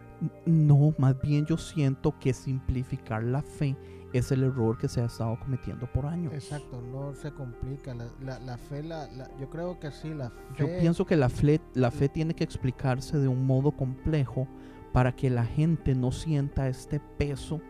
No, 0.47 0.94
más 0.98 1.20
bien 1.20 1.44
yo 1.47 1.56
siento 1.56 2.14
que 2.18 2.32
simplificar 2.32 3.22
la 3.22 3.43
fe 3.43 3.76
es 4.12 4.31
el 4.31 4.44
error 4.44 4.78
que 4.78 4.86
se 4.89 5.01
ha 5.01 5.06
estado 5.06 5.36
cometiendo 5.40 5.86
por 5.93 6.06
años. 6.06 6.32
Exacto, 6.32 6.81
no 6.81 7.14
se 7.14 7.32
complica. 7.32 7.94
La, 7.94 8.06
la, 8.22 8.39
la 8.40 8.56
fe, 8.59 8.82
la, 8.82 9.06
la- 9.12 9.28
yo 9.40 9.51
creo 9.51 9.81
que 9.81 9.90
sí, 9.90 10.14
la 10.14 10.31
Yo 10.56 10.66
pienso 10.78 11.05
que 11.05 11.16
la 11.16 11.28
fe, 11.28 11.60
la 11.74 11.90
fe 11.90 12.09
tiene 12.09 12.35
que 12.35 12.44
explicarse 12.44 13.18
de 13.18 13.26
un 13.26 13.44
modo 13.44 13.72
complejo 13.72 14.47
para 14.95 15.11
que 15.15 15.29
la 15.29 15.45
gente 15.45 15.93
no 15.97 16.12
sienta 16.12 16.69
este 16.69 17.01
peso 17.19 17.61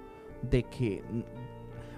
de 0.42 0.62
que, 0.64 1.02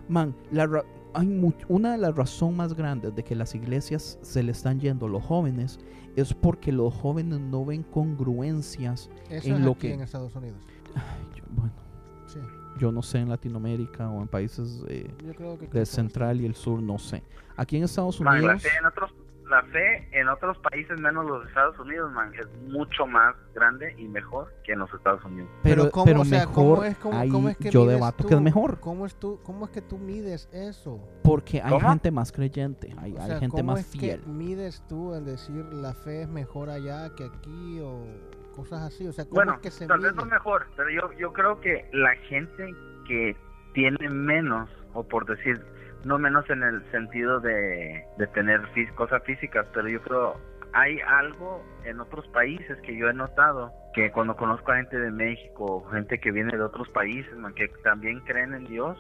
man, 0.09 0.37
la 0.53 0.67
ra- 0.69 0.85
hay 1.15 1.27
much- 1.27 1.65
una 1.69 1.91
de 1.93 1.99
las 1.99 2.15
razones 2.15 2.57
más 2.57 2.75
grandes 2.75 3.13
de 3.13 3.25
que 3.25 3.35
las 3.35 3.53
iglesias 3.57 4.21
se 4.23 4.45
le 4.45 4.53
están 4.53 4.79
yendo 4.79 5.09
los 5.09 5.25
jóvenes 5.25 5.81
es 6.15 6.33
porque 6.33 6.71
los 6.71 6.95
jóvenes 6.95 7.41
no 7.41 7.65
ven 7.65 7.83
congruencias 7.83 9.11
Eso 9.29 9.49
en 9.49 9.55
es 9.57 9.61
lo 9.63 9.73
aquí 9.73 9.81
que... 9.81 9.95
en 9.95 10.01
Estados 10.03 10.33
Unidos. 10.37 10.61
Yo- 11.35 11.43
bueno, 11.51 11.73
Sí. 12.29 12.39
yo 12.79 12.93
no 12.93 13.03
sé 13.03 13.19
en 13.19 13.29
Latinoamérica 13.29 14.09
o 14.09 14.23
en 14.23 14.29
países 14.29 14.85
eh, 14.89 15.13
Yo 15.27 15.35
creo 15.35 15.59
que 15.59 15.67
del 15.67 15.87
central 15.87 16.41
y 16.41 16.47
el 16.47 16.55
sur, 16.55 16.81
no 16.81 16.99
sé. 17.01 17.25
Aquí 17.57 17.77
en 17.79 17.83
Estados 17.83 18.21
Unidos... 18.21 18.63
fe 18.63 18.69
en 18.79 18.87
otros 18.87 19.13
la 19.49 19.63
fe 19.65 20.09
en 20.13 20.29
otros 20.29 20.59
países 20.59 21.01
menos 21.01 21.25
los 21.25 21.47
Estados 21.47 21.79
Unidos, 21.79 22.13
man, 22.13 22.33
es 22.35 22.47
mucho 22.69 23.07
más 23.07 23.35
grande 23.55 23.95
y 23.99 24.09
mejor 24.09 24.53
que 24.65 24.73
en 24.73 24.81
los 24.81 24.93
Estados 24.93 25.25
Unidos. 25.25 25.49
Pero, 25.63 25.91
¿cómo, 25.91 26.05
pero 26.05 26.21
o 26.23 26.25
sea, 26.25 26.41
mejor, 26.41 26.55
¿cómo 26.55 26.85
es, 26.85 26.99
cómo, 26.99 27.19
ahí 27.19 27.29
cómo 27.31 27.49
es 27.49 27.57
que 27.57 27.71
yo 27.71 27.87
debato 27.87 28.23
tú? 28.25 28.29
que 28.29 28.35
es 28.35 28.41
mejor. 28.41 28.81
¿Cómo 28.81 29.07
es, 29.07 29.15
tú, 29.17 29.41
¿Cómo 29.45 29.65
es 29.67 29.71
que 29.71 29.83
tú 29.83 29.99
mides 29.99 30.49
eso? 30.53 31.01
Porque 31.23 31.61
hay 31.63 31.71
¿Cómo? 31.71 31.89
gente 31.89 32.11
más 32.11 32.33
creyente, 32.33 32.95
hay, 32.99 33.13
O 33.15 33.21
hay 33.21 33.27
sea, 33.29 33.39
gente 33.41 33.57
¿cómo 33.59 33.73
más 33.73 33.81
es 33.81 33.87
fiel. 33.87 34.21
que 34.21 34.27
mides 34.29 34.83
tú 34.89 35.15
en 35.15 35.25
decir 35.25 35.65
la 35.73 35.95
fe 35.95 36.23
es 36.23 36.29
mejor 36.29 36.69
allá 36.71 37.11
que 37.17 37.25
aquí 37.25 37.81
o 37.81 38.05
cosas 38.55 38.83
así? 38.83 39.07
O 39.07 39.13
sea, 39.13 39.25
¿cómo 39.25 39.37
Bueno, 39.37 39.55
es 39.55 39.61
que 39.61 39.71
se 39.71 39.87
tal 39.87 39.99
mide? 39.99 40.09
vez 40.09 40.17
no 40.17 40.25
mejor, 40.27 40.67
pero 40.77 40.91
yo, 40.91 41.13
yo 41.19 41.33
creo 41.33 41.61
que 41.61 41.89
la 41.93 42.15
gente 42.29 42.75
que 43.07 43.37
tiene 43.75 44.09
menos, 44.09 44.69
o 44.95 45.03
por 45.07 45.27
decir, 45.27 45.63
no 46.07 46.19
menos 46.19 46.49
en 46.51 46.63
el 46.63 46.89
sentido 46.91 47.41
de, 47.41 48.05
de 48.17 48.27
tener 48.29 48.63
cosas 48.95 49.23
físicas, 49.25 49.67
pero 49.75 49.89
yo 49.89 50.01
creo 50.03 50.37
hay 50.73 50.99
algo 51.01 51.65
en 51.85 52.01
otros 52.01 52.27
países 52.29 52.79
que 52.83 52.97
yo 52.97 53.09
he 53.09 53.15
notado 53.15 53.73
que 53.95 54.13
cuando 54.13 54.37
conozco 54.37 54.73
a 54.73 54.77
gente 54.77 54.99
de 54.99 55.11
México, 55.11 55.89
gente 55.91 56.21
que 56.21 56.31
viene 56.31 56.55
de 56.55 56.63
otros 56.63 56.89
países, 56.91 57.33
que 57.55 57.69
también 57.83 58.21
creen 58.21 58.53
en 58.53 58.65
Dios, 58.65 58.99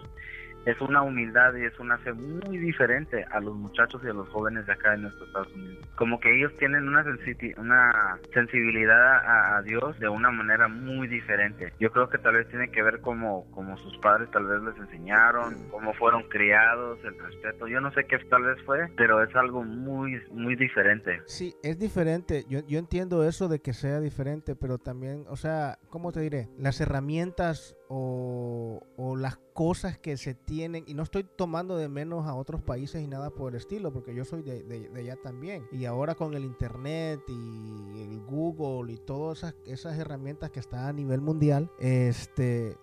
es 0.66 0.78
una 0.80 1.00
humildad 1.02 1.54
y 1.54 1.64
es 1.64 1.78
una 1.80 1.96
fe 1.98 2.12
muy 2.12 2.58
diferente 2.58 3.24
a 3.30 3.40
los 3.40 3.54
muchachos 3.56 4.02
y 4.04 4.08
a 4.08 4.12
los 4.12 4.28
jóvenes 4.28 4.66
de 4.66 4.72
acá 4.72 4.94
en 4.94 5.02
nuestros 5.02 5.28
Estados 5.28 5.52
Unidos. 5.54 5.86
Como 5.96 6.20
que 6.20 6.36
ellos 6.36 6.52
tienen 6.58 6.86
una, 6.88 7.02
sensiti- 7.04 7.56
una 7.56 8.18
sensibilidad 8.34 9.16
a, 9.16 9.56
a 9.56 9.62
Dios 9.62 9.98
de 9.98 10.08
una 10.08 10.30
manera 10.30 10.68
muy 10.68 11.08
diferente. 11.08 11.72
Yo 11.80 11.90
creo 11.92 12.08
que 12.08 12.18
tal 12.18 12.34
vez 12.34 12.48
tiene 12.48 12.70
que 12.70 12.82
ver 12.82 13.00
como, 13.00 13.50
como 13.52 13.76
sus 13.78 13.96
padres 13.98 14.30
tal 14.32 14.44
vez 14.46 14.60
les 14.62 14.76
enseñaron, 14.76 15.54
cómo 15.70 15.94
fueron 15.94 16.24
criados, 16.28 16.98
el 17.04 17.18
respeto. 17.18 17.68
Yo 17.68 17.80
no 17.80 17.90
sé 17.92 18.04
qué 18.04 18.18
tal 18.28 18.42
vez 18.42 18.60
fue, 18.64 18.88
pero 18.96 19.22
es 19.22 19.34
algo 19.36 19.62
muy, 19.64 20.20
muy 20.32 20.56
diferente. 20.56 21.22
Sí, 21.26 21.54
es 21.62 21.78
diferente. 21.78 22.44
Yo, 22.48 22.60
yo 22.66 22.78
entiendo 22.78 23.22
eso 23.24 23.48
de 23.48 23.60
que 23.60 23.72
sea 23.72 24.00
diferente, 24.00 24.56
pero 24.56 24.78
también, 24.78 25.24
o 25.28 25.36
sea, 25.36 25.78
¿cómo 25.90 26.10
te 26.12 26.20
diré? 26.20 26.48
Las 26.58 26.80
herramientas 26.80 27.76
o, 27.88 28.80
o 28.96 29.16
las 29.16 29.36
cosas 29.54 29.98
que 29.98 30.16
se 30.16 30.34
tienen, 30.34 30.84
y 30.86 30.94
no 30.94 31.02
estoy 31.02 31.24
tomando 31.24 31.76
de 31.76 31.88
menos 31.88 32.26
a 32.26 32.34
otros 32.34 32.60
países 32.62 33.02
y 33.02 33.06
nada 33.06 33.30
por 33.30 33.52
el 33.52 33.56
estilo, 33.56 33.92
porque 33.92 34.14
yo 34.14 34.24
soy 34.24 34.42
de, 34.42 34.62
de- 34.62 34.90
allá 35.00 35.16
también. 35.16 35.66
Y 35.72 35.84
ahora 35.84 36.14
con 36.14 36.34
el 36.34 36.44
Internet 36.44 37.20
y 37.28 38.02
el 38.02 38.20
Google 38.26 38.92
y 38.92 38.98
todas 38.98 39.38
esas, 39.38 39.54
esas 39.66 39.98
herramientas 39.98 40.50
que 40.50 40.60
están 40.60 40.84
a 40.86 40.92
nivel 40.92 41.20
mundial, 41.20 41.70
este 41.78 42.76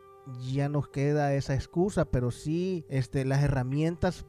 ya 0.54 0.70
nos 0.70 0.88
queda 0.88 1.34
esa 1.34 1.54
excusa, 1.54 2.06
pero 2.06 2.32
sí 2.32 2.86
este, 2.88 3.26
las 3.26 3.44
herramientas 3.44 4.26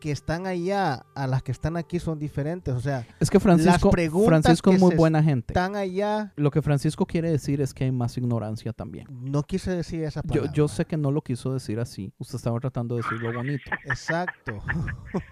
que 0.00 0.10
están 0.10 0.46
allá 0.46 1.06
a 1.14 1.26
las 1.26 1.42
que 1.42 1.52
están 1.52 1.76
aquí 1.76 1.98
son 1.98 2.18
diferentes. 2.18 2.74
O 2.74 2.80
sea, 2.80 3.06
Es 3.20 3.30
que 3.30 3.40
Francisco, 3.40 3.90
preguntas 3.90 4.28
Francisco 4.42 4.70
es 4.72 4.80
muy 4.80 4.90
se 4.90 4.96
buena 4.96 5.22
gente. 5.22 5.52
están 5.52 5.74
allá. 5.76 6.32
Lo 6.36 6.50
que 6.50 6.60
Francisco 6.62 7.06
quiere 7.06 7.30
decir 7.30 7.60
es 7.60 7.72
que 7.74 7.84
hay 7.84 7.92
más 7.92 8.16
ignorancia 8.18 8.72
también. 8.72 9.06
No 9.10 9.42
quise 9.42 9.70
decir 9.70 10.04
esa 10.04 10.20
Yo, 10.22 10.28
palabra. 10.28 10.52
yo 10.52 10.68
sé 10.68 10.84
que 10.84 10.96
no 10.96 11.10
lo 11.10 11.22
quiso 11.22 11.52
decir 11.52 11.80
así. 11.80 12.12
Usted 12.18 12.36
estaba 12.36 12.58
tratando 12.60 12.96
de 12.96 13.02
decirlo 13.02 13.32
bonito. 13.32 13.70
Exacto. 13.86 14.58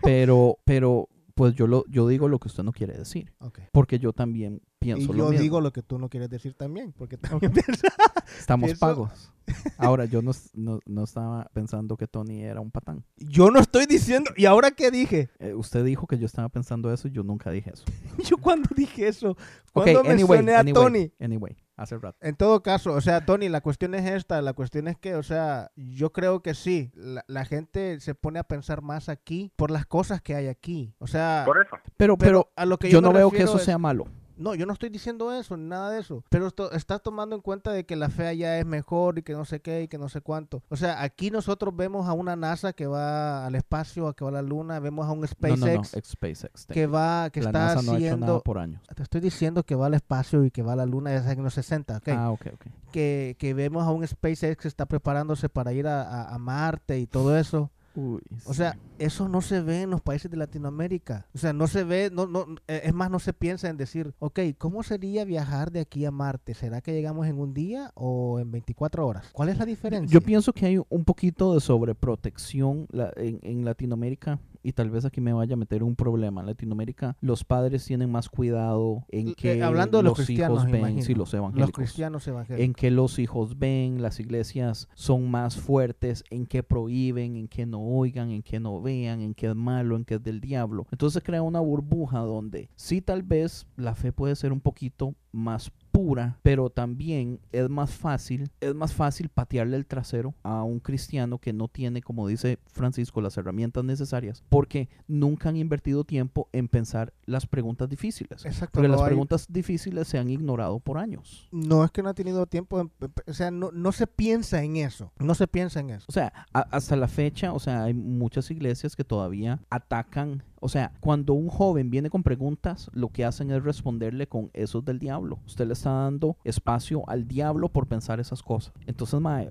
Pero, 0.02 0.59
pero, 0.64 1.09
pues 1.34 1.54
yo 1.54 1.66
lo, 1.66 1.84
yo 1.88 2.06
digo 2.09 2.28
lo 2.28 2.38
que 2.38 2.48
usted 2.48 2.62
no 2.62 2.72
quiere 2.72 2.96
decir. 2.96 3.32
Porque 3.72 3.98
yo 3.98 4.12
también 4.12 4.62
pienso 4.82 5.02
y 5.04 5.06
lo 5.06 5.14
yo 5.24 5.30
mismo. 5.30 5.42
digo 5.42 5.60
lo 5.60 5.72
que 5.72 5.82
tú 5.82 5.98
no 5.98 6.09
quieres 6.09 6.28
decir 6.30 6.54
también, 6.54 6.92
porque 6.92 7.16
también 7.16 7.52
Estamos 8.38 8.68
pienso- 8.68 8.80
pagos. 8.80 9.28
Ahora, 9.76 10.04
yo 10.04 10.22
no, 10.22 10.30
no, 10.54 10.78
no 10.86 11.02
estaba 11.04 11.50
pensando 11.52 11.96
que 11.96 12.06
Tony 12.06 12.42
era 12.44 12.60
un 12.60 12.70
patán. 12.70 13.04
Yo 13.16 13.50
no 13.50 13.59
estoy 13.59 13.86
diciendo. 13.86 14.30
¿Y 14.36 14.46
ahora 14.46 14.70
qué 14.70 14.90
dije? 14.92 15.30
Eh, 15.40 15.52
usted 15.52 15.84
dijo 15.84 16.06
que 16.06 16.16
yo 16.16 16.26
estaba 16.26 16.48
pensando 16.48 16.92
eso 16.92 17.09
y 17.09 17.10
yo 17.10 17.24
nunca 17.24 17.50
dije 17.50 17.70
eso. 17.74 17.84
Yo 18.28 18.36
cuando 18.38 18.68
dije 18.74 19.09
eso, 19.09 19.36
cuando 19.72 20.00
anyway, 20.00 20.16
mencioné 20.16 20.54
a 20.54 20.60
anyway, 20.60 20.74
Tony. 20.74 21.12
Anyway, 21.20 21.56
hace 21.76 21.98
rato. 21.98 22.16
En 22.20 22.36
todo 22.36 22.62
caso, 22.62 22.92
o 22.92 23.00
sea, 23.00 23.26
Tony, 23.26 23.48
la 23.48 23.60
cuestión 23.62 23.94
es 23.96 24.09
esta, 24.10 24.40
la 24.42 24.52
cuestión 24.52 24.86
es 24.86 24.96
que, 24.96 25.16
o 25.16 25.22
sea, 25.24 25.72
yo 25.74 26.12
creo 26.12 26.40
que 26.40 26.54
sí, 26.54 26.92
la, 26.94 27.24
la 27.26 27.44
gente 27.44 27.98
se 27.98 28.14
pone 28.14 28.38
a 28.38 28.44
pensar 28.44 28.80
más 28.80 29.09
aquí 29.09 29.50
por 29.56 29.72
las 29.72 29.86
cosas 29.86 30.22
que 30.22 30.36
hay 30.36 30.46
aquí. 30.46 30.94
O 30.98 31.09
sea, 31.09 31.42
Por 31.44 31.60
eso. 31.60 31.76
Pero, 31.96 32.16
pero, 32.16 32.52
a 32.54 32.64
lo 32.64 32.78
que 32.78 32.88
yo, 32.90 32.98
yo, 32.98 33.02
no 33.02 33.12
veo 33.12 33.30
que 33.30 33.42
eso 33.42 33.56
es- 33.56 33.64
sea 33.64 33.76
malo. 33.78 34.06
No, 34.36 34.54
yo 34.54 34.66
no 34.66 34.72
estoy 34.72 34.88
diciendo 34.88 35.32
eso, 35.32 35.56
ni 35.56 35.64
nada 35.68 35.90
de 35.90 36.00
eso. 36.00 36.24
Pero 36.28 36.46
esto, 36.46 36.72
estás 36.72 37.02
tomando 37.02 37.36
en 37.36 37.42
cuenta 37.42 37.72
de 37.72 37.84
que 37.84 37.96
la 37.96 38.09
fe 38.09 38.26
allá 38.26 38.59
es 38.59 38.66
mejor 38.66 39.18
y 39.18 39.22
que 39.22 39.32
no 39.34 39.44
sé 39.44 39.60
qué 39.60 39.82
y 39.82 39.88
que 39.88 39.98
no 39.98 40.09
sé 40.09 40.20
cuánto. 40.20 40.62
O 40.68 40.76
sea, 40.76 41.02
aquí 41.02 41.30
nosotros 41.30 41.74
vemos 41.76 42.09
a 42.09 42.12
una 42.12 42.34
NASA 42.36 42.72
que 42.72 42.86
va 42.86 43.46
al 43.46 43.54
espacio, 43.54 44.09
a 44.09 44.14
que 44.14 44.24
va 44.24 44.30
a 44.30 44.34
la 44.34 44.42
luna, 44.42 44.80
vemos 44.80 45.06
a 45.06 45.12
un 45.12 45.26
SpaceX 45.26 45.60
no, 45.60 45.66
no, 45.66 45.72
ex- 45.72 46.09
SpaceX. 46.10 46.66
que 46.66 46.86
va, 46.86 47.30
que 47.30 47.40
la 47.40 47.50
está 47.50 47.59
NASA 47.66 47.82
no 47.82 47.92
ha 47.92 47.96
hecho 47.96 48.06
haciendo... 48.06 48.26
nada 48.26 48.40
por 48.40 48.59
años. 48.59 48.82
Te 48.94 49.02
estoy 49.02 49.20
diciendo 49.20 49.62
que 49.62 49.74
va 49.74 49.86
al 49.86 49.94
espacio 49.94 50.44
y 50.44 50.50
que 50.50 50.62
va 50.62 50.72
a 50.72 50.76
la 50.76 50.86
luna 50.86 51.14
en 51.14 51.42
los 51.42 51.54
60, 51.54 51.98
¿ok? 51.98 52.09
Ah, 52.09 52.30
ok, 52.30 52.46
ok. 52.54 52.66
Que, 52.92 53.36
que 53.38 53.54
vemos 53.54 53.84
a 53.86 53.90
un 53.90 54.06
SpaceX 54.06 54.56
que 54.62 54.68
está 54.68 54.86
preparándose 54.86 55.48
para 55.48 55.72
ir 55.72 55.86
a, 55.86 56.02
a- 56.02 56.34
a 56.34 56.38
Marte 56.38 56.98
y 56.98 57.06
todo 57.06 57.36
eso. 57.38 57.70
Uy, 57.94 58.20
O 58.47 58.55
sea, 58.55 58.78
eso 58.98 59.28
no 59.28 59.40
se 59.40 59.60
ve 59.60 59.82
en 59.82 59.90
los 59.90 60.01
países 60.01 60.31
de 60.31 60.36
Latinoamérica. 60.36 61.27
O 61.35 61.39
sea, 61.39 61.52
no 61.52 61.66
se 61.66 61.85
ve, 61.85 62.10
no, 62.12 62.27
no, 62.27 62.47
eh, 62.69 62.82
es 62.85 62.94
más, 62.94 63.10
no 63.10 63.19
se 63.19 63.32
piensa 63.32 63.69
en 63.69 63.77
decir, 63.77 64.14
ok, 64.19 64.40
¿cómo 64.59 64.82
sería 64.82 65.24
viajar 65.24 65.70
de 65.70 65.81
aquí 65.81 66.05
a 66.05 66.10
Marte? 66.10 66.55
¿Será 66.55 66.81
que 66.81 66.93
llegamos 66.93 67.27
en 67.27 67.39
un 67.39 67.55
día 67.55 67.90
o 67.94 68.40
en 68.40 68.51
24 68.51 69.06
horas? 69.06 69.31
¿Cuál 69.32 69.51
es 69.51 69.59
la 69.59 69.66
diferencia? 69.66 70.12
Yo 70.12 70.20
pienso 70.20 70.52
que 70.52 70.66
hay 70.66 70.78
un 70.89 71.05
poquito 71.05 71.55
de 71.55 71.60
sobreprotección 71.60 72.86
en, 73.16 73.40
en 73.43 73.64
Latinoamérica 73.64 74.40
y 74.62 74.72
tal 74.72 74.90
vez 74.90 75.05
aquí 75.05 75.20
me 75.20 75.32
vaya 75.32 75.55
a 75.55 75.56
meter 75.56 75.82
un 75.82 75.97
problema. 75.97 76.40
En 76.40 76.47
Latinoamérica 76.47 77.16
los 77.20 77.44
padres 77.44 77.84
tienen 77.84 78.10
más 78.10 78.28
cuidado 78.28 79.05
en 79.09 79.28
Eh, 79.28 79.34
que 79.34 79.62
hablando 79.62 79.98
de 79.98 80.05
los 80.05 80.14
cristianos, 80.14 80.60
hijos 80.66 80.70
ven, 80.72 81.02
sí, 81.02 81.14
los 81.14 81.18
Los 81.32 81.34
evangélicos. 81.34 81.72
cristianos 81.72 82.26
evangélicos. 82.28 82.64
en 82.64 82.74
que 82.74 82.90
los 82.90 83.18
hijos 83.18 83.59
ven, 83.59 84.02
las 84.02 84.20
iglesias 84.20 84.89
son 84.94 85.30
más 85.30 85.56
fuertes, 85.56 86.24
en 86.30 86.47
que 86.47 86.62
prohíben, 86.62 87.36
en 87.36 87.48
que 87.48 87.66
no 87.66 87.80
oigan, 87.80 88.30
en 88.30 88.43
que 88.43 88.60
no 88.60 88.80
vean, 88.80 89.20
en 89.20 89.34
que 89.34 89.48
es 89.48 89.55
malo, 89.56 89.97
en 89.97 90.05
que 90.05 90.14
es 90.14 90.22
del 90.22 90.40
diablo. 90.40 90.86
Entonces 90.90 91.14
se 91.14 91.22
crea 91.22 91.43
una 91.43 91.60
burbuja 91.60 92.18
donde 92.20 92.68
sí 92.76 93.01
tal 93.01 93.22
vez 93.22 93.66
la 93.76 93.94
fe 93.94 94.12
puede 94.12 94.36
ser 94.36 94.52
un 94.52 94.60
poquito 94.60 95.14
más 95.32 95.70
pura, 95.93 96.39
pero 96.43 96.70
también 96.70 97.39
es 97.52 97.69
más 97.69 97.90
fácil, 97.93 98.51
es 98.60 98.74
más 98.74 98.93
fácil 98.94 99.28
patearle 99.28 99.77
el 99.77 99.86
trasero 99.86 100.35
a 100.43 100.62
un 100.64 100.81
cristiano 100.81 101.39
que 101.39 101.52
no 101.52 101.69
tiene, 101.69 102.02
como 102.02 102.27
dice 102.27 102.59
Francisco, 102.66 103.20
las 103.20 103.36
herramientas 103.36 103.85
necesarias, 103.85 104.43
porque 104.48 104.89
nunca 105.06 105.51
han 105.51 105.56
invertido 105.56 106.05
tiempo 106.05 106.48
en 106.52 106.69
pensar 106.69 107.12
las 107.27 107.47
preguntas 107.47 107.89
difíciles. 107.89 108.44
Exacto, 108.44 108.73
Porque 108.74 108.89
no 108.89 108.94
las 108.94 109.02
hay- 109.02 109.09
preguntas 109.09 109.47
difíciles 109.51 110.09
se 110.09 110.19
han 110.19 110.31
ignorado 110.31 110.81
por 110.81 110.98
años. 110.98 111.48
No 111.52 111.85
es 111.85 111.90
que 111.90 112.02
no 112.02 112.09
ha 112.09 112.14
tenido 112.14 112.47
tiempo, 112.47 112.81
en- 112.81 112.90
o 113.27 113.32
sea, 113.35 113.51
no, 113.51 113.70
no 113.70 113.93
se 113.93 114.06
piensa 114.06 114.62
en 114.62 114.77
eso, 114.77 115.12
no 115.19 115.35
se 115.35 115.47
piensa 115.47 115.81
en 115.81 115.90
eso. 115.90 116.06
O 116.09 116.12
sea, 116.12 116.32
a- 116.52 116.60
hasta 116.60 116.97
la 116.97 117.06
fecha, 117.09 117.52
o 117.52 117.59
sea, 117.60 117.85
hay 117.85 117.94
muchas 117.94 118.51
iglesias 118.51 118.97
que 118.97 119.05
todavía 119.05 119.60
atacan. 119.70 120.43
O 120.62 120.68
sea, 120.68 120.93
cuando 121.01 121.34
un 121.34 121.48
joven 121.48 121.90
viene 121.90 122.09
con 122.09 122.22
preguntas, 122.22 122.89
lo 122.94 123.09
que 123.09 123.24
hacen 123.24 123.51
es 123.51 123.62
responderle 123.64 124.28
con 124.28 124.48
eso 124.55 124.78
es 124.78 124.84
del 124.84 125.01
diablo. 125.01 125.40
Usted 125.44 125.66
le 125.66 125.72
está 125.72 125.90
dando 125.90 126.36
espacio 126.44 127.02
al 127.09 127.26
diablo 127.26 127.68
por 127.68 127.89
pensar 127.89 128.20
esas 128.20 128.44
cosas. 128.44 128.72
Entonces, 128.86 129.20
mae, 129.20 129.48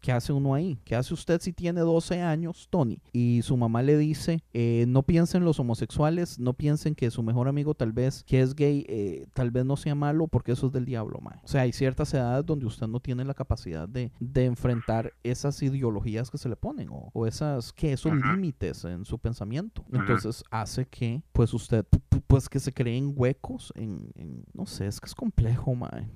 ¿qué 0.00 0.10
hace 0.10 0.32
uno 0.32 0.54
ahí? 0.54 0.76
¿Qué 0.84 0.96
hace 0.96 1.14
usted 1.14 1.40
si 1.40 1.52
tiene 1.52 1.80
12 1.80 2.22
años, 2.22 2.66
Tony? 2.70 3.00
Y 3.12 3.42
su 3.42 3.56
mamá 3.56 3.82
le 3.82 3.96
dice, 3.96 4.42
eh, 4.52 4.84
no 4.88 5.04
piensen 5.04 5.44
los 5.44 5.60
homosexuales, 5.60 6.40
no 6.40 6.54
piensen 6.54 6.96
que 6.96 7.12
su 7.12 7.22
mejor 7.22 7.46
amigo 7.46 7.74
tal 7.74 7.92
vez 7.92 8.24
que 8.24 8.40
es 8.40 8.56
gay, 8.56 8.84
eh, 8.88 9.28
tal 9.34 9.52
vez 9.52 9.64
no 9.64 9.76
sea 9.76 9.94
malo 9.94 10.26
porque 10.26 10.52
eso 10.52 10.66
es 10.66 10.72
del 10.72 10.86
diablo, 10.86 11.20
mae. 11.20 11.38
O 11.44 11.48
sea, 11.48 11.62
hay 11.62 11.72
ciertas 11.72 12.12
edades 12.14 12.44
donde 12.44 12.66
usted 12.66 12.88
no 12.88 12.98
tiene 12.98 13.24
la 13.24 13.34
capacidad 13.34 13.88
de, 13.88 14.10
de 14.18 14.44
enfrentar 14.44 15.12
esas 15.22 15.62
ideologías 15.62 16.32
que 16.32 16.38
se 16.38 16.48
le 16.48 16.56
ponen 16.56 16.88
o, 16.90 17.10
o 17.12 17.26
esas, 17.26 17.72
que 17.72 17.92
esos 17.92 18.12
límites 18.12 18.84
en 18.84 19.04
su 19.04 19.20
pensamiento. 19.20 19.84
Entonces 19.92 20.42
hace 20.50 20.86
que, 20.86 21.22
pues 21.32 21.52
usted, 21.54 21.84
pu- 21.84 22.00
pu- 22.10 22.22
pues 22.26 22.48
que 22.48 22.60
se 22.60 22.72
creen 22.72 23.12
huecos 23.16 23.72
en, 23.76 24.10
en- 24.14 24.44
no 24.54 24.66
sé, 24.66 24.86
es 24.86 25.00
que 25.00 25.06
es 25.06 25.14
complejo, 25.14 25.74
mae. 25.74 26.08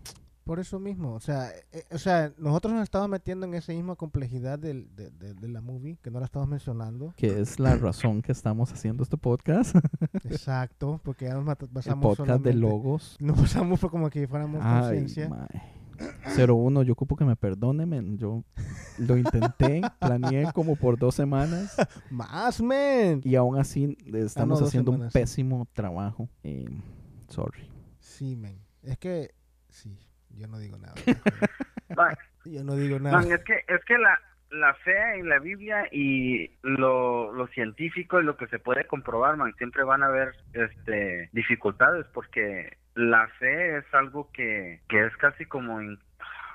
Por 0.44 0.59
eso 0.59 0.80
mismo, 0.80 1.14
o 1.14 1.20
sea, 1.20 1.50
eh, 1.70 1.84
o 1.92 1.98
sea, 1.98 2.32
nosotros 2.36 2.74
nos 2.74 2.82
estamos 2.82 3.09
metiendo 3.09 3.46
en 3.46 3.54
esa 3.54 3.72
misma 3.72 3.94
complejidad 3.94 4.59
del, 4.59 4.92
de, 4.96 5.10
de- 5.10 5.34
de 5.34 5.48
la 5.48 5.60
movie, 5.60 5.98
que 6.02 6.10
no 6.10 6.18
la 6.18 6.24
estamos 6.26 6.48
mencionando. 6.48 7.14
Que 7.16 7.40
es 7.40 7.60
la 7.60 7.76
razón 7.76 8.22
que 8.22 8.32
estamos 8.32 8.72
haciendo 8.72 9.04
este 9.04 9.16
podcast. 9.16 9.76
Exacto, 10.24 11.00
porque 11.04 11.26
ya 11.26 11.34
nos 11.34 11.44
mata- 11.44 11.66
El 11.66 11.94
podcast 12.00 12.42
de 12.42 12.54
logos. 12.54 13.16
Nos 13.20 13.38
pasamos 13.38 13.78
fue 13.78 13.88
como 13.90 14.10
que 14.10 14.26
fuéramos 14.26 14.60
conciencia. 14.80 15.28
Mae. 16.24 16.47
01, 16.47 16.83
yo 16.83 16.93
ocupo 16.93 17.16
que 17.16 17.24
me 17.24 17.37
perdone, 17.37 17.87
men. 17.87 18.19
Yo 18.19 18.45
lo 18.99 19.16
intenté, 19.16 19.81
planeé 20.01 20.53
como 20.53 20.77
por 20.77 20.99
dos 20.99 21.15
semanas 21.15 21.77
Más, 22.11 22.61
men. 22.61 23.20
y 23.24 23.35
aún 23.37 23.59
así 23.59 23.97
estamos 24.12 24.61
dos 24.61 24.69
haciendo 24.69 24.91
un 24.91 24.97
semanas. 24.99 25.12
pésimo 25.12 25.66
trabajo. 25.73 26.29
Eh, 26.45 26.69
sorry. 27.29 27.69
Sí, 27.99 28.37
men. 28.37 28.59
Es 28.83 28.99
que, 28.99 29.35
sí, 29.69 29.99
yo 30.31 30.47
no 30.49 30.59
digo 30.59 30.79
nada. 30.79 30.95
Yo 32.45 32.65
no 32.65 32.74
digo 32.74 32.99
nada. 32.99 33.19
man, 33.19 33.31
es 33.31 33.45
que, 33.45 33.53
es 33.69 33.85
que 33.87 33.97
la, 33.99 34.19
la 34.53 34.74
fe 34.74 35.19
en 35.19 35.29
la 35.29 35.39
Biblia 35.39 35.89
y 35.91 36.51
lo, 36.62 37.33
lo 37.33 37.47
científico 37.49 38.20
y 38.20 38.24
lo 38.24 38.37
que 38.37 38.47
se 38.49 38.59
puede 38.59 38.87
comprobar, 38.87 39.37
man, 39.37 39.55
siempre 39.59 39.83
van 39.85 40.03
a 40.03 40.07
haber 40.07 40.33
este, 40.53 41.29
dificultades 41.33 42.07
porque 42.12 42.77
la 42.95 43.29
fe 43.39 43.79
es 43.79 43.85
algo 43.93 44.31
que, 44.33 44.81
que 44.89 45.07
es 45.07 45.16
casi 45.16 45.47
como, 45.47 45.81
in- 45.81 45.99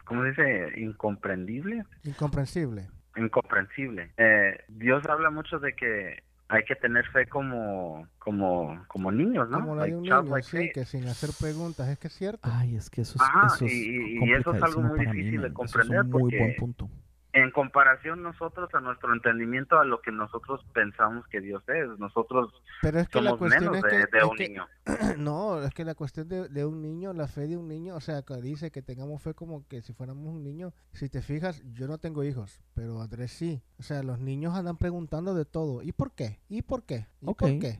¿cómo 0.05 0.21
se 0.23 0.29
dice? 0.29 0.79
Incomprendible. 0.79 1.83
Incomprensible. 2.03 2.87
incomprensible. 3.15 4.11
Eh, 4.17 4.63
Dios 4.67 5.03
habla 5.07 5.29
mucho 5.31 5.59
de 5.59 5.73
que 5.73 6.21
hay 6.49 6.63
que 6.63 6.75
tener 6.75 7.05
fe 7.09 7.25
como 7.27 8.07
como 8.19 8.81
como 8.87 9.11
niños, 9.11 9.49
¿no? 9.49 9.59
Como 9.59 9.75
la 9.75 9.83
de 9.83 9.89
Like 9.91 9.97
un 9.97 10.03
niño, 10.03 10.41
sí, 10.43 10.57
faith. 10.57 10.73
que 10.73 10.85
sin 10.85 11.05
hacer 11.07 11.31
preguntas, 11.39 11.89
es 11.89 11.99
que 11.99 12.07
es 12.07 12.13
cierto. 12.13 12.39
Ay, 12.49 12.75
es 12.77 12.89
que 12.89 13.01
eso 13.01 13.15
es, 13.15 13.21
Ajá, 13.21 13.47
eso 13.47 13.65
es 13.65 13.73
y- 13.73 14.31
eso 14.33 14.53
es 14.53 14.63
algo 14.63 14.81
muy 14.81 14.99
mí, 14.99 15.05
difícil 15.07 15.41
de 15.41 15.51
comprender 15.53 15.97
es 15.99 16.03
un 16.05 16.09
muy 16.11 16.21
porque- 16.21 16.37
buen 16.37 16.55
punto. 16.55 16.89
En 17.37 17.51
comparación 17.51 18.23
nosotros 18.23 18.67
a 18.73 18.79
nuestro 18.79 19.13
entendimiento 19.13 19.79
a 19.79 19.85
lo 19.85 20.01
que 20.01 20.11
nosotros 20.11 20.65
pensamos 20.73 21.27
que 21.27 21.39
Dios 21.39 21.61
es, 21.69 21.87
nosotros 21.99 22.51
Pero 22.81 22.99
es 22.99 23.09
que 23.09 23.21
la 23.21 23.29
somos 23.29 23.39
cuestión 23.39 23.63
menos 23.73 23.77
es 23.77 23.83
de, 23.83 23.89
que, 23.89 23.95
de 24.11 24.17
es 24.17 24.23
un 24.23 24.35
que- 24.37 24.47
niño. 24.49 24.67
no, 25.17 25.63
es 25.63 25.73
que 25.73 25.85
la 25.85 25.95
cuestión 25.95 26.27
de, 26.27 26.47
de 26.49 26.65
un 26.65 26.81
niño, 26.81 27.13
la 27.13 27.27
fe 27.27 27.47
de 27.47 27.57
un 27.57 27.67
niño, 27.67 27.95
o 27.95 28.01
sea, 28.01 28.21
que 28.21 28.35
dice 28.37 28.71
que 28.71 28.81
tengamos 28.81 29.21
fe 29.21 29.33
como 29.33 29.67
que 29.67 29.81
si 29.81 29.93
fuéramos 29.93 30.27
un 30.27 30.43
niño. 30.43 30.73
Si 30.93 31.09
te 31.09 31.21
fijas, 31.21 31.61
yo 31.73 31.87
no 31.87 31.97
tengo 31.97 32.23
hijos, 32.23 32.61
pero 32.73 33.01
Andrés 33.01 33.31
sí. 33.31 33.61
O 33.79 33.83
sea, 33.83 34.03
los 34.03 34.19
niños 34.19 34.55
andan 34.55 34.77
preguntando 34.77 35.33
de 35.33 35.45
todo. 35.45 35.81
¿Y 35.81 35.91
por 35.91 36.13
qué? 36.13 36.39
¿Y 36.49 36.61
por 36.61 36.83
qué? 36.83 37.07
¿Y 37.21 37.33
por 37.33 37.59
qué? 37.59 37.79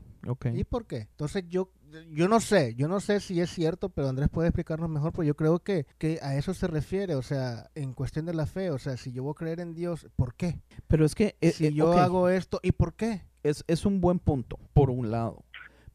¿Y 0.54 0.64
por 0.64 0.86
qué? 0.86 1.08
Entonces 1.10 1.44
yo 1.48 1.72
yo 2.10 2.28
no 2.28 2.38
sé, 2.40 2.74
yo 2.74 2.86
no 2.86 3.00
sé 3.00 3.18
si 3.18 3.40
es 3.40 3.48
cierto, 3.50 3.88
pero 3.88 4.10
Andrés 4.10 4.28
puede 4.28 4.48
explicarnos 4.48 4.90
mejor, 4.90 5.12
pero 5.12 5.22
yo 5.22 5.34
creo 5.34 5.60
que, 5.60 5.86
que 5.96 6.18
a 6.20 6.36
eso 6.36 6.52
se 6.52 6.66
refiere, 6.66 7.14
o 7.14 7.22
sea, 7.22 7.70
en 7.74 7.94
cuestión 7.94 8.26
de 8.26 8.34
la 8.34 8.44
fe, 8.44 8.70
o 8.70 8.78
sea, 8.78 8.98
si 8.98 9.10
yo 9.10 9.22
voy 9.22 9.30
a 9.30 9.34
creer 9.34 9.60
en 9.60 9.72
Dios, 9.72 10.06
¿por 10.14 10.34
qué? 10.34 10.60
Pero 10.86 11.06
es 11.06 11.14
que 11.14 11.36
eh, 11.40 11.50
si 11.50 11.66
eh, 11.66 11.72
yo 11.72 11.92
hago 11.92 12.28
esto, 12.28 12.60
¿y 12.62 12.72
por 12.72 12.92
qué? 12.92 13.22
es, 13.42 13.64
es 13.66 13.86
un 13.86 14.00
buen 14.00 14.18
punto, 14.18 14.58
por 14.72 14.90
un 14.90 15.10
lado. 15.10 15.44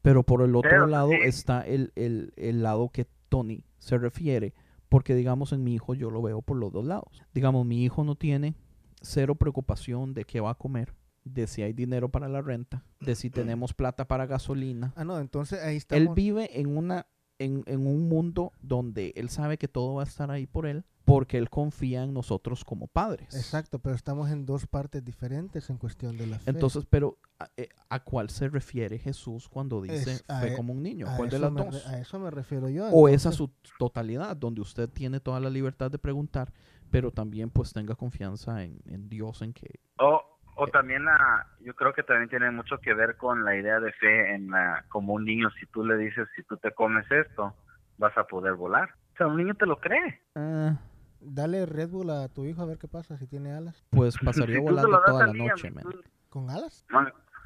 Pero 0.04 0.22
por 0.22 0.42
el 0.42 0.54
otro 0.54 0.68
Pero 0.70 0.86
lado 0.86 1.08
sí. 1.08 1.16
está 1.24 1.62
el, 1.62 1.90
el, 1.96 2.34
el 2.36 2.62
lado 2.62 2.90
que 2.90 3.06
Tony 3.30 3.64
se 3.78 3.96
refiere. 3.96 4.52
Porque, 4.90 5.14
digamos, 5.14 5.52
en 5.54 5.64
mi 5.64 5.74
hijo 5.74 5.94
yo 5.94 6.10
lo 6.10 6.20
veo 6.20 6.42
por 6.42 6.58
los 6.58 6.70
dos 6.70 6.84
lados. 6.84 7.22
Digamos, 7.32 7.64
mi 7.64 7.82
hijo 7.82 8.04
no 8.04 8.14
tiene 8.14 8.54
cero 9.00 9.34
preocupación 9.34 10.12
de 10.12 10.24
qué 10.26 10.40
va 10.40 10.50
a 10.50 10.54
comer, 10.56 10.94
de 11.24 11.46
si 11.46 11.62
hay 11.62 11.72
dinero 11.72 12.10
para 12.10 12.28
la 12.28 12.42
renta, 12.42 12.84
de 13.00 13.14
si 13.14 13.30
tenemos 13.30 13.72
plata 13.72 14.06
para 14.06 14.26
gasolina. 14.26 14.92
Ah, 14.94 15.04
no, 15.04 15.18
entonces 15.18 15.62
ahí 15.62 15.70
Él 15.72 15.76
estamos. 15.78 16.14
vive 16.14 16.60
en 16.60 16.76
una 16.76 17.06
en, 17.38 17.64
en 17.66 17.86
un 17.86 18.06
mundo 18.08 18.52
donde 18.60 19.12
él 19.16 19.30
sabe 19.30 19.56
que 19.58 19.68
todo 19.68 19.94
va 19.94 20.02
a 20.02 20.06
estar 20.06 20.30
ahí 20.30 20.46
por 20.46 20.66
él 20.66 20.84
porque 21.04 21.36
él 21.38 21.50
confía 21.50 22.02
en 22.02 22.14
nosotros 22.14 22.64
como 22.64 22.86
padres. 22.86 23.34
Exacto, 23.34 23.78
pero 23.78 23.94
estamos 23.94 24.30
en 24.30 24.46
dos 24.46 24.66
partes 24.66 25.04
diferentes 25.04 25.68
en 25.68 25.76
cuestión 25.76 26.16
de 26.16 26.26
la 26.26 26.38
fe. 26.38 26.50
Entonces, 26.50 26.86
pero 26.88 27.18
¿a, 27.38 27.48
eh, 27.56 27.68
¿a 27.90 28.00
cuál 28.00 28.30
se 28.30 28.48
refiere 28.48 28.98
Jesús 28.98 29.48
cuando 29.48 29.82
dice 29.82 30.12
Es- 30.12 30.24
fe 30.40 30.52
e- 30.52 30.56
como 30.56 30.72
un 30.72 30.82
niño? 30.82 31.06
¿Cuál 31.16 31.28
de 31.28 31.38
las 31.38 31.52
me 31.52 31.62
dos? 31.64 31.84
re- 31.84 31.94
a 31.94 31.98
eso 32.00 32.18
me 32.18 32.30
refiero 32.30 32.68
yo. 32.70 32.86
O 32.88 33.08
es 33.08 33.26
a 33.26 33.30
entonces- 33.30 33.36
su 33.36 33.76
totalidad, 33.78 34.34
donde 34.36 34.60
usted 34.62 34.88
tiene 34.88 35.20
toda 35.20 35.40
la 35.40 35.50
libertad 35.50 35.90
de 35.90 35.98
preguntar, 35.98 36.52
pero 36.90 37.10
también 37.10 37.50
pues 37.50 37.72
tenga 37.72 37.94
confianza 37.94 38.62
en, 38.62 38.78
en 38.86 39.08
Dios, 39.10 39.42
en 39.42 39.52
que... 39.52 39.80
O, 39.98 40.22
o 40.56 40.66
también 40.68 41.04
la, 41.04 41.46
yo 41.60 41.74
creo 41.74 41.92
que 41.92 42.02
también 42.02 42.30
tiene 42.30 42.50
mucho 42.50 42.78
que 42.78 42.94
ver 42.94 43.16
con 43.18 43.44
la 43.44 43.56
idea 43.56 43.78
de 43.80 43.92
fe 43.92 44.34
en 44.34 44.48
la, 44.50 44.84
como 44.88 45.12
un 45.14 45.24
niño, 45.24 45.50
si 45.60 45.66
tú 45.66 45.84
le 45.84 45.96
dices, 45.98 46.26
si 46.36 46.42
tú 46.44 46.56
te 46.56 46.72
comes 46.72 47.04
esto, 47.10 47.52
vas 47.98 48.16
a 48.16 48.24
poder 48.24 48.54
volar. 48.54 48.88
O 49.14 49.16
sea, 49.18 49.26
un 49.26 49.36
niño 49.36 49.54
te 49.54 49.66
lo 49.66 49.78
cree. 49.80 50.20
ah, 50.36 50.76
Dale 51.24 51.66
Red 51.66 51.90
Bull 51.90 52.10
a 52.10 52.28
tu 52.28 52.44
hijo 52.44 52.62
a 52.62 52.66
ver 52.66 52.78
qué 52.78 52.88
pasa 52.88 53.16
si 53.18 53.26
tiene 53.26 53.52
alas. 53.52 53.84
pues 53.90 54.16
pasaría 54.22 54.56
Si 54.56 54.60
volando 54.62 55.00
toda 55.06 55.26
la 55.26 55.32
noche, 55.32 55.70
man. 55.70 55.84
¿Con 56.28 56.50
alas? 56.50 56.84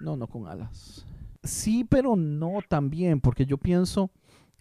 No, 0.01 0.17
no 0.17 0.27
con 0.27 0.47
alas. 0.49 1.07
Sí, 1.43 1.85
pero 1.85 2.17
no 2.17 2.59
también, 2.69 3.21
porque 3.21 3.47
yo 3.47 3.59
pienso, 3.59 4.11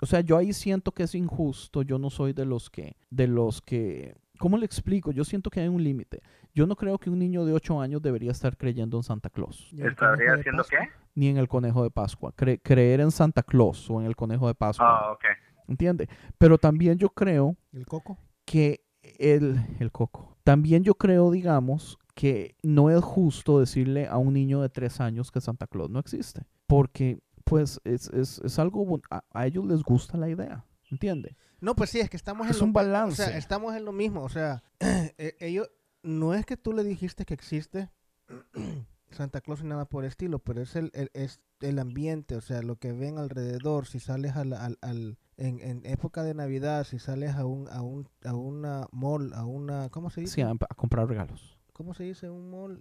o 0.01 0.05
sea, 0.05 0.21
yo 0.21 0.37
ahí 0.37 0.53
siento 0.53 0.91
que 0.91 1.03
es 1.03 1.15
injusto. 1.15 1.81
Yo 1.81 1.97
no 1.99 2.09
soy 2.09 2.33
de 2.33 2.45
los 2.45 2.69
que, 2.69 2.95
de 3.09 3.27
los 3.27 3.61
que, 3.61 4.15
¿cómo 4.39 4.57
le 4.57 4.65
explico? 4.65 5.11
Yo 5.11 5.23
siento 5.23 5.49
que 5.49 5.59
hay 5.61 5.67
un 5.67 5.83
límite. 5.83 6.21
Yo 6.53 6.65
no 6.67 6.75
creo 6.75 6.97
que 6.97 7.09
un 7.09 7.19
niño 7.19 7.45
de 7.45 7.53
8 7.53 7.79
años 7.81 8.01
debería 8.01 8.31
estar 8.31 8.57
creyendo 8.57 8.97
en 8.97 9.03
Santa 9.03 9.29
Claus, 9.29 9.69
¿Y 9.73 9.81
el 9.81 9.89
¿Estaría 9.89 10.33
haciendo 10.33 10.63
Pascua? 10.63 10.79
qué? 10.79 10.89
ni 11.15 11.27
en 11.29 11.37
el 11.37 11.47
conejo 11.47 11.81
de 11.83 11.89
Pascua. 11.89 12.31
Cre- 12.35 12.59
creer 12.63 12.99
en 13.01 13.09
Santa 13.11 13.41
Claus 13.43 13.89
o 13.89 13.99
en 13.99 14.05
el 14.07 14.15
conejo 14.15 14.47
de 14.47 14.53
Pascua, 14.55 14.87
Ah, 14.87 15.11
ok. 15.13 15.23
¿entiende? 15.67 16.07
Pero 16.37 16.57
también 16.57 16.97
yo 16.97 17.09
creo 17.09 17.55
¿El 17.73 17.85
coco? 17.85 18.17
que 18.45 18.81
el, 19.19 19.65
el 19.79 19.91
coco. 19.91 20.35
También 20.43 20.83
yo 20.83 20.95
creo, 20.95 21.31
digamos, 21.31 21.97
que 22.15 22.55
no 22.63 22.89
es 22.89 23.03
justo 23.03 23.59
decirle 23.59 24.07
a 24.07 24.17
un 24.17 24.33
niño 24.33 24.61
de 24.61 24.69
tres 24.69 24.99
años 25.01 25.31
que 25.31 25.41
Santa 25.41 25.67
Claus 25.67 25.89
no 25.89 25.99
existe. 25.99 26.43
Porque, 26.67 27.19
pues, 27.43 27.79
es, 27.83 28.09
es, 28.09 28.39
es 28.39 28.59
algo, 28.59 28.99
a, 29.09 29.23
a 29.33 29.45
ellos 29.47 29.65
les 29.65 29.83
gusta 29.83 30.17
la 30.17 30.29
idea, 30.29 30.65
¿entiende? 30.89 31.35
No, 31.59 31.75
pues 31.75 31.89
sí, 31.89 31.99
es 31.99 32.09
que 32.09 32.17
estamos 32.17 32.45
en 32.47 32.51
Es 32.51 32.59
lo 32.59 32.65
un 32.65 32.69
O 32.71 32.73
balance. 32.73 33.23
sea, 33.25 33.37
estamos 33.37 33.75
en 33.75 33.85
lo 33.85 33.91
mismo. 33.91 34.23
O 34.23 34.29
sea, 34.29 34.63
eh, 34.79 35.35
ellos, 35.39 35.69
no 36.03 36.33
es 36.33 36.45
que 36.45 36.57
tú 36.57 36.73
le 36.73 36.83
dijiste 36.83 37.25
que 37.25 37.33
existe 37.33 37.89
Santa 39.11 39.41
Claus 39.41 39.63
ni 39.63 39.69
nada 39.69 39.85
por 39.85 40.03
el 40.03 40.09
estilo, 40.09 40.39
pero 40.39 40.61
es 40.61 40.75
el, 40.75 40.91
el- 40.93 41.11
es 41.13 41.39
el 41.61 41.79
ambiente, 41.79 42.35
o 42.35 42.41
sea, 42.41 42.61
lo 42.61 42.75
que 42.77 42.91
ven 42.91 43.17
alrededor. 43.17 43.87
Si 43.87 43.99
sales 43.99 44.35
al, 44.35 44.53
al, 44.53 44.77
al- 44.81 45.17
en, 45.37 45.59
en 45.61 45.85
época 45.85 46.23
de 46.23 46.33
Navidad, 46.33 46.83
si 46.83 46.99
sales 46.99 47.35
a 47.35 47.45
un, 47.45 47.67
a 47.69 47.81
un, 47.81 48.07
a 48.25 48.33
una 48.33 48.87
mall, 48.91 49.33
a 49.33 49.45
una, 49.45 49.89
¿cómo 49.89 50.09
se 50.09 50.21
dice? 50.21 50.33
Sí, 50.33 50.41
a, 50.41 50.49
a 50.51 50.75
comprar 50.75 51.07
regalos. 51.07 51.57
¿Cómo 51.73 51.93
se 51.93 52.03
dice? 52.05 52.29
Un 52.31 52.49
mall, 52.49 52.79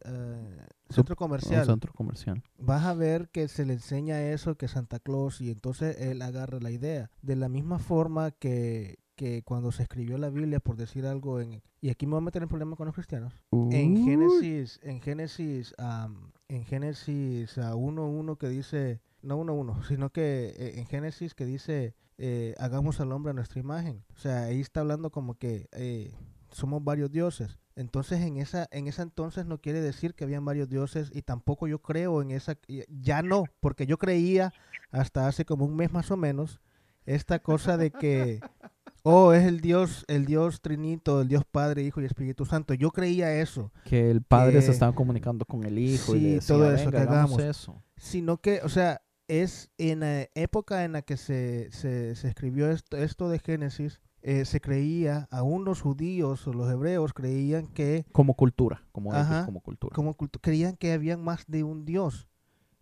Sup- 0.88 0.94
centro 0.94 1.12
Un 1.12 1.16
comercial. 1.16 1.66
centro 1.66 1.92
comercial. 1.92 2.42
vas 2.58 2.84
a 2.86 2.94
ver 2.94 3.28
que 3.28 3.46
se 3.48 3.66
le 3.66 3.74
enseña 3.74 4.22
eso 4.22 4.56
que 4.56 4.68
Santa 4.68 4.98
Claus 4.98 5.40
y 5.42 5.50
entonces 5.50 6.00
él 6.00 6.22
agarra 6.22 6.58
la 6.60 6.70
idea. 6.70 7.10
De 7.20 7.36
la 7.36 7.50
misma 7.50 7.78
forma 7.78 8.30
que, 8.30 8.98
que 9.14 9.42
cuando 9.42 9.70
se 9.70 9.82
escribió 9.82 10.16
la 10.16 10.30
Biblia, 10.30 10.60
por 10.60 10.76
decir 10.76 11.04
algo, 11.04 11.40
en, 11.40 11.62
y 11.82 11.90
aquí 11.90 12.06
me 12.06 12.12
voy 12.12 12.22
a 12.22 12.24
meter 12.24 12.42
en 12.42 12.48
problema 12.48 12.74
con 12.76 12.86
los 12.86 12.94
cristianos, 12.94 13.34
en. 13.70 14.02
Génesis, 14.02 14.80
en 14.82 15.02
Génesis, 15.02 15.74
am, 15.76 16.32
en 16.48 16.64
Génesis 16.64 17.58
ah, 17.58 17.74
1.1 17.74 18.38
que 18.38 18.48
dice, 18.48 19.02
no 19.20 19.36
uno 19.36 19.52
uno, 19.52 19.82
sino 19.84 20.08
que 20.08 20.54
eh, 20.56 20.78
en 20.78 20.86
Génesis 20.86 21.34
que 21.34 21.44
dice, 21.44 21.94
eh, 22.18 22.54
hagamos 22.58 23.00
al 23.00 23.12
hombre 23.12 23.30
a 23.30 23.34
nuestra 23.34 23.60
imagen. 23.60 24.04
O 24.14 24.18
sea, 24.18 24.44
ahí 24.44 24.60
está 24.60 24.80
hablando 24.80 25.10
como 25.10 25.34
que 25.34 25.68
eh, 25.72 26.14
somos 26.50 26.82
varios 26.82 27.10
dioses. 27.10 27.58
Entonces, 27.74 28.20
en 28.22 28.38
esa, 28.38 28.66
en 28.70 28.86
esa 28.86 29.02
entonces 29.02 29.44
no 29.44 29.58
quiere 29.60 29.82
decir 29.82 30.14
que 30.14 30.24
habían 30.24 30.44
varios 30.44 30.68
dioses 30.70 31.10
y 31.12 31.22
tampoco 31.22 31.66
yo 31.68 31.80
creo 31.82 32.22
en 32.22 32.30
esa, 32.30 32.56
ya 32.88 33.20
no, 33.22 33.44
porque 33.60 33.86
yo 33.86 33.98
creía 33.98 34.52
hasta 34.90 35.26
hace 35.28 35.44
como 35.44 35.66
un 35.66 35.76
mes 35.76 35.92
más 35.92 36.10
o 36.10 36.16
menos 36.16 36.60
esta 37.04 37.38
cosa 37.40 37.76
de 37.76 37.90
que, 37.90 38.40
oh, 39.02 39.34
es 39.34 39.44
el 39.44 39.60
Dios, 39.60 40.04
el 40.08 40.24
Dios 40.24 40.62
Trinito, 40.62 41.20
el 41.20 41.28
Dios 41.28 41.44
Padre, 41.44 41.82
Hijo 41.82 42.00
y 42.00 42.06
Espíritu 42.06 42.46
Santo. 42.46 42.72
Yo 42.72 42.90
creía 42.92 43.34
eso. 43.40 43.70
Que 43.84 44.10
el 44.10 44.22
padre 44.22 44.62
se 44.62 44.70
estaba 44.70 44.94
comunicando 44.94 45.44
con 45.44 45.64
el 45.64 45.78
hijo 45.78 46.16
y 46.16 46.20
le 46.20 46.28
Sí, 46.28 46.34
decía, 46.36 46.56
todo 46.56 46.72
eso, 46.72 46.86
"Venga, 46.86 46.90
que 46.90 47.02
hagamos 47.02 47.32
hagamos". 47.38 47.42
eso. 47.42 47.82
sino 47.98 48.38
que, 48.38 48.60
o 48.64 48.68
sea, 48.70 49.02
es 49.28 49.70
en 49.78 50.00
la 50.00 50.28
época 50.34 50.84
en 50.84 50.92
la 50.92 51.02
que 51.02 51.16
se, 51.16 51.70
se, 51.72 52.14
se 52.14 52.28
escribió 52.28 52.70
esto, 52.70 52.96
esto 52.96 53.28
de 53.28 53.38
Génesis, 53.38 54.00
eh, 54.22 54.44
se 54.44 54.60
creía, 54.60 55.28
aún 55.30 55.64
los 55.64 55.80
judíos 55.82 56.46
o 56.48 56.52
los 56.52 56.70
hebreos 56.70 57.12
creían 57.12 57.66
que, 57.68 58.06
Como 58.12 58.34
cultura, 58.34 58.82
como 58.92 59.12
Ajá, 59.12 59.44
como 59.44 59.60
cultura. 59.60 59.94
como 59.94 60.16
cultu- 60.16 60.40
creían 60.40 60.76
que 60.76 60.92
habían 60.92 61.22
más 61.22 61.44
de 61.46 61.62
un 61.62 61.84
dios. 61.84 62.28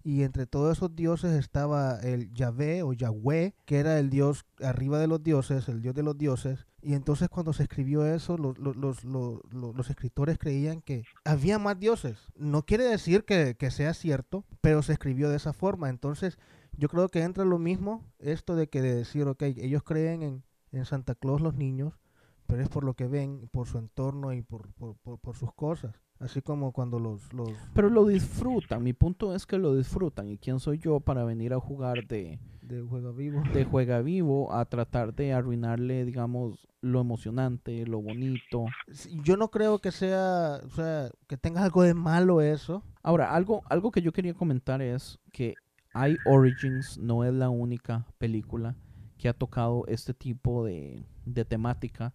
Y 0.07 0.23
entre 0.23 0.47
todos 0.47 0.77
esos 0.77 0.95
dioses 0.95 1.33
estaba 1.33 1.99
el 2.01 2.31
Yahvé 2.35 2.83
o 2.83 2.93
Yahweh, 2.93 3.55
que 3.65 3.79
era 3.79 3.99
el 3.99 4.11
dios 4.11 4.45
arriba 4.63 4.99
de 4.99 5.07
los 5.07 5.23
dioses, 5.23 5.67
el 5.71 5.81
dios 5.81 5.95
de 5.95 6.03
los 6.03 6.19
dioses. 6.19 6.67
Y 6.83 6.93
entonces 6.93 7.31
cuando 7.31 7.55
se 7.55 7.63
escribió 7.63 8.05
eso, 8.05 8.37
los, 8.37 8.59
los, 8.59 8.77
los, 8.77 9.03
los, 9.03 9.91
escritores 9.91 10.37
creían 10.37 10.83
que 10.83 11.05
había 11.25 11.59
más 11.59 11.81
dioses. 11.81 12.19
No 12.37 12.67
quiere 12.67 12.85
decir 12.85 13.25
que, 13.25 13.57
que 13.57 13.71
sea 13.71 13.95
cierto, 13.95 14.45
pero 14.61 14.83
se 14.83 14.93
escribió 14.93 15.31
de 15.31 15.37
esa 15.37 15.55
forma. 15.55 15.89
Entonces 15.89 16.39
yo 16.77 16.91
creo 16.91 17.09
que 17.09 17.23
entra 17.23 17.47
lo 17.47 17.59
mismo 17.59 18.05
esto 18.19 18.57
de 18.57 18.69
que 18.69 18.83
de 18.83 18.95
decir, 18.95 19.27
ok, 19.27 19.43
ellos 19.43 19.83
creen 19.85 20.23
en, 20.23 20.45
en 20.73 20.85
Santa 20.85 21.15
Claus 21.15 21.41
los 21.41 21.55
niños, 21.55 21.95
pero 22.47 22.63
es 22.63 22.69
por 22.69 22.85
lo 22.85 22.93
que 22.93 23.07
ven, 23.07 23.49
por 23.53 23.69
su 23.69 23.79
entorno 23.79 24.35
y 24.35 24.43
por, 24.43 24.71
por, 24.75 24.97
por 24.97 25.35
sus 25.35 25.55
cosas. 25.55 25.95
Así 26.25 26.41
como 26.41 26.73
cuando 26.73 26.99
los... 26.99 27.31
los 27.35 27.51
Pero 27.75 27.91
lo 27.91 28.07
disfrutan, 28.07 28.83
mi 28.83 28.95
punto 28.95 29.35
es 29.35 29.45
que 29.45 29.59
lo 29.59 29.77
disfrutan. 29.77 30.31
¿Y 30.31 30.39
quién 30.39 30.59
soy 30.59 30.79
yo 30.79 30.99
para 31.01 31.23
venir 31.23 31.53
a 31.53 31.61
jugar 31.61 32.07
de, 32.07 32.39
de 32.63 32.81
juego 32.81 33.13
vivo. 33.13 33.43
de 33.53 33.65
juega 33.67 34.01
vivo 34.01 34.51
a 34.51 34.65
tratar 34.65 35.15
de 35.15 35.35
arruinarle, 35.35 36.07
digamos, 36.07 36.67
lo 36.81 37.03
emocionante, 37.03 37.87
lo 37.87 38.01
bonito? 38.01 38.65
Yo 39.23 39.37
no 39.37 39.51
creo 39.51 39.81
que 39.81 39.93
sea, 39.93 40.61
o 40.65 40.71
sea, 40.71 41.11
que 41.27 41.37
tenga 41.37 41.63
algo 41.63 41.83
de 41.83 41.93
malo 41.93 42.41
eso. 42.41 42.83
Ahora, 43.03 43.35
algo, 43.35 43.63
algo 43.69 43.91
que 43.91 44.01
yo 44.01 44.13
quería 44.13 44.33
comentar 44.33 44.81
es 44.81 45.19
que 45.31 45.55
hay 45.93 46.17
Origins, 46.25 46.97
no 46.97 47.25
es 47.25 47.35
la 47.35 47.51
única 47.51 48.07
película 48.17 48.77
que 49.19 49.29
ha 49.29 49.35
tocado 49.35 49.85
este 49.89 50.15
tipo 50.15 50.65
de, 50.65 51.05
de 51.27 51.45
temática 51.45 52.15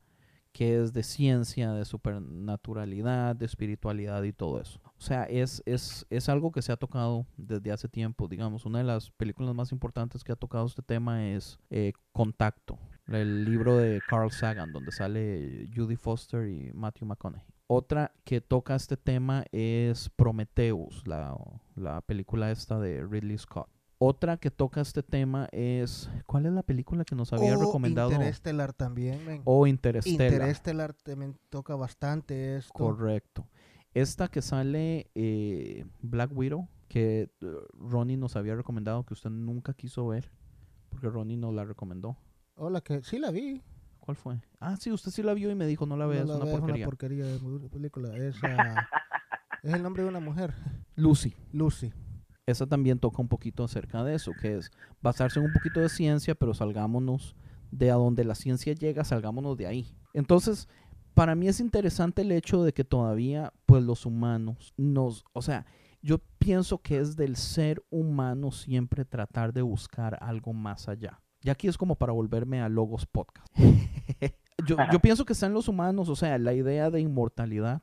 que 0.52 0.82
es 0.82 0.94
de 0.94 1.04
ciencia, 1.04 1.74
de 1.74 1.86
supernaturalidad, 1.86 3.36
de 3.36 3.46
espiritualidad 3.46 4.24
y 4.24 4.34
todo 4.34 4.60
eso. 4.60 4.80
O 4.84 5.02
sea, 5.02 5.24
es, 5.24 5.62
es, 5.66 6.06
es 6.10 6.30
algo 6.30 6.52
que 6.52 6.62
se 6.62 6.72
ha 6.72 6.78
tocado 6.78 7.26
desde 7.38 7.72
hace 7.72 7.88
tiempo. 7.88 8.28
Digamos, 8.28 8.66
una 8.66 8.80
de 8.80 8.86
las 8.86 9.12
películas 9.12 9.56
más 9.56 9.72
importantes 9.72 10.24
que 10.24 10.32
ha 10.32 10.36
tocado 10.36 10.66
este 10.66 10.82
tema 10.82 11.28
es 11.30 11.60
eh, 11.70 11.94
Contacto, 12.12 12.78
el 13.08 13.46
libro 13.46 13.78
de 13.78 14.02
Carl 14.08 14.32
Sagan, 14.32 14.72
donde 14.72 14.92
sale 14.92 15.70
Judy 15.76 15.96
Foster 15.96 16.48
y 16.50 16.72
Matthew 16.74 17.08
McConaughey. 17.08 17.46
Otra 17.68 18.12
que 18.24 18.42
toca 18.42 18.76
este 18.76 18.98
tema 18.98 19.46
es 19.52 20.10
Prometheus, 20.10 21.08
la, 21.08 21.38
la 21.76 22.02
película 22.02 22.52
esta 22.52 22.80
de 22.80 23.06
Ridley 23.06 23.38
Scott. 23.38 23.70
Otra 24.02 24.38
que 24.38 24.50
toca 24.50 24.80
este 24.80 25.04
tema 25.04 25.50
es. 25.52 26.10
¿Cuál 26.26 26.46
es 26.46 26.54
la 26.54 26.64
película 26.64 27.04
que 27.04 27.16
nos 27.16 27.34
había 27.34 27.58
O 27.58 27.60
recomendado? 27.60 28.12
Interestelar 28.14 28.72
también, 28.72 29.26
men. 29.26 29.42
O 29.44 29.68
Interstellar. 29.68 30.32
Interestelar 30.32 30.94
también 30.94 31.38
toca 31.50 31.76
bastante 31.76 32.56
esto. 32.56 32.74
Correcto. 32.74 33.46
Esta 33.94 34.30
que 34.30 34.42
sale 34.42 35.12
eh, 35.16 35.86
Black 36.02 36.32
Widow, 36.34 36.70
que 36.88 37.30
eh, 37.42 37.56
Ronnie 37.74 38.16
nos 38.16 38.38
había 38.38 38.56
recomendado, 38.56 39.06
que 39.06 39.14
usted 39.14 39.32
nunca 39.32 39.74
quiso 39.74 40.08
ver, 40.08 40.32
porque 40.88 41.10
Ronnie 41.10 41.36
nos 41.36 41.54
la 41.54 41.66
recomendó. 41.66 42.16
Hola, 42.56 42.80
que 42.80 43.04
sí 43.04 43.20
la 43.20 43.32
vi. 43.32 43.62
¿Cuál 44.00 44.16
fue? 44.16 44.42
Ah, 44.62 44.78
sí, 44.78 44.94
usted 44.94 45.12
sí 45.12 45.24
la 45.24 45.34
vio 45.34 45.52
y 45.52 45.56
me 45.56 45.68
dijo, 45.68 45.86
no 45.86 45.98
la 45.98 46.06
veas, 46.06 46.30
es 46.30 46.36
una 46.36 46.46
porquería. 46.46 46.86
porquería 46.86 47.26
de 47.26 47.70
película. 47.70 48.16
Es, 48.16 48.38
es 49.64 49.74
el 49.74 49.84
nombre 49.84 50.04
de 50.04 50.10
una 50.10 50.22
mujer. 50.22 50.54
Lucy. 50.96 51.36
Lucy. 51.52 51.92
Esa 52.50 52.68
también 52.68 53.00
toca 53.00 53.22
un 53.22 53.28
poquito 53.28 53.64
acerca 53.64 54.04
de 54.04 54.16
eso, 54.16 54.32
que 54.40 54.58
es 54.58 54.72
basarse 55.02 55.40
en 55.40 55.46
un 55.46 55.54
poquito 55.54 55.80
de 55.80 55.90
ciencia, 55.90 56.36
pero 56.36 56.54
salgámonos 56.54 57.36
de 57.72 57.92
a 57.92 57.96
donde 57.96 58.24
la 58.24 58.36
ciencia 58.36 58.74
llega, 58.74 59.04
salgámonos 59.04 59.58
de 59.58 59.68
ahí. 59.68 59.96
Entonces, 60.14 60.68
para 61.14 61.36
mí 61.36 61.48
es 61.48 61.60
interesante 61.60 62.22
el 62.22 62.32
hecho 62.32 62.64
de 62.64 62.74
que 62.74 62.84
todavía, 62.84 63.54
pues 63.66 63.84
los 63.84 64.06
humanos 64.06 64.74
nos, 64.78 65.26
o 65.34 65.42
sea, 65.42 65.66
yo 66.02 66.20
pienso 66.38 66.80
que 66.80 66.98
es 66.98 67.16
del 67.16 67.36
ser 67.36 67.84
humano 67.90 68.52
siempre 68.52 69.06
tratar 69.06 69.54
de 69.54 69.62
buscar 69.62 70.18
algo 70.22 70.54
más 70.54 70.88
allá. 70.88 71.22
Y 71.42 71.50
aquí 71.50 71.68
es 71.68 71.78
como 71.78 71.96
para 71.96 72.14
volverme 72.14 72.62
a 72.62 72.70
Logos 72.70 73.06
Podcast. 73.06 73.48
yo, 74.66 74.78
yo 74.92 75.00
pienso 75.00 75.26
que 75.26 75.34
está 75.34 75.46
en 75.46 75.54
los 75.54 75.68
humanos, 75.68 76.10
o 76.10 76.16
sea, 76.16 76.38
la 76.38 76.54
idea 76.54 76.90
de 76.90 77.02
inmortalidad, 77.02 77.82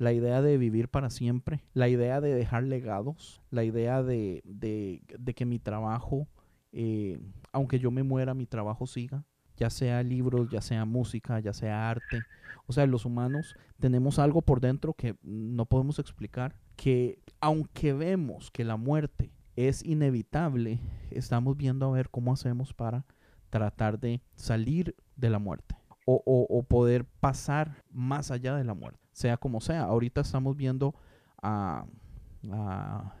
la 0.00 0.12
idea 0.14 0.40
de 0.40 0.56
vivir 0.56 0.88
para 0.88 1.10
siempre, 1.10 1.60
la 1.74 1.88
idea 1.88 2.20
de 2.22 2.34
dejar 2.34 2.64
legados, 2.64 3.42
la 3.50 3.64
idea 3.64 4.02
de, 4.02 4.40
de- 4.46 5.02
de 5.18 5.34
que 5.34 5.44
mi 5.44 5.58
trabajo, 5.58 6.26
eh, 6.72 7.20
aunque 7.52 7.78
yo 7.78 7.90
me 7.90 8.02
muera, 8.02 8.32
mi 8.32 8.46
trabajo 8.46 8.86
siga, 8.86 9.24
ya 9.58 9.68
sea 9.68 10.02
libros, 10.02 10.48
ya 10.50 10.62
sea 10.62 10.86
música, 10.86 11.38
ya 11.40 11.52
sea 11.52 11.90
arte. 11.90 12.22
O 12.66 12.72
sea, 12.72 12.86
los 12.86 13.04
humanos 13.04 13.56
tenemos 13.78 14.18
algo 14.18 14.40
por 14.40 14.60
dentro 14.60 14.94
que 14.94 15.16
no 15.22 15.66
podemos 15.66 15.98
explicar, 15.98 16.56
que 16.76 17.18
aunque 17.40 17.92
vemos 17.92 18.50
que 18.50 18.64
la 18.64 18.76
muerte 18.76 19.30
es 19.54 19.84
inevitable, 19.84 20.80
estamos 21.10 21.58
viendo 21.58 21.86
a 21.86 21.90
ver 21.92 22.08
cómo 22.08 22.32
hacemos 22.32 22.72
para 22.72 23.04
tratar 23.50 24.00
de 24.00 24.22
salir 24.34 24.94
de 25.16 25.28
la 25.28 25.38
muerte 25.38 25.74
o, 26.06 26.22
o- 26.24 26.46
o 26.48 26.62
poder 26.62 27.04
pasar 27.04 27.82
más 27.90 28.30
allá 28.30 28.56
de 28.56 28.64
la 28.64 28.72
muerte, 28.72 29.00
sea 29.20 29.36
como 29.36 29.60
sea. 29.60 29.82
Ahorita 29.82 30.22
estamos 30.22 30.56
viendo 30.56 30.94
a, 31.42 31.84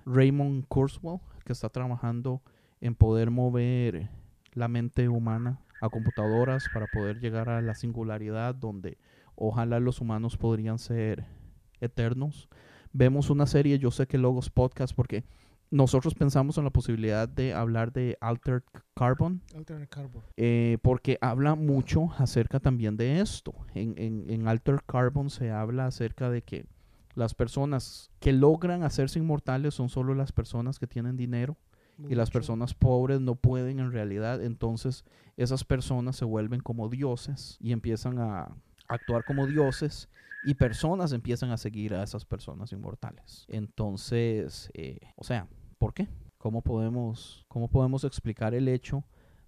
Raymond 0.06 0.64
Kurzweil, 0.66 1.20
que 1.44 1.52
está 1.52 1.68
trabajando 1.68 2.40
en 2.80 2.94
poder 2.94 3.30
mover 3.30 4.08
la 4.54 4.66
mente 4.66 5.10
humana 5.10 5.60
a 5.82 5.90
computadoras 5.90 6.64
para 6.72 6.86
poder 6.86 7.20
llegar 7.20 7.50
a 7.50 7.60
la 7.60 7.74
singularidad 7.74 8.54
donde 8.54 8.96
ojalá 9.34 9.78
los 9.78 10.00
humanos 10.00 10.38
podrían 10.38 10.78
ser 10.78 11.26
eternos. 11.82 12.48
Vemos 12.94 13.28
una 13.28 13.46
serie, 13.46 13.78
yo 13.78 13.90
sé 13.90 14.06
que 14.06 14.16
Logos 14.16 14.48
Podcast, 14.48 14.94
porque 14.94 15.24
nosotros 15.70 16.14
pensamos 16.14 16.58
en 16.58 16.64
la 16.64 16.70
posibilidad 16.70 17.28
de 17.28 17.54
hablar 17.54 17.92
de 17.92 18.18
Altered 18.20 18.62
Carbon, 18.94 19.40
Alternate 19.54 19.88
Carbon. 19.88 20.22
eh, 20.36 20.78
porque 20.82 21.16
habla 21.20 21.54
mucho 21.54 22.10
acerca 22.18 22.58
también 22.60 22.96
de 22.96 23.20
esto. 23.20 23.54
En, 23.74 23.94
en, 23.96 24.28
en 24.28 24.48
Altered 24.48 24.80
Carbon 24.86 25.30
se 25.30 25.50
habla 25.50 25.86
acerca 25.86 26.28
de 26.28 26.42
que 26.42 26.66
las 27.14 27.34
personas 27.34 28.10
que 28.20 28.32
logran 28.32 28.82
hacerse 28.82 29.18
inmortales 29.18 29.74
son 29.74 29.88
solo 29.88 30.14
las 30.14 30.32
personas 30.32 30.78
que 30.78 30.86
tienen 30.86 31.16
dinero 31.16 31.56
y 32.08 32.14
las 32.14 32.30
personas 32.30 32.72
pobres 32.72 33.20
no 33.20 33.34
pueden 33.34 33.78
en 33.78 33.92
realidad. 33.92 34.42
Entonces 34.42 35.04
esas 35.36 35.64
personas 35.64 36.16
se 36.16 36.24
vuelven 36.24 36.60
como 36.60 36.88
dioses 36.88 37.58
y 37.60 37.72
empiezan 37.72 38.18
a 38.18 38.56
actuar 38.88 39.22
como 39.24 39.46
dioses 39.46 40.08
y 40.42 40.54
personas 40.54 41.12
empiezan 41.12 41.50
a 41.50 41.58
seguir 41.58 41.92
a 41.94 42.02
esas 42.02 42.24
personas 42.24 42.72
inmortales. 42.72 43.44
Entonces, 43.48 44.70
eh, 44.72 44.98
o 45.16 45.24
sea, 45.24 45.46
¿por 45.80 45.94
qué? 45.94 46.06
¿Cómo 46.38 46.62
podemos, 46.62 47.44
¿Cómo 47.48 47.66
podemos 47.68 48.04
explicar 48.04 48.54
el 48.54 48.68
hecho 48.68 49.02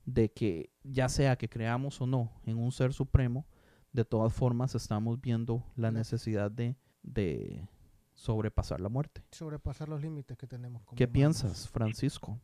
de 0.04 0.32
que 0.32 0.70
ya 0.82 1.08
sea 1.08 1.36
que 1.36 1.48
creamos 1.48 2.00
o 2.00 2.06
no 2.08 2.32
en 2.44 2.58
un 2.58 2.72
ser 2.72 2.92
supremo, 2.92 3.46
de 3.92 4.04
todas 4.04 4.32
formas 4.32 4.74
estamos 4.74 5.20
viendo 5.20 5.62
la 5.76 5.90
necesidad 5.92 6.50
de, 6.50 6.74
de 7.02 7.68
sobrepasar 8.14 8.80
la 8.80 8.88
muerte? 8.88 9.22
Sobrepasar 9.30 9.88
los 9.88 10.00
límites 10.00 10.36
que 10.36 10.46
tenemos. 10.46 10.82
como 10.84 10.96
¿Qué 10.96 11.04
humanos. 11.04 11.12
piensas, 11.12 11.68
Francisco? 11.68 12.38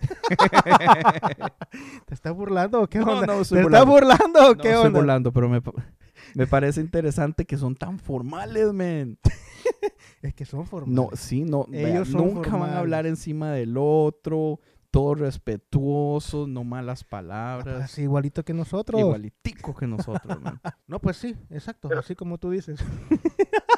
¿Te 2.06 2.14
estás 2.14 2.34
burlando 2.34 2.82
o 2.82 2.86
qué 2.88 2.98
No, 3.00 3.12
onda? 3.12 3.26
no, 3.26 3.34
¿Te 3.36 3.42
estoy 3.42 3.58
estás 3.60 3.86
burlando. 3.86 4.38
o 4.40 4.54
No, 4.54 4.62
qué 4.62 4.68
estoy 4.70 4.86
onda? 4.86 4.98
burlando, 4.98 5.32
pero 5.32 5.48
me, 5.48 5.60
me 6.34 6.46
parece 6.46 6.80
interesante 6.80 7.44
que 7.44 7.56
son 7.56 7.74
tan 7.76 7.98
formales, 7.98 8.72
men. 8.72 9.18
Es 10.22 10.34
que 10.34 10.44
son 10.44 10.66
formales. 10.66 10.94
No, 10.94 11.16
sí, 11.16 11.44
no. 11.44 11.64
vea, 11.68 11.88
Ellos 11.88 12.08
son 12.08 12.34
nunca 12.34 12.54
van 12.54 12.70
a 12.74 12.78
hablar 12.78 13.06
encima 13.06 13.52
del 13.52 13.76
otro, 13.78 14.60
todos 14.90 15.18
respetuosos, 15.18 16.46
no 16.46 16.62
malas 16.62 17.04
palabras. 17.04 17.84
Así 17.84 18.02
igualito 18.02 18.44
que 18.44 18.52
nosotros. 18.52 19.00
Igualitico 19.00 19.74
que 19.74 19.86
nosotros, 19.86 20.40
man. 20.42 20.60
No, 20.86 20.98
pues 21.00 21.16
sí, 21.16 21.34
exacto, 21.48 21.88
así 21.98 22.14
como 22.14 22.38
tú 22.38 22.50
dices. 22.50 22.80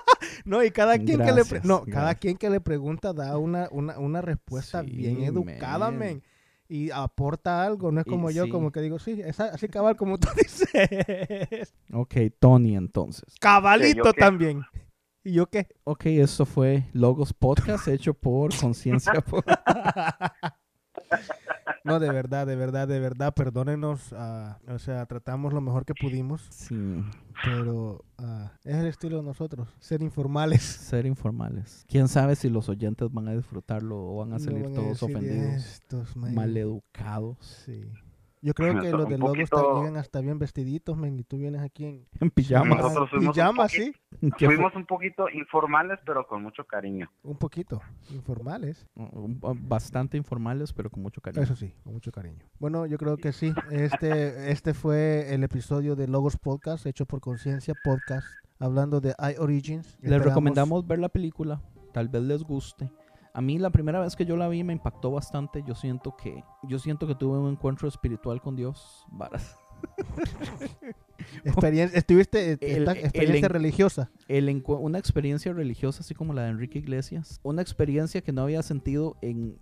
No, 0.44 0.64
y 0.64 0.70
cada 0.70 0.98
quien 0.98 1.18
que 1.18 1.26
le 1.26 1.32
Gracias, 1.34 1.64
no, 1.64 1.84
cada 1.84 2.14
quien 2.14 2.36
que 2.36 2.50
le 2.50 2.60
pregunta 2.60 3.12
da 3.12 3.36
una, 3.38 3.68
una, 3.70 3.98
una 3.98 4.20
respuesta 4.22 4.82
Sí, 4.82 4.90
bien 4.90 5.22
educada, 5.22 5.90
man. 5.90 5.98
men. 5.98 6.22
Y 6.72 6.90
aporta 6.90 7.62
algo, 7.62 7.92
no 7.92 8.00
es 8.00 8.06
Y 8.06 8.10
como 8.10 8.30
yo, 8.30 8.46
sí. 8.46 8.50
como 8.50 8.72
que 8.72 8.80
digo, 8.80 8.98
sí, 8.98 9.20
es 9.22 9.38
así 9.40 9.68
cabal 9.68 9.94
como 9.94 10.18
tú 10.18 10.26
dices. 10.38 11.74
Ok, 11.92 12.14
Tony 12.38 12.76
entonces. 12.76 13.34
Cabalito 13.38 14.14
también. 14.14 14.62
¿Y 15.22 15.34
yo 15.34 15.50
qué? 15.50 15.68
Ok, 15.84 16.06
esto 16.06 16.46
fue 16.46 16.84
Logos 16.94 17.34
Podcast 17.34 17.88
hecho 17.88 18.14
por 18.14 18.56
Conciencia. 18.56 19.12
No, 21.84 21.98
de 22.00 22.10
verdad, 22.10 22.46
de 22.46 22.56
verdad, 22.56 22.86
de 22.88 22.98
verdad, 23.00 23.34
perdónenos. 23.34 24.12
ah, 24.16 24.58
o 24.68 24.78
sea, 24.78 25.04
tratamos 25.06 25.52
lo 25.52 25.60
mejor 25.60 25.84
que 25.84 25.94
pudimos, 25.94 26.42
Sí, 26.50 27.02
pero 27.44 28.04
ah, 28.18 28.52
es 28.64 28.76
el 28.76 28.86
estilo 28.86 29.16
de 29.18 29.22
nosotros, 29.24 29.68
ser 29.80 30.02
informales. 30.02 30.62
ser 30.62 31.06
informales. 31.06 31.84
Quién 31.88 32.08
sabe 32.08 32.36
si 32.36 32.48
los 32.48 32.68
oyentes 32.68 33.10
van 33.12 33.28
a 33.28 33.32
disfrutarlo 33.36 33.96
o 33.98 34.16
van 34.18 34.30
a 34.32 34.38
No 34.38 34.44
salir 34.44 34.62
van 34.64 34.72
a 34.72 34.74
todos 34.76 35.02
ofendidos, 35.02 35.54
"Estos, 35.64 36.16
man". 36.16 36.34
maleducados, 36.34 37.36
Sí. 37.64 37.84
Yo 38.44 38.54
creo 38.54 38.80
que 38.80 38.90
los 38.90 39.08
de 39.08 39.18
Logos 39.18 39.36
poquito- 39.38 39.78
llegan 39.78 39.96
hasta 39.96 40.20
bien 40.20 40.38
vestiditos, 40.40 40.96
men, 40.96 41.16
y 41.18 41.22
tú 41.22 41.36
vienes 41.38 41.60
aquí 41.62 41.84
en 41.84 42.06
en 42.20 42.30
pijamas. 42.30 42.76
Nosotros 42.78 43.10
fuimos 43.10 43.28
un 43.28 43.32
pijama, 43.34 43.62
poquito- 43.68 43.84
sí. 44.18 44.44
Fuimos 44.46 44.74
un 44.74 44.84
poquito 44.86 45.28
informales, 45.30 46.00
pero 46.04 46.26
con 46.26 46.42
mucho 46.42 46.64
cariño. 46.66 47.08
Un 47.22 47.36
poquito, 47.36 47.80
informales. 48.10 48.86
Bastante 48.96 50.16
informales, 50.16 50.72
pero 50.72 50.90
con 50.90 51.02
mucho 51.02 51.20
cariño. 51.20 51.42
Eso 51.42 51.54
sí, 51.56 51.74
con 51.84 51.92
mucho 51.94 52.10
cariño. 52.12 52.44
Bueno, 52.58 52.86
yo 52.86 52.98
creo 52.98 53.16
que 53.16 53.32
sí. 53.32 53.52
Este, 53.70 54.50
este 54.50 54.74
fue 54.74 55.32
el 55.34 55.44
episodio 55.44 55.94
de 55.96 56.08
Logos 56.08 56.36
Podcast, 56.36 56.86
hecho 56.86 57.06
por 57.06 57.20
Conciencia 57.20 57.74
Podcast, 57.84 58.26
hablando 58.58 59.00
de 59.00 59.14
iOrigins. 59.18 59.86
Les 60.00 60.10
Esperamos- 60.10 60.24
recomendamos 60.26 60.86
ver 60.86 60.98
la 60.98 61.08
película, 61.08 61.62
tal 61.92 62.08
vez 62.08 62.22
les 62.22 62.42
guste. 62.42 62.90
A 63.34 63.40
mí 63.40 63.58
la 63.58 63.70
primera 63.70 64.00
vez 64.00 64.14
que 64.16 64.26
yo 64.26 64.36
la 64.36 64.48
vi 64.48 64.62
me 64.64 64.72
impactó 64.74 65.10
bastante. 65.10 65.62
Yo 65.66 65.74
siento 65.74 66.16
que 66.16 66.44
yo 66.64 66.78
siento 66.78 67.06
que 67.06 67.14
tuve 67.14 67.38
un 67.38 67.50
encuentro 67.52 67.88
espiritual 67.88 68.40
con 68.42 68.56
Dios. 68.56 69.06
Varas. 69.10 69.56
Experien- 71.44 71.90
¿Estuviste 71.94 72.52
El- 72.60 72.82
el 72.82 72.88
experiencia 72.88 73.46
en- 73.46 73.52
religiosa? 73.52 74.10
El 74.28 74.62
una 74.66 74.98
experiencia 74.98 75.52
religiosa 75.52 76.00
así 76.00 76.14
como 76.14 76.34
la 76.34 76.42
de 76.44 76.50
Enrique 76.50 76.78
Iglesias. 76.78 77.40
Una 77.42 77.62
experiencia 77.62 78.20
que 78.20 78.32
no 78.32 78.42
había 78.42 78.62
sentido 78.62 79.16
en 79.22 79.56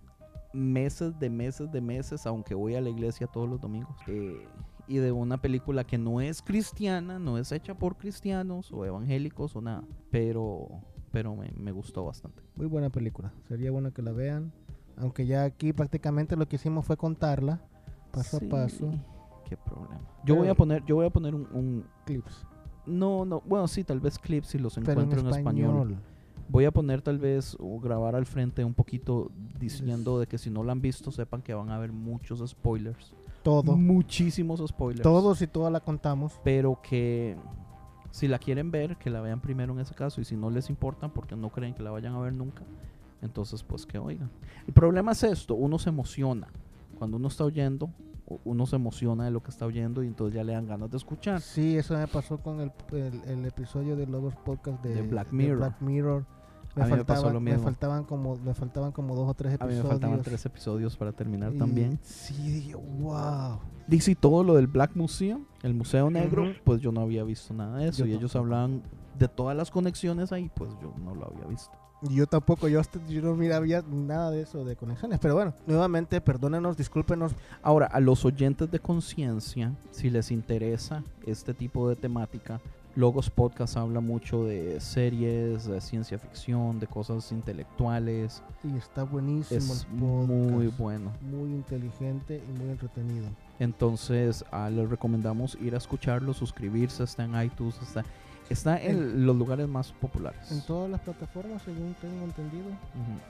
meses 0.53 1.17
de 1.19 1.29
meses 1.29 1.71
de 1.71 1.81
meses, 1.81 2.25
aunque 2.25 2.53
voy 2.55 2.75
a 2.75 2.81
la 2.81 2.89
iglesia 2.89 3.27
todos 3.27 3.47
los 3.49 3.61
domingos. 3.61 3.95
Eh, 4.07 4.45
y 4.87 4.97
de 4.97 5.11
una 5.11 5.39
película 5.41 5.85
que 5.85 5.97
no 5.97 6.19
es 6.19 6.41
cristiana, 6.41 7.19
no 7.19 7.37
es 7.37 7.51
hecha 7.51 7.75
por 7.75 7.95
cristianos 7.97 8.71
o 8.73 8.85
evangélicos 8.85 9.55
o 9.55 9.61
nada. 9.61 9.83
Pero, 10.09 10.67
pero 11.11 11.35
me, 11.35 11.51
me 11.57 11.71
gustó 11.71 12.05
bastante. 12.05 12.41
Muy 12.55 12.67
buena 12.67 12.89
película. 12.89 13.31
Sería 13.47 13.71
bueno 13.71 13.91
que 13.93 14.01
la 14.01 14.11
vean. 14.11 14.51
Aunque 14.97 15.25
ya 15.25 15.43
aquí 15.43 15.73
prácticamente 15.73 16.35
lo 16.35 16.47
que 16.47 16.57
hicimos 16.57 16.85
fue 16.85 16.97
contarla 16.97 17.61
paso 18.11 18.39
Sí, 18.39 18.45
a 18.45 18.49
paso. 18.49 18.91
Qué 19.47 19.57
problema. 19.57 19.99
Yo 20.25 20.35
voy 20.35 20.47
a 20.49 20.55
poner, 20.55 20.83
yo 20.85 20.95
voy 20.95 21.05
a 21.05 21.09
poner 21.09 21.33
un, 21.35 21.47
un- 21.53 21.85
Clips. 22.05 22.45
no, 22.85 23.25
no, 23.25 23.41
bueno 23.45 23.67
sí, 23.67 23.83
tal 23.83 23.99
vez 23.99 24.17
clips 24.19 24.47
si 24.47 24.57
los 24.59 24.75
Pero 24.75 24.91
encuentro 24.91 25.19
en 25.21 25.27
español. 25.27 25.69
español. 25.91 25.97
Voy 26.49 26.65
a 26.65 26.71
poner 26.71 27.01
tal 27.01 27.17
vez 27.17 27.55
o 27.59 27.79
grabar 27.79 28.15
al 28.15 28.25
frente 28.25 28.63
un 28.65 28.73
poquito 28.73 29.31
diciendo 29.59 30.19
de 30.19 30.27
que 30.27 30.37
si 30.37 30.49
no 30.49 30.63
la 30.63 30.73
han 30.73 30.81
visto 30.81 31.09
sepan 31.11 31.41
que 31.41 31.53
van 31.53 31.69
a 31.69 31.75
haber 31.75 31.93
muchos 31.93 32.47
spoilers. 32.49 33.13
Todo. 33.43 33.75
Muchísimos 33.77 34.61
spoilers. 34.67 35.01
Todos 35.03 35.41
y 35.41 35.47
todas 35.47 35.71
la 35.71 35.79
contamos. 35.79 36.39
Pero 36.43 36.79
que 36.83 37.37
si 38.11 38.27
la 38.27 38.37
quieren 38.39 38.69
ver, 38.71 38.97
que 38.97 39.09
la 39.09 39.21
vean 39.21 39.39
primero 39.41 39.73
en 39.73 39.79
ese 39.79 39.95
caso. 39.95 40.21
Y 40.21 40.25
si 40.25 40.35
no 40.35 40.49
les 40.49 40.69
importa 40.69 41.07
porque 41.09 41.35
no 41.35 41.49
creen 41.49 41.73
que 41.73 41.81
la 41.83 41.91
vayan 41.91 42.13
a 42.13 42.19
ver 42.19 42.33
nunca, 42.33 42.63
entonces 43.21 43.63
pues 43.63 43.85
que 43.85 43.97
oigan. 43.97 44.29
El 44.67 44.73
problema 44.73 45.11
es 45.13 45.23
esto, 45.23 45.55
uno 45.55 45.79
se 45.79 45.89
emociona. 45.89 46.47
Cuando 46.97 47.17
uno 47.17 47.27
está 47.29 47.43
oyendo, 47.45 47.89
uno 48.45 48.65
se 48.65 48.75
emociona 48.75 49.25
de 49.25 49.31
lo 49.31 49.41
que 49.43 49.49
está 49.49 49.65
oyendo 49.65 50.03
y 50.03 50.07
entonces 50.07 50.35
ya 50.35 50.43
le 50.43 50.53
dan 50.53 50.67
ganas 50.67 50.89
de 50.91 50.97
escuchar. 50.97 51.41
Sí, 51.41 51.77
eso 51.77 51.97
me 51.97 52.07
pasó 52.07 52.37
con 52.37 52.59
el, 52.61 52.71
el- 52.91 53.21
el 53.29 53.45
episodio 53.45 53.95
de 53.95 54.07
Logos 54.07 54.35
Podcast 54.35 54.81
de, 54.83 54.93
De 54.95 55.01
Black 55.01 55.31
Mirror. 55.31 55.57
Black 55.57 55.81
Mirror. 55.81 56.25
Me, 56.75 56.83
A 56.83 56.85
mí 56.85 56.91
me 56.93 56.97
pasó 57.03 57.05
faltaban, 57.23 57.33
lo 57.33 57.39
me 57.41 57.51
mismo. 57.51 57.63
faltaban 57.65 58.03
como 58.05 58.35
me 58.37 58.53
faltaban 58.53 58.91
como 58.91 59.15
dos 59.15 59.27
o 59.29 59.33
tres 59.33 59.53
A 59.59 59.65
mí 59.65 59.73
episodios. 59.73 59.83
me 59.83 59.89
faltaban 59.89 60.21
tres 60.21 60.45
episodios 60.45 60.95
para 60.97 61.11
terminar 61.11 61.53
y 61.53 61.57
también. 61.57 61.99
Sí, 62.01 62.33
dije, 62.33 62.75
wow. 62.75 63.59
Dice 63.87 64.15
todo 64.15 64.43
lo 64.43 64.53
del 64.55 64.67
Black 64.67 64.91
Museum, 64.95 65.43
el 65.63 65.73
Museo 65.73 66.09
Negro, 66.09 66.43
Ujú. 66.43 66.51
pues 66.63 66.81
yo 66.81 66.91
no 66.91 67.01
había 67.01 67.23
visto 67.23 67.53
nada 67.53 67.77
de 67.79 67.89
eso. 67.89 68.05
Yo 68.05 68.13
y 68.13 68.13
ellos 68.17 68.35
hablaban 68.35 68.81
de 69.19 69.27
todas 69.27 69.55
las 69.57 69.69
conexiones 69.69 70.31
ahí, 70.31 70.49
pues 70.55 70.71
yo 70.81 70.93
no 71.03 71.13
lo 71.13 71.25
había 71.27 71.45
visto. 71.45 71.71
Y 72.03 72.15
Yo 72.15 72.25
tampoco, 72.25 72.67
yo, 72.67 72.79
hasta- 72.79 72.99
yo 73.07 73.21
no 73.21 73.35
mira, 73.35 73.57
había 73.57 73.83
nada 73.83 74.31
de 74.31 74.41
eso 74.41 74.65
de 74.65 74.75
conexiones. 74.75 75.19
Pero 75.19 75.35
bueno, 75.35 75.53
nuevamente, 75.67 76.19
perdónenos, 76.19 76.75
discúlpenos. 76.75 77.33
Ahora, 77.61 77.85
a 77.85 77.99
los 77.99 78.25
oyentes 78.25 78.71
de 78.71 78.79
conciencia, 78.79 79.73
si 79.91 80.09
les 80.09 80.31
interesa 80.31 81.03
este 81.27 81.53
tipo 81.53 81.87
de 81.89 81.95
temática, 81.95 82.59
Logos 82.95 83.29
Podcast 83.29 83.77
habla 83.77 84.01
mucho 84.01 84.43
de 84.43 84.79
series, 84.81 85.65
de 85.65 85.79
ciencia 85.79 86.19
ficción, 86.19 86.79
de 86.79 86.87
cosas 86.87 87.31
intelectuales. 87.31 88.43
Y 88.63 88.75
está 88.77 89.03
buenísimo 89.03 89.57
Es 89.57 89.69
el 89.69 89.87
podcast. 89.87 89.89
muy 90.29 90.67
bueno. 90.77 91.11
Muy 91.21 91.51
inteligente 91.51 92.43
y 92.47 92.59
muy 92.59 92.69
entretenido. 92.69 93.27
Entonces, 93.59 94.43
ah, 94.51 94.69
les 94.69 94.89
recomendamos 94.89 95.57
ir 95.61 95.73
a 95.73 95.77
escucharlo, 95.77 96.33
suscribirse, 96.33 97.03
está 97.03 97.23
en 97.23 97.41
iTunes, 97.41 97.79
está, 97.81 98.03
está 98.49 98.81
en 98.81 99.25
los 99.25 99.37
lugares 99.37 99.69
más 99.69 99.93
populares. 99.93 100.51
En 100.51 100.61
todas 100.61 100.89
las 100.89 100.99
plataformas, 100.99 101.61
según 101.61 101.95
tengo 102.01 102.25
entendido. 102.25 102.65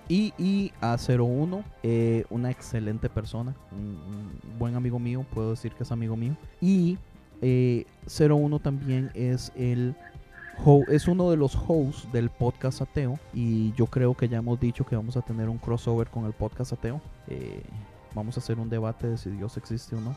Y, 0.10 0.34
y 0.40 0.72
a 0.82 0.98
01, 0.98 1.64
eh, 1.84 2.26
una 2.32 2.50
excelente 2.50 3.10
persona, 3.10 3.56
un, 3.72 3.80
un 3.80 4.58
buen 4.58 4.76
amigo 4.76 4.98
mío, 4.98 5.24
puedo 5.32 5.52
decir 5.52 5.72
que 5.74 5.84
es 5.84 5.92
amigo 5.92 6.16
mío. 6.16 6.36
Y 6.60 6.98
eh, 7.42 7.86
01 8.08 8.60
también 8.60 9.12
es 9.14 9.52
el 9.56 9.96
es 10.90 11.08
uno 11.08 11.32
de 11.32 11.38
los 11.38 11.56
hosts 11.56 12.12
del 12.12 12.30
podcast 12.30 12.82
ateo. 12.82 13.20
Y 13.34 13.74
yo 13.74 13.88
creo 13.88 14.16
que 14.16 14.30
ya 14.30 14.38
hemos 14.38 14.60
dicho 14.60 14.86
que 14.86 14.96
vamos 14.96 15.18
a 15.18 15.22
tener 15.22 15.50
un 15.50 15.58
crossover 15.58 16.08
con 16.08 16.26
el 16.26 16.34
podcast 16.34 16.74
ateo. 16.74 17.02
Eh, 17.28 17.64
vamos 18.14 18.38
a 18.38 18.40
hacer 18.42 18.60
un 18.60 18.70
debate 18.70 19.08
de 19.08 19.18
si 19.18 19.30
Dios 19.32 19.58
existe 19.58 19.96
o 19.96 20.02
no. 20.02 20.16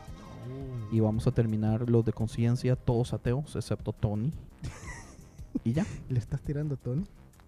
Y 0.91 0.99
vamos 0.99 1.25
a 1.25 1.31
terminar 1.31 1.89
los 1.89 2.05
de 2.05 2.13
conciencia, 2.13 2.75
todos 2.75 3.13
ateos, 3.13 3.55
excepto 3.55 3.91
Tony. 3.91 4.31
y 5.63 5.73
ya. 5.73 5.85
¿Le 6.09 6.19
estás 6.19 6.41
tirando, 6.41 6.77
Tony? 6.77 7.05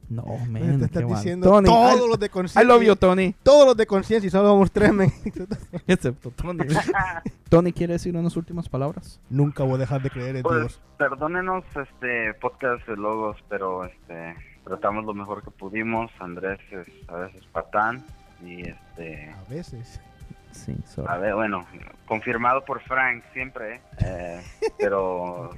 No, 0.10 0.24
Me 0.50 0.62
man, 0.62 0.80
te 0.80 0.86
estás 0.86 1.04
qué 1.04 1.10
diciendo 1.10 1.50
Tony, 1.50 1.66
todos 1.68 1.96
I- 1.96 2.08
los 2.10 2.20
de 2.20 2.26
I 2.28 2.30
conciencia. 2.30 2.64
love 2.64 2.84
you, 2.84 2.96
Tony. 2.96 3.36
Todos 3.44 3.66
los 3.68 3.76
de 3.78 3.86
conciencia 3.86 4.28
y 4.28 4.32
solo 4.32 4.54
vamos 4.54 4.72
tres, 4.72 4.94
men. 4.94 5.12
Excepto 5.88 6.32
Tony. 6.32 6.64
Tony 7.50 7.74
quiere 7.74 7.94
decir 7.94 8.16
unas 8.16 8.36
últimas 8.38 8.70
palabras. 8.70 9.20
Nunca 9.30 9.64
voy 9.64 9.76
a 9.76 9.78
dejar 9.80 10.02
de 10.02 10.10
creer 10.10 10.38
en 10.38 10.44
Pues, 10.44 10.60
Dios. 10.60 10.82
perdónenos 10.98 11.66
este 11.76 12.34
podcast 12.36 12.88
de 12.88 12.96
logos, 12.96 13.38
pero 13.50 13.84
este 13.86 14.36
tratamos 14.64 15.04
lo 15.06 15.14
mejor 15.14 15.44
que 15.44 15.52
pudimos. 15.52 16.10
Andrés 16.20 16.60
es 16.72 16.88
a 17.10 17.16
veces 17.16 17.42
patán 17.52 18.06
y 18.46 18.62
este 18.70 19.30
A 19.32 19.50
veces. 19.54 20.00
Sí, 20.52 20.76
sorry. 20.86 21.08
a 21.14 21.18
ver, 21.18 21.36
bueno, 21.36 21.68
confirmado 22.08 22.64
por 22.66 22.82
Frank 22.82 23.24
siempre, 23.34 23.82
¿eh? 24.00 24.42
Pero. 24.80 25.52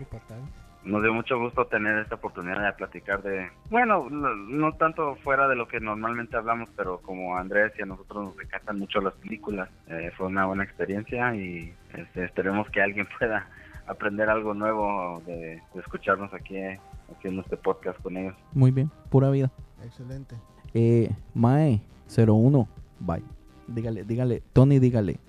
Nos 0.83 1.01
dio 1.01 1.13
mucho 1.13 1.37
gusto 1.37 1.65
tener 1.67 1.99
esta 1.99 2.15
oportunidad 2.15 2.63
de 2.63 2.73
platicar 2.73 3.21
de, 3.21 3.49
bueno, 3.69 4.09
no, 4.09 4.33
no 4.35 4.73
tanto 4.73 5.15
fuera 5.17 5.47
de 5.47 5.55
lo 5.55 5.67
que 5.67 5.79
normalmente 5.79 6.37
hablamos, 6.37 6.69
pero 6.75 6.99
como 6.99 7.35
a 7.35 7.41
Andrés 7.41 7.73
y 7.77 7.81
a 7.81 7.85
nosotros 7.85 8.25
nos 8.25 8.39
encantan 8.39 8.79
mucho 8.79 9.01
las 9.01 9.13
películas, 9.15 9.69
eh, 9.87 10.11
fue 10.15 10.27
una 10.27 10.45
buena 10.45 10.63
experiencia 10.63 11.35
y 11.35 11.73
este, 11.93 12.25
esperemos 12.25 12.69
que 12.69 12.81
alguien 12.81 13.07
pueda 13.19 13.47
aprender 13.87 14.29
algo 14.29 14.53
nuevo 14.53 15.21
de, 15.25 15.61
de 15.73 15.79
escucharnos 15.79 16.33
aquí, 16.33 16.55
eh, 16.57 16.79
en 17.23 17.39
este 17.39 17.57
podcast 17.57 17.99
con 18.01 18.15
ellos. 18.17 18.35
Muy 18.53 18.71
bien, 18.71 18.89
pura 19.09 19.29
vida. 19.29 19.51
Excelente. 19.83 20.35
Eh, 20.73 21.09
Mae 21.33 21.81
01, 22.15 22.67
bye. 22.99 23.23
Dígale, 23.67 24.03
dígale, 24.03 24.43
Tony, 24.53 24.79
dígale. 24.79 25.19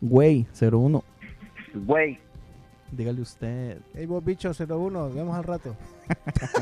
Güey 0.00 0.46
01, 0.60 1.02
Güey, 1.74 2.18
dígale 2.96 3.20
usted. 3.20 3.78
Hey, 3.94 4.06
vos 4.06 4.24
bicho 4.24 4.50
01, 4.50 4.90
nos 4.90 5.14
vemos 5.14 5.36
al 5.36 5.44
rato. 5.44 5.76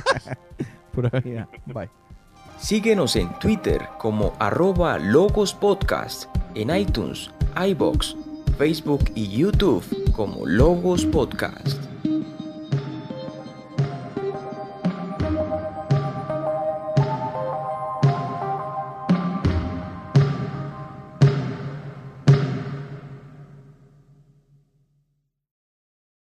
Pura 0.92 1.08
vida, 1.20 1.48
bye. 1.66 1.88
Síguenos 2.58 3.16
en 3.16 3.28
Twitter 3.38 3.82
como 3.98 4.34
arroba 4.38 4.98
Logos 4.98 5.54
Podcast, 5.54 6.24
en 6.54 6.74
iTunes, 6.74 7.30
iBox, 7.56 8.16
Facebook 8.56 9.04
y 9.14 9.28
YouTube 9.28 9.84
como 10.12 10.46
Logos 10.46 11.04
Podcast. 11.06 11.93